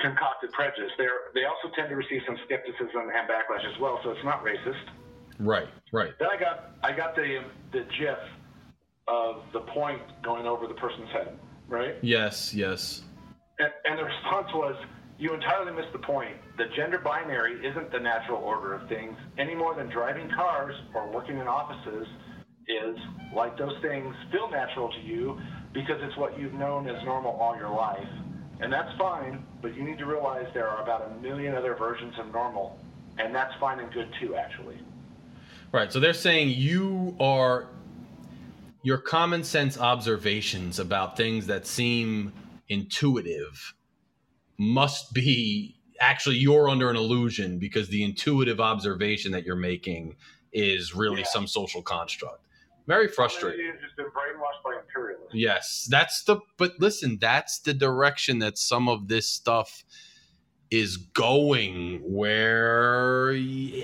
concocted 0.00 0.52
prejudice. 0.52 0.90
They're, 0.98 1.32
they 1.34 1.44
also 1.44 1.74
tend 1.76 1.88
to 1.90 1.96
receive 1.96 2.22
some 2.26 2.36
skepticism 2.46 3.10
and 3.14 3.28
backlash 3.28 3.64
as 3.64 3.78
well, 3.80 4.00
so 4.02 4.10
it's 4.10 4.24
not 4.24 4.44
racist. 4.44 4.90
Right. 5.38 5.68
Right. 5.92 6.12
Then 6.18 6.28
I 6.32 6.38
got 6.38 6.76
I 6.82 6.92
got 6.96 7.16
the 7.16 7.42
the 7.72 7.84
gif 7.98 8.18
of 9.08 9.42
the 9.52 9.60
point 9.60 10.02
going 10.22 10.46
over 10.46 10.66
the 10.66 10.74
person's 10.74 11.10
head, 11.10 11.38
right? 11.68 11.96
Yes. 12.02 12.54
Yes. 12.54 13.02
And, 13.58 13.70
and 13.84 13.98
the 13.98 14.04
response 14.04 14.48
was, 14.54 14.76
"You 15.18 15.34
entirely 15.34 15.72
missed 15.72 15.92
the 15.92 15.98
point. 15.98 16.36
The 16.58 16.66
gender 16.76 16.98
binary 16.98 17.66
isn't 17.66 17.90
the 17.90 17.98
natural 17.98 18.38
order 18.38 18.74
of 18.74 18.88
things 18.88 19.16
any 19.38 19.54
more 19.54 19.74
than 19.74 19.88
driving 19.88 20.30
cars 20.30 20.74
or 20.94 21.10
working 21.10 21.38
in 21.38 21.48
offices 21.48 22.06
is. 22.68 22.96
Like 23.34 23.56
those 23.56 23.74
things 23.80 24.14
feel 24.30 24.50
natural 24.50 24.90
to 24.90 25.00
you 25.00 25.40
because 25.72 25.96
it's 26.02 26.16
what 26.16 26.38
you've 26.38 26.52
known 26.52 26.88
as 26.88 27.02
normal 27.04 27.32
all 27.32 27.56
your 27.56 27.70
life, 27.74 28.08
and 28.60 28.72
that's 28.72 28.96
fine. 28.98 29.44
But 29.60 29.76
you 29.76 29.82
need 29.82 29.98
to 29.98 30.06
realize 30.06 30.46
there 30.54 30.68
are 30.68 30.82
about 30.82 31.10
a 31.10 31.20
million 31.20 31.54
other 31.54 31.74
versions 31.74 32.14
of 32.18 32.32
normal, 32.32 32.78
and 33.18 33.34
that's 33.34 33.54
fine 33.60 33.80
and 33.80 33.92
good 33.92 34.08
too, 34.20 34.34
actually." 34.36 34.78
Right. 35.72 35.92
So 35.92 36.00
they're 36.00 36.12
saying 36.12 36.50
you 36.50 37.16
are 37.18 37.68
your 38.82 38.98
common 38.98 39.44
sense 39.44 39.78
observations 39.78 40.78
about 40.78 41.16
things 41.16 41.46
that 41.46 41.66
seem 41.66 42.32
intuitive 42.68 43.74
must 44.58 45.14
be 45.14 45.76
actually 46.00 46.36
you're 46.36 46.68
under 46.68 46.90
an 46.90 46.96
illusion 46.96 47.58
because 47.58 47.88
the 47.88 48.02
intuitive 48.02 48.60
observation 48.60 49.32
that 49.32 49.44
you're 49.44 49.56
making 49.56 50.16
is 50.52 50.94
really 50.94 51.20
Yeah. 51.20 51.26
some 51.26 51.46
social 51.46 51.80
construct. 51.82 52.44
Very 52.86 53.08
frustrating. 53.08 53.64
You've 53.64 53.96
been 53.96 54.06
brainwashed 54.06 54.62
by. 54.64 54.81
Yes, 55.32 55.86
that's 55.90 56.24
the 56.24 56.38
but 56.58 56.74
listen, 56.78 57.18
that's 57.20 57.60
the 57.60 57.74
direction 57.74 58.38
that 58.40 58.58
some 58.58 58.88
of 58.88 59.08
this 59.08 59.28
stuff 59.28 59.84
is 60.72 60.96
going 60.96 62.00
where 62.02 63.32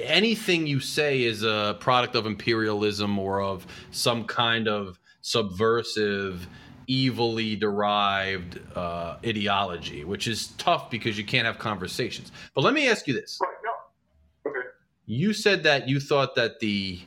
anything 0.04 0.66
you 0.66 0.80
say 0.80 1.22
is 1.22 1.42
a 1.42 1.76
product 1.80 2.14
of 2.14 2.24
imperialism 2.24 3.18
or 3.18 3.42
of 3.42 3.66
some 3.90 4.24
kind 4.24 4.66
of 4.66 4.98
subversive 5.20 6.48
evilly 6.88 7.54
derived 7.56 8.58
uh, 8.74 9.16
ideology 9.26 10.02
which 10.02 10.26
is 10.26 10.46
tough 10.56 10.90
because 10.90 11.18
you 11.18 11.24
can't 11.24 11.44
have 11.44 11.58
conversations 11.58 12.32
but 12.54 12.64
let 12.64 12.72
me 12.72 12.88
ask 12.88 13.06
you 13.06 13.12
this 13.12 13.38
Right, 13.42 13.50
no. 13.62 14.50
Okay. 14.50 14.68
you 15.04 15.34
said 15.34 15.64
that 15.64 15.90
you 15.90 16.00
thought 16.00 16.34
that 16.36 16.58
the 16.60 17.00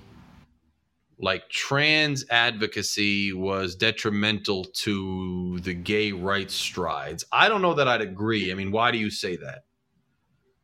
like 1.21 1.47
trans 1.49 2.25
advocacy 2.29 3.31
was 3.31 3.75
detrimental 3.75 4.65
to 4.65 5.59
the 5.59 5.73
gay 5.73 6.11
rights 6.11 6.55
strides. 6.55 7.23
I 7.31 7.47
don't 7.47 7.61
know 7.61 7.75
that 7.75 7.87
I'd 7.87 8.01
agree. 8.01 8.51
I 8.51 8.55
mean, 8.55 8.71
why 8.71 8.91
do 8.91 8.97
you 8.97 9.11
say 9.11 9.37
that? 9.37 9.63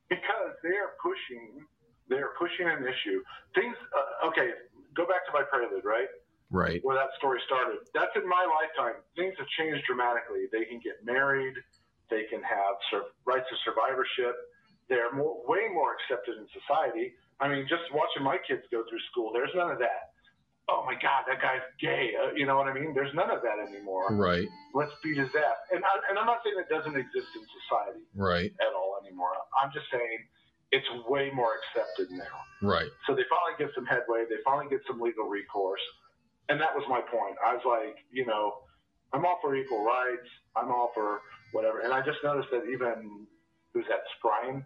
Because 0.10 0.58
they 0.64 0.76
are 0.76 0.98
pushing, 1.02 1.62
they 2.10 2.18
are 2.18 2.34
pushing 2.40 2.66
an 2.66 2.82
issue. 2.84 3.22
Things, 3.54 3.78
uh, 3.94 4.28
okay, 4.30 4.50
go 4.96 5.06
back 5.06 5.26
to 5.30 5.32
my 5.32 5.44
prelude, 5.46 5.86
right? 5.86 6.10
Right. 6.50 6.82
Where 6.82 6.96
that 6.96 7.14
story 7.18 7.40
started. 7.46 7.86
That's 7.94 8.16
in 8.16 8.28
my 8.28 8.48
lifetime. 8.50 9.04
Things 9.16 9.36
have 9.38 9.48
changed 9.60 9.86
dramatically. 9.86 10.50
They 10.52 10.66
can 10.66 10.82
get 10.82 11.06
married, 11.06 11.54
they 12.10 12.24
can 12.32 12.42
have 12.42 12.76
sur- 12.90 13.14
rights 13.26 13.46
of 13.52 13.58
survivorship. 13.62 14.34
They're 14.90 15.12
more, 15.12 15.44
way 15.46 15.68
more 15.70 15.94
accepted 16.00 16.40
in 16.40 16.48
society. 16.56 17.14
I 17.44 17.52
mean, 17.52 17.68
just 17.70 17.84
watching 17.94 18.24
my 18.24 18.40
kids 18.48 18.64
go 18.72 18.88
through 18.90 19.04
school, 19.12 19.36
there's 19.36 19.52
none 19.54 19.70
of 19.70 19.78
that. 19.84 20.16
Oh 20.70 20.84
my 20.84 20.94
God, 21.00 21.24
that 21.32 21.40
guy's 21.40 21.64
gay. 21.80 22.12
Uh, 22.12 22.36
you 22.36 22.46
know 22.46 22.58
what 22.58 22.68
I 22.68 22.74
mean? 22.74 22.94
There's 22.94 23.14
none 23.16 23.32
of 23.32 23.40
that 23.42 23.56
anymore. 23.64 24.12
Right. 24.12 24.48
Let's 24.76 24.92
beat 25.02 25.18
his 25.18 25.32
ass. 25.32 25.60
And, 25.72 25.80
I, 25.80 25.92
and 26.10 26.20
I'm 26.20 26.28
not 26.28 26.44
saying 26.44 26.60
it 26.60 26.68
doesn't 26.68 26.96
exist 26.96 27.30
in 27.36 27.44
society. 27.64 28.04
Right. 28.16 28.52
at 28.60 28.76
all 28.76 29.00
anymore. 29.00 29.32
I'm 29.56 29.72
just 29.72 29.88
saying 29.92 30.28
it's 30.72 30.88
way 31.08 31.32
more 31.32 31.56
accepted 31.64 32.12
now. 32.12 32.36
Right. 32.62 32.90
So 33.08 33.16
they 33.16 33.24
finally 33.32 33.56
get 33.58 33.72
some 33.76 33.86
headway. 33.86 34.28
They 34.28 34.44
finally 34.44 34.68
get 34.68 34.84
some 34.88 35.00
legal 35.00 35.26
recourse. 35.32 35.84
And 36.50 36.60
that 36.60 36.76
was 36.76 36.84
my 36.90 37.00
point. 37.00 37.36
I 37.40 37.56
was 37.56 37.64
like, 37.64 37.96
you 38.12 38.26
know, 38.26 38.68
I'm 39.14 39.26
all 39.26 39.40
for 39.42 39.56
equal 39.56 39.84
rights. 39.84 40.28
I'm 40.56 40.72
all 40.72 40.92
for 40.94 41.20
whatever. 41.52 41.80
And 41.80 41.94
I 41.94 42.04
just 42.04 42.20
noticed 42.24 42.50
that 42.52 42.68
even, 42.68 43.28
who's 43.74 43.86
that, 43.88 44.04
Brian? 44.22 44.66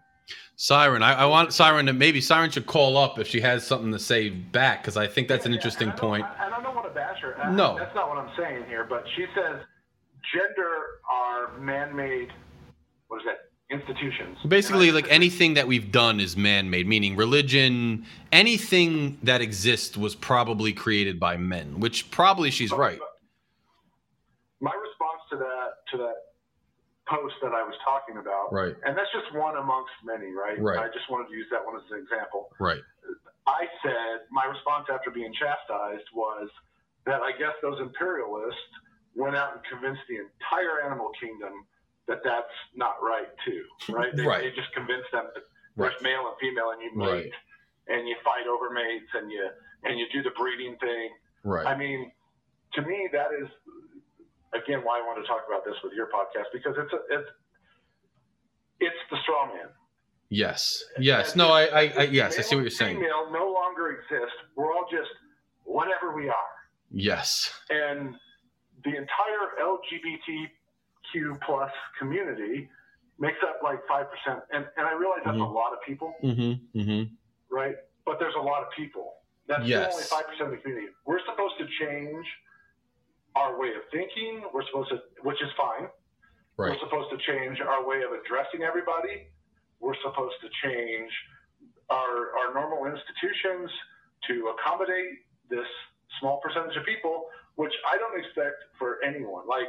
Scyren, 0.58 1.02
I, 1.02 1.14
I 1.14 1.24
want 1.26 1.50
Scyren 1.50 1.86
to 1.86 1.92
maybe 1.92 2.20
Scyren 2.20 2.52
should 2.52 2.66
call 2.66 2.96
up 2.96 3.18
if 3.18 3.26
she 3.26 3.40
has 3.40 3.66
something 3.66 3.90
to 3.92 3.98
say 3.98 4.30
back 4.30 4.82
because 4.82 4.96
I 4.96 5.06
think 5.08 5.26
that's 5.28 5.46
an 5.46 5.52
interesting 5.52 5.88
I 5.88 5.92
don't- 5.92 6.00
point. 6.00 6.24
I, 6.24 6.46
I 6.48 6.62
don't 6.62 6.74
want 6.74 6.86
to 6.86 6.94
bash 6.94 7.20
her. 7.22 7.36
I- 7.38 7.48
uh, 7.48 7.52
No. 7.52 7.76
That's 7.78 7.94
not 7.94 8.08
what 8.08 8.18
I'm 8.18 8.30
saying 8.36 8.64
here. 8.68 8.84
But 8.88 9.04
she 9.16 9.26
says 9.34 9.60
gender 10.32 11.00
are 11.10 11.58
man 11.58 11.96
made, 11.96 12.28
what 13.08 13.18
is 13.20 13.26
that, 13.26 13.38
institutions. 13.74 14.36
Basically, 14.46 14.92
like 14.92 15.06
anything 15.10 15.54
that 15.54 15.66
we've 15.66 15.90
done 15.90 16.20
is 16.20 16.36
man-made, 16.36 16.86
meaning 16.86 17.16
religion, 17.16 18.04
anything 18.30 19.18
that 19.22 19.40
exists 19.40 19.96
was 19.96 20.14
probably 20.14 20.74
created 20.74 21.18
by 21.18 21.38
men. 21.38 21.80
Which 21.80 22.10
probably 22.10 22.50
she's 22.50 22.70
right. 22.70 22.98
My 24.60 24.70
response 24.72 25.22
to 25.30 25.36
that 25.38 25.68
to 25.90 25.96
that 25.98 26.14
post 27.08 27.34
that 27.42 27.52
I 27.52 27.62
was 27.62 27.74
talking 27.84 28.16
about, 28.18 28.52
Right. 28.52 28.74
and 28.84 28.96
that's 28.96 29.10
just 29.12 29.32
one 29.34 29.56
amongst 29.56 29.92
many, 30.04 30.30
right? 30.32 30.58
Right. 30.60 30.78
I 30.78 30.88
just 30.88 31.10
wanted 31.10 31.28
to 31.28 31.34
use 31.34 31.46
that 31.50 31.64
one 31.64 31.76
as 31.76 31.82
an 31.90 31.98
example. 31.98 32.50
Right. 32.60 32.80
I 33.46 33.66
said 33.82 34.26
my 34.30 34.44
response 34.46 34.86
after 34.88 35.10
being 35.10 35.32
chastised 35.34 36.06
was 36.14 36.48
that 37.06 37.20
I 37.22 37.32
guess 37.32 37.54
those 37.60 37.80
imperialists 37.80 38.60
went 39.16 39.34
out 39.34 39.54
and 39.54 39.64
convinced 39.64 40.02
the 40.08 40.22
entire 40.22 40.82
animal 40.86 41.10
kingdom 41.20 41.66
that 42.06 42.22
that's 42.24 42.54
not 42.74 43.02
right 43.02 43.28
too, 43.44 43.64
right? 43.92 44.14
They, 44.14 44.24
Right. 44.26 44.42
they 44.42 44.50
just 44.52 44.72
convinced 44.72 45.10
them 45.10 45.26
that 45.34 45.42
Right. 45.74 45.90
there's 45.90 46.02
male 46.02 46.28
and 46.28 46.36
female, 46.38 46.70
and 46.70 46.82
you 46.82 46.92
mate, 46.94 47.08
Right. 47.08 47.32
and 47.88 48.06
you 48.08 48.14
fight 48.22 48.46
over 48.46 48.70
mates, 48.70 49.10
and 49.14 49.30
you 49.30 49.50
and 49.84 49.98
you 49.98 50.06
do 50.12 50.22
the 50.22 50.30
breeding 50.30 50.76
thing. 50.78 51.10
Right. 51.42 51.66
I 51.66 51.74
mean, 51.76 52.12
to 52.74 52.82
me, 52.82 53.08
that 53.10 53.32
is 53.34 53.48
again 54.54 54.80
why 54.84 54.98
I 54.98 55.02
want 55.02 55.22
to 55.22 55.26
talk 55.26 55.42
about 55.48 55.64
this 55.64 55.74
with 55.82 55.92
your 55.94 56.06
podcast 56.06 56.46
because 56.52 56.74
it's 56.78 56.92
a, 56.92 57.00
it's 57.18 57.28
it's 58.80 58.96
the 59.10 59.16
straw 59.22 59.46
man. 59.46 59.68
Yes. 60.28 60.82
Yes. 60.98 61.36
No. 61.36 61.48
I. 61.48 61.62
I, 61.66 61.80
I 61.98 62.02
yes. 62.04 62.38
I 62.38 62.42
see 62.42 62.54
what 62.56 62.62
you're 62.62 62.70
saying. 62.70 62.96
Female 62.96 63.30
no 63.30 63.52
longer 63.52 63.90
exist. 63.92 64.32
We're 64.56 64.72
all 64.72 64.86
just 64.90 65.10
whatever 65.64 66.14
we 66.14 66.28
are, 66.28 66.52
Yes. 66.90 67.52
and 67.70 68.14
the 68.84 68.90
entire 68.90 69.44
LGBTQ 69.60 71.40
plus 71.44 71.70
community 71.98 72.68
makes 73.18 73.38
up 73.46 73.60
like 73.62 73.78
five 73.88 74.06
percent. 74.10 74.42
And 74.52 74.66
and 74.76 74.86
I 74.86 74.92
realize 74.94 75.20
that's 75.24 75.36
Mhm. 75.36 75.48
a 75.48 75.52
lot 75.52 75.72
of 75.72 75.78
people, 75.86 76.14
Mm-hmm. 76.22 76.78
Mm-hmm. 76.80 77.14
right? 77.54 77.76
But 78.06 78.18
there's 78.18 78.34
a 78.34 78.42
lot 78.42 78.62
of 78.62 78.68
people. 78.76 79.14
That's 79.46 79.64
Yes. 79.66 79.92
only 79.92 80.04
five 80.04 80.26
percent 80.26 80.48
of 80.48 80.56
the 80.56 80.62
community. 80.62 80.88
We're 81.04 81.20
supposed 81.26 81.58
to 81.58 81.66
change 81.78 82.26
our 83.36 83.58
way 83.58 83.68
of 83.68 83.82
thinking. 83.90 84.44
We're 84.52 84.66
supposed 84.66 84.90
to, 84.90 85.00
which 85.22 85.40
is 85.42 85.50
fine. 85.56 85.88
Right. 86.56 86.70
We're 86.72 86.84
supposed 86.84 87.10
to 87.10 87.18
change 87.24 87.60
our 87.60 87.86
way 87.86 88.02
of 88.04 88.12
addressing 88.12 88.62
everybody. 88.62 89.28
We're 89.80 89.98
supposed 90.04 90.36
to 90.44 90.48
change 90.62 91.10
our, 91.90 92.36
our 92.38 92.54
normal 92.54 92.86
institutions 92.86 93.70
to 94.28 94.54
accommodate 94.54 95.26
this 95.50 95.66
small 96.20 96.40
percentage 96.44 96.76
of 96.76 96.84
people, 96.84 97.26
which 97.56 97.72
I 97.90 97.98
don't 97.98 98.14
expect 98.18 98.62
for 98.78 98.98
anyone. 99.04 99.48
Like, 99.48 99.68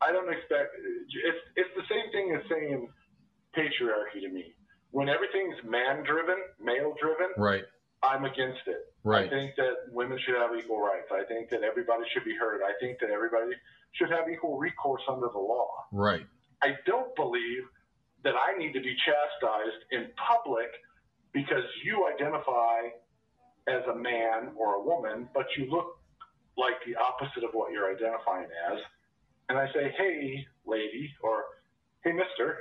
I 0.00 0.12
don't 0.12 0.32
expect, 0.32 0.74
it's, 0.80 1.42
it's 1.56 1.74
the 1.76 1.86
same 1.88 2.10
thing 2.10 2.34
as 2.34 2.42
saying 2.48 2.88
patriarchy 3.56 4.20
to 4.22 4.28
me. 4.28 4.54
When 4.90 5.08
everything's 5.08 5.56
man 5.64 6.02
driven, 6.02 6.36
male 6.60 6.94
driven, 7.00 7.30
Right. 7.36 7.64
I'm 8.02 8.24
against 8.24 8.60
it. 8.66 8.92
I 9.26 9.28
think 9.28 9.56
that 9.56 9.92
women 9.92 10.18
should 10.24 10.36
have 10.36 10.50
equal 10.58 10.80
rights. 10.80 11.08
I 11.12 11.24
think 11.24 11.50
that 11.50 11.62
everybody 11.62 12.04
should 12.12 12.24
be 12.24 12.34
heard. 12.34 12.60
I 12.62 12.72
think 12.80 12.98
that 13.00 13.10
everybody 13.10 13.52
should 13.92 14.10
have 14.10 14.28
equal 14.28 14.58
recourse 14.58 15.02
under 15.08 15.28
the 15.32 15.38
law. 15.38 15.68
Right. 15.92 16.26
I 16.62 16.76
don't 16.86 17.14
believe 17.16 17.64
that 18.24 18.34
I 18.36 18.56
need 18.58 18.72
to 18.74 18.80
be 18.80 18.94
chastised 19.04 19.84
in 19.92 20.08
public 20.16 20.68
because 21.32 21.64
you 21.84 22.08
identify 22.12 22.88
as 23.68 23.82
a 23.90 23.94
man 23.96 24.52
or 24.56 24.74
a 24.74 24.82
woman, 24.82 25.28
but 25.34 25.46
you 25.56 25.70
look 25.70 25.98
like 26.56 26.74
the 26.86 26.96
opposite 26.96 27.44
of 27.44 27.50
what 27.52 27.72
you're 27.72 27.90
identifying 27.90 28.48
as. 28.70 28.78
And 29.48 29.58
I 29.58 29.66
say, 29.72 29.94
hey, 29.96 30.46
lady, 30.66 31.10
or 31.22 31.44
hey, 32.04 32.12
mister, 32.12 32.58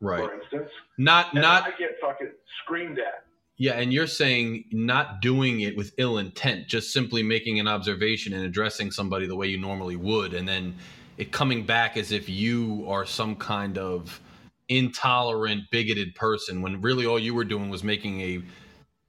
Right. 0.00 0.18
for 0.20 0.34
instance. 0.34 0.70
Not. 0.98 1.32
And 1.32 1.42
Not. 1.42 1.62
I 1.64 1.70
get 1.78 1.96
fucking 2.00 2.32
screamed 2.62 2.98
at. 2.98 3.24
Yeah, 3.58 3.72
and 3.72 3.92
you're 3.92 4.06
saying 4.06 4.64
not 4.70 5.22
doing 5.22 5.60
it 5.60 5.76
with 5.76 5.92
ill 5.96 6.18
intent, 6.18 6.68
just 6.68 6.92
simply 6.92 7.22
making 7.22 7.58
an 7.58 7.66
observation 7.66 8.34
and 8.34 8.44
addressing 8.44 8.90
somebody 8.90 9.26
the 9.26 9.36
way 9.36 9.46
you 9.46 9.58
normally 9.58 9.96
would, 9.96 10.34
and 10.34 10.46
then 10.46 10.76
it 11.16 11.32
coming 11.32 11.64
back 11.64 11.96
as 11.96 12.12
if 12.12 12.28
you 12.28 12.84
are 12.86 13.06
some 13.06 13.34
kind 13.34 13.78
of 13.78 14.20
intolerant, 14.68 15.62
bigoted 15.70 16.14
person 16.14 16.60
when 16.60 16.82
really 16.82 17.06
all 17.06 17.18
you 17.18 17.34
were 17.34 17.44
doing 17.44 17.70
was 17.70 17.82
making 17.82 18.20
a 18.20 18.42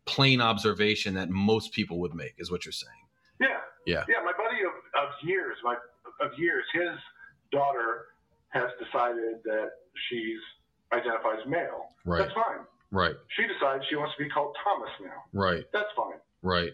plain 0.05 0.39
observation 0.39 1.13
that 1.15 1.29
most 1.29 1.73
people 1.73 1.99
would 1.99 2.13
make, 2.13 2.33
is 2.37 2.49
what 2.49 2.65
you're 2.65 2.71
saying. 2.71 2.93
Yeah. 3.41 3.47
Yeah. 3.85 4.03
Yeah, 4.07 4.23
my 4.23 4.31
buddy 4.31 4.61
of, 4.61 5.03
of 5.03 5.09
years, 5.27 5.57
my 5.63 5.75
of 6.21 6.31
years, 6.37 6.63
his 6.73 6.97
daughter 7.51 8.05
has 8.49 8.69
decided 8.83 9.43
that 9.43 9.69
she's 10.09 10.39
identifies 10.93 11.45
male. 11.47 11.89
Right. 12.05 12.19
That's 12.19 12.33
fine. 12.33 12.65
Right. 12.91 13.15
She 13.35 13.43
decides 13.47 13.83
she 13.89 13.95
wants 13.95 14.15
to 14.17 14.23
be 14.23 14.29
called 14.29 14.55
Thomas 14.63 14.89
now. 15.01 15.23
Right. 15.33 15.63
That's 15.73 15.89
fine. 15.95 16.19
Right. 16.41 16.71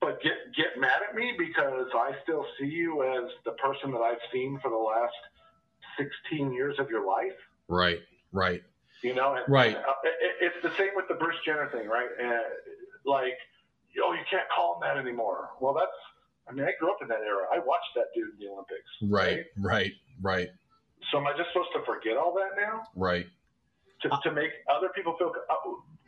But 0.00 0.22
get 0.22 0.32
get 0.56 0.80
mad 0.80 1.00
at 1.08 1.14
me 1.14 1.34
because 1.36 1.88
I 1.94 2.12
still 2.22 2.46
see 2.58 2.66
you 2.66 3.02
as 3.04 3.30
the 3.44 3.52
person 3.52 3.90
that 3.92 4.00
I've 4.00 4.22
seen 4.32 4.58
for 4.62 4.70
the 4.70 4.76
last 4.76 5.12
16 5.98 6.52
years 6.52 6.76
of 6.78 6.88
your 6.88 7.06
life. 7.06 7.36
Right. 7.68 7.98
Right. 8.32 8.62
You 9.02 9.14
know, 9.14 9.34
and, 9.34 9.44
Right. 9.48 9.76
uh, 9.76 9.80
it, 10.04 10.52
it's 10.52 10.62
the 10.62 10.70
same 10.78 10.90
with 10.94 11.08
the 11.08 11.14
Bruce 11.14 11.36
Jenner 11.44 11.68
thing, 11.72 11.88
right? 11.88 12.08
Uh, 12.22 12.40
like, 13.04 13.36
oh, 14.02 14.12
you 14.12 14.20
can't 14.30 14.48
call 14.54 14.74
him 14.76 14.80
that 14.82 14.96
anymore. 14.98 15.50
Well, 15.60 15.74
that's. 15.74 15.90
I 16.48 16.52
mean, 16.52 16.64
I 16.66 16.72
grew 16.80 16.90
up 16.90 16.98
in 17.00 17.08
that 17.08 17.20
era. 17.20 17.46
I 17.52 17.58
watched 17.60 17.92
that 17.94 18.06
dude 18.14 18.34
in 18.34 18.46
the 18.46 18.52
Olympics. 18.52 18.90
Right. 19.02 19.44
Right. 19.58 19.92
Right. 20.20 20.48
So 21.10 21.18
am 21.18 21.26
I 21.26 21.32
just 21.36 21.50
supposed 21.52 21.70
to 21.74 21.84
forget 21.86 22.16
all 22.16 22.34
that 22.34 22.60
now 22.60 22.82
Right. 22.96 23.26
To, 24.02 24.08
to 24.08 24.32
make 24.32 24.50
other 24.70 24.88
people 24.94 25.14
feel? 25.18 25.32
Uh, 25.50 25.54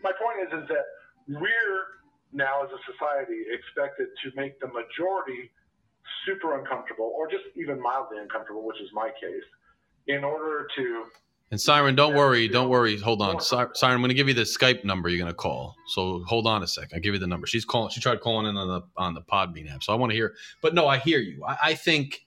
my 0.02 0.12
point 0.16 0.48
is, 0.48 0.62
is 0.62 0.68
that 0.68 0.84
we're 1.28 1.84
now 2.32 2.64
as 2.64 2.70
a 2.70 2.80
society 2.90 3.44
expected 3.52 4.08
to 4.24 4.32
make 4.34 4.58
the 4.60 4.68
majority 4.68 5.50
super 6.24 6.58
uncomfortable, 6.58 7.12
or 7.14 7.28
just 7.30 7.44
even 7.54 7.80
mildly 7.80 8.18
uncomfortable, 8.18 8.64
which 8.64 8.80
is 8.80 8.88
my 8.94 9.10
case, 9.20 9.44
in 10.08 10.24
order 10.24 10.66
to 10.76 11.04
And 11.52 11.60
Scyren, 11.60 11.94
don't 11.96 12.14
worry, 12.14 12.48
don't 12.48 12.70
worry. 12.70 12.98
Hold 12.98 13.20
on, 13.20 13.36
Scyren. 13.36 13.70
I'm 13.82 13.98
going 13.98 14.08
to 14.08 14.14
give 14.14 14.26
you 14.26 14.34
the 14.34 14.42
Skype 14.42 14.84
number 14.84 15.10
you're 15.10 15.18
going 15.18 15.30
to 15.30 15.36
call. 15.36 15.76
So 15.88 16.24
hold 16.26 16.46
on 16.46 16.62
a 16.62 16.66
sec. 16.66 16.88
I'll 16.94 17.00
give 17.00 17.12
you 17.12 17.20
the 17.20 17.26
number. 17.26 17.46
She's 17.46 17.66
calling. 17.66 17.90
She 17.90 18.00
tried 18.00 18.20
calling 18.20 18.46
in 18.46 18.56
on 18.56 18.68
the 18.68 18.80
on 18.96 19.12
the 19.12 19.20
Podbean 19.20 19.70
app. 19.70 19.82
So 19.82 19.92
I 19.92 19.96
want 19.96 20.10
to 20.10 20.16
hear. 20.16 20.32
But 20.62 20.74
no, 20.74 20.88
I 20.88 20.96
hear 20.96 21.18
you. 21.18 21.44
I, 21.46 21.56
I 21.62 21.74
think 21.74 22.24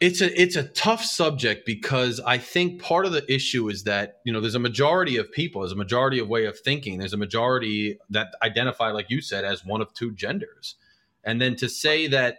it's 0.00 0.20
a 0.20 0.40
it's 0.40 0.56
a 0.56 0.64
tough 0.64 1.04
subject 1.04 1.66
because 1.66 2.20
I 2.20 2.38
think 2.38 2.82
part 2.82 3.04
of 3.06 3.12
the 3.12 3.30
issue 3.32 3.68
is 3.68 3.84
that 3.84 4.20
you 4.24 4.32
know 4.32 4.40
there's 4.40 4.54
a 4.54 4.58
majority 4.60 5.16
of 5.16 5.30
people, 5.30 5.60
there's 5.60 5.72
a 5.72 5.76
majority 5.76 6.18
of 6.18 6.28
way 6.28 6.46
of 6.46 6.58
thinking, 6.58 6.98
there's 6.98 7.12
a 7.12 7.18
majority 7.18 7.98
that 8.08 8.28
identify, 8.42 8.90
like 8.90 9.06
you 9.10 9.20
said, 9.20 9.44
as 9.44 9.64
one 9.64 9.80
of 9.80 9.92
two 9.92 10.12
genders, 10.12 10.76
and 11.24 11.40
then 11.40 11.54
to 11.56 11.68
say 11.68 12.06
that 12.08 12.38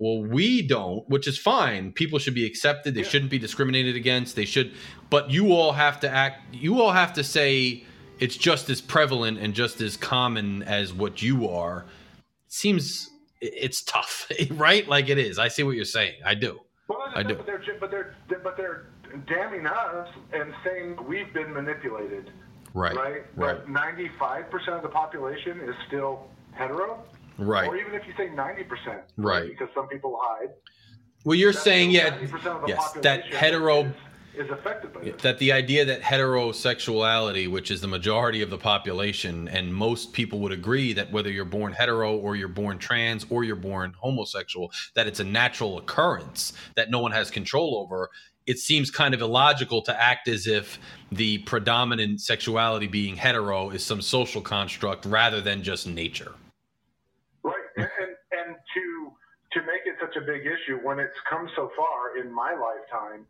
well 0.00 0.22
we 0.22 0.62
don't 0.62 1.08
which 1.08 1.26
is 1.26 1.36
fine 1.36 1.90
people 1.90 2.20
should 2.20 2.34
be 2.34 2.46
accepted 2.46 2.94
they 2.94 3.00
Yeah. 3.00 3.08
shouldn't 3.08 3.32
be 3.32 3.38
discriminated 3.40 3.96
against 3.96 4.36
they 4.36 4.44
should 4.44 4.72
but 5.10 5.28
you 5.32 5.52
all 5.52 5.72
have 5.72 5.98
to 6.00 6.08
act 6.08 6.54
you 6.54 6.80
all 6.80 6.92
have 6.92 7.12
to 7.14 7.24
say 7.24 7.82
it's 8.20 8.36
just 8.36 8.70
as 8.70 8.80
prevalent 8.80 9.38
and 9.38 9.54
just 9.54 9.80
as 9.80 9.96
common 9.96 10.62
as 10.64 10.92
what 10.92 11.22
you 11.22 11.48
are. 11.48 11.80
It 12.46 12.52
seems 12.52 13.10
it's 13.40 13.82
tough 13.82 14.30
right? 14.50 14.86
Like 14.88 15.08
it 15.08 15.18
is. 15.18 15.38
I 15.38 15.48
see 15.48 15.62
what 15.62 15.76
you're 15.76 15.84
saying. 15.84 16.14
I 16.24 16.34
do 16.34 16.60
I 17.18 17.22
do. 17.24 17.34
But 17.34 17.46
they're, 17.46 17.62
but 17.80 17.90
they're 17.90 18.14
but 18.42 18.56
they're 18.56 18.86
damning 19.26 19.66
us 19.66 20.08
and 20.32 20.52
saying 20.64 20.96
we've 21.06 21.32
been 21.34 21.52
manipulated, 21.52 22.30
right 22.74 22.94
right? 22.94 23.22
right 23.36 23.68
ninety-five 23.68 24.50
percent 24.50 24.76
of 24.76 24.82
the 24.82 24.88
population 24.88 25.60
is 25.60 25.74
still 25.88 26.28
hetero, 26.52 27.02
right 27.38 27.66
or 27.68 27.76
even 27.76 27.94
if 27.94 28.06
you 28.06 28.12
say 28.16 28.28
ninety 28.34 28.62
percent, 28.64 29.00
Right. 29.16 29.48
Because 29.48 29.68
some 29.74 29.88
people 29.88 30.18
hide. 30.22 30.50
well 31.24 31.34
you're 31.34 31.52
saying 31.52 31.90
yeah 31.90 32.16
yes 32.66 32.92
that 33.02 33.24
hetero 33.34 33.92
is, 34.38 34.50
affected 34.50 34.92
by 34.92 35.00
this. 35.00 35.22
that 35.22 35.38
the 35.38 35.52
idea 35.52 35.84
that 35.84 36.00
heterosexuality, 36.00 37.50
which 37.50 37.70
is 37.70 37.80
the 37.80 37.88
majority 37.88 38.42
of 38.42 38.50
the 38.50 38.58
population, 38.58 39.48
and 39.48 39.74
most 39.74 40.12
people 40.12 40.38
would 40.40 40.52
agree 40.52 40.92
that 40.92 41.10
whether 41.12 41.30
you're 41.30 41.44
born 41.44 41.72
hetero 41.72 42.16
or 42.16 42.36
you're 42.36 42.48
born 42.48 42.78
trans 42.78 43.26
or 43.30 43.44
you're 43.44 43.56
born 43.56 43.94
homosexual, 43.98 44.72
that 44.94 45.06
it's 45.06 45.20
a 45.20 45.24
natural 45.24 45.78
occurrence 45.78 46.52
that 46.76 46.90
no 46.90 47.00
one 47.00 47.12
has 47.12 47.30
control 47.30 47.76
over. 47.76 48.10
It 48.46 48.58
seems 48.58 48.90
kind 48.90 49.12
of 49.12 49.20
illogical 49.20 49.82
to 49.82 50.00
act 50.00 50.26
as 50.28 50.46
if 50.46 50.78
the 51.12 51.38
predominant 51.38 52.20
sexuality 52.20 52.86
being 52.86 53.16
hetero 53.16 53.70
is 53.70 53.84
some 53.84 54.00
social 54.00 54.40
construct 54.40 55.04
rather 55.04 55.40
than 55.40 55.62
just 55.62 55.86
nature. 55.86 56.32
Right, 57.42 57.54
and, 57.76 57.88
and 58.00 58.16
and 58.32 58.56
to 58.74 59.12
to 59.52 59.60
make 59.66 59.82
it 59.86 59.96
such 60.00 60.16
a 60.16 60.20
big 60.20 60.46
issue 60.46 60.78
when 60.82 60.98
it's 60.98 61.16
come 61.28 61.48
so 61.56 61.70
far 61.76 62.18
in 62.18 62.32
my 62.32 62.52
lifetime 62.52 63.26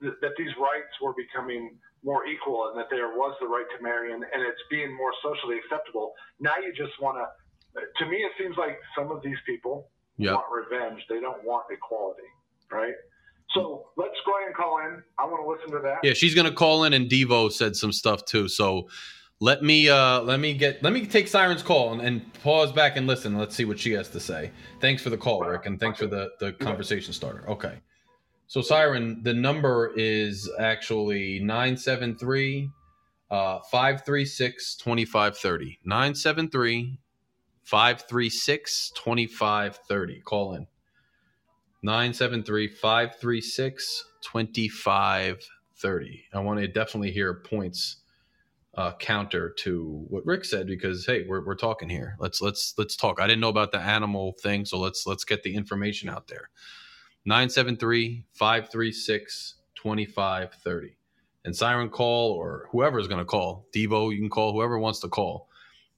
th- 0.00 0.14
that 0.22 0.32
these 0.38 0.54
rights 0.58 0.92
were 1.02 1.14
becoming 1.14 1.76
more 2.02 2.26
equal 2.26 2.68
and 2.68 2.78
that 2.78 2.86
there 2.90 3.08
was 3.08 3.36
the 3.40 3.46
right 3.46 3.66
to 3.76 3.82
marry 3.82 4.12
and, 4.12 4.22
and 4.22 4.42
it's 4.42 4.60
being 4.70 4.96
more 4.96 5.12
socially 5.22 5.56
acceptable. 5.58 6.12
Now 6.40 6.56
you 6.58 6.72
just 6.72 6.92
want 7.00 7.18
to. 7.18 7.26
To 7.98 8.10
me, 8.10 8.16
it 8.18 8.32
seems 8.38 8.56
like 8.56 8.78
some 8.96 9.10
of 9.12 9.22
these 9.22 9.38
people 9.46 9.88
Yep. 10.18 10.34
want 10.34 10.46
revenge. 10.52 11.00
They 11.08 11.18
don't 11.20 11.42
want 11.44 11.64
equality, 11.70 12.28
right? 12.70 12.92
So 13.54 13.86
let's 13.96 14.14
go 14.26 14.36
ahead 14.36 14.48
and 14.48 14.54
call 14.56 14.78
in. 14.80 15.02
I 15.18 15.24
want 15.24 15.42
to 15.42 15.48
listen 15.48 15.70
to 15.72 15.82
that. 15.82 15.98
Yeah, 16.02 16.12
she's 16.12 16.34
gonna 16.34 16.52
call 16.52 16.84
in, 16.84 16.92
and 16.92 17.08
Devo 17.08 17.50
said 17.50 17.74
some 17.74 17.90
stuff 17.90 18.24
too. 18.26 18.46
So 18.46 18.88
let 19.40 19.62
me 19.62 19.88
uh 19.88 20.20
let 20.20 20.38
me 20.38 20.52
get 20.52 20.82
let 20.82 20.92
me 20.92 21.06
take 21.06 21.26
Scyren's 21.26 21.62
call 21.62 21.92
and, 21.92 22.02
and 22.02 22.32
pause 22.42 22.70
back 22.70 22.96
and 22.98 23.06
listen. 23.06 23.38
Let's 23.38 23.56
see 23.56 23.64
what 23.64 23.78
she 23.78 23.92
has 23.92 24.08
to 24.10 24.20
say. 24.20 24.50
Thanks 24.80 25.02
for 25.02 25.08
the 25.10 25.16
call, 25.16 25.40
Rick, 25.40 25.64
and 25.66 25.80
thanks 25.80 25.98
for 25.98 26.06
the 26.06 26.30
the 26.38 26.52
conversation 26.52 27.12
starter. 27.14 27.48
Okay. 27.48 27.78
So 28.50 28.60
Scyren, 28.62 29.22
the 29.22 29.32
number 29.32 29.92
is 29.94 30.50
actually 30.58 31.38
973 31.38 32.68
uh 33.30 33.60
536 33.70 34.74
2530. 34.74 35.78
973 35.84 36.98
536 37.62 38.92
2530. 38.96 40.20
Call 40.22 40.54
in. 40.54 40.66
973 41.84 42.66
536 42.66 44.04
2530. 44.20 46.24
I 46.34 46.40
want 46.40 46.58
to 46.58 46.66
definitely 46.66 47.12
hear 47.12 47.34
points 47.34 47.98
uh, 48.74 48.94
counter 48.98 49.50
to 49.58 50.04
what 50.08 50.26
Rick 50.26 50.44
said 50.44 50.66
because 50.66 51.06
hey, 51.06 51.24
we're, 51.28 51.46
we're 51.46 51.54
talking 51.54 51.88
here. 51.88 52.16
Let's 52.18 52.40
let's 52.40 52.74
let's 52.76 52.96
talk. 52.96 53.20
I 53.20 53.28
didn't 53.28 53.42
know 53.42 53.48
about 53.48 53.70
the 53.70 53.78
animal 53.78 54.34
thing, 54.42 54.64
so 54.64 54.76
let's 54.76 55.06
let's 55.06 55.22
get 55.22 55.44
the 55.44 55.54
information 55.54 56.08
out 56.08 56.26
there. 56.26 56.50
973 57.24 58.24
536 58.32 59.54
2530. 59.74 60.96
And 61.44 61.54
Scyren 61.54 61.90
call 61.90 62.32
or 62.32 62.68
whoever 62.70 62.98
is 62.98 63.08
going 63.08 63.20
to 63.20 63.24
call. 63.24 63.66
Devo, 63.74 64.12
you 64.12 64.18
can 64.18 64.28
call 64.30 64.52
whoever 64.52 64.78
wants 64.78 65.00
to 65.00 65.08
call. 65.08 65.48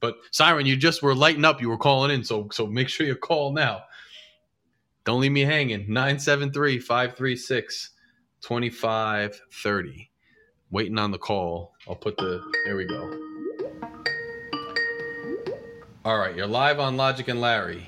But 0.00 0.16
Scyren, 0.32 0.66
you 0.66 0.76
just 0.76 1.02
were 1.02 1.14
lighting 1.14 1.44
up. 1.44 1.60
You 1.60 1.68
were 1.68 1.78
calling 1.78 2.10
in, 2.10 2.24
so 2.24 2.48
so 2.52 2.66
make 2.66 2.88
sure 2.88 3.06
you 3.06 3.16
call 3.16 3.52
now. 3.52 3.82
Don't 5.04 5.20
leave 5.20 5.32
me 5.32 5.42
hanging. 5.42 5.86
973 5.88 6.78
536 6.80 7.90
2530. 8.40 10.10
Waiting 10.70 10.98
on 10.98 11.10
the 11.10 11.18
call. 11.18 11.74
I'll 11.88 11.96
put 11.96 12.16
the. 12.16 12.42
There 12.64 12.76
we 12.76 12.86
go. 12.86 13.28
All 16.04 16.18
right, 16.18 16.34
you're 16.34 16.48
live 16.48 16.80
on 16.80 16.96
Logic 16.96 17.28
and 17.28 17.40
Larry. 17.40 17.86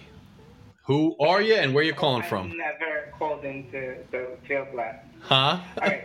Who 0.86 1.16
are 1.18 1.42
you 1.42 1.54
and 1.54 1.74
where 1.74 1.82
you 1.82 1.94
calling 1.94 2.22
from? 2.22 2.56
never 2.56 3.03
called 3.18 3.44
into 3.44 3.96
the 4.10 4.36
field 4.46 4.68
glass. 4.72 4.96
Huh? 5.20 5.60
All 5.80 5.88
right. 5.88 6.04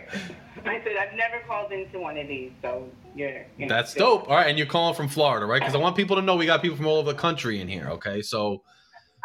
I 0.64 0.80
said 0.84 0.96
I've 0.96 1.14
never 1.16 1.42
called 1.46 1.72
into 1.72 1.98
one 1.98 2.16
of 2.18 2.28
these, 2.28 2.52
so 2.62 2.88
you're. 3.14 3.46
You 3.58 3.66
know, 3.66 3.74
That's 3.74 3.94
dope. 3.94 4.28
All 4.28 4.36
right, 4.36 4.48
and 4.48 4.58
you're 4.58 4.66
calling 4.66 4.94
from 4.94 5.08
Florida, 5.08 5.46
right? 5.46 5.60
Because 5.60 5.74
I 5.74 5.78
want 5.78 5.96
people 5.96 6.16
to 6.16 6.22
know 6.22 6.36
we 6.36 6.46
got 6.46 6.62
people 6.62 6.76
from 6.76 6.86
all 6.86 6.98
over 6.98 7.12
the 7.12 7.18
country 7.18 7.60
in 7.60 7.68
here. 7.68 7.88
Okay, 7.90 8.22
so 8.22 8.62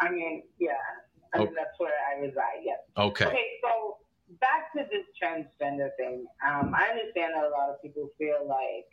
I 0.00 0.10
mean, 0.10 0.42
yeah. 0.58 0.72
I 1.34 1.38
mean, 1.38 1.48
Oh. 1.48 1.52
that's 1.56 1.78
where 1.78 1.92
I 2.14 2.20
reside. 2.20 2.62
Yes. 2.64 2.78
okay, 2.96 3.26
Okay, 3.26 3.46
so 3.62 3.98
back 4.40 4.72
to 4.74 4.84
this 4.90 5.04
transgender 5.22 5.88
thing. 5.98 6.26
Um, 6.46 6.74
I 6.74 6.88
understand 6.88 7.34
that 7.34 7.44
a 7.44 7.50
lot 7.50 7.68
of 7.70 7.82
people 7.82 8.08
feel 8.18 8.46
like 8.48 8.86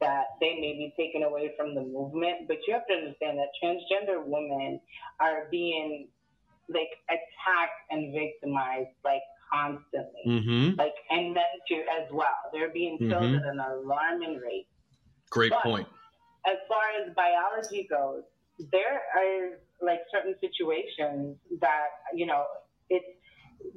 that 0.00 0.24
they 0.40 0.54
may 0.54 0.72
be 0.72 0.92
taken 0.96 1.22
away 1.22 1.52
from 1.56 1.74
the 1.74 1.80
movement, 1.82 2.48
but 2.48 2.58
you 2.66 2.74
have 2.74 2.86
to 2.88 2.94
understand 2.94 3.38
that 3.38 3.48
transgender 3.62 4.24
women 4.24 4.80
are 5.20 5.46
being 5.50 6.08
like 6.68 6.90
attacked 7.08 7.80
and 7.90 8.12
victimized 8.14 8.90
like 9.04 9.22
constantly. 9.52 10.22
mm-hmm. 10.26 10.78
Like 10.78 10.94
and 11.10 11.34
men 11.34 11.44
too 11.68 11.82
as 12.00 12.08
well. 12.12 12.38
They're 12.52 12.70
being 12.72 12.98
killed 12.98 13.22
Mhm. 13.24 13.38
at 13.40 13.46
an 13.46 13.60
alarming 13.60 14.38
rate. 14.38 14.66
Great 15.30 15.50
But- 15.50 15.62
point. 15.62 15.88
As 16.44 16.56
far 16.68 16.82
as 17.00 17.14
biology 17.14 17.84
goes, 17.88 18.24
there 18.72 19.02
are 19.16 19.58
like 19.80 20.00
certain 20.10 20.34
situations 20.40 21.36
that 21.60 21.88
you 22.14 22.26
know 22.26 22.46
it's 22.90 23.06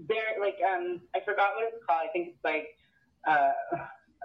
there 0.07 0.39
like 0.39 0.57
um 0.67 1.01
I 1.15 1.19
forgot 1.21 1.55
what 1.55 1.71
it's 1.73 1.83
called. 1.85 2.01
I 2.07 2.11
think 2.11 2.29
it's 2.29 2.43
like 2.43 2.75
uh 3.27 3.51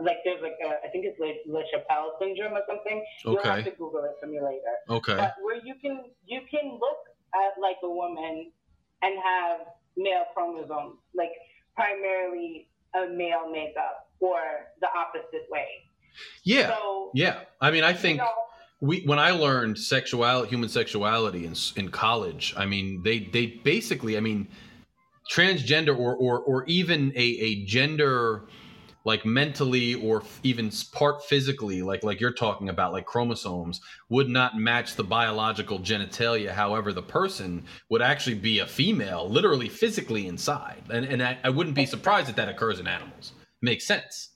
like 0.01 0.19
there's 0.25 0.41
like 0.41 0.57
a, 0.65 0.81
I 0.87 0.89
think 0.89 1.05
it's 1.05 1.21
like 1.21 1.37
Le 1.47 1.63
Chapelle 1.71 2.17
syndrome 2.19 2.55
or 2.55 2.63
something. 2.67 3.05
Okay. 3.27 3.33
You'll 3.33 3.43
have 3.43 3.65
to 3.65 3.71
Google 3.73 4.05
it 4.05 4.17
for 4.21 4.27
me 4.27 4.41
later. 4.41 4.75
okay, 4.89 5.17
But 5.17 5.35
where 5.43 5.57
you 5.63 5.75
can 5.75 6.11
you 6.25 6.41
can 6.51 6.79
look 6.81 7.10
at 7.35 7.61
like 7.61 7.77
a 7.83 7.91
woman 7.91 8.51
and 9.03 9.15
have 9.23 9.61
male 9.97 10.25
chromosomes, 10.35 10.97
like 11.15 11.31
primarily 11.75 12.69
a 12.95 13.07
male 13.09 13.51
makeup 13.51 14.11
or 14.21 14.41
the 14.81 14.89
opposite 14.97 15.47
way. 15.51 15.67
yeah, 16.45 16.69
So 16.69 17.11
yeah. 17.15 17.41
I 17.61 17.71
mean, 17.71 17.85
I 17.85 17.91
you 17.91 17.97
think 17.97 18.19
know, 18.19 18.29
we 18.81 19.03
when 19.03 19.19
I 19.19 19.31
learned 19.31 19.79
sexuality, 19.79 20.49
human 20.51 20.69
sexuality 20.69 21.47
in 21.47 21.55
in 21.77 21.91
college, 21.91 22.55
I 22.57 22.67
mean, 22.67 23.03
they 23.03 23.21
they 23.21 23.47
basically, 23.47 24.17
I 24.17 24.21
mean, 24.21 24.49
transgender 25.31 25.97
or 25.97 26.15
or 26.17 26.41
or 26.41 26.65
even 26.67 27.13
a 27.15 27.23
a 27.23 27.65
gender 27.65 28.45
like 29.05 29.25
mentally 29.25 29.95
or 29.95 30.23
even 30.43 30.71
part 30.93 31.25
physically 31.25 31.83
like 31.83 32.03
like 32.03 32.21
you're 32.21 32.33
talking 32.33 32.69
about 32.69 32.93
like 32.93 33.07
chromosomes 33.07 33.81
would 34.09 34.29
not 34.29 34.57
match 34.57 34.97
the 34.97 35.05
biological 35.05 35.79
genitalia. 35.79 36.51
However 36.51 36.93
the 36.93 37.03
person 37.03 37.65
would 37.89 38.03
actually 38.03 38.37
be 38.37 38.59
a 38.59 38.67
female 38.67 39.29
literally 39.29 39.69
physically 39.69 40.27
inside. 40.27 40.83
And 40.91 41.05
and 41.05 41.23
I, 41.23 41.39
I 41.45 41.51
wouldn't 41.51 41.77
be 41.77 41.87
surprised 41.87 42.29
if 42.29 42.37
that 42.37 42.49
occurs 42.49 42.81
in 42.81 42.87
animals. 42.87 43.33
Makes 43.63 43.87
sense. 43.87 44.31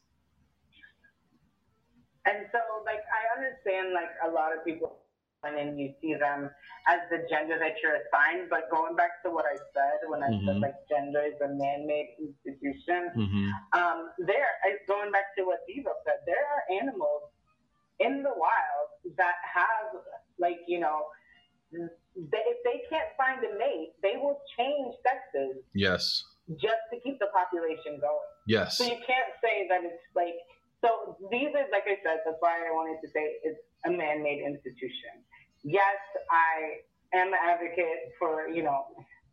And 2.27 2.47
so 2.53 2.59
like 2.85 3.01
i 3.13 3.39
understand 3.39 3.93
like 3.93 4.11
a 4.27 4.31
lot 4.31 4.57
of 4.57 4.65
people 4.65 5.04
and 5.47 5.79
you 5.79 5.93
see 6.01 6.15
them 6.15 6.51
as 6.89 7.01
the 7.11 7.25
gender 7.29 7.59
that 7.59 7.81
you're 7.83 7.97
assigned. 8.01 8.49
But 8.49 8.71
going 8.71 8.97
back 8.97 9.23
to 9.25 9.31
what 9.31 9.45
I 9.45 9.57
said 9.73 10.09
when 10.09 10.23
I 10.23 10.31
mm-hmm. 10.31 10.47
said 10.47 10.57
like 10.61 10.77
gender 10.89 11.23
is 11.25 11.39
a 11.41 11.49
man-made 11.49 12.17
institution, 12.21 13.13
mm-hmm. 13.17 13.49
um, 13.77 14.11
there 14.19 14.49
going 14.89 15.13
back 15.13 15.35
to 15.39 15.45
what 15.45 15.61
Devo 15.69 15.93
said, 16.05 16.25
there 16.27 16.45
are 16.45 16.63
animals 16.81 17.31
in 18.01 18.23
the 18.23 18.33
wild 18.35 18.89
that 19.17 19.37
have 19.43 20.01
like 20.39 20.61
you 20.67 20.81
know. 20.81 21.07
They, 22.15 22.45
if 22.47 22.63
they 22.63 22.87
can't 22.87 23.11
find 23.19 23.43
a 23.43 23.59
mate, 23.59 23.99
they 23.99 24.15
will 24.15 24.39
change 24.57 24.95
sexes. 25.03 25.59
Yes. 25.75 26.23
Just 26.63 26.87
to 26.95 27.01
keep 27.03 27.19
the 27.19 27.27
population 27.35 27.99
going. 27.99 28.31
Yes. 28.47 28.79
So 28.79 28.85
you 28.85 29.03
can't 29.03 29.35
say 29.43 29.67
that 29.67 29.83
it's 29.83 29.99
like 30.15 30.39
so 30.85 31.17
these 31.33 31.49
are 31.57 31.67
like 31.73 31.89
I 31.89 31.97
said, 32.05 32.23
that's 32.23 32.37
why 32.39 32.61
I 32.61 32.71
wanted 32.71 33.01
to 33.03 33.09
say 33.11 33.41
it's 33.43 33.59
a 33.87 33.91
man-made 33.91 34.45
institution 34.45 35.25
yes, 35.65 35.99
I 36.31 36.85
am 37.17 37.29
an 37.29 37.39
advocate 37.43 38.13
for, 38.19 38.49
you 38.49 38.63
know, 38.63 38.85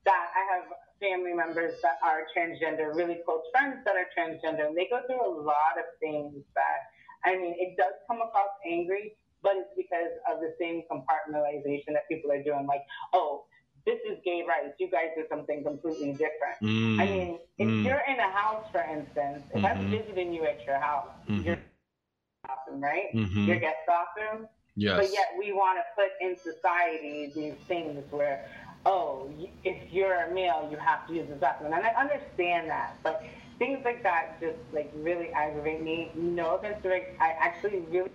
that 0.06 0.28
I 0.34 0.56
have 0.56 0.66
family 1.00 1.34
members 1.34 1.80
that 1.82 1.98
are 2.04 2.24
transgender, 2.36 2.96
really 2.96 3.20
close 3.26 3.44
friends 3.52 3.84
that 3.86 3.96
are 3.96 4.08
transgender, 4.18 4.68
and 4.68 4.78
they 4.78 4.88
go 4.90 5.02
through 5.06 5.22
a 5.22 5.34
lot 5.42 5.78
of 5.78 5.86
things 6.00 6.34
that, 6.56 6.80
I 7.26 7.36
mean, 7.36 7.54
it 7.58 7.76
does 7.78 7.94
come 8.08 8.22
across 8.22 8.50
angry, 8.66 9.14
but 9.44 9.54
it's 9.56 9.70
because 9.76 10.14
of 10.32 10.40
the 10.40 10.54
same 10.60 10.84
compartmentalization 10.90 11.94
that 11.94 12.08
people 12.10 12.32
are 12.32 12.42
doing. 12.42 12.66
Like, 12.66 12.82
oh, 13.14 13.46
this 13.86 13.98
is 14.10 14.18
gay 14.24 14.44
rights. 14.48 14.76
You 14.80 14.90
guys 14.90 15.10
are 15.18 15.26
something 15.30 15.64
completely 15.64 16.12
different. 16.12 16.62
Mm, 16.62 17.02
I 17.02 17.06
mean, 17.06 17.40
if 17.58 17.68
mm. 17.68 17.84
you're 17.84 18.04
in 18.08 18.20
a 18.20 18.30
house, 18.30 18.66
for 18.72 18.82
instance, 18.82 19.44
if 19.54 19.62
mm-hmm. 19.62 19.66
I'm 19.66 19.90
visiting 19.90 20.34
you 20.34 20.46
at 20.46 20.64
your 20.66 20.80
house, 20.80 21.10
mm-hmm. 21.28 21.42
your 21.42 21.58
bathroom, 22.46 22.82
right? 22.82 23.10
Mm-hmm. 23.16 23.46
Your 23.46 23.60
guest 23.60 23.78
bathroom, 23.88 24.48
Yes. 24.76 24.98
But 24.98 25.12
yet 25.12 25.28
we 25.38 25.52
want 25.52 25.80
to 25.80 25.84
put 25.96 26.12
in 26.22 26.38
society 26.38 27.32
these 27.36 27.56
things 27.68 28.04
where, 28.12 28.46
oh, 28.86 29.30
if 29.64 29.92
you're 29.92 30.26
a 30.26 30.34
male, 30.34 30.68
you 30.72 30.78
have 30.78 31.08
to 31.08 31.14
use 31.14 31.30
the 31.30 31.36
bathroom. 31.36 31.74
And 31.74 31.86
I 31.86 31.90
understand 31.90 32.70
that, 32.70 32.98
but 33.04 33.24
things 33.60 33.80
like 33.84 34.02
that 34.04 34.40
just 34.40 34.58
like 34.74 34.92
really 34.96 35.30
aggravate 35.30 35.84
me. 35.84 36.12
No 36.16 36.56
offense 36.56 36.82
to 36.84 36.90
Rick, 36.90 37.18
I 37.20 37.36
actually 37.40 37.80
really, 37.92 38.10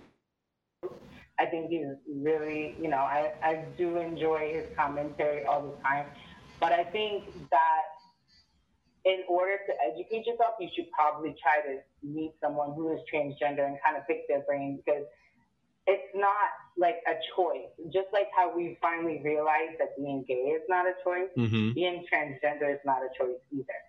I 1.39 1.45
think 1.45 1.69
he's 1.69 1.85
really, 2.07 2.75
you 2.81 2.89
know, 2.89 2.97
I, 2.97 3.33
I 3.43 3.65
do 3.77 3.97
enjoy 3.97 4.51
his 4.53 4.65
commentary 4.75 5.45
all 5.45 5.61
the 5.61 5.81
time. 5.83 6.07
But 6.59 6.71
I 6.73 6.83
think 6.83 7.25
that 7.51 7.83
in 9.05 9.23
order 9.29 9.57
to 9.67 9.73
educate 9.87 10.25
yourself, 10.25 10.55
you 10.59 10.69
should 10.75 10.91
probably 10.91 11.35
try 11.41 11.61
to 11.61 11.79
meet 12.03 12.33
someone 12.41 12.73
who 12.73 12.91
is 12.91 12.99
transgender 13.13 13.65
and 13.65 13.77
kind 13.85 13.95
of 13.95 14.05
pick 14.07 14.27
their 14.27 14.41
brain 14.41 14.81
because 14.83 15.03
it's 15.87 16.11
not 16.13 16.51
like 16.77 16.97
a 17.07 17.15
choice. 17.35 17.71
Just 17.91 18.07
like 18.13 18.27
how 18.35 18.55
we 18.55 18.77
finally 18.81 19.21
realized 19.23 19.79
that 19.79 19.95
being 19.97 20.23
gay 20.27 20.53
is 20.53 20.61
not 20.69 20.85
a 20.85 20.93
choice, 21.03 21.31
mm-hmm. 21.37 21.73
being 21.73 22.05
transgender 22.11 22.71
is 22.71 22.79
not 22.85 23.01
a 23.01 23.09
choice 23.17 23.39
either. 23.51 23.79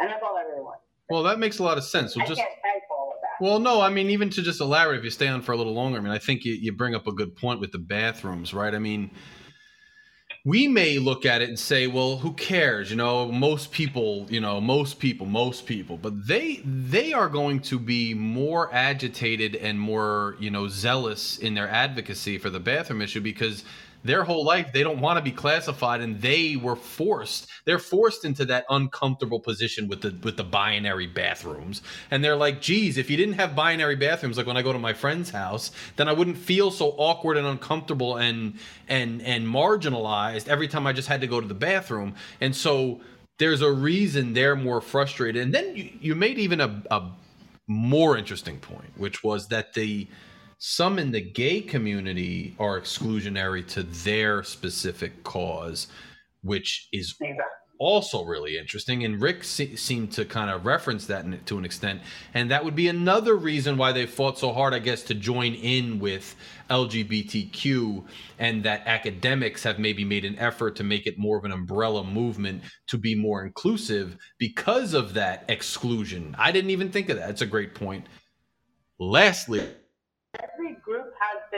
And 0.00 0.08
that's 0.08 0.22
all 0.22 0.36
I 0.36 0.42
really 0.42 0.62
want. 0.62 0.80
Well, 1.10 1.22
that 1.24 1.38
makes 1.38 1.58
a 1.58 1.64
lot 1.64 1.78
of 1.78 1.84
sense. 1.84 2.14
So 2.14 2.20
I 2.20 2.26
just, 2.26 2.38
can't 2.38 2.50
type 2.50 2.82
all 2.90 3.12
of 3.14 3.20
that. 3.22 3.44
Well, 3.44 3.58
no, 3.58 3.80
I 3.80 3.88
mean, 3.88 4.10
even 4.10 4.30
to 4.30 4.42
just 4.42 4.60
elaborate, 4.60 4.98
if 4.98 5.04
you 5.04 5.10
stay 5.10 5.26
on 5.28 5.42
for 5.42 5.52
a 5.52 5.56
little 5.56 5.74
longer, 5.74 5.98
I 5.98 6.02
mean, 6.02 6.12
I 6.12 6.18
think 6.18 6.44
you, 6.44 6.52
you 6.52 6.72
bring 6.72 6.94
up 6.94 7.06
a 7.06 7.12
good 7.12 7.34
point 7.34 7.60
with 7.60 7.72
the 7.72 7.78
bathrooms, 7.78 8.54
right? 8.54 8.74
I 8.74 8.78
mean, 8.78 9.10
we 10.48 10.66
may 10.66 10.98
look 10.98 11.26
at 11.26 11.42
it 11.42 11.50
and 11.50 11.58
say, 11.58 11.86
well, 11.86 12.16
who 12.16 12.32
cares? 12.32 12.88
You 12.88 12.96
know, 12.96 13.30
most 13.30 13.70
people, 13.70 14.26
you 14.30 14.40
know, 14.40 14.62
most 14.62 14.98
people, 14.98 15.26
most 15.26 15.66
people, 15.66 15.98
but 15.98 16.26
they 16.26 16.62
they 16.64 17.12
are 17.12 17.28
going 17.28 17.60
to 17.60 17.78
be 17.78 18.14
more 18.14 18.72
agitated 18.72 19.56
and 19.56 19.78
more, 19.78 20.36
you 20.40 20.50
know, 20.50 20.66
zealous 20.66 21.36
in 21.36 21.52
their 21.52 21.68
advocacy 21.68 22.38
for 22.38 22.48
the 22.48 22.60
bathroom 22.60 23.02
issue 23.02 23.20
because 23.20 23.62
their 24.04 24.24
whole 24.24 24.44
life 24.44 24.72
they 24.72 24.82
don't 24.82 25.00
want 25.00 25.18
to 25.18 25.22
be 25.22 25.32
classified 25.32 26.00
and 26.00 26.20
they 26.20 26.56
were 26.56 26.76
forced 26.76 27.48
they're 27.64 27.78
forced 27.78 28.24
into 28.24 28.44
that 28.44 28.64
uncomfortable 28.70 29.40
position 29.40 29.88
with 29.88 30.00
the 30.00 30.16
with 30.22 30.36
the 30.36 30.44
binary 30.44 31.06
bathrooms. 31.06 31.82
And 32.10 32.22
they're 32.22 32.36
like 32.36 32.60
geez 32.60 32.96
if 32.96 33.10
you 33.10 33.16
didn't 33.16 33.34
have 33.34 33.56
binary 33.56 33.96
bathrooms 33.96 34.36
like 34.36 34.46
when 34.46 34.56
i 34.56 34.62
go 34.62 34.72
to 34.72 34.78
my 34.78 34.92
friend's 34.92 35.30
house 35.30 35.70
then 35.96 36.08
i 36.08 36.12
wouldn't 36.12 36.38
feel 36.38 36.70
so 36.70 36.94
awkward 36.96 37.36
and 37.36 37.46
uncomfortable 37.46 38.16
and 38.16 38.54
and 38.88 39.20
and 39.22 39.46
marginalized 39.46 40.48
every 40.48 40.68
time 40.68 40.86
i 40.86 40.92
just 40.92 41.08
had 41.08 41.20
to 41.20 41.26
go 41.26 41.40
to 41.40 41.48
the 41.48 41.54
bathroom. 41.54 42.14
And 42.40 42.54
so 42.54 43.00
there's 43.38 43.62
a 43.62 43.70
reason 43.70 44.32
they're 44.32 44.56
more 44.56 44.80
frustrated. 44.80 45.42
And 45.42 45.54
then 45.54 45.76
you, 45.76 45.90
you 46.00 46.14
made 46.14 46.38
even 46.38 46.60
a, 46.60 46.82
a 46.90 47.10
more 47.68 48.16
interesting 48.16 48.58
point 48.58 48.90
which 48.96 49.22
was 49.22 49.48
that 49.48 49.74
the 49.74 50.08
some 50.58 50.98
in 50.98 51.12
the 51.12 51.20
gay 51.20 51.60
community 51.60 52.56
are 52.58 52.80
exclusionary 52.80 53.66
to 53.68 53.84
their 53.84 54.42
specific 54.42 55.22
cause, 55.22 55.86
which 56.42 56.88
is 56.92 57.16
also 57.78 58.24
really 58.24 58.58
interesting. 58.58 59.04
And 59.04 59.22
Rick 59.22 59.44
se- 59.44 59.76
seemed 59.76 60.10
to 60.12 60.24
kind 60.24 60.50
of 60.50 60.66
reference 60.66 61.06
that 61.06 61.24
in, 61.24 61.38
to 61.44 61.58
an 61.58 61.64
extent. 61.64 62.02
And 62.34 62.50
that 62.50 62.64
would 62.64 62.74
be 62.74 62.88
another 62.88 63.36
reason 63.36 63.76
why 63.76 63.92
they 63.92 64.06
fought 64.06 64.38
so 64.38 64.52
hard, 64.52 64.74
I 64.74 64.80
guess, 64.80 65.04
to 65.04 65.14
join 65.14 65.54
in 65.54 66.00
with 66.00 66.34
LGBTQ 66.70 68.04
and 68.40 68.64
that 68.64 68.82
academics 68.86 69.62
have 69.62 69.78
maybe 69.78 70.04
made 70.04 70.24
an 70.24 70.36
effort 70.40 70.74
to 70.76 70.84
make 70.84 71.06
it 71.06 71.18
more 71.18 71.38
of 71.38 71.44
an 71.44 71.52
umbrella 71.52 72.02
movement 72.02 72.62
to 72.88 72.98
be 72.98 73.14
more 73.14 73.44
inclusive 73.44 74.16
because 74.38 74.92
of 74.92 75.14
that 75.14 75.44
exclusion. 75.48 76.34
I 76.36 76.50
didn't 76.50 76.70
even 76.70 76.90
think 76.90 77.08
of 77.10 77.16
that. 77.16 77.30
It's 77.30 77.42
a 77.42 77.46
great 77.46 77.76
point. 77.76 78.06
Lastly, 78.98 79.62
every 79.62 79.62
group 79.62 79.68
has 79.68 79.87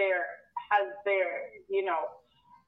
their 0.00 0.24
has 0.72 0.88
their 1.04 1.52
you 1.68 1.84
know 1.84 2.08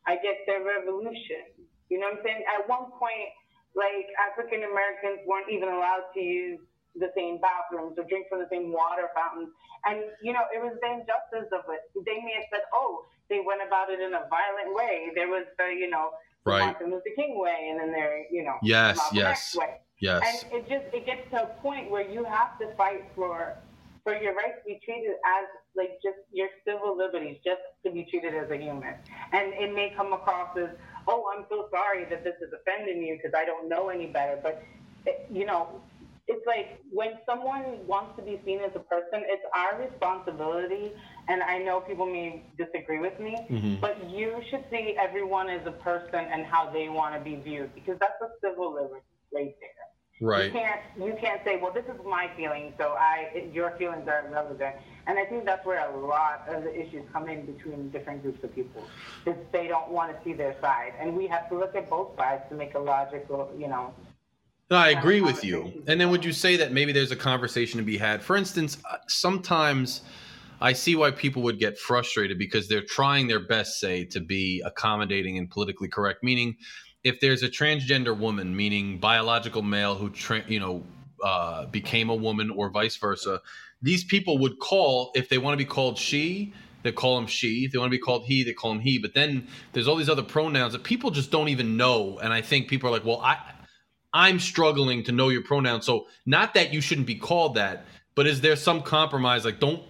I 0.06 0.20
guess 0.20 0.36
their 0.44 0.60
revolution. 0.60 1.56
You 1.88 2.00
know 2.00 2.12
what 2.12 2.20
I'm 2.20 2.24
saying? 2.24 2.42
At 2.48 2.68
one 2.68 2.92
point, 2.96 3.30
like 3.76 4.08
African 4.20 4.64
Americans 4.64 5.24
weren't 5.26 5.48
even 5.48 5.68
allowed 5.68 6.12
to 6.14 6.20
use 6.20 6.60
the 6.96 7.08
same 7.16 7.40
bathrooms 7.40 7.96
or 7.96 8.04
drink 8.04 8.28
from 8.28 8.40
the 8.40 8.50
same 8.50 8.72
water 8.72 9.08
fountains. 9.16 9.48
And, 9.84 10.04
you 10.22 10.32
know, 10.32 10.44
it 10.52 10.60
was 10.60 10.76
the 10.80 10.90
injustice 11.00 11.48
of 11.52 11.64
it. 11.72 11.80
They 12.04 12.20
may 12.20 12.36
have 12.36 12.48
said, 12.52 12.64
oh, 12.74 13.04
they 13.28 13.40
went 13.40 13.64
about 13.66 13.88
it 13.88 14.00
in 14.00 14.12
a 14.12 14.28
violent 14.28 14.76
way. 14.76 15.10
There 15.14 15.28
was 15.28 15.46
the, 15.56 15.72
you 15.72 15.88
know, 15.88 16.10
right. 16.44 16.60
Martin 16.60 16.90
Luther 16.90 17.12
King 17.16 17.40
way 17.40 17.72
and 17.72 17.80
then 17.80 17.92
there, 17.92 18.24
you 18.30 18.44
know, 18.44 18.56
yes, 18.62 19.00
yes, 19.12 19.56
way. 19.56 19.80
Yes. 20.00 20.20
And 20.20 20.52
it 20.52 20.68
just, 20.68 20.92
it 20.94 21.06
gets 21.06 21.28
to 21.30 21.44
a 21.44 21.50
point 21.62 21.90
where 21.90 22.08
you 22.08 22.24
have 22.24 22.58
to 22.58 22.74
fight 22.76 23.08
for, 23.14 23.56
for 24.04 24.14
your 24.14 24.34
right 24.34 24.54
to 24.58 24.64
be 24.66 24.78
treated 24.84 25.16
as 25.24 25.46
like 25.76 25.98
just 26.02 26.18
your 26.32 26.48
civil 26.66 26.96
liberties, 26.96 27.38
just 27.44 27.62
to 27.84 27.92
be 27.92 28.06
treated 28.10 28.34
as 28.34 28.50
a 28.50 28.56
human. 28.56 28.94
And 29.32 29.52
it 29.54 29.74
may 29.74 29.92
come 29.96 30.12
across 30.12 30.56
as, 30.56 30.70
oh, 31.08 31.24
I'm 31.34 31.44
so 31.48 31.68
sorry 31.70 32.04
that 32.10 32.24
this 32.24 32.34
is 32.40 32.52
offending 32.52 33.02
you 33.02 33.16
because 33.16 33.32
I 33.36 33.44
don't 33.44 33.68
know 33.68 33.88
any 33.88 34.06
better. 34.06 34.38
But, 34.42 34.62
it, 35.06 35.26
you 35.30 35.46
know, 35.46 35.80
it's 36.28 36.46
like 36.46 36.80
when 36.90 37.18
someone 37.26 37.86
wants 37.86 38.16
to 38.16 38.22
be 38.22 38.40
seen 38.44 38.60
as 38.60 38.70
a 38.74 38.80
person, 38.80 39.24
it's 39.26 39.44
our 39.54 39.80
responsibility. 39.80 40.92
And 41.28 41.42
I 41.42 41.58
know 41.58 41.80
people 41.80 42.06
may 42.06 42.42
disagree 42.58 43.00
with 43.00 43.18
me, 43.18 43.36
mm-hmm. 43.50 43.80
but 43.80 44.10
you 44.10 44.40
should 44.50 44.64
see 44.70 44.96
everyone 45.00 45.48
as 45.48 45.66
a 45.66 45.72
person 45.72 46.26
and 46.32 46.44
how 46.44 46.70
they 46.70 46.88
want 46.88 47.14
to 47.14 47.20
be 47.20 47.36
viewed 47.36 47.74
because 47.74 47.96
that's 48.00 48.20
a 48.22 48.28
civil 48.40 48.74
liberty 48.74 49.04
right 49.32 49.54
there. 49.60 49.91
Right. 50.22 50.46
You 50.46 50.52
can't 50.52 50.80
you 50.96 51.16
can't 51.20 51.40
say, 51.44 51.58
well, 51.60 51.72
this 51.72 51.84
is 51.86 52.00
my 52.06 52.30
feeling, 52.36 52.72
so 52.78 52.94
I 52.96 53.50
your 53.52 53.72
feelings 53.72 54.06
are 54.06 54.24
irrelevant. 54.26 54.76
And 55.08 55.18
I 55.18 55.24
think 55.24 55.44
that's 55.44 55.66
where 55.66 55.80
a 55.90 55.96
lot 55.96 56.44
of 56.48 56.62
the 56.62 56.72
issues 56.72 57.02
come 57.12 57.28
in 57.28 57.44
between 57.44 57.90
different 57.90 58.22
groups 58.22 58.44
of 58.44 58.54
people, 58.54 58.84
is 59.26 59.34
they 59.50 59.66
don't 59.66 59.90
want 59.90 60.16
to 60.16 60.24
see 60.24 60.32
their 60.32 60.54
side, 60.60 60.92
and 61.00 61.16
we 61.16 61.26
have 61.26 61.48
to 61.48 61.58
look 61.58 61.74
at 61.74 61.90
both 61.90 62.16
sides 62.16 62.44
to 62.50 62.54
make 62.54 62.74
a 62.74 62.78
logical, 62.78 63.50
you 63.58 63.66
know. 63.66 63.92
No, 64.70 64.76
I 64.76 64.90
agree 64.90 65.20
with 65.20 65.44
you. 65.44 65.82
And 65.88 66.00
then 66.00 66.08
would 66.10 66.24
you 66.24 66.32
say 66.32 66.56
that 66.56 66.70
maybe 66.72 66.92
there's 66.92 67.10
a 67.10 67.16
conversation 67.16 67.78
to 67.78 67.84
be 67.84 67.98
had? 67.98 68.22
For 68.22 68.36
instance, 68.36 68.78
uh, 68.90 68.98
sometimes. 69.08 70.02
I 70.60 70.74
see 70.74 70.94
why 70.94 71.10
people 71.10 71.42
would 71.42 71.58
get 71.58 71.76
frustrated 71.76 72.38
because 72.38 72.68
they're 72.68 72.84
trying 72.84 73.26
their 73.26 73.40
best, 73.40 73.80
say, 73.80 74.04
to 74.04 74.20
be 74.20 74.62
accommodating 74.64 75.36
and 75.36 75.50
politically 75.50 75.88
correct. 75.88 76.22
Meaning, 76.22 76.56
if 77.04 77.20
there's 77.20 77.42
a 77.42 77.48
transgender 77.48 78.16
woman, 78.16 78.54
meaning 78.56 78.98
biological 78.98 79.62
male 79.62 79.94
who 79.96 80.10
tra- 80.10 80.44
you 80.46 80.60
know 80.60 80.82
uh, 81.24 81.66
became 81.66 82.10
a 82.10 82.14
woman 82.14 82.50
or 82.50 82.70
vice 82.70 82.96
versa, 82.96 83.40
these 83.80 84.04
people 84.04 84.38
would 84.38 84.58
call 84.58 85.10
if 85.14 85.28
they 85.28 85.38
want 85.38 85.54
to 85.54 85.58
be 85.58 85.64
called 85.68 85.98
she. 85.98 86.52
they 86.82 86.92
call 86.92 87.18
him 87.18 87.26
she. 87.26 87.64
If 87.64 87.72
they 87.72 87.78
want 87.78 87.90
to 87.92 87.98
be 87.98 88.02
called 88.02 88.24
he, 88.24 88.42
they 88.44 88.52
call 88.52 88.72
him 88.72 88.80
he. 88.80 88.98
But 88.98 89.14
then 89.14 89.46
there's 89.72 89.88
all 89.88 89.96
these 89.96 90.08
other 90.08 90.22
pronouns 90.22 90.72
that 90.72 90.82
people 90.84 91.10
just 91.10 91.30
don't 91.30 91.48
even 91.48 91.76
know. 91.76 92.18
And 92.18 92.32
I 92.32 92.42
think 92.42 92.68
people 92.68 92.88
are 92.88 92.92
like, 92.92 93.04
well, 93.04 93.20
I 93.20 93.38
I'm 94.12 94.38
struggling 94.38 95.04
to 95.04 95.12
know 95.12 95.28
your 95.30 95.42
pronouns. 95.42 95.86
So 95.86 96.06
not 96.26 96.54
that 96.54 96.72
you 96.72 96.80
shouldn't 96.80 97.06
be 97.06 97.14
called 97.14 97.54
that, 97.54 97.86
but 98.14 98.26
is 98.26 98.40
there 98.40 98.56
some 98.56 98.82
compromise? 98.82 99.44
Like, 99.44 99.58
don't 99.58 99.82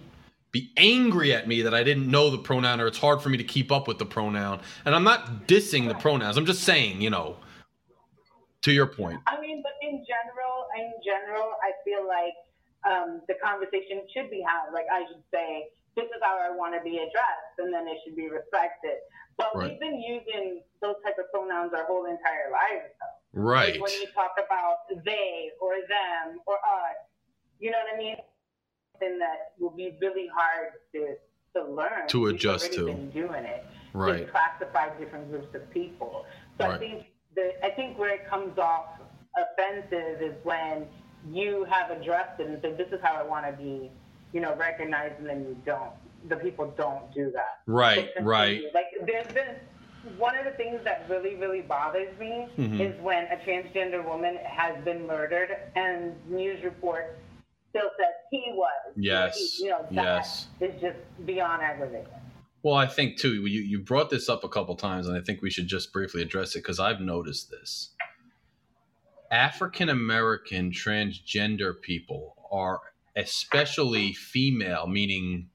be 0.53 0.71
angry 0.77 1.33
at 1.33 1.47
me 1.47 1.63
that 1.63 1.73
I 1.73 1.83
didn't 1.83 2.09
know 2.09 2.29
the 2.29 2.37
pronoun 2.37 2.79
or 2.79 2.85
it's 2.85 2.99
hard 2.99 3.21
for 3.21 3.29
me 3.29 3.37
to 3.37 3.43
keep 3.43 3.71
up 3.71 3.87
with 3.87 3.97
the 3.97 4.05
pronoun. 4.05 4.61
And 4.85 4.93
I'm 4.93 5.03
not 5.03 5.47
dissing 5.47 5.87
the 5.87 5.95
pronouns. 5.95 6.37
I'm 6.37 6.45
just 6.45 6.63
saying, 6.63 7.01
you 7.01 7.09
know, 7.09 7.37
to 8.61 8.71
your 8.71 8.85
point. 8.85 9.19
I 9.25 9.41
mean, 9.41 9.63
but 9.63 9.73
in 9.81 10.05
general, 10.05 10.67
in 10.77 10.93
general, 11.03 11.57
I 11.65 11.73
feel 11.83 12.07
like 12.07 12.37
um, 12.85 13.21
the 13.27 13.33
conversation 13.43 14.05
should 14.13 14.29
be 14.29 14.45
had. 14.45 14.71
Like 14.71 14.85
I 14.93 15.01
should 15.09 15.23
say, 15.33 15.73
this 15.97 16.05
is 16.05 16.21
how 16.21 16.37
I 16.37 16.55
want 16.55 16.77
to 16.77 16.81
be 16.81 16.97
addressed, 16.97 17.57
and 17.57 17.73
then 17.73 17.87
it 17.87 17.97
should 18.05 18.15
be 18.15 18.29
respected. 18.29 19.01
But 19.37 19.49
Right. 19.55 19.71
we've 19.71 19.79
been 19.79 19.99
using 19.99 20.61
those 20.81 20.95
type 21.03 21.17
of 21.17 21.25
pronouns 21.33 21.73
our 21.73 21.85
whole 21.85 22.05
entire 22.05 22.53
lives. 22.53 22.93
Though. 23.01 23.41
Right. 23.41 23.73
Like 23.73 23.81
when 23.81 23.93
you 23.99 24.05
talk 24.13 24.37
about 24.37 24.85
they 25.03 25.49
or 25.59 25.73
them 25.89 26.39
or 26.45 26.55
us, 26.61 27.01
you 27.59 27.71
know 27.71 27.79
what 27.81 27.95
I 27.95 27.97
mean? 27.97 28.17
Then 28.99 29.19
that 29.19 29.53
will 29.59 29.71
be 29.71 29.95
really 30.01 30.27
hard 30.27 30.73
to 30.93 31.15
to 31.55 31.71
learn. 31.71 32.07
To 32.07 32.27
adjust 32.27 32.73
to. 32.73 32.85
Doing 33.13 33.45
it. 33.45 33.65
Right. 33.93 34.25
To 34.25 34.31
classify 34.31 34.89
different 34.97 35.29
groups 35.29 35.53
of 35.53 35.69
people. 35.71 36.25
So 36.57 36.65
I 36.65 36.77
think 36.77 37.05
the 37.35 37.53
I 37.65 37.69
think 37.71 37.97
where 37.97 38.13
it 38.13 38.27
comes 38.27 38.57
off 38.57 38.85
offensive 39.37 40.21
is 40.21 40.35
when 40.43 40.87
you 41.31 41.65
have 41.69 41.91
addressed 41.91 42.39
it 42.39 42.47
and 42.47 42.59
said, 42.61 42.77
"This 42.77 42.91
is 42.91 42.99
how 43.01 43.13
I 43.13 43.23
want 43.23 43.45
to 43.45 43.51
be," 43.53 43.91
you 44.31 44.41
know, 44.41 44.55
recognized, 44.55 45.19
and 45.19 45.27
then 45.27 45.41
you 45.41 45.57
don't. 45.65 45.91
The 46.29 46.37
people 46.37 46.73
don't 46.77 47.11
do 47.13 47.31
that. 47.31 47.59
Right, 47.67 48.09
right. 48.21 48.63
Like 48.73 48.87
there's 49.05 49.27
been 49.27 49.55
one 50.17 50.37
of 50.37 50.45
the 50.45 50.51
things 50.51 50.83
that 50.83 51.05
really, 51.09 51.35
really 51.35 51.61
bothers 51.61 52.17
me 52.19 52.49
Mhm. 52.57 52.79
is 52.79 53.01
when 53.01 53.25
a 53.27 53.37
transgender 53.37 54.03
woman 54.03 54.35
has 54.37 54.75
been 54.83 55.07
murdered 55.07 55.55
and 55.75 56.13
news 56.29 56.61
reports 56.63 57.17
still 57.73 57.89
says 57.97 58.13
he 58.29 58.43
was. 58.53 58.93
Yes, 58.95 59.59
you 59.59 59.69
know, 59.69 59.85
yes. 59.89 60.47
is 60.61 60.79
just 60.79 60.97
beyond 61.25 61.63
aggravating. 61.63 62.07
Well, 62.61 62.75
I 62.75 62.85
think 62.87 63.17
too, 63.17 63.45
you, 63.45 63.61
you 63.61 63.79
brought 63.79 64.09
this 64.09 64.29
up 64.29 64.43
a 64.43 64.49
couple 64.49 64.75
times, 64.75 65.07
and 65.07 65.17
I 65.17 65.21
think 65.21 65.41
we 65.41 65.49
should 65.49 65.67
just 65.67 65.91
briefly 65.91 66.21
address 66.21 66.55
it 66.55 66.59
because 66.59 66.79
I've 66.79 67.01
noticed 67.01 67.49
this. 67.49 67.89
African 69.31 69.89
American 69.89 70.71
transgender 70.71 71.73
people 71.81 72.35
are 72.51 72.79
especially 73.15 74.13
female, 74.13 74.87
meaning 74.87 75.49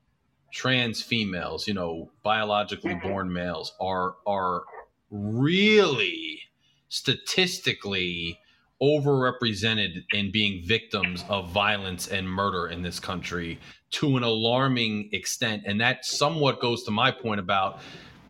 trans 0.53 1.01
females, 1.01 1.69
you 1.69 1.75
know, 1.75 2.11
biologically 2.23 2.95
Mhm. 2.95 3.03
born 3.03 3.33
males, 3.33 3.75
are 3.81 4.17
are 4.27 4.65
really 5.11 6.43
statistically 6.89 8.41
overrepresented 8.83 10.05
in 10.13 10.31
being 10.31 10.63
victims 10.67 11.25
of 11.29 11.51
violence 11.51 12.09
and 12.09 12.29
murder 12.29 12.69
in 12.69 12.83
this 12.83 13.01
country 13.01 13.59
to 13.91 14.17
an 14.17 14.23
alarming 14.23 15.09
extent. 15.13 15.63
And 15.67 15.81
that 15.81 16.05
somewhat 16.05 16.61
goes 16.61 16.85
to 16.85 16.91
my 16.91 17.11
point 17.11 17.41
about 17.41 17.81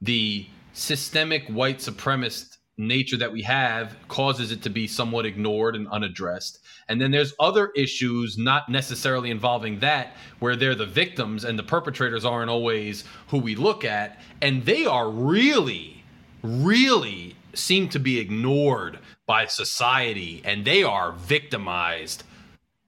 the 0.00 0.46
systemic 0.72 1.46
white 1.48 1.78
supremacist 1.78 2.58
nature 2.78 3.16
that 3.16 3.32
we 3.32 3.42
have 3.42 3.96
causes 4.06 4.52
it 4.52 4.62
to 4.62 4.70
be 4.70 4.86
somewhat 4.86 5.26
ignored 5.26 5.74
and 5.74 5.88
unaddressed. 5.88 6.60
And 6.88 7.00
then 7.00 7.10
there's 7.10 7.34
other 7.40 7.70
issues 7.74 8.38
not 8.38 8.68
necessarily 8.68 9.30
involving 9.30 9.80
that 9.80 10.14
where 10.38 10.56
they're 10.56 10.76
the 10.76 10.86
victims 10.86 11.44
and 11.44 11.58
the 11.58 11.64
perpetrators 11.64 12.24
aren't 12.24 12.50
always 12.50 13.04
who 13.28 13.38
we 13.38 13.56
look 13.56 13.84
at 13.84 14.20
and 14.40 14.64
they 14.64 14.86
are 14.86 15.10
really 15.10 16.04
really 16.42 17.34
seem 17.52 17.88
to 17.88 17.98
be 17.98 18.18
ignored 18.18 18.98
by 19.28 19.46
society 19.46 20.42
and 20.44 20.64
they 20.64 20.82
are 20.82 21.12
victimized 21.12 22.24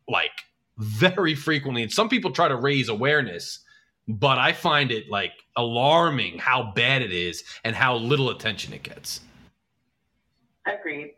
like 0.08 0.32
very 0.78 1.34
frequently 1.36 1.82
and 1.82 1.92
some 1.92 2.08
people 2.08 2.32
try 2.32 2.48
to 2.48 2.56
raise 2.56 2.88
awareness 2.88 3.60
but 4.08 4.38
i 4.38 4.52
find 4.52 4.90
it 4.90 5.08
like 5.10 5.32
alarming 5.56 6.38
how 6.38 6.72
bad 6.74 7.02
it 7.02 7.12
is 7.12 7.44
and 7.62 7.76
how 7.76 7.94
little 7.94 8.30
attention 8.30 8.72
it 8.72 8.82
gets 8.82 9.20
Agreed. 10.66 11.14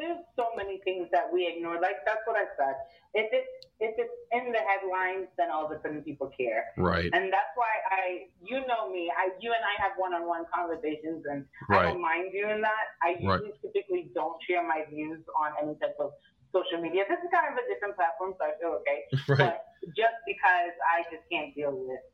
There's, 0.00 0.24
so 0.36 0.46
many 0.56 0.80
things 0.88 1.08
that 1.12 1.26
we 1.32 1.46
ignore. 1.46 1.76
Like 1.80 2.00
that's 2.08 2.24
what 2.24 2.36
I 2.36 2.46
said. 2.56 2.74
If 3.12 3.28
it's 3.32 3.52
if 3.80 3.92
it's 3.96 4.16
in 4.32 4.52
the 4.52 4.60
headlines, 4.70 5.28
then 5.38 5.48
all 5.52 5.64
of 5.64 5.72
a 5.72 5.80
sudden 5.80 6.00
people 6.02 6.28
care. 6.36 6.64
right 6.76 7.08
And 7.12 7.32
that's 7.32 7.52
why 7.56 7.72
I, 7.88 8.28
you 8.44 8.60
know 8.68 8.88
me, 8.92 9.08
I, 9.08 9.32
you 9.40 9.52
and 9.56 9.64
I 9.64 9.74
have 9.80 9.92
one-on-one 9.96 10.44
conversations, 10.52 11.24
and 11.30 11.44
I 11.70 11.76
right 11.76 11.84
don't 11.88 12.00
mind 12.00 12.32
doing 12.32 12.60
that. 12.60 12.84
I 13.02 13.16
Right. 13.24 13.40
usually 13.40 13.56
typically 13.64 14.02
don't 14.14 14.36
share 14.48 14.60
my 14.66 14.84
views 14.92 15.20
on 15.42 15.52
any 15.62 15.74
type 15.80 15.96
of 16.00 16.12
social 16.52 16.80
media. 16.84 17.04
This 17.08 17.20
is 17.24 17.28
kind 17.32 17.48
of 17.52 17.56
a 17.56 17.64
different 17.72 17.96
platform, 17.96 18.36
so 18.36 18.42
I 18.44 18.52
feel 18.60 18.72
okay. 18.84 19.00
right 19.32 19.38
But 19.48 19.64
just 19.96 20.16
because 20.28 20.72
I 20.96 21.04
just 21.12 21.24
can't 21.32 21.54
deal 21.56 21.72
with 21.72 22.04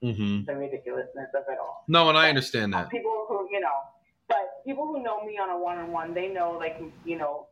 hmm 0.00 0.44
the 0.48 0.54
ridiculousness 0.56 1.28
of 1.34 1.44
it 1.48 1.58
all. 1.60 1.84
no 1.88 2.08
and 2.08 2.18
i 2.18 2.28
understand 2.28 2.72
that 2.74 2.88
People 2.90 3.24
who, 3.28 3.48
you 3.50 3.60
know, 3.60 3.78
but 4.28 4.64
people 4.66 4.86
who 4.86 5.02
know 5.02 5.24
me 5.24 5.38
on 5.38 5.50
a 5.50 5.58
one-on-one, 5.58 6.14
they 6.14 6.28
know, 6.28 6.52
like, 6.58 6.80
you 7.04 7.16
know, 7.16 7.46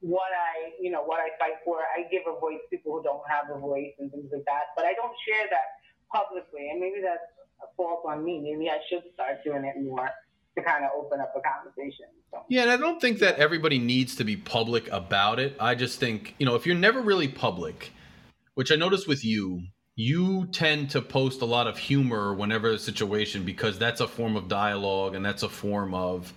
what 0.00 0.30
I, 0.34 0.74
you 0.80 0.90
know, 0.90 1.02
what 1.04 1.20
I 1.20 1.30
fight 1.38 1.62
for. 1.64 1.78
I 1.78 2.02
give 2.10 2.22
a 2.26 2.38
voice 2.38 2.58
to 2.58 2.76
people 2.76 2.98
who 2.98 3.02
don't 3.02 3.22
have 3.30 3.54
a 3.54 3.58
voice 3.58 3.92
and 3.98 4.10
things 4.10 4.30
like 4.32 4.44
that. 4.46 4.74
But 4.76 4.84
I 4.84 4.94
don't 4.94 5.14
share 5.26 5.46
that 5.48 5.66
publicly, 6.12 6.68
and 6.70 6.80
maybe 6.80 7.00
that's 7.02 7.22
a 7.62 7.66
fault 7.76 8.02
on 8.06 8.24
me. 8.24 8.40
Maybe 8.42 8.68
I 8.68 8.78
should 8.90 9.02
start 9.14 9.44
doing 9.44 9.64
it 9.64 9.80
more 9.80 10.10
to 10.58 10.62
kind 10.62 10.84
of 10.84 10.90
open 10.96 11.20
up 11.20 11.32
a 11.36 11.40
conversation. 11.40 12.06
So. 12.30 12.44
Yeah, 12.48 12.62
and 12.62 12.70
I 12.70 12.76
don't 12.76 13.00
think 13.00 13.20
that 13.20 13.36
everybody 13.36 13.78
needs 13.78 14.16
to 14.16 14.24
be 14.24 14.36
public 14.36 14.90
about 14.90 15.38
it. 15.38 15.56
I 15.58 15.74
just 15.74 15.98
think, 15.98 16.34
you 16.38 16.44
know, 16.46 16.56
if 16.56 16.66
you're 16.66 16.76
never 16.76 17.00
really 17.00 17.28
public, 17.28 17.92
which 18.54 18.70
I 18.70 18.76
noticed 18.76 19.08
with 19.08 19.24
you, 19.24 19.62
you 19.94 20.46
tend 20.52 20.90
to 20.90 21.02
post 21.02 21.42
a 21.42 21.44
lot 21.44 21.66
of 21.66 21.76
humor 21.78 22.34
whenever 22.34 22.70
a 22.70 22.78
situation 22.78 23.44
because 23.44 23.78
that's 23.78 24.00
a 24.00 24.08
form 24.08 24.36
of 24.36 24.48
dialogue 24.48 25.14
and 25.14 25.24
that's 25.24 25.42
a 25.42 25.48
form 25.48 25.94
of, 25.94 26.32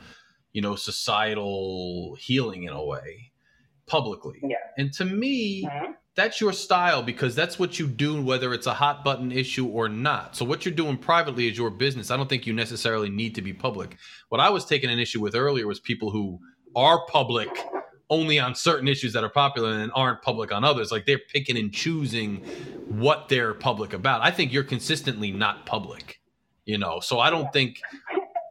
you 0.51 0.61
know, 0.61 0.75
societal 0.75 2.15
healing 2.19 2.63
in 2.63 2.73
a 2.73 2.83
way, 2.83 3.31
publicly. 3.87 4.39
Yeah. 4.43 4.57
And 4.77 4.91
to 4.93 5.05
me, 5.05 5.63
Mhm. 5.63 5.95
that's 6.15 6.41
your 6.41 6.51
style 6.53 7.01
because 7.03 7.35
that's 7.35 7.59
what 7.59 7.77
you 7.79 7.87
do 7.87 8.21
whether 8.21 8.53
it's 8.53 8.67
a 8.67 8.73
hot 8.73 9.03
button 9.03 9.33
issue 9.33 9.67
or 9.67 9.89
not 9.89 10.33
so 10.33 10.45
what 10.45 10.65
you're 10.65 10.73
doing 10.73 10.97
privately 10.97 11.49
is 11.49 11.57
your 11.57 11.69
business 11.69 12.09
i 12.09 12.15
don't 12.15 12.29
think 12.29 12.47
you 12.47 12.53
necessarily 12.53 13.09
need 13.09 13.35
to 13.35 13.41
be 13.41 13.51
public 13.51 13.97
what 14.29 14.39
i 14.39 14.49
was 14.49 14.63
taking 14.65 14.89
an 14.89 14.97
issue 14.97 15.19
with 15.19 15.35
earlier 15.35 15.67
was 15.67 15.81
people 15.81 16.11
who 16.11 16.39
are 16.73 17.05
public 17.07 17.49
only 18.09 18.39
on 18.39 18.55
certain 18.55 18.87
issues 18.87 19.13
that 19.13 19.23
are 19.23 19.29
popular 19.29 19.71
and 19.71 19.91
aren't 19.95 20.21
public 20.21 20.51
on 20.51 20.63
others. 20.63 20.91
Like 20.91 21.05
they're 21.05 21.19
picking 21.19 21.57
and 21.57 21.73
choosing 21.73 22.37
what 22.87 23.29
they're 23.29 23.53
public 23.53 23.93
about. 23.93 24.21
I 24.21 24.31
think 24.31 24.53
you're 24.53 24.63
consistently 24.63 25.31
not 25.31 25.65
public 25.65 26.19
you 26.65 26.77
know? 26.77 26.99
So 26.99 27.19
i 27.19 27.29
don't 27.29 27.51
think 27.53 27.81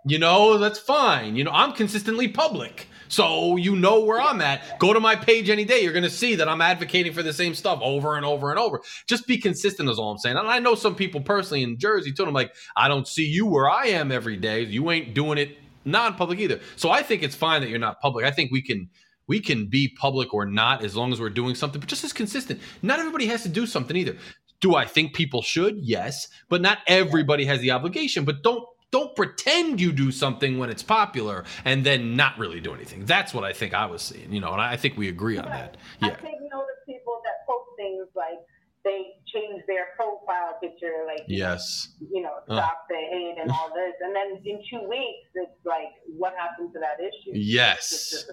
you 0.07 0.19
know 0.19 0.59
that's 0.59 0.79
fine. 0.79 1.37
You 1.37 1.45
know 1.45 1.51
i'm 1.53 1.73
consistently 1.73 2.29
public. 2.29 2.89
So 3.09 3.57
you 3.57 3.77
know 3.77 4.01
where 4.05 4.21
i'm 4.21 4.41
at. 4.41 4.79
Go 4.79 4.93
to 4.93 5.01
my 5.01 5.15
page 5.15 5.51
any 5.51 5.65
day. 5.65 5.83
You're 5.83 5.93
going 5.93 6.05
to 6.05 6.11
see 6.11 6.35
that 6.37 6.49
i'm 6.49 6.61
advocating 6.61 7.13
for 7.13 7.23
the 7.23 7.33
same 7.33 7.55
stuff 7.55 7.81
over 7.83 8.17
and 8.17 8.25
over 8.25 8.51
and 8.51 8.59
over. 8.59 8.81
Just 9.07 9.27
be 9.27 9.37
consistent 9.39 9.89
is 9.89 9.99
all 9.99 10.11
i'm 10.11 10.19
saying. 10.19 10.37
And 10.37 10.49
i 10.49 10.59
know 10.59 10.75
some 10.75 10.95
people 10.95 11.21
personally 11.21 11.63
in 11.63 11.79
jersey 11.79 12.15
and 12.17 12.29
i'm 12.29 12.35
like 12.35 12.55
i 12.77 12.89
don't 12.89 13.09
see 13.09 13.27
you 13.27 13.47
where 13.47 13.69
i 13.69 13.87
am 13.87 14.11
every 14.11 14.37
day. 14.37 14.63
You 14.63 14.91
ain't 14.91 15.15
doing 15.15 15.39
it 15.39 15.59
non-public 15.85 16.39
either. 16.39 16.61
So 16.77 16.91
i 16.91 17.03
think 17.03 17.23
it's 17.23 17.35
fine 17.35 17.61
that 17.61 17.69
you're 17.69 17.79
not 17.79 18.01
public. 18.01 18.25
I 18.25 18.31
think 18.31 18.53
we 18.53 18.63
can 18.63 18.89
we 19.27 19.41
can 19.41 19.67
be 19.67 19.89
public 19.89 20.33
or 20.35 20.47
not 20.47 20.85
as 20.85 20.97
long 20.97 21.13
as 21.13 21.21
we're 21.21 21.31
doing 21.31 21.55
something 21.55 21.81
but 21.81 21.89
just 21.89 22.05
as 22.05 22.13
consistent. 22.13 22.61
Not 22.83 22.99
everybody 22.99 23.27
has 23.27 23.43
to 23.43 23.49
do 23.49 23.67
something 23.67 23.97
either. 23.97 24.17
Do 24.61 24.75
i 24.75 24.87
think 24.87 25.15
people 25.15 25.43
should? 25.43 25.79
Yes 25.79 26.29
but 26.49 26.61
not 26.61 26.79
everybody 26.87 27.45
has 27.45 27.61
the 27.61 27.71
obligation. 27.71 28.25
But 28.25 28.43
don't 28.43 28.65
don't 28.91 29.17
pretend 29.17 29.81
you 29.81 29.91
do 29.91 30.13
something 30.13 30.59
when 30.59 30.71
it's 30.71 30.83
popular 30.83 31.45
and 31.65 31.85
then 31.85 32.15
not 32.15 32.39
really 32.39 32.61
do 32.61 32.73
anything. 32.75 33.05
That's 33.05 33.35
what 33.35 33.45
i 33.45 33.53
think 33.53 33.75
i 33.75 33.87
was 33.87 34.03
seeing 34.03 34.33
you 34.33 34.41
know 34.41 34.53
and 34.53 34.61
i 34.61 34.77
think 34.77 34.97
we 34.97 35.09
agree 35.09 35.39
on 35.39 35.47
that. 35.47 35.77
I 36.01 36.09
yeah. 36.09 36.17
Take 36.17 36.41
note 36.53 36.63
of 36.63 36.87
people 36.87 37.21
that 37.25 37.47
post 37.47 37.71
things 37.77 38.07
like 38.15 38.39
they 38.85 39.15
change 39.35 39.63
their 39.67 39.87
profile 39.97 40.57
picture, 40.63 41.05
like 41.07 41.25
yes 41.29 41.89
you 42.11 42.23
know, 42.23 42.35
Uh. 42.49 42.57
stop 42.57 42.87
the 42.89 42.97
hate 42.97 43.37
and 43.41 43.51
all 43.51 43.69
this, 43.75 43.95
and 44.01 44.15
then 44.15 44.29
in 44.45 44.63
two 44.71 44.83
weeks, 44.89 45.29
it's 45.35 45.59
like, 45.65 45.93
what 46.17 46.35
happened 46.37 46.73
to 46.75 46.79
that 46.81 47.01
issue? 47.01 47.33
It 47.33 48.11
just 48.11 48.31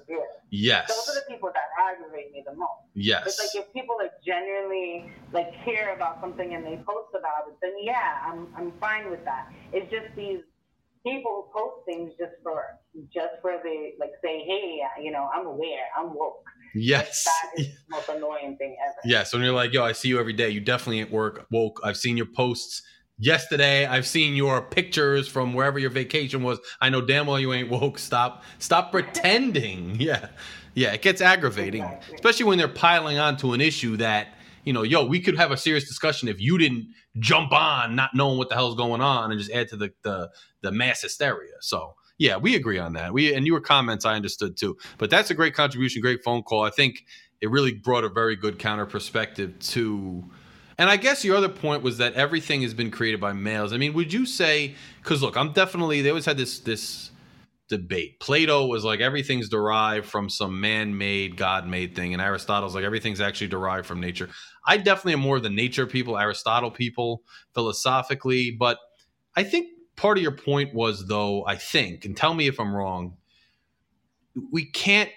yes. 0.50 0.88
Those 0.88 1.10
are 1.10 1.20
the 1.20 1.26
people 1.28 1.50
that 1.54 1.68
aggravate 1.80 2.32
me 2.32 2.44
the 2.46 2.54
most. 2.56 2.84
Yes, 2.94 3.24
It's 3.26 3.40
like 3.40 3.64
if 3.64 3.74
people 3.74 3.96
are 4.02 4.12
genuinely 4.26 5.12
like 5.32 5.52
care 5.64 5.96
about 5.96 6.20
something 6.22 6.54
and 6.54 6.66
they 6.66 6.78
post 6.78 7.12
about 7.16 7.48
it, 7.50 7.56
then 7.62 7.74
yeah, 7.82 8.20
I'm 8.28 8.48
I'm 8.58 8.72
fine 8.80 9.10
with 9.10 9.24
that. 9.26 9.52
It's 9.72 9.90
just 9.92 10.14
these 10.16 10.42
people 11.04 11.48
who 11.54 11.60
post 11.60 11.86
things 11.86 12.12
just 12.20 12.36
for 12.44 12.78
just 13.14 13.34
for 13.42 13.58
the 13.64 13.92
like 14.00 14.12
say, 14.24 14.44
hey, 14.46 14.82
you 15.02 15.12
know, 15.12 15.30
I'm 15.34 15.46
aware, 15.46 15.88
I'm 15.98 16.14
woke. 16.14 16.44
Yes 16.76 17.26
That 17.26 17.62
is 17.62 17.68
the 17.68 17.74
most 17.90 18.10
annoying 18.10 18.58
thing 18.58 18.76
ever. 18.84 18.96
Yes, 19.06 19.34
when 19.34 19.42
you're 19.44 19.54
like, 19.54 19.74
yo, 19.74 19.84
I 19.84 19.92
see 19.94 20.08
you 20.10 20.20
every 20.20 20.34
day. 20.34 20.50
You 20.50 20.60
definitely 20.62 21.02
at 21.02 21.12
work 21.12 21.46
woke. 21.52 21.80
I've 21.84 21.98
seen 21.98 22.18
your 22.18 22.26
posts 22.28 22.82
yesterday. 23.18 23.86
I've 23.86 24.08
seen 24.08 24.36
your 24.36 24.62
pictures 24.62 25.28
from 25.28 25.54
wherever 25.54 25.78
your 25.80 25.90
vacation 25.92 26.44
was. 26.44 26.60
I 26.80 26.90
know 26.90 27.02
damn 27.02 27.28
well 27.28 27.40
you 27.40 27.54
ain't 27.54 27.70
woke. 27.70 28.00
Stop. 28.00 28.44
Stop 28.60 28.92
pretending. 28.94 30.00
Yeah. 30.00 30.28
Yeah. 30.74 30.94
It 30.94 31.02
gets 31.02 31.22
aggravating, 31.22 31.84
Exactly. 31.84 32.16
especially 32.16 32.46
when 32.46 32.58
they're 32.58 32.68
piling 32.68 33.18
onto 33.20 33.54
an 33.54 33.62
issue 33.62 33.98
that, 33.98 34.30
you 34.64 34.74
know, 34.74 34.84
yo, 34.84 35.06
we 35.06 35.20
could 35.20 35.38
have 35.38 35.52
a 35.52 35.58
serious 35.58 35.88
discussion 35.88 36.28
if 36.30 36.40
you 36.40 36.58
didn't 36.58 36.88
jump 37.20 37.52
on 37.52 37.96
not 37.96 38.12
knowing 38.14 38.38
what 38.38 38.50
the 38.50 38.56
hell's 38.56 38.76
going 38.76 39.02
on 39.02 39.32
and 39.32 39.40
just 39.40 39.52
add 39.52 39.68
to 39.70 39.76
the 39.78 39.92
the, 40.04 40.30
the 40.62 40.72
mass 40.72 41.02
hysteria. 41.02 41.54
So 41.60 41.96
yeah, 42.22 42.38
we 42.38 42.56
agree 42.56 42.78
on 42.78 42.94
that. 42.94 43.14
We 43.14 43.34
and 43.34 43.48
your 43.48 43.60
comments 43.60 44.06
I 44.06 44.14
understood 44.14 44.56
too. 44.56 44.78
But 45.00 45.10
that's 45.10 45.32
a 45.32 45.34
great 45.34 45.56
contribution, 45.56 46.04
great 46.04 46.24
phone 46.24 46.44
call. 46.44 46.64
I 46.64 46.70
think 46.70 47.04
it 47.42 47.50
really 47.50 47.74
brought 47.74 48.04
a 48.04 48.10
very 48.10 48.36
good 48.36 48.60
counter 48.60 48.86
perspective 48.86 49.58
to 49.60 50.24
and 50.78 50.88
I 50.88 50.98
guess 50.98 51.26
your 51.26 51.36
other 51.36 51.50
point 51.50 51.82
was 51.82 51.98
that 51.98 52.14
everything 52.14 52.62
has 52.62 52.76
been 52.76 52.92
created 52.92 53.20
by 53.20 53.34
males. 53.34 53.74
I 53.74 53.78
mean, 53.78 53.94
would 53.94 54.14
you 54.14 54.28
say 54.28 54.76
cuz 55.02 55.24
look, 55.24 55.36
I'm 55.36 55.52
definitely 55.52 56.04
they 56.04 56.10
always 56.10 56.26
had 56.26 56.38
this 56.38 56.60
this 56.60 57.10
debate. 57.70 58.20
Plato 58.20 58.68
was 58.68 58.84
like 58.84 59.00
everything's 59.00 59.50
derived 59.50 60.06
from 60.06 60.30
some 60.30 60.62
man-made, 60.62 61.38
God-made 61.38 61.96
thing, 61.96 62.14
and 62.14 62.22
Aristotle's 62.22 62.76
like 62.76 62.84
everything's 62.84 63.20
actually 63.20 63.48
derived 63.48 63.88
from 63.88 64.00
nature. 64.00 64.30
I 64.68 64.78
definitely 64.78 65.14
am 65.14 65.22
more 65.22 65.40
the 65.40 65.50
nature 65.50 65.88
people, 65.88 66.20
Aristotle 66.20 66.70
people, 66.70 67.24
philosophically, 67.56 68.52
but 68.52 68.78
I 69.36 69.44
think 69.44 69.70
part 70.02 70.18
of 70.18 70.24
your 70.24 70.32
point 70.32 70.74
was 70.74 71.06
though, 71.06 71.46
I 71.46 71.56
think, 71.56 72.06
and 72.06 72.18
tell 72.18 72.34
me 72.34 72.48
if 72.48 72.60
I'm 72.60 72.76
wrong, 72.76 73.18
we 74.52 74.66
can't 74.66 75.12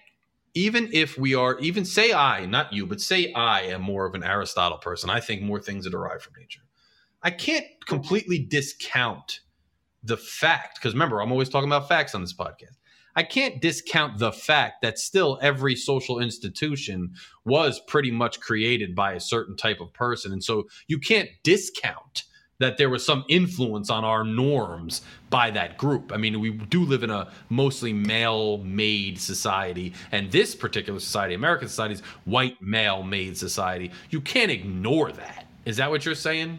even 0.53 0.91
if 0.93 1.17
we 1.17 1.35
are 1.35 1.59
even 1.61 1.87
say 1.87 2.13
I, 2.13 2.45
not 2.45 2.71
you, 2.71 2.87
but 2.87 3.01
say 3.01 3.33
I 3.33 3.63
am 3.63 3.81
more 3.81 4.05
of 4.05 4.15
an 4.15 4.23
Aristotle 4.23 4.77
person. 4.77 5.09
I 5.09 5.21
think 5.21 5.41
more 5.41 5.59
things 5.59 5.87
are 5.87 5.91
derived 5.91 6.23
from 6.23 6.35
nature. 6.39 6.61
I 7.23 7.31
can't 7.31 7.65
completely 7.87 8.39
discount 8.39 9.41
the 10.03 10.19
fact 10.19 10.79
because 10.79 10.93
remember, 10.93 11.23
I'm 11.23 11.33
always 11.33 11.49
talking 11.49 11.71
about 11.71 11.89
facts 11.89 12.15
on 12.15 12.21
this 12.21 12.35
podcast. 12.35 12.77
I 13.17 13.23
can't 13.23 13.63
discount 13.63 14.19
the 14.19 14.33
fact 14.33 14.83
that 14.83 14.99
still 14.99 15.39
every 15.41 15.77
social 15.77 16.21
institution 16.21 17.15
was 17.47 17.81
pretty 17.81 18.11
much 18.11 18.41
created 18.41 18.95
by 18.95 19.15
a 19.15 19.21
certain 19.21 19.57
type 19.57 19.81
of 19.81 19.95
person. 19.95 20.31
And 20.31 20.45
so 20.45 20.65
you 20.89 20.99
can't 20.99 21.31
discount 21.43 22.25
that 22.59 22.79
there 22.79 22.89
was 22.89 23.05
some 23.05 23.25
influence 23.29 23.91
on 23.91 24.05
our 24.05 24.25
norms 24.25 25.03
by 25.31 25.51
that 25.51 25.77
group. 25.77 26.13
I 26.13 26.17
mean, 26.17 26.41
we 26.41 26.53
do 26.53 26.85
live 26.85 27.03
in 27.03 27.11
a 27.11 27.31
mostly 27.49 27.93
male 27.93 28.59
made 28.59 29.21
society, 29.21 29.93
and 30.13 30.31
this 30.31 30.55
particular 30.55 31.01
society, 31.01 31.35
American 31.35 31.69
society, 31.69 31.95
is 31.95 32.01
white 32.25 32.61
male 32.63 33.03
made 33.03 33.37
society. 33.37 33.91
You 34.11 34.21
can't 34.21 34.51
ignore 34.51 35.13
that. 35.13 35.47
Is 35.65 35.77
that 35.79 35.91
what 35.91 36.05
you're 36.05 36.15
saying? 36.15 36.59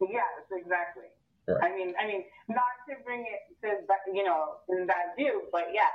Yes, 0.00 0.24
exactly. 0.52 1.04
Right. 1.48 1.72
I 1.72 1.76
mean, 1.76 1.94
I 2.00 2.06
mean, 2.06 2.24
not 2.48 2.62
to 2.88 2.96
bring 3.04 3.20
it 3.20 3.56
to 3.62 4.12
you 4.12 4.24
know, 4.24 4.56
in 4.68 4.86
that 4.86 5.16
view, 5.16 5.42
but 5.52 5.68
yeah, 5.72 5.90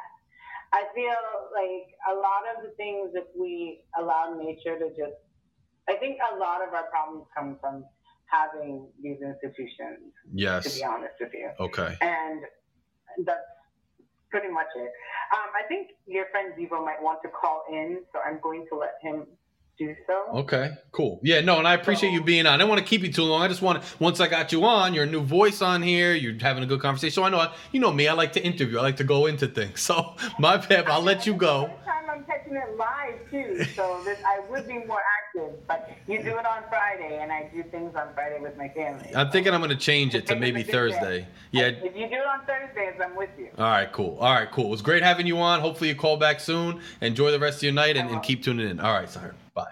I 0.73 0.85
feel 0.95 1.15
like 1.53 1.91
a 2.09 2.15
lot 2.15 2.43
of 2.55 2.63
the 2.63 2.71
things, 2.77 3.11
if 3.13 3.25
we 3.37 3.83
allow 3.99 4.35
nature 4.37 4.79
to 4.79 4.89
just, 4.89 5.19
I 5.89 5.95
think 5.95 6.17
a 6.33 6.37
lot 6.37 6.65
of 6.65 6.73
our 6.73 6.87
problems 6.89 7.25
come 7.35 7.57
from 7.59 7.83
having 8.31 8.87
these 9.01 9.17
institutions. 9.21 10.13
Yes. 10.33 10.63
To 10.73 10.79
be 10.79 10.83
honest 10.83 11.13
with 11.19 11.31
you, 11.33 11.49
Okay. 11.59 11.97
and 12.01 12.41
that's 13.25 13.39
pretty 14.29 14.49
much 14.49 14.67
it. 14.75 14.91
Um, 15.35 15.49
I 15.63 15.67
think 15.67 15.89
your 16.07 16.25
friend 16.31 16.53
Zivo 16.57 16.83
might 16.83 17.01
want 17.01 17.19
to 17.23 17.29
call 17.29 17.63
in, 17.71 17.99
so 18.13 18.19
I'm 18.25 18.39
going 18.41 18.65
to 18.71 18.77
let 18.77 18.93
him 19.01 19.25
do 19.77 19.93
so. 20.07 20.39
Okay, 20.39 20.71
cool. 20.91 21.19
Yeah, 21.23 21.41
no, 21.41 21.57
and 21.57 21.67
I 21.67 21.73
appreciate 21.73 22.11
you 22.11 22.23
being 22.23 22.45
on. 22.45 22.53
I 22.53 22.57
don't 22.57 22.69
want 22.69 22.79
to 22.79 22.85
keep 22.85 23.01
you 23.01 23.11
too 23.11 23.23
long. 23.23 23.41
I 23.41 23.47
just 23.47 23.61
want 23.61 23.81
to, 23.81 23.89
once 23.99 24.19
I 24.19 24.27
got 24.27 24.51
you 24.51 24.63
on, 24.65 24.93
you're 24.93 25.05
a 25.05 25.07
new 25.07 25.21
voice 25.21 25.61
on 25.61 25.81
here. 25.81 26.13
You're 26.13 26.37
having 26.39 26.63
a 26.63 26.67
good 26.67 26.81
conversation. 26.81 27.13
So 27.13 27.23
I 27.23 27.29
know, 27.29 27.39
I, 27.39 27.53
you 27.71 27.79
know 27.79 27.91
me. 27.91 28.07
I 28.07 28.13
like 28.13 28.33
to 28.33 28.43
interview. 28.43 28.77
I 28.79 28.81
like 28.81 28.97
to 28.97 29.03
go 29.03 29.25
into 29.25 29.47
things. 29.47 29.81
So 29.91 30.15
my 30.39 30.57
bad. 30.57 30.87
I'll 30.87 31.01
let 31.01 31.25
you 31.25 31.33
go. 31.33 31.67
Time 31.85 32.09
I'm 32.13 32.23
catching 32.25 32.55
it 32.55 32.77
live 32.77 33.19
too, 33.31 33.63
so 33.75 34.01
this, 34.03 34.19
I 34.25 34.41
would 34.49 34.67
be 34.67 34.79
more 34.85 35.01
active. 35.33 35.67
But 35.67 35.89
you 36.07 36.21
do 36.21 36.37
it 36.37 36.45
on 36.45 36.63
Friday, 36.69 37.19
and 37.21 37.31
I 37.31 37.49
do 37.53 37.63
things 37.63 37.95
on 37.95 38.13
Friday 38.13 38.39
with 38.39 38.57
my 38.57 38.69
family. 38.69 39.11
I'm 39.15 39.29
thinking 39.31 39.53
I'm 39.53 39.61
going 39.61 39.71
to 39.71 39.77
change 39.77 40.15
it 40.15 40.25
to 40.27 40.35
maybe 40.35 40.63
Thursday. 40.63 41.27
Yeah. 41.51 41.67
If 41.67 41.95
you 41.95 42.07
do 42.07 42.15
it 42.15 42.27
on 42.27 42.45
Thursdays, 42.45 42.99
I'm 43.03 43.15
with 43.15 43.29
you. 43.37 43.49
All 43.57 43.65
right, 43.65 43.91
cool. 43.91 44.17
All 44.19 44.33
right, 44.33 44.49
cool. 44.51 44.67
It 44.67 44.69
was 44.69 44.81
great 44.81 45.03
having 45.03 45.27
you 45.27 45.37
on. 45.37 45.59
Hopefully 45.59 45.89
you 45.89 45.95
call 45.95 46.17
back 46.17 46.39
soon. 46.39 46.81
Enjoy 47.01 47.31
the 47.31 47.39
rest 47.39 47.57
of 47.57 47.63
your 47.63 47.73
night 47.73 47.97
and, 47.97 48.09
and 48.09 48.21
keep 48.23 48.43
tuning 48.43 48.69
in. 48.69 48.79
All 48.79 48.93
right, 48.93 49.07
Scyren. 49.07 49.33
Bye. 49.53 49.65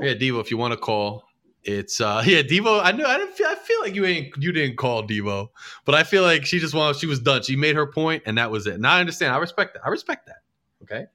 Yeah, 0.00 0.14
Devo, 0.14 0.40
if 0.40 0.50
you 0.50 0.56
want 0.56 0.72
to 0.72 0.78
call, 0.78 1.24
it's 1.62 2.00
uh 2.00 2.22
yeah, 2.26 2.42
Devo. 2.42 2.82
I 2.82 2.92
know 2.92 3.06
I 3.06 3.16
didn't 3.16 3.34
feel 3.34 3.46
I 3.46 3.54
feel 3.54 3.80
like 3.80 3.94
you 3.94 4.04
ain't 4.04 4.36
you 4.38 4.52
didn't 4.52 4.76
call 4.76 5.06
Devo, 5.06 5.48
but 5.84 5.94
I 5.94 6.02
feel 6.02 6.22
like 6.22 6.44
she 6.44 6.58
just 6.58 6.74
wanted 6.74 6.98
she 6.98 7.06
was 7.06 7.20
done. 7.20 7.42
She 7.42 7.56
made 7.56 7.76
her 7.76 7.86
point 7.86 8.22
and 8.26 8.36
that 8.36 8.50
was 8.50 8.66
it. 8.66 8.74
And 8.74 8.86
I 8.86 9.00
understand. 9.00 9.32
I 9.32 9.38
respect 9.38 9.74
that. 9.74 9.82
I 9.84 9.88
respect 9.88 10.26
that. 10.26 10.42
Okay. 10.82 11.06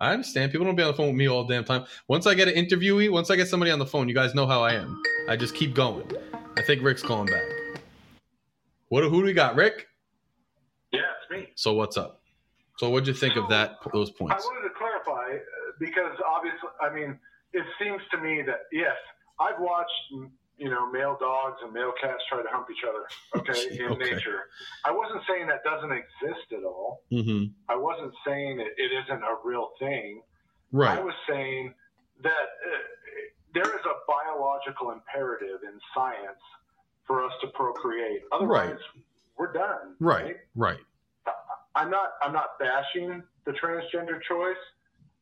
I 0.00 0.12
understand. 0.12 0.52
People 0.52 0.66
don't 0.66 0.76
be 0.76 0.82
on 0.82 0.88
the 0.88 0.96
phone 0.96 1.08
with 1.08 1.16
me 1.16 1.28
all 1.28 1.44
damn 1.44 1.64
time. 1.64 1.84
Once 2.08 2.26
I 2.26 2.34
get 2.34 2.48
an 2.48 2.54
interviewee, 2.54 3.10
once 3.10 3.30
I 3.30 3.36
get 3.36 3.48
somebody 3.48 3.70
on 3.70 3.78
the 3.78 3.86
phone, 3.86 4.08
you 4.08 4.14
guys 4.14 4.34
know 4.34 4.46
how 4.46 4.62
I 4.62 4.74
am. 4.74 5.00
I 5.28 5.36
just 5.36 5.54
keep 5.54 5.74
going. 5.74 6.10
I 6.56 6.62
think 6.62 6.82
Rick's 6.82 7.02
calling 7.02 7.26
back. 7.26 7.42
What 8.88 9.04
who 9.04 9.20
do 9.20 9.24
we 9.24 9.32
got, 9.32 9.56
Rick? 9.56 9.88
Yeah, 10.92 11.00
it's 11.00 11.30
me. 11.30 11.48
So 11.54 11.72
what's 11.72 11.96
up? 11.96 12.20
So 12.78 12.90
what'd 12.90 13.08
you 13.08 13.14
think 13.14 13.36
of 13.36 13.48
that 13.48 13.78
those 13.92 14.10
points. 14.10 14.44
I 14.44 14.46
wanted 14.46 14.68
to 14.68 14.74
clarify 14.74 15.36
uh, 15.36 15.40
because 15.80 16.12
obviously, 16.26 16.68
I 16.80 16.92
mean, 16.92 17.18
it 17.52 17.64
seems 17.80 18.02
to 18.10 18.18
me 18.18 18.42
that 18.46 18.60
yes, 18.70 18.96
I've 19.40 19.58
watched 19.58 19.90
you 20.56 20.70
know 20.70 20.90
male 20.90 21.16
dogs 21.20 21.58
and 21.62 21.72
male 21.72 21.92
cats 22.00 22.22
try 22.28 22.42
to 22.42 22.48
hump 22.50 22.68
each 22.70 22.84
other. 22.88 23.04
Okay, 23.40 23.78
in 23.84 23.92
Okay. 23.92 24.14
nature. 24.14 24.48
I 24.84 24.90
wasn't 24.92 25.22
saying 25.28 25.46
that 25.48 25.62
doesn't 25.64 25.92
exist 25.92 26.52
at 26.52 26.64
all. 26.64 27.02
Mm-hmm. 27.12 27.52
I 27.68 27.76
wasn't 27.76 28.12
saying 28.26 28.60
it, 28.60 28.72
it 28.76 28.90
isn't 29.04 29.22
a 29.22 29.36
real 29.44 29.70
thing. 29.78 30.22
Right. 30.72 30.98
I 30.98 31.02
was 31.02 31.14
saying 31.28 31.74
that 32.22 32.30
uh, 32.30 32.78
there 33.54 33.64
is 33.64 33.84
a 33.84 33.94
biological 34.08 34.92
imperative 34.92 35.60
in 35.62 35.78
science 35.94 36.40
for 37.06 37.24
us 37.24 37.32
to 37.42 37.48
procreate. 37.48 38.22
Otherwise, 38.32 38.78
we're 39.38 39.52
done. 39.52 39.94
Right. 40.00 40.36
Right. 40.54 40.78
I'm 41.74 41.90
not. 41.90 42.12
I'm 42.22 42.32
not 42.32 42.58
bashing 42.58 43.22
the 43.44 43.52
transgender 43.52 44.18
choice. 44.26 44.56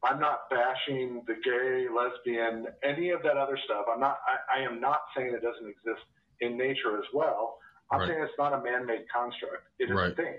I'm 0.05 0.21
not 0.21 0.51
bashing 0.51 1.23
the 1.27 1.35
gay, 1.45 1.87
lesbian, 1.95 2.67
any 2.83 3.11
of 3.11 3.23
that 3.23 3.37
other 3.37 3.59
stuff. 3.65 3.87
I'm 3.93 4.01
not. 4.01 4.19
I, 4.27 4.61
I 4.61 4.63
am 4.65 4.81
not 4.81 5.01
saying 5.17 5.29
it 5.35 5.43
doesn't 5.43 5.67
exist 5.69 6.05
in 6.41 6.57
nature 6.59 6.99
as 6.99 7.05
well. 7.15 7.59
I'm 7.91 8.01
Right. 8.01 8.09
saying 8.09 8.23
it's 8.23 8.33
not 8.39 8.53
a 8.53 8.63
man-made 8.63 9.05
construct. 9.15 9.65
It 9.79 9.85
is 9.85 9.91
a 9.91 9.95
Right. 9.95 10.17
thing. 10.17 10.35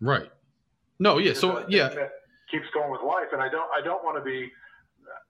Right. 0.00 0.30
No, 0.98 1.18
yeah. 1.18 1.30
It's 1.30 1.40
So 1.40 1.58
a 1.58 1.64
yeah. 1.68 1.88
keeps 2.50 2.66
going 2.74 2.90
with 2.90 3.02
life, 3.02 3.28
and 3.32 3.40
I 3.42 3.48
don't. 3.48 3.68
I 3.76 3.80
don't 3.82 4.04
want 4.04 4.16
to 4.18 4.22
be 4.24 4.50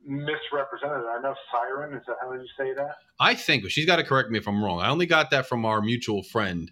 misrepresented. 0.04 1.04
I 1.06 1.20
know 1.22 1.34
Scyren. 1.52 1.96
Is 1.96 2.02
that 2.06 2.16
how 2.20 2.32
you 2.32 2.46
say 2.58 2.72
that? 2.74 2.96
I 3.18 3.34
think 3.34 3.68
she's 3.70 3.86
got 3.86 3.96
to 3.96 4.04
correct 4.04 4.30
me 4.30 4.38
if 4.38 4.48
I'm 4.48 4.62
wrong. 4.64 4.80
I 4.80 4.88
only 4.88 5.06
got 5.06 5.30
that 5.30 5.46
from 5.46 5.64
our 5.64 5.80
mutual 5.80 6.22
friend. 6.22 6.70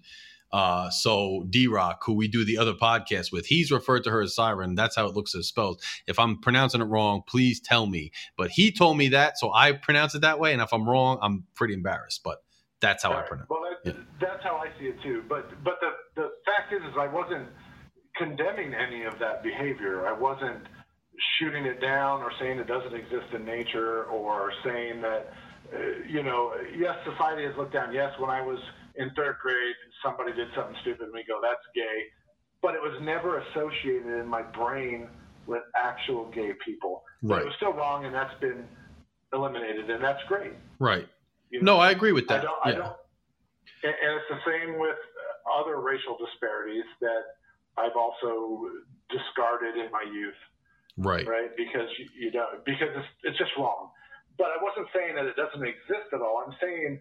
Uh, 0.53 0.91
so 0.91 1.45
D 1.51 1.67
Rock, 1.67 2.03
who 2.05 2.15
we 2.15 2.29
do 2.29 2.45
the 2.45 2.59
other 2.59 2.73
podcast 2.75 3.33
with, 3.33 3.47
he's 3.47 3.71
referred 3.71 4.05
to 4.05 4.11
her 4.11 4.23
as 4.23 4.35
Scyren. 4.35 4.77
That's 4.77 4.97
how 4.97 5.07
it 5.07 5.15
looks 5.15 5.35
as 5.35 5.47
spelled. 5.47 5.83
If 6.07 6.19
I'm 6.19 6.41
pronouncing 6.41 6.81
it 6.81 6.85
wrong, 6.85 7.23
please 7.27 7.61
tell 7.61 7.87
me. 7.87 8.11
But 8.37 8.51
he 8.51 8.73
told 8.73 8.97
me 8.97 9.09
that, 9.09 9.39
so 9.39 9.53
I 9.53 9.73
pronounce 9.73 10.15
it 10.15 10.23
that 10.23 10.39
way. 10.41 10.53
And 10.53 10.63
if 10.63 10.73
I'm 10.73 10.89
wrong, 10.89 11.19
I'm 11.23 11.45
pretty 11.55 11.75
embarrassed. 11.75 12.23
But 12.25 12.43
that's 12.81 13.03
how 13.03 13.11
I 13.11 13.19
Right. 13.21 13.27
pronounce. 13.27 13.51
Well, 13.51 13.63
that, 13.85 13.95
Yeah. 13.97 14.03
that's 14.21 14.43
how 14.43 14.57
I 14.57 14.69
see 14.79 14.87
it 14.89 15.01
too. 15.03 15.25
But 15.29 15.63
but 15.65 15.79
the 15.81 15.91
the 16.15 16.31
fact 16.47 16.73
is, 16.73 16.81
is 16.83 16.97
I 16.99 17.07
wasn't 17.07 17.49
condemning 18.17 18.75
any 18.75 19.05
of 19.05 19.19
that 19.21 19.43
behavior. 19.43 20.07
I 20.07 20.13
wasn't 20.13 20.65
shooting 21.39 21.65
it 21.67 21.81
down 21.81 22.23
or 22.23 22.31
saying 22.39 22.59
it 22.59 22.67
doesn't 22.67 22.95
exist 22.95 23.27
in 23.35 23.45
nature 23.45 24.05
or 24.05 24.53
saying 24.65 25.01
that 25.03 25.33
uh, 25.75 25.79
you 26.09 26.23
know 26.23 26.55
yes, 26.77 26.97
society 27.05 27.45
has 27.45 27.57
looked 27.57 27.73
down. 27.73 27.93
Yes, 27.93 28.13
when 28.19 28.31
I 28.31 28.41
was 28.41 28.59
in 28.97 29.11
third 29.15 29.37
grade, 29.43 29.75
somebody 30.03 30.33
did 30.33 30.49
something 30.55 30.77
stupid, 30.83 31.05
and 31.07 31.13
we 31.15 31.25
go, 31.27 31.39
that's 31.43 31.65
gay. 31.75 31.99
But 32.63 32.75
it 32.75 32.83
was 32.83 32.95
never 33.03 33.39
associated 33.39 34.07
in 34.19 34.27
my 34.27 34.43
brain 34.43 35.09
with 35.47 35.63
actual 35.77 36.31
gay 36.31 36.53
people. 36.65 37.03
Right. 37.23 37.43
it 37.43 37.47
was 37.47 37.55
still 37.57 37.73
wrong, 37.73 38.05
and 38.05 38.15
that's 38.15 38.35
been 38.41 38.65
eliminated, 39.33 39.91
and 39.91 40.03
that's 40.03 40.23
great. 40.29 40.53
Right. 40.79 41.09
You 41.51 41.63
No. 41.63 41.79
I 41.79 41.91
agree 41.91 42.13
with 42.13 42.31
I 42.31 42.37
that. 42.39 42.43
don't, 42.45 42.61
I 42.67 42.71
Yeah. 42.71 42.77
don't, 42.79 42.97
and, 43.85 43.95
it's 44.19 44.29
the 44.31 44.41
same 44.51 44.79
with 44.79 44.97
uh, 44.99 45.61
other 45.61 45.81
racial 45.81 46.17
disparities 46.19 46.85
that 47.01 47.23
I've 47.77 47.97
also 47.97 48.71
discarded 49.11 49.77
in 49.77 49.91
my 49.93 50.03
youth, 50.03 50.35
Right. 50.97 51.27
right? 51.27 51.51
Because 51.57 51.89
you, 51.99 52.07
you 52.19 52.31
don't, 52.31 52.65
because 52.65 52.89
it's, 52.95 53.09
it's 53.23 53.39
just 53.39 53.53
wrong. 53.57 53.91
But 54.37 54.49
I 54.49 54.63
wasn't 54.63 54.89
saying 54.95 55.15
that 55.17 55.27
it 55.27 55.37
doesn't 55.37 55.63
exist 55.67 56.13
at 56.13 56.21
all. 56.21 56.43
I'm 56.47 56.55
saying 56.61 57.01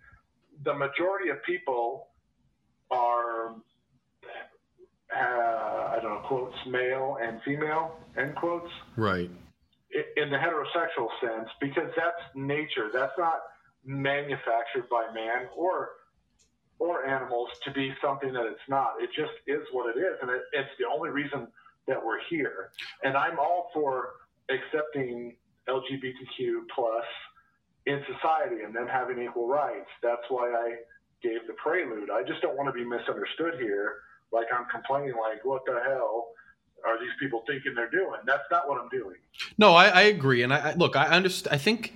the 0.64 0.74
majority 0.74 1.30
of 1.30 1.38
people 1.44 2.08
are, 2.92 3.56
uh, 5.16 5.18
I 5.18 6.00
don't 6.02 6.14
know, 6.14 6.22
quotes, 6.28 6.56
male 6.68 7.18
and 7.22 7.42
female, 7.44 7.98
end 8.18 8.36
quotes 8.36 8.72
Right. 8.96 9.30
in 10.18 10.30
the 10.30 10.38
heterosexual 10.38 11.10
sense 11.22 11.50
because 11.62 11.92
that's 11.96 12.22
nature. 12.36 12.90
That's 12.92 13.18
not 13.18 13.40
manufactured 13.86 14.90
by 14.90 15.12
man 15.14 15.48
or 15.56 15.92
or 16.80 17.06
animals 17.08 17.50
to 17.64 17.72
be 17.72 17.92
something 18.04 18.32
that 18.34 18.46
it's 18.46 18.68
not. 18.70 18.94
It 19.02 19.10
just 19.16 19.32
is 19.48 19.64
what 19.72 19.96
it 19.96 20.00
is, 20.00 20.16
and 20.22 20.30
it, 20.30 20.44
it's 20.54 20.70
the 20.78 20.86
only 20.86 21.10
reason 21.10 21.48
that 21.88 22.04
we're 22.06 22.20
here. 22.30 22.70
And 23.04 23.18
I'm 23.18 23.40
all 23.40 23.72
for 23.74 24.10
accepting 24.50 25.36
LGBTQ 25.68 26.68
plus 26.76 27.06
in 27.88 28.04
society 28.06 28.62
and 28.64 28.76
them 28.76 28.88
having 28.88 29.20
equal 29.24 29.48
rights. 29.48 29.90
That's 30.04 30.22
why 30.30 30.52
I 30.52 30.76
gave 31.24 31.46
the 31.48 31.54
prelude. 31.54 32.10
I 32.10 32.24
just 32.24 32.42
don't 32.42 32.56
want 32.58 32.68
to 32.70 32.74
be 32.74 32.86
misunderstood 32.86 33.56
here, 33.60 33.96
like 34.32 34.48
I'm 34.54 34.66
complaining, 34.72 35.14
like 35.20 35.44
what 35.44 35.62
the 35.66 35.80
hell 35.86 36.30
are 36.86 37.00
these 37.00 37.12
people 37.20 37.44
thinking 37.48 37.74
they're 37.76 37.90
doing? 37.90 38.20
That's 38.26 38.44
not 38.52 38.68
what 38.70 38.80
I'm 38.80 38.90
doing. 38.90 39.16
No, 39.58 39.74
I, 39.74 39.88
I 39.88 40.02
agree, 40.04 40.44
and 40.44 40.54
I, 40.54 40.72
I 40.72 40.74
look, 40.76 40.96
I 40.96 41.08
understand. 41.08 41.54
I 41.54 41.58
think 41.58 41.96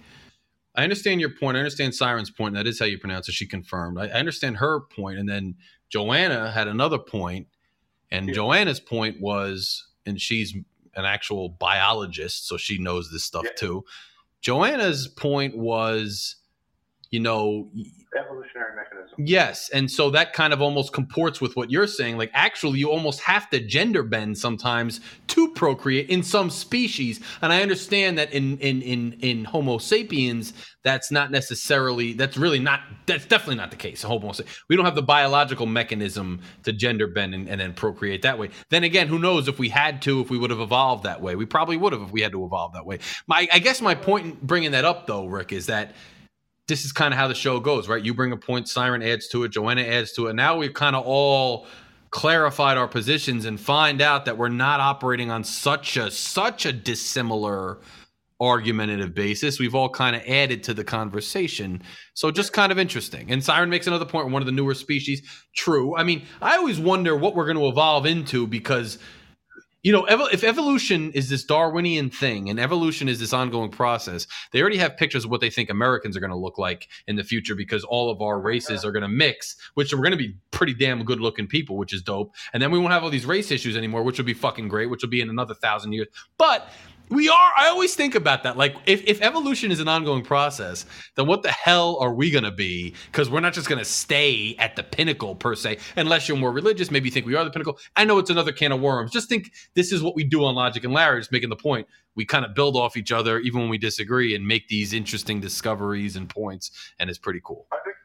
I 0.76 0.84
understand 0.84 1.22
your 1.22 1.30
point. 1.30 1.56
I 1.58 1.60
understand 1.60 1.94
Scyren's 1.94 2.32
point. 2.32 2.56
That 2.56 2.66
is 2.68 2.80
how 2.80 2.86
you 2.86 2.98
pronounce 2.98 3.30
it. 3.30 3.34
She 3.34 3.46
confirmed. 3.48 4.00
I, 4.00 4.08
I 4.08 4.20
understand 4.20 4.58
her 4.58 4.80
point, 4.82 5.20
and 5.20 5.30
then 5.30 5.56
Joanna 5.90 6.52
had 6.52 6.68
another 6.68 6.98
point, 6.98 7.48
and 8.10 8.28
Yeah. 8.28 8.34
Joanna's 8.36 8.80
point 8.80 9.22
was, 9.22 9.88
and 10.06 10.20
she's 10.20 10.54
an 10.96 11.06
actual 11.06 11.50
biologist, 11.50 12.48
so 12.48 12.58
she 12.58 12.78
knows 12.78 13.12
this 13.12 13.24
stuff 13.24 13.46
Yeah. 13.46 13.52
too. 13.56 13.86
Joanna's 14.42 15.08
point 15.08 15.56
was, 15.56 16.38
you 17.12 17.20
know, 17.20 17.70
Evolutionary 18.18 18.76
mechanism. 18.76 19.26
Yes, 19.26 19.70
and 19.70 19.90
so 19.90 20.10
that 20.10 20.34
kind 20.34 20.52
of 20.52 20.62
almost 20.62 20.92
comports 20.92 21.40
with 21.40 21.56
what 21.56 21.72
you're 21.72 21.88
saying. 21.88 22.18
Like, 22.18 22.30
actually, 22.34 22.78
you 22.78 22.92
almost 22.92 23.22
have 23.22 23.50
to 23.52 23.60
gender 23.66 24.04
bend 24.04 24.38
sometimes 24.38 25.00
to 25.28 25.54
procreate 25.54 26.10
in 26.10 26.22
some 26.22 26.50
species. 26.50 27.22
And 27.42 27.54
I 27.54 27.62
understand 27.62 28.18
that 28.18 28.34
in 28.34 28.58
in 28.58 28.82
in 28.82 29.14
in 29.22 29.46
Homo 29.46 29.78
sapiens, 29.78 30.52
that's 30.84 31.10
not 31.10 31.32
necessarily. 31.32 32.12
That's 32.12 32.36
really 32.36 32.60
not. 32.60 32.82
That's 33.06 33.26
definitely 33.26 33.56
not 33.56 33.72
the 33.72 33.78
case. 33.78 34.04
Homo 34.04 34.34
we 34.68 34.76
don't 34.76 34.84
have 34.84 34.96
the 34.96 35.02
biological 35.02 35.66
mechanism 35.66 36.42
to 36.64 36.74
gender 36.74 37.08
bend 37.08 37.34
and, 37.34 37.48
and 37.48 37.62
then 37.62 37.74
procreate 37.74 38.24
that 38.24 38.38
way. 38.38 38.50
Then 38.72 38.84
again, 38.84 39.08
who 39.08 39.20
knows 39.20 39.48
if 39.48 39.58
we 39.58 39.70
had 39.70 40.02
to, 40.02 40.20
if 40.20 40.30
we 40.30 40.38
would 40.38 40.50
have 40.50 40.60
evolved 40.60 41.06
that 41.06 41.22
way? 41.22 41.38
We 41.38 41.46
probably 41.46 41.78
would 41.78 41.94
have 41.94 42.02
if 42.02 42.12
we 42.12 42.22
had 42.22 42.34
to 42.34 42.44
evolve 42.44 42.74
that 42.74 42.86
way. 42.86 43.00
My, 43.28 43.48
I 43.54 43.60
guess 43.60 43.82
my 43.82 43.96
point 43.96 44.26
in 44.26 44.38
bringing 44.42 44.72
that 44.72 44.84
up 44.84 45.08
though, 45.08 45.28
Rick, 45.28 45.54
is 45.54 45.68
that 45.68 45.94
this 46.72 46.86
is 46.86 46.94
kind 46.94 47.14
of 47.14 47.18
how 47.18 47.28
the 47.28 47.36
show 47.36 47.60
goes, 47.60 47.90
right? 47.90 48.02
You 48.02 48.14
bring 48.14 48.32
a 48.32 48.38
point, 48.38 48.66
Scyren 48.66 49.06
adds 49.06 49.28
to 49.28 49.44
it, 49.44 49.50
Joanna 49.50 49.82
adds 49.82 50.14
to 50.14 50.28
it. 50.28 50.36
Now 50.36 50.56
we've 50.56 50.74
kind 50.74 50.96
of 50.96 51.06
all 51.06 51.68
clarified 52.12 52.78
our 52.78 52.88
positions 52.88 53.44
and 53.44 53.60
find 53.60 54.02
out 54.02 54.24
that 54.24 54.38
we're 54.38 54.48
not 54.48 54.80
operating 54.80 55.30
on 55.30 55.44
such 55.44 55.98
a 55.98 56.10
such 56.10 56.66
a 56.66 56.72
dissimilar 56.72 57.80
argumentative 58.40 59.14
basis. 59.14 59.60
We've 59.60 59.76
all 59.76 59.90
kind 59.90 60.16
of 60.16 60.22
added 60.26 60.64
to 60.64 60.74
the 60.74 60.86
conversation. 60.86 61.84
So 62.14 62.32
just 62.32 62.54
kind 62.54 62.72
of 62.72 62.80
interesting. 62.80 63.30
And 63.32 63.42
Scyren 63.42 63.68
makes 63.68 63.88
another 63.88 64.06
point, 64.06 64.30
one 64.30 64.42
of 64.42 64.46
the 64.46 64.54
newer 64.54 64.74
species. 64.74 65.22
True. 65.54 65.98
I 65.98 66.04
mean, 66.04 66.26
I 66.42 66.56
always 66.56 66.80
wonder 66.80 67.18
what 67.18 67.36
we're 67.36 67.46
going 67.46 67.58
to 67.58 67.68
evolve 67.68 68.06
into 68.06 68.48
because 68.48 68.98
you 69.84 69.92
know, 69.92 70.06
if 70.06 70.44
evolution 70.44 71.12
is 71.14 71.30
this 71.30 71.44
Darwinian 71.44 72.12
thing 72.12 72.50
and 72.50 72.60
evolution 72.60 73.10
is 73.10 73.20
this 73.20 73.34
ongoing 73.34 73.72
process, 73.72 74.28
they 74.52 74.62
already 74.62 74.78
have 74.78 74.96
pictures 74.96 75.26
of 75.26 75.32
what 75.32 75.42
they 75.42 75.50
think 75.50 75.72
Americans 75.72 76.16
are 76.16 76.20
going 76.20 76.32
to 76.32 76.38
look 76.38 76.60
like 76.60 76.88
in 77.08 77.16
the 77.16 77.24
future 77.24 77.56
because 77.56 77.84
all 77.84 78.12
of 78.12 78.22
our 78.22 78.40
races 78.40 78.86
are 78.86 78.92
going 78.92 79.02
to 79.02 79.08
mix, 79.08 79.56
which 79.74 79.92
we're 79.92 80.00
going 80.00 80.12
to 80.12 80.18
be 80.18 80.36
pretty 80.52 80.76
damn 80.76 81.04
good 81.04 81.20
looking 81.20 81.48
people, 81.48 81.78
which 81.78 81.94
is 81.94 82.04
dope. 82.04 82.36
And 82.54 82.62
then 82.62 82.70
we 82.70 82.78
won't 82.78 82.94
have 82.94 83.04
all 83.04 83.10
these 83.10 83.26
race 83.26 83.50
issues 83.50 83.76
anymore, 83.76 84.04
which 84.04 84.20
will 84.20 84.26
be 84.26 84.36
fucking 84.36 84.68
great, 84.68 84.90
which 84.92 85.02
will 85.02 85.10
be 85.10 85.22
in 85.22 85.30
another 85.30 85.56
thousand 85.56 85.94
years. 85.94 86.08
But 86.38 86.70
we 87.12 87.28
are, 87.28 87.52
I 87.58 87.68
always 87.68 87.94
think 87.94 88.16
about 88.16 88.44
that. 88.44 88.56
Like, 88.58 88.76
if, 88.86 89.04
if 89.06 89.22
evolution 89.22 89.70
is 89.70 89.82
an 89.82 89.90
ongoing 89.90 90.24
process, 90.24 90.86
then 91.16 91.28
what 91.28 91.44
the 91.44 91.52
hell 91.52 91.98
are 92.00 92.14
we 92.14 92.32
going 92.32 92.46
to 92.46 92.52
be? 92.52 92.96
Because 93.08 93.30
we're 93.30 93.42
not 93.42 93.54
just 93.54 93.68
going 93.68 93.80
to 93.80 93.86
stay 93.86 94.56
at 94.58 94.78
the 94.78 94.84
pinnacle 94.84 95.36
per 95.36 95.54
se, 95.54 95.80
unless 95.98 96.30
you're 96.30 96.38
more 96.38 96.54
religious. 96.54 96.90
Maybe 96.90 97.10
you 97.10 97.12
think 97.12 97.26
we 97.26 97.36
are 97.36 97.44
the 97.44 97.52
pinnacle. 97.52 97.78
I 97.98 98.06
know 98.06 98.18
it's 98.18 98.30
another 98.30 98.54
can 98.54 98.72
of 98.72 98.80
worms. 98.80 99.12
Just 99.12 99.28
think 99.28 99.52
this 99.74 99.92
is 99.92 100.02
what 100.02 100.16
we 100.16 100.24
do 100.24 100.46
on 100.46 100.56
Logic 100.56 100.82
and 100.86 100.94
Larry, 100.94 101.20
just 101.20 101.34
making 101.34 101.50
the 101.50 101.58
point. 101.58 101.86
We 102.16 102.26
kind 102.26 102.46
of 102.46 102.56
build 102.56 102.78
off 102.78 102.96
each 102.96 103.12
other, 103.12 103.40
even 103.40 103.60
when 103.60 103.70
we 103.70 103.78
disagree, 103.78 104.34
and 104.34 104.48
make 104.48 104.70
these 104.70 104.94
interesting 104.94 105.42
discoveries 105.42 106.16
and 106.16 106.30
points. 106.30 106.72
And 106.98 107.10
it's 107.10 107.20
pretty 107.20 107.42
cool. 107.44 107.68
I 107.74 107.78
think 107.84 107.96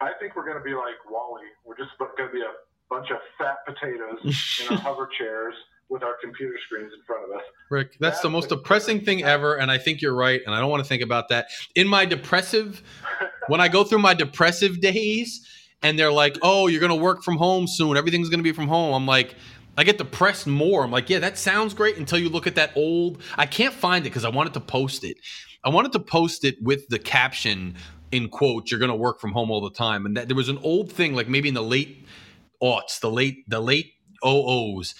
I 0.00 0.12
think 0.18 0.34
we're 0.34 0.46
going 0.46 0.56
to 0.56 0.64
be 0.64 0.74
like 0.74 0.96
WALL-E. 1.10 1.44
We're 1.64 1.76
just 1.76 1.90
going 1.98 2.10
to 2.16 2.32
be 2.32 2.40
a 2.40 2.52
bunch 2.88 3.10
of 3.10 3.18
fat 3.36 3.58
potatoes 3.66 4.18
in 4.62 4.74
our 4.74 4.80
hover 4.82 5.08
chairs 5.18 5.54
with 5.90 6.02
our 6.02 6.14
computer 6.22 6.54
screens 6.66 6.92
in 6.94 7.02
front 7.04 7.24
of 7.24 7.36
us. 7.36 7.44
Rick, 7.68 7.96
that's 8.00 8.20
the 8.20 8.30
most 8.30 8.48
depressing 8.48 9.04
thing 9.04 9.24
ever, 9.24 9.56
and 9.56 9.70
I 9.70 9.78
think 9.78 10.00
you're 10.00 10.14
right, 10.14 10.40
and 10.46 10.54
I 10.54 10.60
don't 10.60 10.70
want 10.70 10.82
to 10.82 10.88
think 10.88 11.02
about 11.02 11.28
that. 11.28 11.48
In 11.74 11.88
my 11.88 12.06
depressive, 12.06 12.82
when 13.48 13.60
I 13.60 13.68
go 13.68 13.84
through 13.84 13.98
my 13.98 14.14
depressive 14.14 14.80
days, 14.80 15.46
and 15.82 15.98
they're 15.98 16.12
like, 16.12 16.36
"Oh, 16.42 16.66
you're 16.68 16.80
gonna 16.80 16.94
work 16.94 17.22
from 17.22 17.36
home 17.36 17.66
soon. 17.66 17.96
Everything's 17.96 18.28
gonna 18.28 18.42
be 18.42 18.52
from 18.52 18.68
home." 18.68 18.94
I'm 18.94 19.06
like, 19.06 19.34
I 19.76 19.84
get 19.84 19.98
depressed 19.98 20.46
more. 20.46 20.84
I'm 20.84 20.90
like, 20.90 21.08
yeah, 21.08 21.20
that 21.20 21.38
sounds 21.38 21.74
great 21.74 21.96
until 21.96 22.18
you 22.18 22.28
look 22.28 22.46
at 22.46 22.56
that 22.56 22.72
old. 22.76 23.22
I 23.38 23.46
can't 23.46 23.72
find 23.72 24.04
it 24.04 24.10
because 24.10 24.24
I 24.24 24.28
wanted 24.28 24.52
to 24.54 24.60
post 24.60 25.04
it. 25.04 25.16
I 25.64 25.70
wanted 25.70 25.92
to 25.92 26.00
post 26.00 26.44
it 26.44 26.56
with 26.62 26.88
the 26.88 26.98
caption 26.98 27.76
in 28.12 28.28
quotes, 28.28 28.70
"You're 28.70 28.80
gonna 28.80 28.96
work 28.96 29.20
from 29.20 29.32
home 29.32 29.50
all 29.50 29.60
the 29.60 29.70
time," 29.70 30.04
and 30.06 30.16
that 30.16 30.28
there 30.28 30.36
was 30.36 30.48
an 30.48 30.58
old 30.58 30.92
thing, 30.92 31.14
like 31.14 31.28
maybe 31.28 31.48
in 31.48 31.54
the 31.54 31.62
late 31.62 32.04
aughts, 32.62 33.00
the 33.00 33.10
late 33.10 33.48
the 33.48 33.60
late 33.60 33.94
oh 34.22 34.76
OOs, 34.76 34.94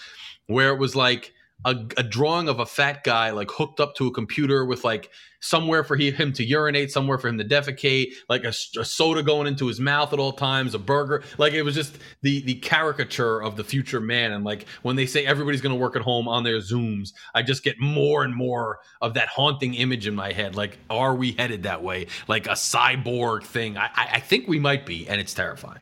where 0.50 0.70
it 0.70 0.78
was 0.78 0.96
like 0.96 1.32
a, 1.64 1.76
a 1.96 2.02
drawing 2.02 2.48
of 2.48 2.58
a 2.58 2.66
fat 2.66 3.04
guy 3.04 3.30
like 3.30 3.50
hooked 3.50 3.80
up 3.80 3.94
to 3.94 4.06
a 4.06 4.10
computer 4.10 4.64
with 4.64 4.84
like 4.84 5.10
somewhere 5.40 5.84
for 5.84 5.96
he, 5.96 6.10
him 6.10 6.32
to 6.34 6.44
urinate, 6.44 6.90
somewhere 6.90 7.18
for 7.18 7.28
him 7.28 7.38
to 7.38 7.44
defecate, 7.44 8.12
like 8.28 8.44
a 8.44 8.52
soda 8.52 9.22
going 9.22 9.46
into 9.46 9.66
his 9.66 9.80
mouth 9.80 10.12
at 10.12 10.18
all 10.18 10.32
times, 10.32 10.74
a 10.74 10.78
burger. 10.78 11.22
Like 11.38 11.52
it 11.52 11.62
was 11.62 11.74
just 11.74 11.98
the 12.22 12.42
the 12.42 12.54
caricature 12.54 13.42
of 13.42 13.56
the 13.56 13.64
future 13.64 14.00
man. 14.00 14.32
And 14.32 14.44
like 14.44 14.66
when 14.82 14.96
they 14.96 15.06
say 15.06 15.26
everybody's 15.26 15.60
going 15.60 15.74
to 15.74 15.80
work 15.80 15.96
at 15.96 16.02
home 16.02 16.28
on 16.28 16.44
their 16.44 16.58
Zooms, 16.58 17.12
I 17.34 17.42
just 17.42 17.62
get 17.62 17.78
more 17.78 18.24
and 18.24 18.34
more 18.34 18.80
of 19.00 19.14
that 19.14 19.28
haunting 19.28 19.74
image 19.74 20.06
in 20.06 20.14
my 20.14 20.32
head. 20.32 20.56
Like, 20.56 20.78
are 20.88 21.14
we 21.14 21.32
headed 21.32 21.64
that 21.64 21.82
way? 21.82 22.06
Like 22.28 22.46
a 22.46 22.52
cyborg 22.52 23.44
thing? 23.44 23.76
I, 23.76 23.90
I, 23.94 24.08
I 24.14 24.20
think 24.20 24.48
we 24.48 24.58
might 24.58 24.86
be, 24.86 25.08
and 25.08 25.20
it's 25.20 25.34
terrifying. 25.34 25.80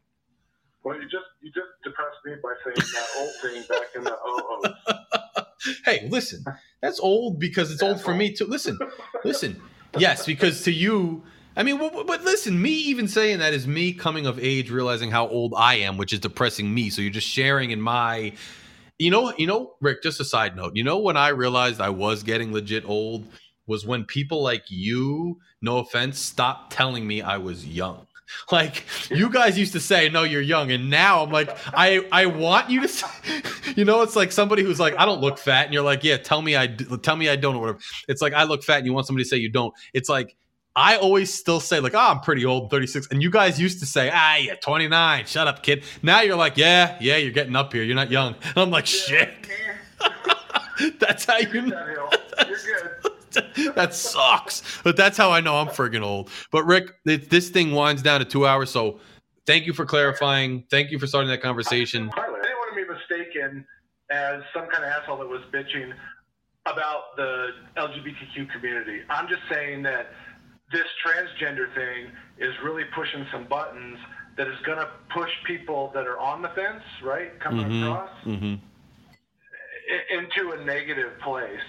Well, 0.89 0.97
you 0.97 1.03
just 1.03 1.27
you 1.43 1.53
just 1.53 1.69
depressed 1.85 2.17
me 2.25 2.33
by 2.43 2.55
saying 2.65 2.77
that 2.95 3.09
old 3.19 3.31
thing 3.43 3.63
back 3.69 3.89
in 3.95 4.05
the 4.05 4.17
OOs. 4.27 5.77
hey, 5.85 6.09
listen, 6.11 6.43
that's 6.81 6.99
old 6.99 7.39
because 7.39 7.71
it's 7.71 7.83
old 7.83 8.01
for 8.01 8.15
me 8.15 8.33
too. 8.33 8.47
Listen, 8.47 8.79
listen. 9.23 9.61
Yes, 9.99 10.25
because 10.25 10.63
to 10.63 10.73
you, 10.73 11.23
I 11.59 11.63
mean, 11.63 11.77
but, 11.77 12.07
but 12.07 12.25
listen, 12.25 12.61
me 12.63 12.71
even 12.71 13.07
saying 13.07 13.41
that 13.41 13.53
is 13.53 13.67
me 13.67 13.93
coming 13.93 14.25
of 14.25 14.39
age, 14.39 14.71
realizing 14.71 15.11
how 15.11 15.29
old 15.29 15.53
I 15.59 15.75
am, 15.75 15.99
which 15.99 16.15
is 16.15 16.21
depressing 16.21 16.73
me. 16.73 16.89
So 16.89 17.03
you're 17.03 17.11
just 17.11 17.29
sharing 17.29 17.71
in 17.71 17.83
my, 17.83 18.33
you 18.99 19.11
know, 19.11 19.35
you 19.37 19.47
know, 19.47 19.75
Rick. 19.83 20.03
Just 20.03 20.21
a 20.21 20.25
side 20.25 20.57
note. 20.57 20.75
You 20.75 20.85
know, 20.85 20.97
when 20.97 21.19
I 21.19 21.29
realized 21.29 21.83
I 21.83 21.91
was 21.91 22.23
getting 22.23 22.51
legit 22.51 22.87
old 22.87 23.27
was 23.67 23.85
when 23.85 24.07
people 24.07 24.43
like 24.43 24.65
you, 24.71 25.39
no 25.61 25.81
offense, 25.81 26.19
stopped 26.19 26.73
telling 26.73 27.07
me 27.07 27.21
I 27.21 27.37
was 27.37 27.67
young. 27.67 28.07
Like 28.53 28.85
you 29.11 29.31
guys 29.31 29.59
used 29.59 29.73
to 29.75 29.81
say, 29.81 30.09
"No, 30.09 30.23
you're 30.23 30.41
young," 30.43 30.71
and 30.73 30.89
now 30.89 31.23
I'm 31.23 31.31
like, 31.31 31.51
I 31.75 32.07
I 32.13 32.27
want 32.27 32.71
you 32.71 32.81
to, 32.83 32.89
say, 32.99 33.07
you 33.77 33.85
know, 33.85 34.03
it's 34.03 34.17
like 34.17 34.33
somebody 34.33 34.63
who's 34.63 34.81
like, 34.81 34.95
"I 34.99 35.05
don't 35.05 35.21
look 35.21 35.39
fat," 35.39 35.67
and 35.67 35.75
you're 35.75 35.83
like, 35.83 36.03
"Yeah, 36.03 36.17
tell 36.17 36.43
me 36.43 36.57
I 36.57 36.67
tell 37.03 37.17
me 37.17 37.29
I 37.29 37.37
don't," 37.37 37.57
or 37.57 37.61
whatever. 37.61 37.79
It's 38.09 38.23
like 38.23 38.33
I 38.33 38.45
look 38.45 38.63
fat, 38.65 38.79
and 38.79 38.87
you 38.87 38.93
want 38.93 39.07
somebody 39.07 39.25
to 39.25 39.29
say 39.29 39.37
you 39.37 39.51
don't. 39.51 39.75
It's 39.93 40.09
like 40.09 40.37
I 40.77 40.97
always 40.97 41.33
still 41.33 41.61
say 41.61 41.81
like, 41.81 41.95
"Oh, 41.95 41.99
I'm 41.99 42.21
pretty 42.21 42.45
old, 42.45 42.71
36," 42.71 43.09
and 43.11 43.23
you 43.23 43.31
guys 43.31 43.61
used 43.61 43.81
to 43.81 43.87
say, 43.87 44.11
"Ah, 44.13 44.37
yeah, 44.37 44.55
29. 44.55 45.27
Shut 45.27 45.49
up, 45.49 45.63
kid." 45.63 45.85
Now 46.03 46.21
you're 46.21 46.37
like, 46.37 46.57
"Yeah, 46.57 46.97
yeah, 47.01 47.17
you're 47.17 47.33
getting 47.33 47.57
up 47.57 47.73
here. 47.73 47.83
You're 47.83 47.97
not 47.97 48.11
young." 48.11 48.35
And 48.43 48.57
I'm 48.59 48.71
like, 48.71 48.87
"Shit." 48.87 49.31
That's 51.01 51.25
how 51.25 51.39
you 51.39 51.63
know. 51.63 52.09
You're 52.47 52.57
good. 52.57 52.91
that 53.75 53.95
sucks. 53.95 54.63
But 54.85 54.97
that's 54.97 55.17
how 55.17 55.31
I 55.31 55.41
know 55.41 55.57
I'm 55.57 55.69
friggin' 55.69 56.03
old. 56.03 56.31
But 56.51 56.65
Rick, 56.65 56.93
th- 57.07 57.29
this 57.29 57.49
thing 57.51 57.73
winds 57.73 58.03
down 58.03 58.21
to 58.21 58.25
two 58.25 58.47
hours. 58.47 58.71
So 58.71 59.01
thank 59.47 59.67
you 59.67 59.73
for 59.73 59.85
clarifying. 59.85 60.65
Thank 60.71 60.91
you 60.91 60.99
for 60.99 61.07
starting 61.07 61.31
that 61.31 61.43
conversation. 61.43 62.11
I 62.17 62.21
didn't 62.23 62.33
want 62.33 62.75
to 62.75 62.85
be 62.85 62.89
mistaken 62.93 63.67
as 64.11 64.43
some 64.55 64.67
kind 64.69 64.85
of 64.85 64.91
asshole 64.91 65.19
that 65.19 65.29
was 65.29 65.43
bitching 65.53 65.93
about 66.67 67.17
the 67.17 67.49
LGBTQ 67.77 68.51
community. 68.53 69.01
I'm 69.09 69.29
just 69.29 69.43
saying 69.51 69.83
that 69.85 70.13
this 70.73 70.85
transgender 71.07 71.73
thing 71.75 72.11
is 72.39 72.53
really 72.63 72.85
pushing 72.95 73.27
some 73.33 73.45
buttons 73.47 73.99
that 74.37 74.47
is 74.47 74.57
going 74.67 74.79
to 74.79 74.89
push 75.15 75.31
people 75.47 75.91
that 75.95 76.07
are 76.07 76.19
on 76.19 76.43
the 76.43 76.49
fence, 76.51 76.83
right, 77.03 77.39
coming 77.41 77.67
Mhm. 77.67 77.83
across 77.83 78.11
Mm-hmm. 78.25 78.55
into 80.11 80.53
a 80.53 80.65
negative 80.65 81.19
place. 81.21 81.61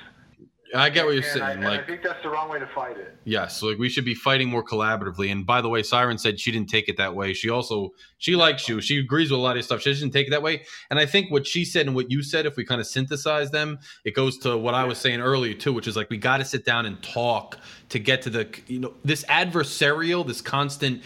I 0.75 0.89
get 0.89 1.05
what 1.05 1.15
you're 1.15 1.23
And 1.23 1.31
saying. 1.31 1.63
I, 1.63 1.69
like 1.69 1.81
I 1.81 1.83
think 1.83 2.03
that's 2.03 2.21
the 2.21 2.29
wrong 2.29 2.49
way 2.49 2.59
to 2.59 2.67
fight 2.67 2.97
it. 2.97 3.17
Yes, 3.23 3.63
like 3.63 3.77
we 3.77 3.89
should 3.89 4.05
be 4.05 4.13
fighting 4.13 4.49
more 4.49 4.63
collaboratively. 4.63 5.31
And 5.31 5.45
by 5.45 5.61
the 5.61 5.69
way, 5.69 5.81
Scyren 5.81 6.19
said 6.19 6.39
she 6.39 6.51
didn't 6.51 6.69
take 6.69 6.89
it 6.89 6.97
that 6.97 7.15
way. 7.15 7.33
She 7.33 7.49
also 7.49 7.91
she 8.17 8.35
likes 8.35 8.69
you. 8.69 8.79
She 8.81 8.99
agrees 8.99 9.31
with 9.31 9.39
a 9.39 9.41
lot 9.41 9.51
of 9.51 9.57
your 9.57 9.63
stuff. 9.63 9.81
She 9.81 9.93
didn't 9.93 10.11
take 10.11 10.27
it 10.27 10.31
that 10.31 10.43
way. 10.43 10.63
And 10.89 10.99
I 10.99 11.05
think 11.05 11.31
what 11.31 11.47
she 11.47 11.65
said 11.65 11.87
and 11.87 11.95
what 11.95 12.11
you 12.11 12.21
said, 12.21 12.45
if 12.45 12.55
we 12.55 12.65
kind 12.65 12.79
of 12.79 12.87
synthesize 12.87 13.51
them, 13.51 13.79
it 14.05 14.13
goes 14.13 14.37
to 14.39 14.57
what 14.57 14.75
I 14.75 14.83
was 14.83 14.97
saying 14.99 15.21
earlier 15.21 15.53
too, 15.53 15.73
which 15.73 15.87
is 15.87 15.95
like 15.95 16.09
we 16.09 16.17
got 16.17 16.37
to 16.37 16.45
sit 16.45 16.65
down 16.65 16.85
and 16.85 17.01
talk 17.01 17.57
to 17.89 17.99
get 17.99 18.21
to 18.23 18.29
the 18.29 18.47
you 18.67 18.79
know 18.79 18.93
this 19.03 19.23
adversarial, 19.25 20.25
this 20.25 20.41
constant 20.41 21.01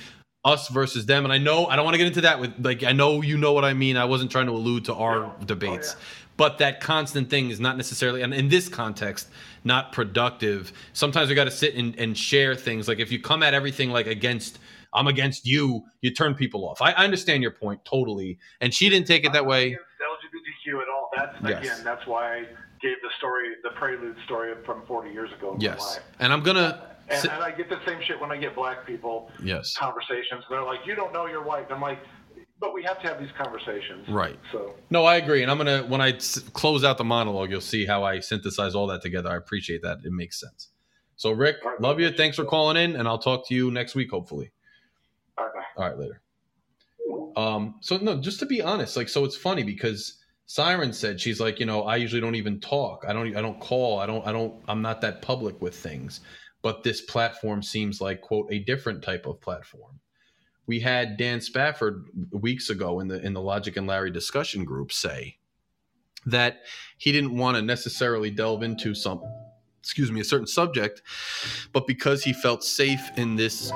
us 0.45 0.68
versus 0.68 1.06
them. 1.06 1.23
And 1.23 1.31
I 1.31 1.38
know 1.38 1.68
I 1.68 1.77
don't 1.77 1.85
want 1.85 1.95
to 1.95 1.99
get 1.99 2.07
into 2.07 2.22
that 2.22 2.40
with 2.40 2.53
like 2.60 2.84
I 2.84 2.91
know 2.91 3.22
you 3.22 3.38
know 3.38 3.53
what 3.53 3.64
I 3.64 3.73
mean. 3.73 3.95
I 3.95 4.06
wasn't 4.06 4.31
trying 4.31 4.48
to 4.48 4.52
allude 4.52 4.85
to 4.85 4.94
our 4.94 5.26
oh, 5.26 5.35
debates. 5.45 5.95
But 6.35 6.57
that 6.57 6.80
constant 6.81 7.30
thing 7.30 7.52
is 7.52 7.60
not 7.60 7.77
necessarily, 7.77 8.23
and 8.23 8.34
in 8.34 8.49
this 8.49 8.68
context, 8.68 9.30
not 9.64 9.91
productive. 9.91 10.73
Sometimes 10.94 11.30
we 11.30 11.35
got 11.35 11.45
to 11.45 11.52
sit 11.52 11.76
and, 11.76 11.98
and 11.98 12.18
share 12.18 12.56
things. 12.56 12.88
Like 12.88 12.99
if 12.99 13.11
you 13.11 13.19
come 13.19 13.44
at 13.44 13.53
everything 13.53 13.90
like 13.90 14.07
against, 14.07 14.60
I'm 14.94 15.07
against 15.07 15.45
you, 15.45 15.84
you 16.02 16.11
turn 16.11 16.35
people 16.35 16.68
off. 16.68 16.81
I, 16.81 16.91
I 16.91 17.03
understand 17.03 17.41
your 17.41 17.52
point 17.52 17.84
totally. 17.85 18.40
And 18.61 18.73
she 18.73 18.90
didn't 18.90 19.07
take 19.07 19.26
it 19.26 19.34
that 19.34 19.45
way. 19.45 19.72
LGBTQ 19.72 20.81
at 20.81 20.88
all. 20.90 21.10
That's 21.15 21.35
Yes. 21.44 21.60
again. 21.64 21.84
That's 21.84 22.06
why 22.07 22.35
I 22.35 22.40
gave 22.81 23.02
the 23.02 23.10
story, 23.18 23.49
the 23.64 23.69
prelude 23.72 24.15
story 24.26 24.53
from 24.65 24.85
40 24.85 25.11
years 25.11 25.31
ago. 25.34 25.56
Yes. 25.60 25.99
And 26.19 26.31
I'm 26.34 26.41
gonna. 26.41 26.90
And, 27.10 27.30
and 27.30 27.44
I 27.44 27.52
get 27.52 27.69
the 27.69 27.80
same 27.85 27.99
shit 28.07 28.19
when 28.19 28.31
I 28.31 28.38
get 28.38 28.56
black 28.56 28.88
people 28.88 29.30
yes. 29.44 29.76
conversations. 29.76 30.45
They're 30.49 30.64
like, 30.64 30.80
"You 30.85 30.95
don't 30.95 31.11
know 31.11 31.26
you're 31.26 31.44
white." 31.44 31.65
And 31.65 31.73
I'm 31.73 31.81
like, 31.81 31.99
"But 32.64 32.73
we 32.73 32.81
have 32.84 32.99
to 33.02 33.07
have 33.10 33.19
these 33.19 33.31
conversations." 33.38 34.07
Right. 34.07 34.40
So 34.53 34.76
No, 34.90 35.03
I 35.06 35.18
agree. 35.18 35.41
And 35.44 35.52
I'm 35.52 35.57
gonna 35.57 35.84
when 35.84 35.99
I 36.02 36.11
s- 36.14 36.40
close 36.53 36.84
out 36.84 36.98
the 36.98 37.03
monologue, 37.03 37.52
you'll 37.52 37.61
see 37.76 37.85
how 37.85 38.03
I 38.03 38.19
synthesize 38.22 38.73
all 38.73 38.88
that 38.88 39.02
together. 39.02 39.30
I 39.30 39.35
appreciate 39.35 39.81
that. 39.84 39.98
It 40.06 40.11
makes 40.14 40.40
sense. 40.40 40.69
So 41.18 41.31
Rick, 41.31 41.57
right. 41.64 41.80
love 41.81 41.99
you. 41.99 42.10
Thanks 42.11 42.38
for 42.38 42.45
calling 42.45 42.77
in, 42.77 42.95
and 42.95 43.07
I'll 43.07 43.19
talk 43.19 43.48
to 43.49 43.53
you 43.56 43.69
next 43.69 43.95
week, 43.95 44.10
hopefully. 44.11 44.52
all 45.38 45.45
right. 45.45 45.65
All 45.77 45.90
right, 45.90 45.98
later. 45.98 46.22
Um, 47.35 47.76
so 47.81 47.98
no, 47.98 48.19
just 48.19 48.40
to 48.40 48.45
be 48.45 48.61
honest, 48.61 48.95
like, 48.95 49.10
so 49.10 49.26
it's 49.26 49.35
funny 49.35 49.64
because 49.64 50.19
Scyren 50.48 50.94
said 50.94 51.19
she's 51.19 51.40
like, 51.40 51.60
you 51.60 51.65
know, 51.65 51.84
I 51.84 51.95
usually 51.98 52.22
don't 52.22 52.35
even 52.35 52.60
talk. 52.60 53.06
I 53.07 53.14
don't, 53.14 53.35
I 53.35 53.41
don't 53.41 53.60
call. 53.60 53.99
I 53.99 54.06
don't, 54.06 54.26
I 54.27 54.31
don't, 54.31 54.61
I'm 54.68 54.81
not 54.81 55.02
that 55.02 55.22
public 55.22 55.61
with 55.61 55.76
things. 55.76 56.22
But 56.61 56.84
this 56.84 57.02
platform 57.02 57.61
seems 57.64 57.99
like 57.99 58.22
quote 58.22 58.48
a 58.52 58.60
different 58.60 59.02
type 59.03 59.26
of 59.26 59.41
platform. 59.41 59.99
We 60.65 60.80
had 60.80 61.18
Dan 61.18 61.41
Spafford 61.41 62.06
weeks 62.31 62.69
ago 62.69 62.99
in 62.99 63.07
the 63.07 63.22
in 63.22 63.34
the 63.34 63.41
Logic 63.41 63.76
and 63.77 63.88
Larry 63.88 64.11
discussion 64.11 64.64
group 64.64 64.91
say 64.91 65.38
that 66.26 66.61
he 66.98 67.11
didn't 67.11 67.35
want 67.35 67.57
to 67.57 67.61
necessarily 67.61 68.30
delve 68.30 68.64
into 68.64 68.95
some 68.95 69.22
excuse 69.80 70.11
me 70.11 70.22
a 70.22 70.23
certain 70.23 70.48
subject 70.48 71.02
but 71.73 71.85
because 71.85 72.23
he 72.23 72.31
felt 72.31 72.64
safe 72.64 73.02
in 73.18 73.35
this 73.35 73.72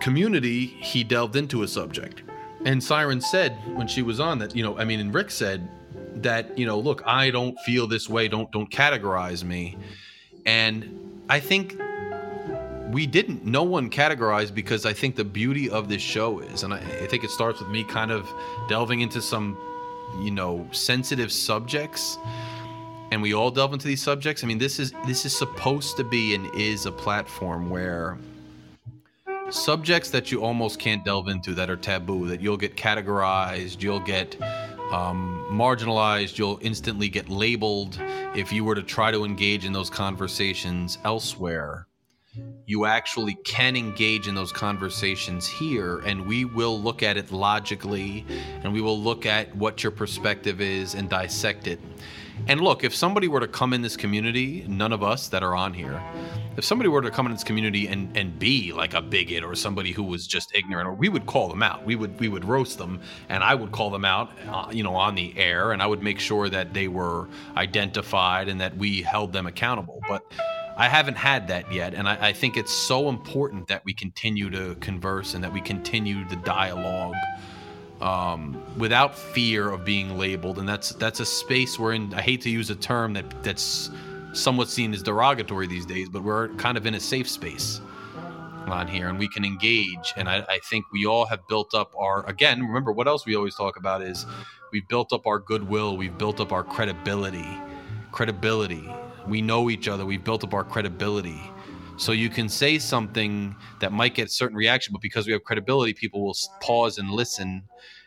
community 0.00 0.66
he 0.66 1.04
delved 1.04 1.36
into 1.36 1.62
a 1.62 1.68
subject. 1.68 2.22
And 2.64 2.80
Scyren 2.80 3.22
said 3.22 3.58
when 3.76 3.86
she 3.86 4.02
was 4.02 4.20
on 4.20 4.38
that 4.38 4.56
you 4.56 4.62
know 4.62 4.78
i 4.78 4.84
mean 4.84 5.00
and 5.00 5.12
rick 5.14 5.30
said 5.30 5.68
that 6.14 6.56
you 6.56 6.64
know 6.64 6.78
look 6.78 7.02
i 7.06 7.30
don't 7.30 7.58
feel 7.60 7.86
this 7.86 8.08
way 8.08 8.28
don't 8.28 8.50
don't 8.52 8.70
categorize 8.70 9.44
me. 9.44 9.76
And 10.46 11.24
i 11.28 11.38
think 11.38 11.76
we 12.92 13.06
didn't 13.06 13.44
no 13.44 13.62
one 13.62 13.90
categorized 13.90 14.54
because 14.54 14.86
i 14.86 14.92
think 14.92 15.16
the 15.16 15.24
beauty 15.24 15.68
of 15.70 15.88
this 15.88 16.02
show 16.02 16.40
is 16.40 16.62
and 16.62 16.74
i, 16.74 16.78
I 16.78 17.06
think 17.06 17.24
it 17.24 17.30
starts 17.30 17.60
with 17.60 17.68
me 17.68 17.84
kind 17.84 18.10
of 18.10 18.28
delving 18.68 19.00
into 19.00 19.20
some 19.20 19.56
you 20.20 20.30
know 20.30 20.68
sensitive 20.72 21.32
subjects 21.32 22.18
and 23.12 23.20
we 23.20 23.34
all 23.34 23.50
delve 23.50 23.74
into 23.74 23.86
these 23.86 24.02
subjects. 24.02 24.42
I 24.42 24.46
mean 24.46 24.56
this 24.56 24.80
is 24.80 24.92
this 25.06 25.26
is 25.26 25.36
supposed 25.36 25.98
to 25.98 26.04
be 26.04 26.34
and 26.34 26.52
is 26.54 26.86
a 26.86 26.92
platform 26.92 27.68
where 27.68 28.16
subjects 29.50 30.08
that 30.10 30.32
you 30.32 30.42
almost 30.42 30.78
can't 30.78 31.04
delve 31.04 31.28
into 31.28 31.52
that 31.52 31.68
are 31.68 31.76
taboo 31.76 32.26
that 32.28 32.40
you'll 32.40 32.56
get 32.56 32.74
categorized 32.74 33.82
you'll 33.82 34.00
get 34.00 34.40
um, 34.92 35.46
marginalized 35.50 36.38
you'll 36.38 36.58
instantly 36.62 37.10
get 37.10 37.28
labeled 37.28 38.00
if 38.34 38.50
you 38.50 38.64
were 38.64 38.74
to 38.74 38.82
try 38.82 39.10
to 39.10 39.26
engage 39.26 39.66
in 39.66 39.72
those 39.74 39.90
conversations 39.90 40.96
elsewhere 41.04 41.86
you 42.66 42.86
actually 42.86 43.34
can 43.44 43.76
engage 43.76 44.26
in 44.26 44.34
those 44.34 44.52
conversations 44.52 45.46
here 45.46 45.98
and 46.00 46.26
we 46.26 46.46
will 46.46 46.80
look 46.80 47.02
at 47.02 47.18
it 47.18 47.30
logically 47.30 48.24
and 48.62 48.72
we 48.72 48.80
will 48.80 48.98
look 48.98 49.26
at 49.26 49.54
what 49.56 49.82
your 49.82 49.92
perspective 49.92 50.60
is 50.60 50.94
and 50.94 51.10
dissect 51.10 51.66
it. 51.66 51.78
And 52.48 52.60
look 52.62 52.84
if 52.84 52.94
somebody 52.94 53.28
were 53.28 53.40
to 53.40 53.48
come 53.48 53.74
in 53.74 53.82
this 53.82 53.96
community 53.96 54.64
none 54.66 54.92
of 54.92 55.02
us 55.02 55.28
that 55.28 55.42
are 55.42 55.54
on 55.54 55.74
here 55.74 56.02
if 56.56 56.64
somebody 56.64 56.88
were 56.88 57.02
to 57.02 57.10
come 57.10 57.26
in 57.26 57.32
this 57.32 57.44
community 57.44 57.88
and, 57.88 58.14
and 58.16 58.38
be 58.38 58.72
like 58.72 58.94
a 58.94 59.02
bigot 59.02 59.42
or 59.42 59.54
somebody 59.54 59.92
who 59.92 60.02
was 60.02 60.26
just 60.26 60.54
ignorant 60.54 60.88
or 60.88 60.94
we 60.94 61.08
would 61.08 61.26
call 61.26 61.48
them 61.48 61.62
out. 61.62 61.84
We 61.84 61.96
would 61.96 62.18
we 62.18 62.28
would 62.28 62.46
roast 62.46 62.78
them 62.78 63.00
and 63.28 63.44
i 63.44 63.54
would 63.54 63.72
call 63.72 63.90
them 63.90 64.06
out 64.06 64.30
uh, 64.48 64.68
you 64.72 64.82
know 64.82 64.94
on 64.94 65.14
the 65.14 65.36
air 65.36 65.72
and 65.72 65.82
i 65.82 65.86
would 65.86 66.02
make 66.02 66.18
sure 66.18 66.48
that 66.48 66.72
they 66.72 66.88
were 66.88 67.28
identified 67.56 68.48
and 68.48 68.60
that 68.60 68.74
we 68.78 69.02
held 69.02 69.34
them 69.34 69.46
accountable. 69.46 70.00
But 70.08 70.24
I 70.76 70.88
haven't 70.88 71.16
had 71.16 71.48
that 71.48 71.72
yet, 71.72 71.92
and 71.94 72.08
I, 72.08 72.28
I 72.28 72.32
think 72.32 72.56
it's 72.56 72.72
so 72.72 73.08
important 73.08 73.68
that 73.68 73.84
we 73.84 73.92
continue 73.92 74.48
to 74.50 74.74
converse 74.76 75.34
and 75.34 75.44
that 75.44 75.52
we 75.52 75.60
continue 75.60 76.26
the 76.28 76.36
dialogue 76.36 77.14
um, 78.00 78.60
without 78.78 79.16
fear 79.16 79.70
of 79.70 79.84
being 79.84 80.18
labeled. 80.18 80.58
And 80.58 80.68
that's 80.68 80.90
that's 80.90 81.20
a 81.20 81.26
space 81.26 81.78
we're 81.78 81.92
in. 81.92 82.14
I 82.14 82.22
hate 82.22 82.40
to 82.42 82.50
use 82.50 82.70
a 82.70 82.74
term 82.74 83.12
that 83.14 83.42
that's 83.42 83.90
somewhat 84.32 84.70
seen 84.70 84.94
as 84.94 85.02
derogatory 85.02 85.66
these 85.66 85.84
days, 85.84 86.08
but 86.08 86.22
we're 86.22 86.48
kind 86.54 86.78
of 86.78 86.86
in 86.86 86.94
a 86.94 87.00
safe 87.00 87.28
space 87.28 87.80
on 88.66 88.88
here, 88.88 89.08
and 89.08 89.18
we 89.18 89.28
can 89.28 89.44
engage. 89.44 90.14
And 90.16 90.26
I, 90.26 90.44
I 90.48 90.58
think 90.70 90.86
we 90.90 91.04
all 91.04 91.26
have 91.26 91.46
built 91.48 91.74
up 91.74 91.92
our 91.98 92.26
again. 92.26 92.62
Remember, 92.62 92.92
what 92.92 93.06
else 93.06 93.26
we 93.26 93.36
always 93.36 93.54
talk 93.54 93.76
about 93.76 94.00
is 94.00 94.24
we've 94.72 94.88
built 94.88 95.12
up 95.12 95.26
our 95.26 95.38
goodwill, 95.38 95.98
we've 95.98 96.16
built 96.16 96.40
up 96.40 96.50
our 96.50 96.64
credibility, 96.64 97.60
credibility 98.10 98.90
we 99.26 99.42
know 99.42 99.70
each 99.70 99.88
other. 99.88 100.04
We've 100.04 100.22
built 100.22 100.44
up 100.44 100.54
our 100.54 100.64
credibility. 100.64 101.40
So 101.96 102.12
you 102.12 102.30
can 102.30 102.48
say 102.48 102.78
something 102.78 103.54
that 103.80 103.92
might 103.92 104.14
get 104.14 104.30
certain 104.30 104.56
reaction 104.56 104.92
but 104.92 105.02
because 105.02 105.26
we 105.26 105.32
have 105.32 105.44
credibility 105.44 105.92
people 105.92 106.24
will 106.24 106.36
pause 106.60 106.98
and 106.98 107.10
listen 107.10 107.62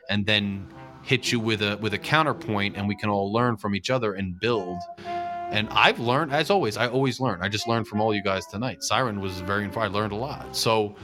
and 0.10 0.26
then 0.26 0.68
hit 1.04 1.32
you 1.32 1.40
with 1.40 1.62
a 1.62 1.78
with 1.78 1.94
a 1.94 1.98
counterpoint 1.98 2.76
and 2.76 2.88
we 2.88 2.96
can 2.96 3.10
all 3.10 3.32
learn 3.32 3.58
from 3.58 3.76
each 3.76 3.90
other 3.90 4.14
and 4.14 4.40
build. 4.40 4.80
And 4.98 5.70
i've 5.70 6.00
learned 6.00 6.34
as 6.34 6.50
always 6.50 6.78
i 6.78 6.88
always 6.88 7.20
learn. 7.20 7.42
I 7.42 7.48
just 7.48 7.68
learned 7.68 7.88
from 7.88 8.02
all 8.02 8.14
you 8.14 8.24
guys 8.24 8.46
tonight. 8.48 8.80
Scyren 8.80 9.22
was 9.22 9.40
very 9.42 9.70
i 9.78 9.88
learned 9.88 10.12
a 10.12 10.18
lot. 10.18 10.56
So 10.56 10.96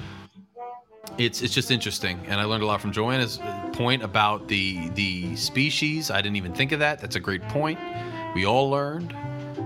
it's 1.18 1.42
it's 1.42 1.54
just 1.54 1.72
interesting 1.72 2.20
and 2.28 2.40
i 2.40 2.46
learned 2.46 2.64
a 2.64 2.66
lot 2.66 2.80
from 2.80 2.92
joanna's 2.92 3.40
point 3.74 4.02
about 4.02 4.48
the 4.48 4.90
the 4.90 5.36
species. 5.36 6.10
I 6.10 6.22
didn't 6.22 6.38
even 6.38 6.54
think 6.54 6.72
of 6.72 6.80
that. 6.80 7.00
That's 7.00 7.16
a 7.16 7.20
great 7.20 7.44
point. 7.44 7.80
We 8.34 8.46
all 8.46 8.70
learned 8.70 9.14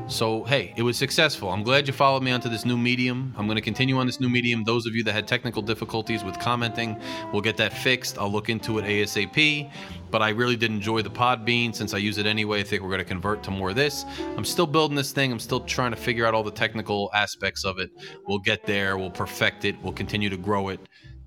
so, 0.07 0.43
hey, 0.43 0.73
it 0.77 0.83
was 0.83 0.97
successful. 0.97 1.49
I'm 1.49 1.63
glad 1.63 1.87
you 1.87 1.93
followed 1.93 2.21
me 2.21 2.31
onto 2.31 2.49
this 2.49 2.65
new 2.65 2.77
medium. 2.77 3.33
I'm 3.37 3.47
going 3.47 3.55
to 3.55 3.61
continue 3.61 3.97
on 3.97 4.05
this 4.05 4.19
new 4.19 4.29
medium. 4.29 4.63
Those 4.63 4.85
of 4.85 4.95
you 4.95 5.03
that 5.03 5.13
had 5.13 5.27
technical 5.27 5.61
difficulties 5.61 6.23
with 6.23 6.39
commenting, 6.39 6.99
we'll 7.31 7.41
get 7.41 7.57
that 7.57 7.73
fixed. 7.73 8.17
I'll 8.17 8.31
look 8.31 8.49
into 8.49 8.77
it 8.79 8.85
ASAP. 8.85 9.71
But 10.11 10.21
I 10.21 10.29
really 10.29 10.55
did 10.55 10.71
enjoy 10.71 11.01
the 11.01 11.09
Podbean 11.09 11.73
since 11.75 11.93
I 11.93 11.97
use 11.97 12.17
it 12.17 12.25
anyway. 12.25 12.59
I 12.59 12.63
think 12.63 12.83
we're 12.83 12.89
going 12.89 12.99
to 12.99 13.05
convert 13.05 13.43
to 13.43 13.51
more 13.51 13.71
of 13.71 13.75
this. 13.75 14.05
I'm 14.37 14.45
still 14.45 14.67
building 14.67 14.95
this 14.95 15.11
thing. 15.11 15.31
I'm 15.31 15.39
still 15.39 15.61
trying 15.61 15.91
to 15.91 15.97
figure 15.97 16.25
out 16.25 16.33
all 16.33 16.43
the 16.43 16.51
technical 16.51 17.09
aspects 17.13 17.65
of 17.65 17.79
it. 17.79 17.89
We'll 18.27 18.39
get 18.39 18.65
there. 18.65 18.97
We'll 18.97 19.11
perfect 19.11 19.65
it. 19.65 19.75
We'll 19.81 19.93
continue 19.93 20.29
to 20.29 20.37
grow 20.37 20.69
it. 20.69 20.79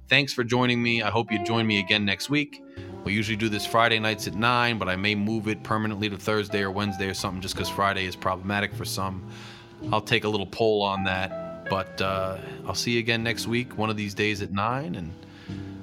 Thanks 0.09 0.33
for 0.33 0.45
joining 0.45 0.83
me. 0.83 1.03
I 1.03 1.11
hope 1.11 1.31
you 1.31 1.45
join 1.45 1.67
me 1.67 1.81
again 1.81 2.05
next 2.05 2.31
week. 2.31 2.63
We 3.05 3.13
usually 3.13 3.37
do 3.37 3.49
this 3.49 3.65
Friday 3.65 3.99
nights 3.99 4.27
at 4.27 4.35
9, 4.35 4.79
but 4.79 4.89
I 4.89 4.97
may 4.97 5.15
move 5.15 5.49
it 5.49 5.63
permanently 5.63 6.11
to 6.11 6.17
Thursday 6.17 6.63
or 6.63 6.71
Wednesday 6.71 7.09
or 7.09 7.15
something 7.15 7.41
just 7.41 7.55
because 7.55 7.69
Friday 7.69 8.05
is 8.05 8.17
problematic 8.17 8.75
for 8.75 8.85
some. 8.85 9.27
I'll 9.93 10.01
take 10.01 10.25
a 10.25 10.29
little 10.29 10.47
poll 10.47 10.83
on 10.83 11.05
that. 11.05 11.49
But 11.69 12.01
uh, 12.01 12.39
I'll 12.67 12.75
see 12.75 12.93
you 12.93 12.99
again 12.99 13.23
next 13.23 13.47
week, 13.47 13.77
one 13.77 13.91
of 13.91 13.97
these 13.97 14.15
days 14.15 14.43
at 14.43 14.51
9. 14.51 14.95
And 14.95 15.13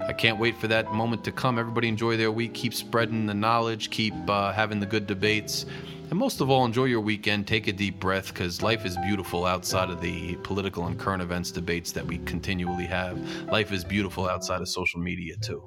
I 0.07 0.13
can't 0.13 0.39
wait 0.39 0.57
for 0.57 0.67
that 0.67 0.93
moment 0.93 1.23
to 1.25 1.31
come. 1.31 1.59
Everybody 1.59 1.87
enjoy 1.87 2.17
their 2.17 2.31
week. 2.31 2.53
Keep 2.53 2.73
spreading 2.73 3.25
the 3.25 3.33
knowledge, 3.33 3.89
keep 3.89 4.13
uh, 4.27 4.51
having 4.51 4.79
the 4.79 4.85
good 4.85 5.07
debates. 5.07 5.65
And 6.09 6.19
most 6.19 6.39
of 6.41 6.51
all, 6.51 6.65
enjoy 6.65 6.85
your 6.85 7.01
weekend. 7.01 7.47
Take 7.47 7.67
a 7.67 7.73
deep 7.73 7.99
breath 7.99 8.27
because 8.27 8.61
life 8.61 8.85
is 8.85 8.95
beautiful 8.97 9.45
outside 9.45 9.89
of 9.89 10.01
the 10.01 10.35
political 10.37 10.85
and 10.85 10.99
current 10.99 11.21
events 11.21 11.51
debates 11.51 11.91
that 11.93 12.05
we 12.05 12.19
continually 12.19 12.85
have. 12.85 13.17
Life 13.45 13.71
is 13.71 13.83
beautiful 13.83 14.29
outside 14.29 14.61
of 14.61 14.69
social 14.69 14.99
media, 14.99 15.35
too. 15.37 15.63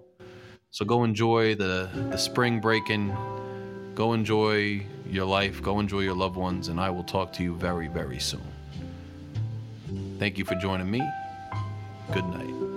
So 0.70 0.84
go 0.84 1.04
enjoy 1.04 1.54
the, 1.54 1.88
the 2.10 2.16
spring 2.16 2.60
breaking. 2.60 3.16
Go 3.94 4.12
enjoy 4.12 4.86
your 5.08 5.24
life. 5.24 5.62
Go 5.62 5.80
enjoy 5.80 6.00
your 6.00 6.14
loved 6.14 6.36
ones. 6.36 6.68
And 6.68 6.78
I 6.78 6.90
will 6.90 7.04
talk 7.04 7.32
to 7.34 7.42
you 7.42 7.54
very, 7.56 7.88
very 7.88 8.18
soon. 8.18 8.42
Thank 10.18 10.36
you 10.36 10.44
for 10.44 10.54
joining 10.56 10.90
me. 10.90 11.02
Good 12.12 12.26
night. 12.26 12.67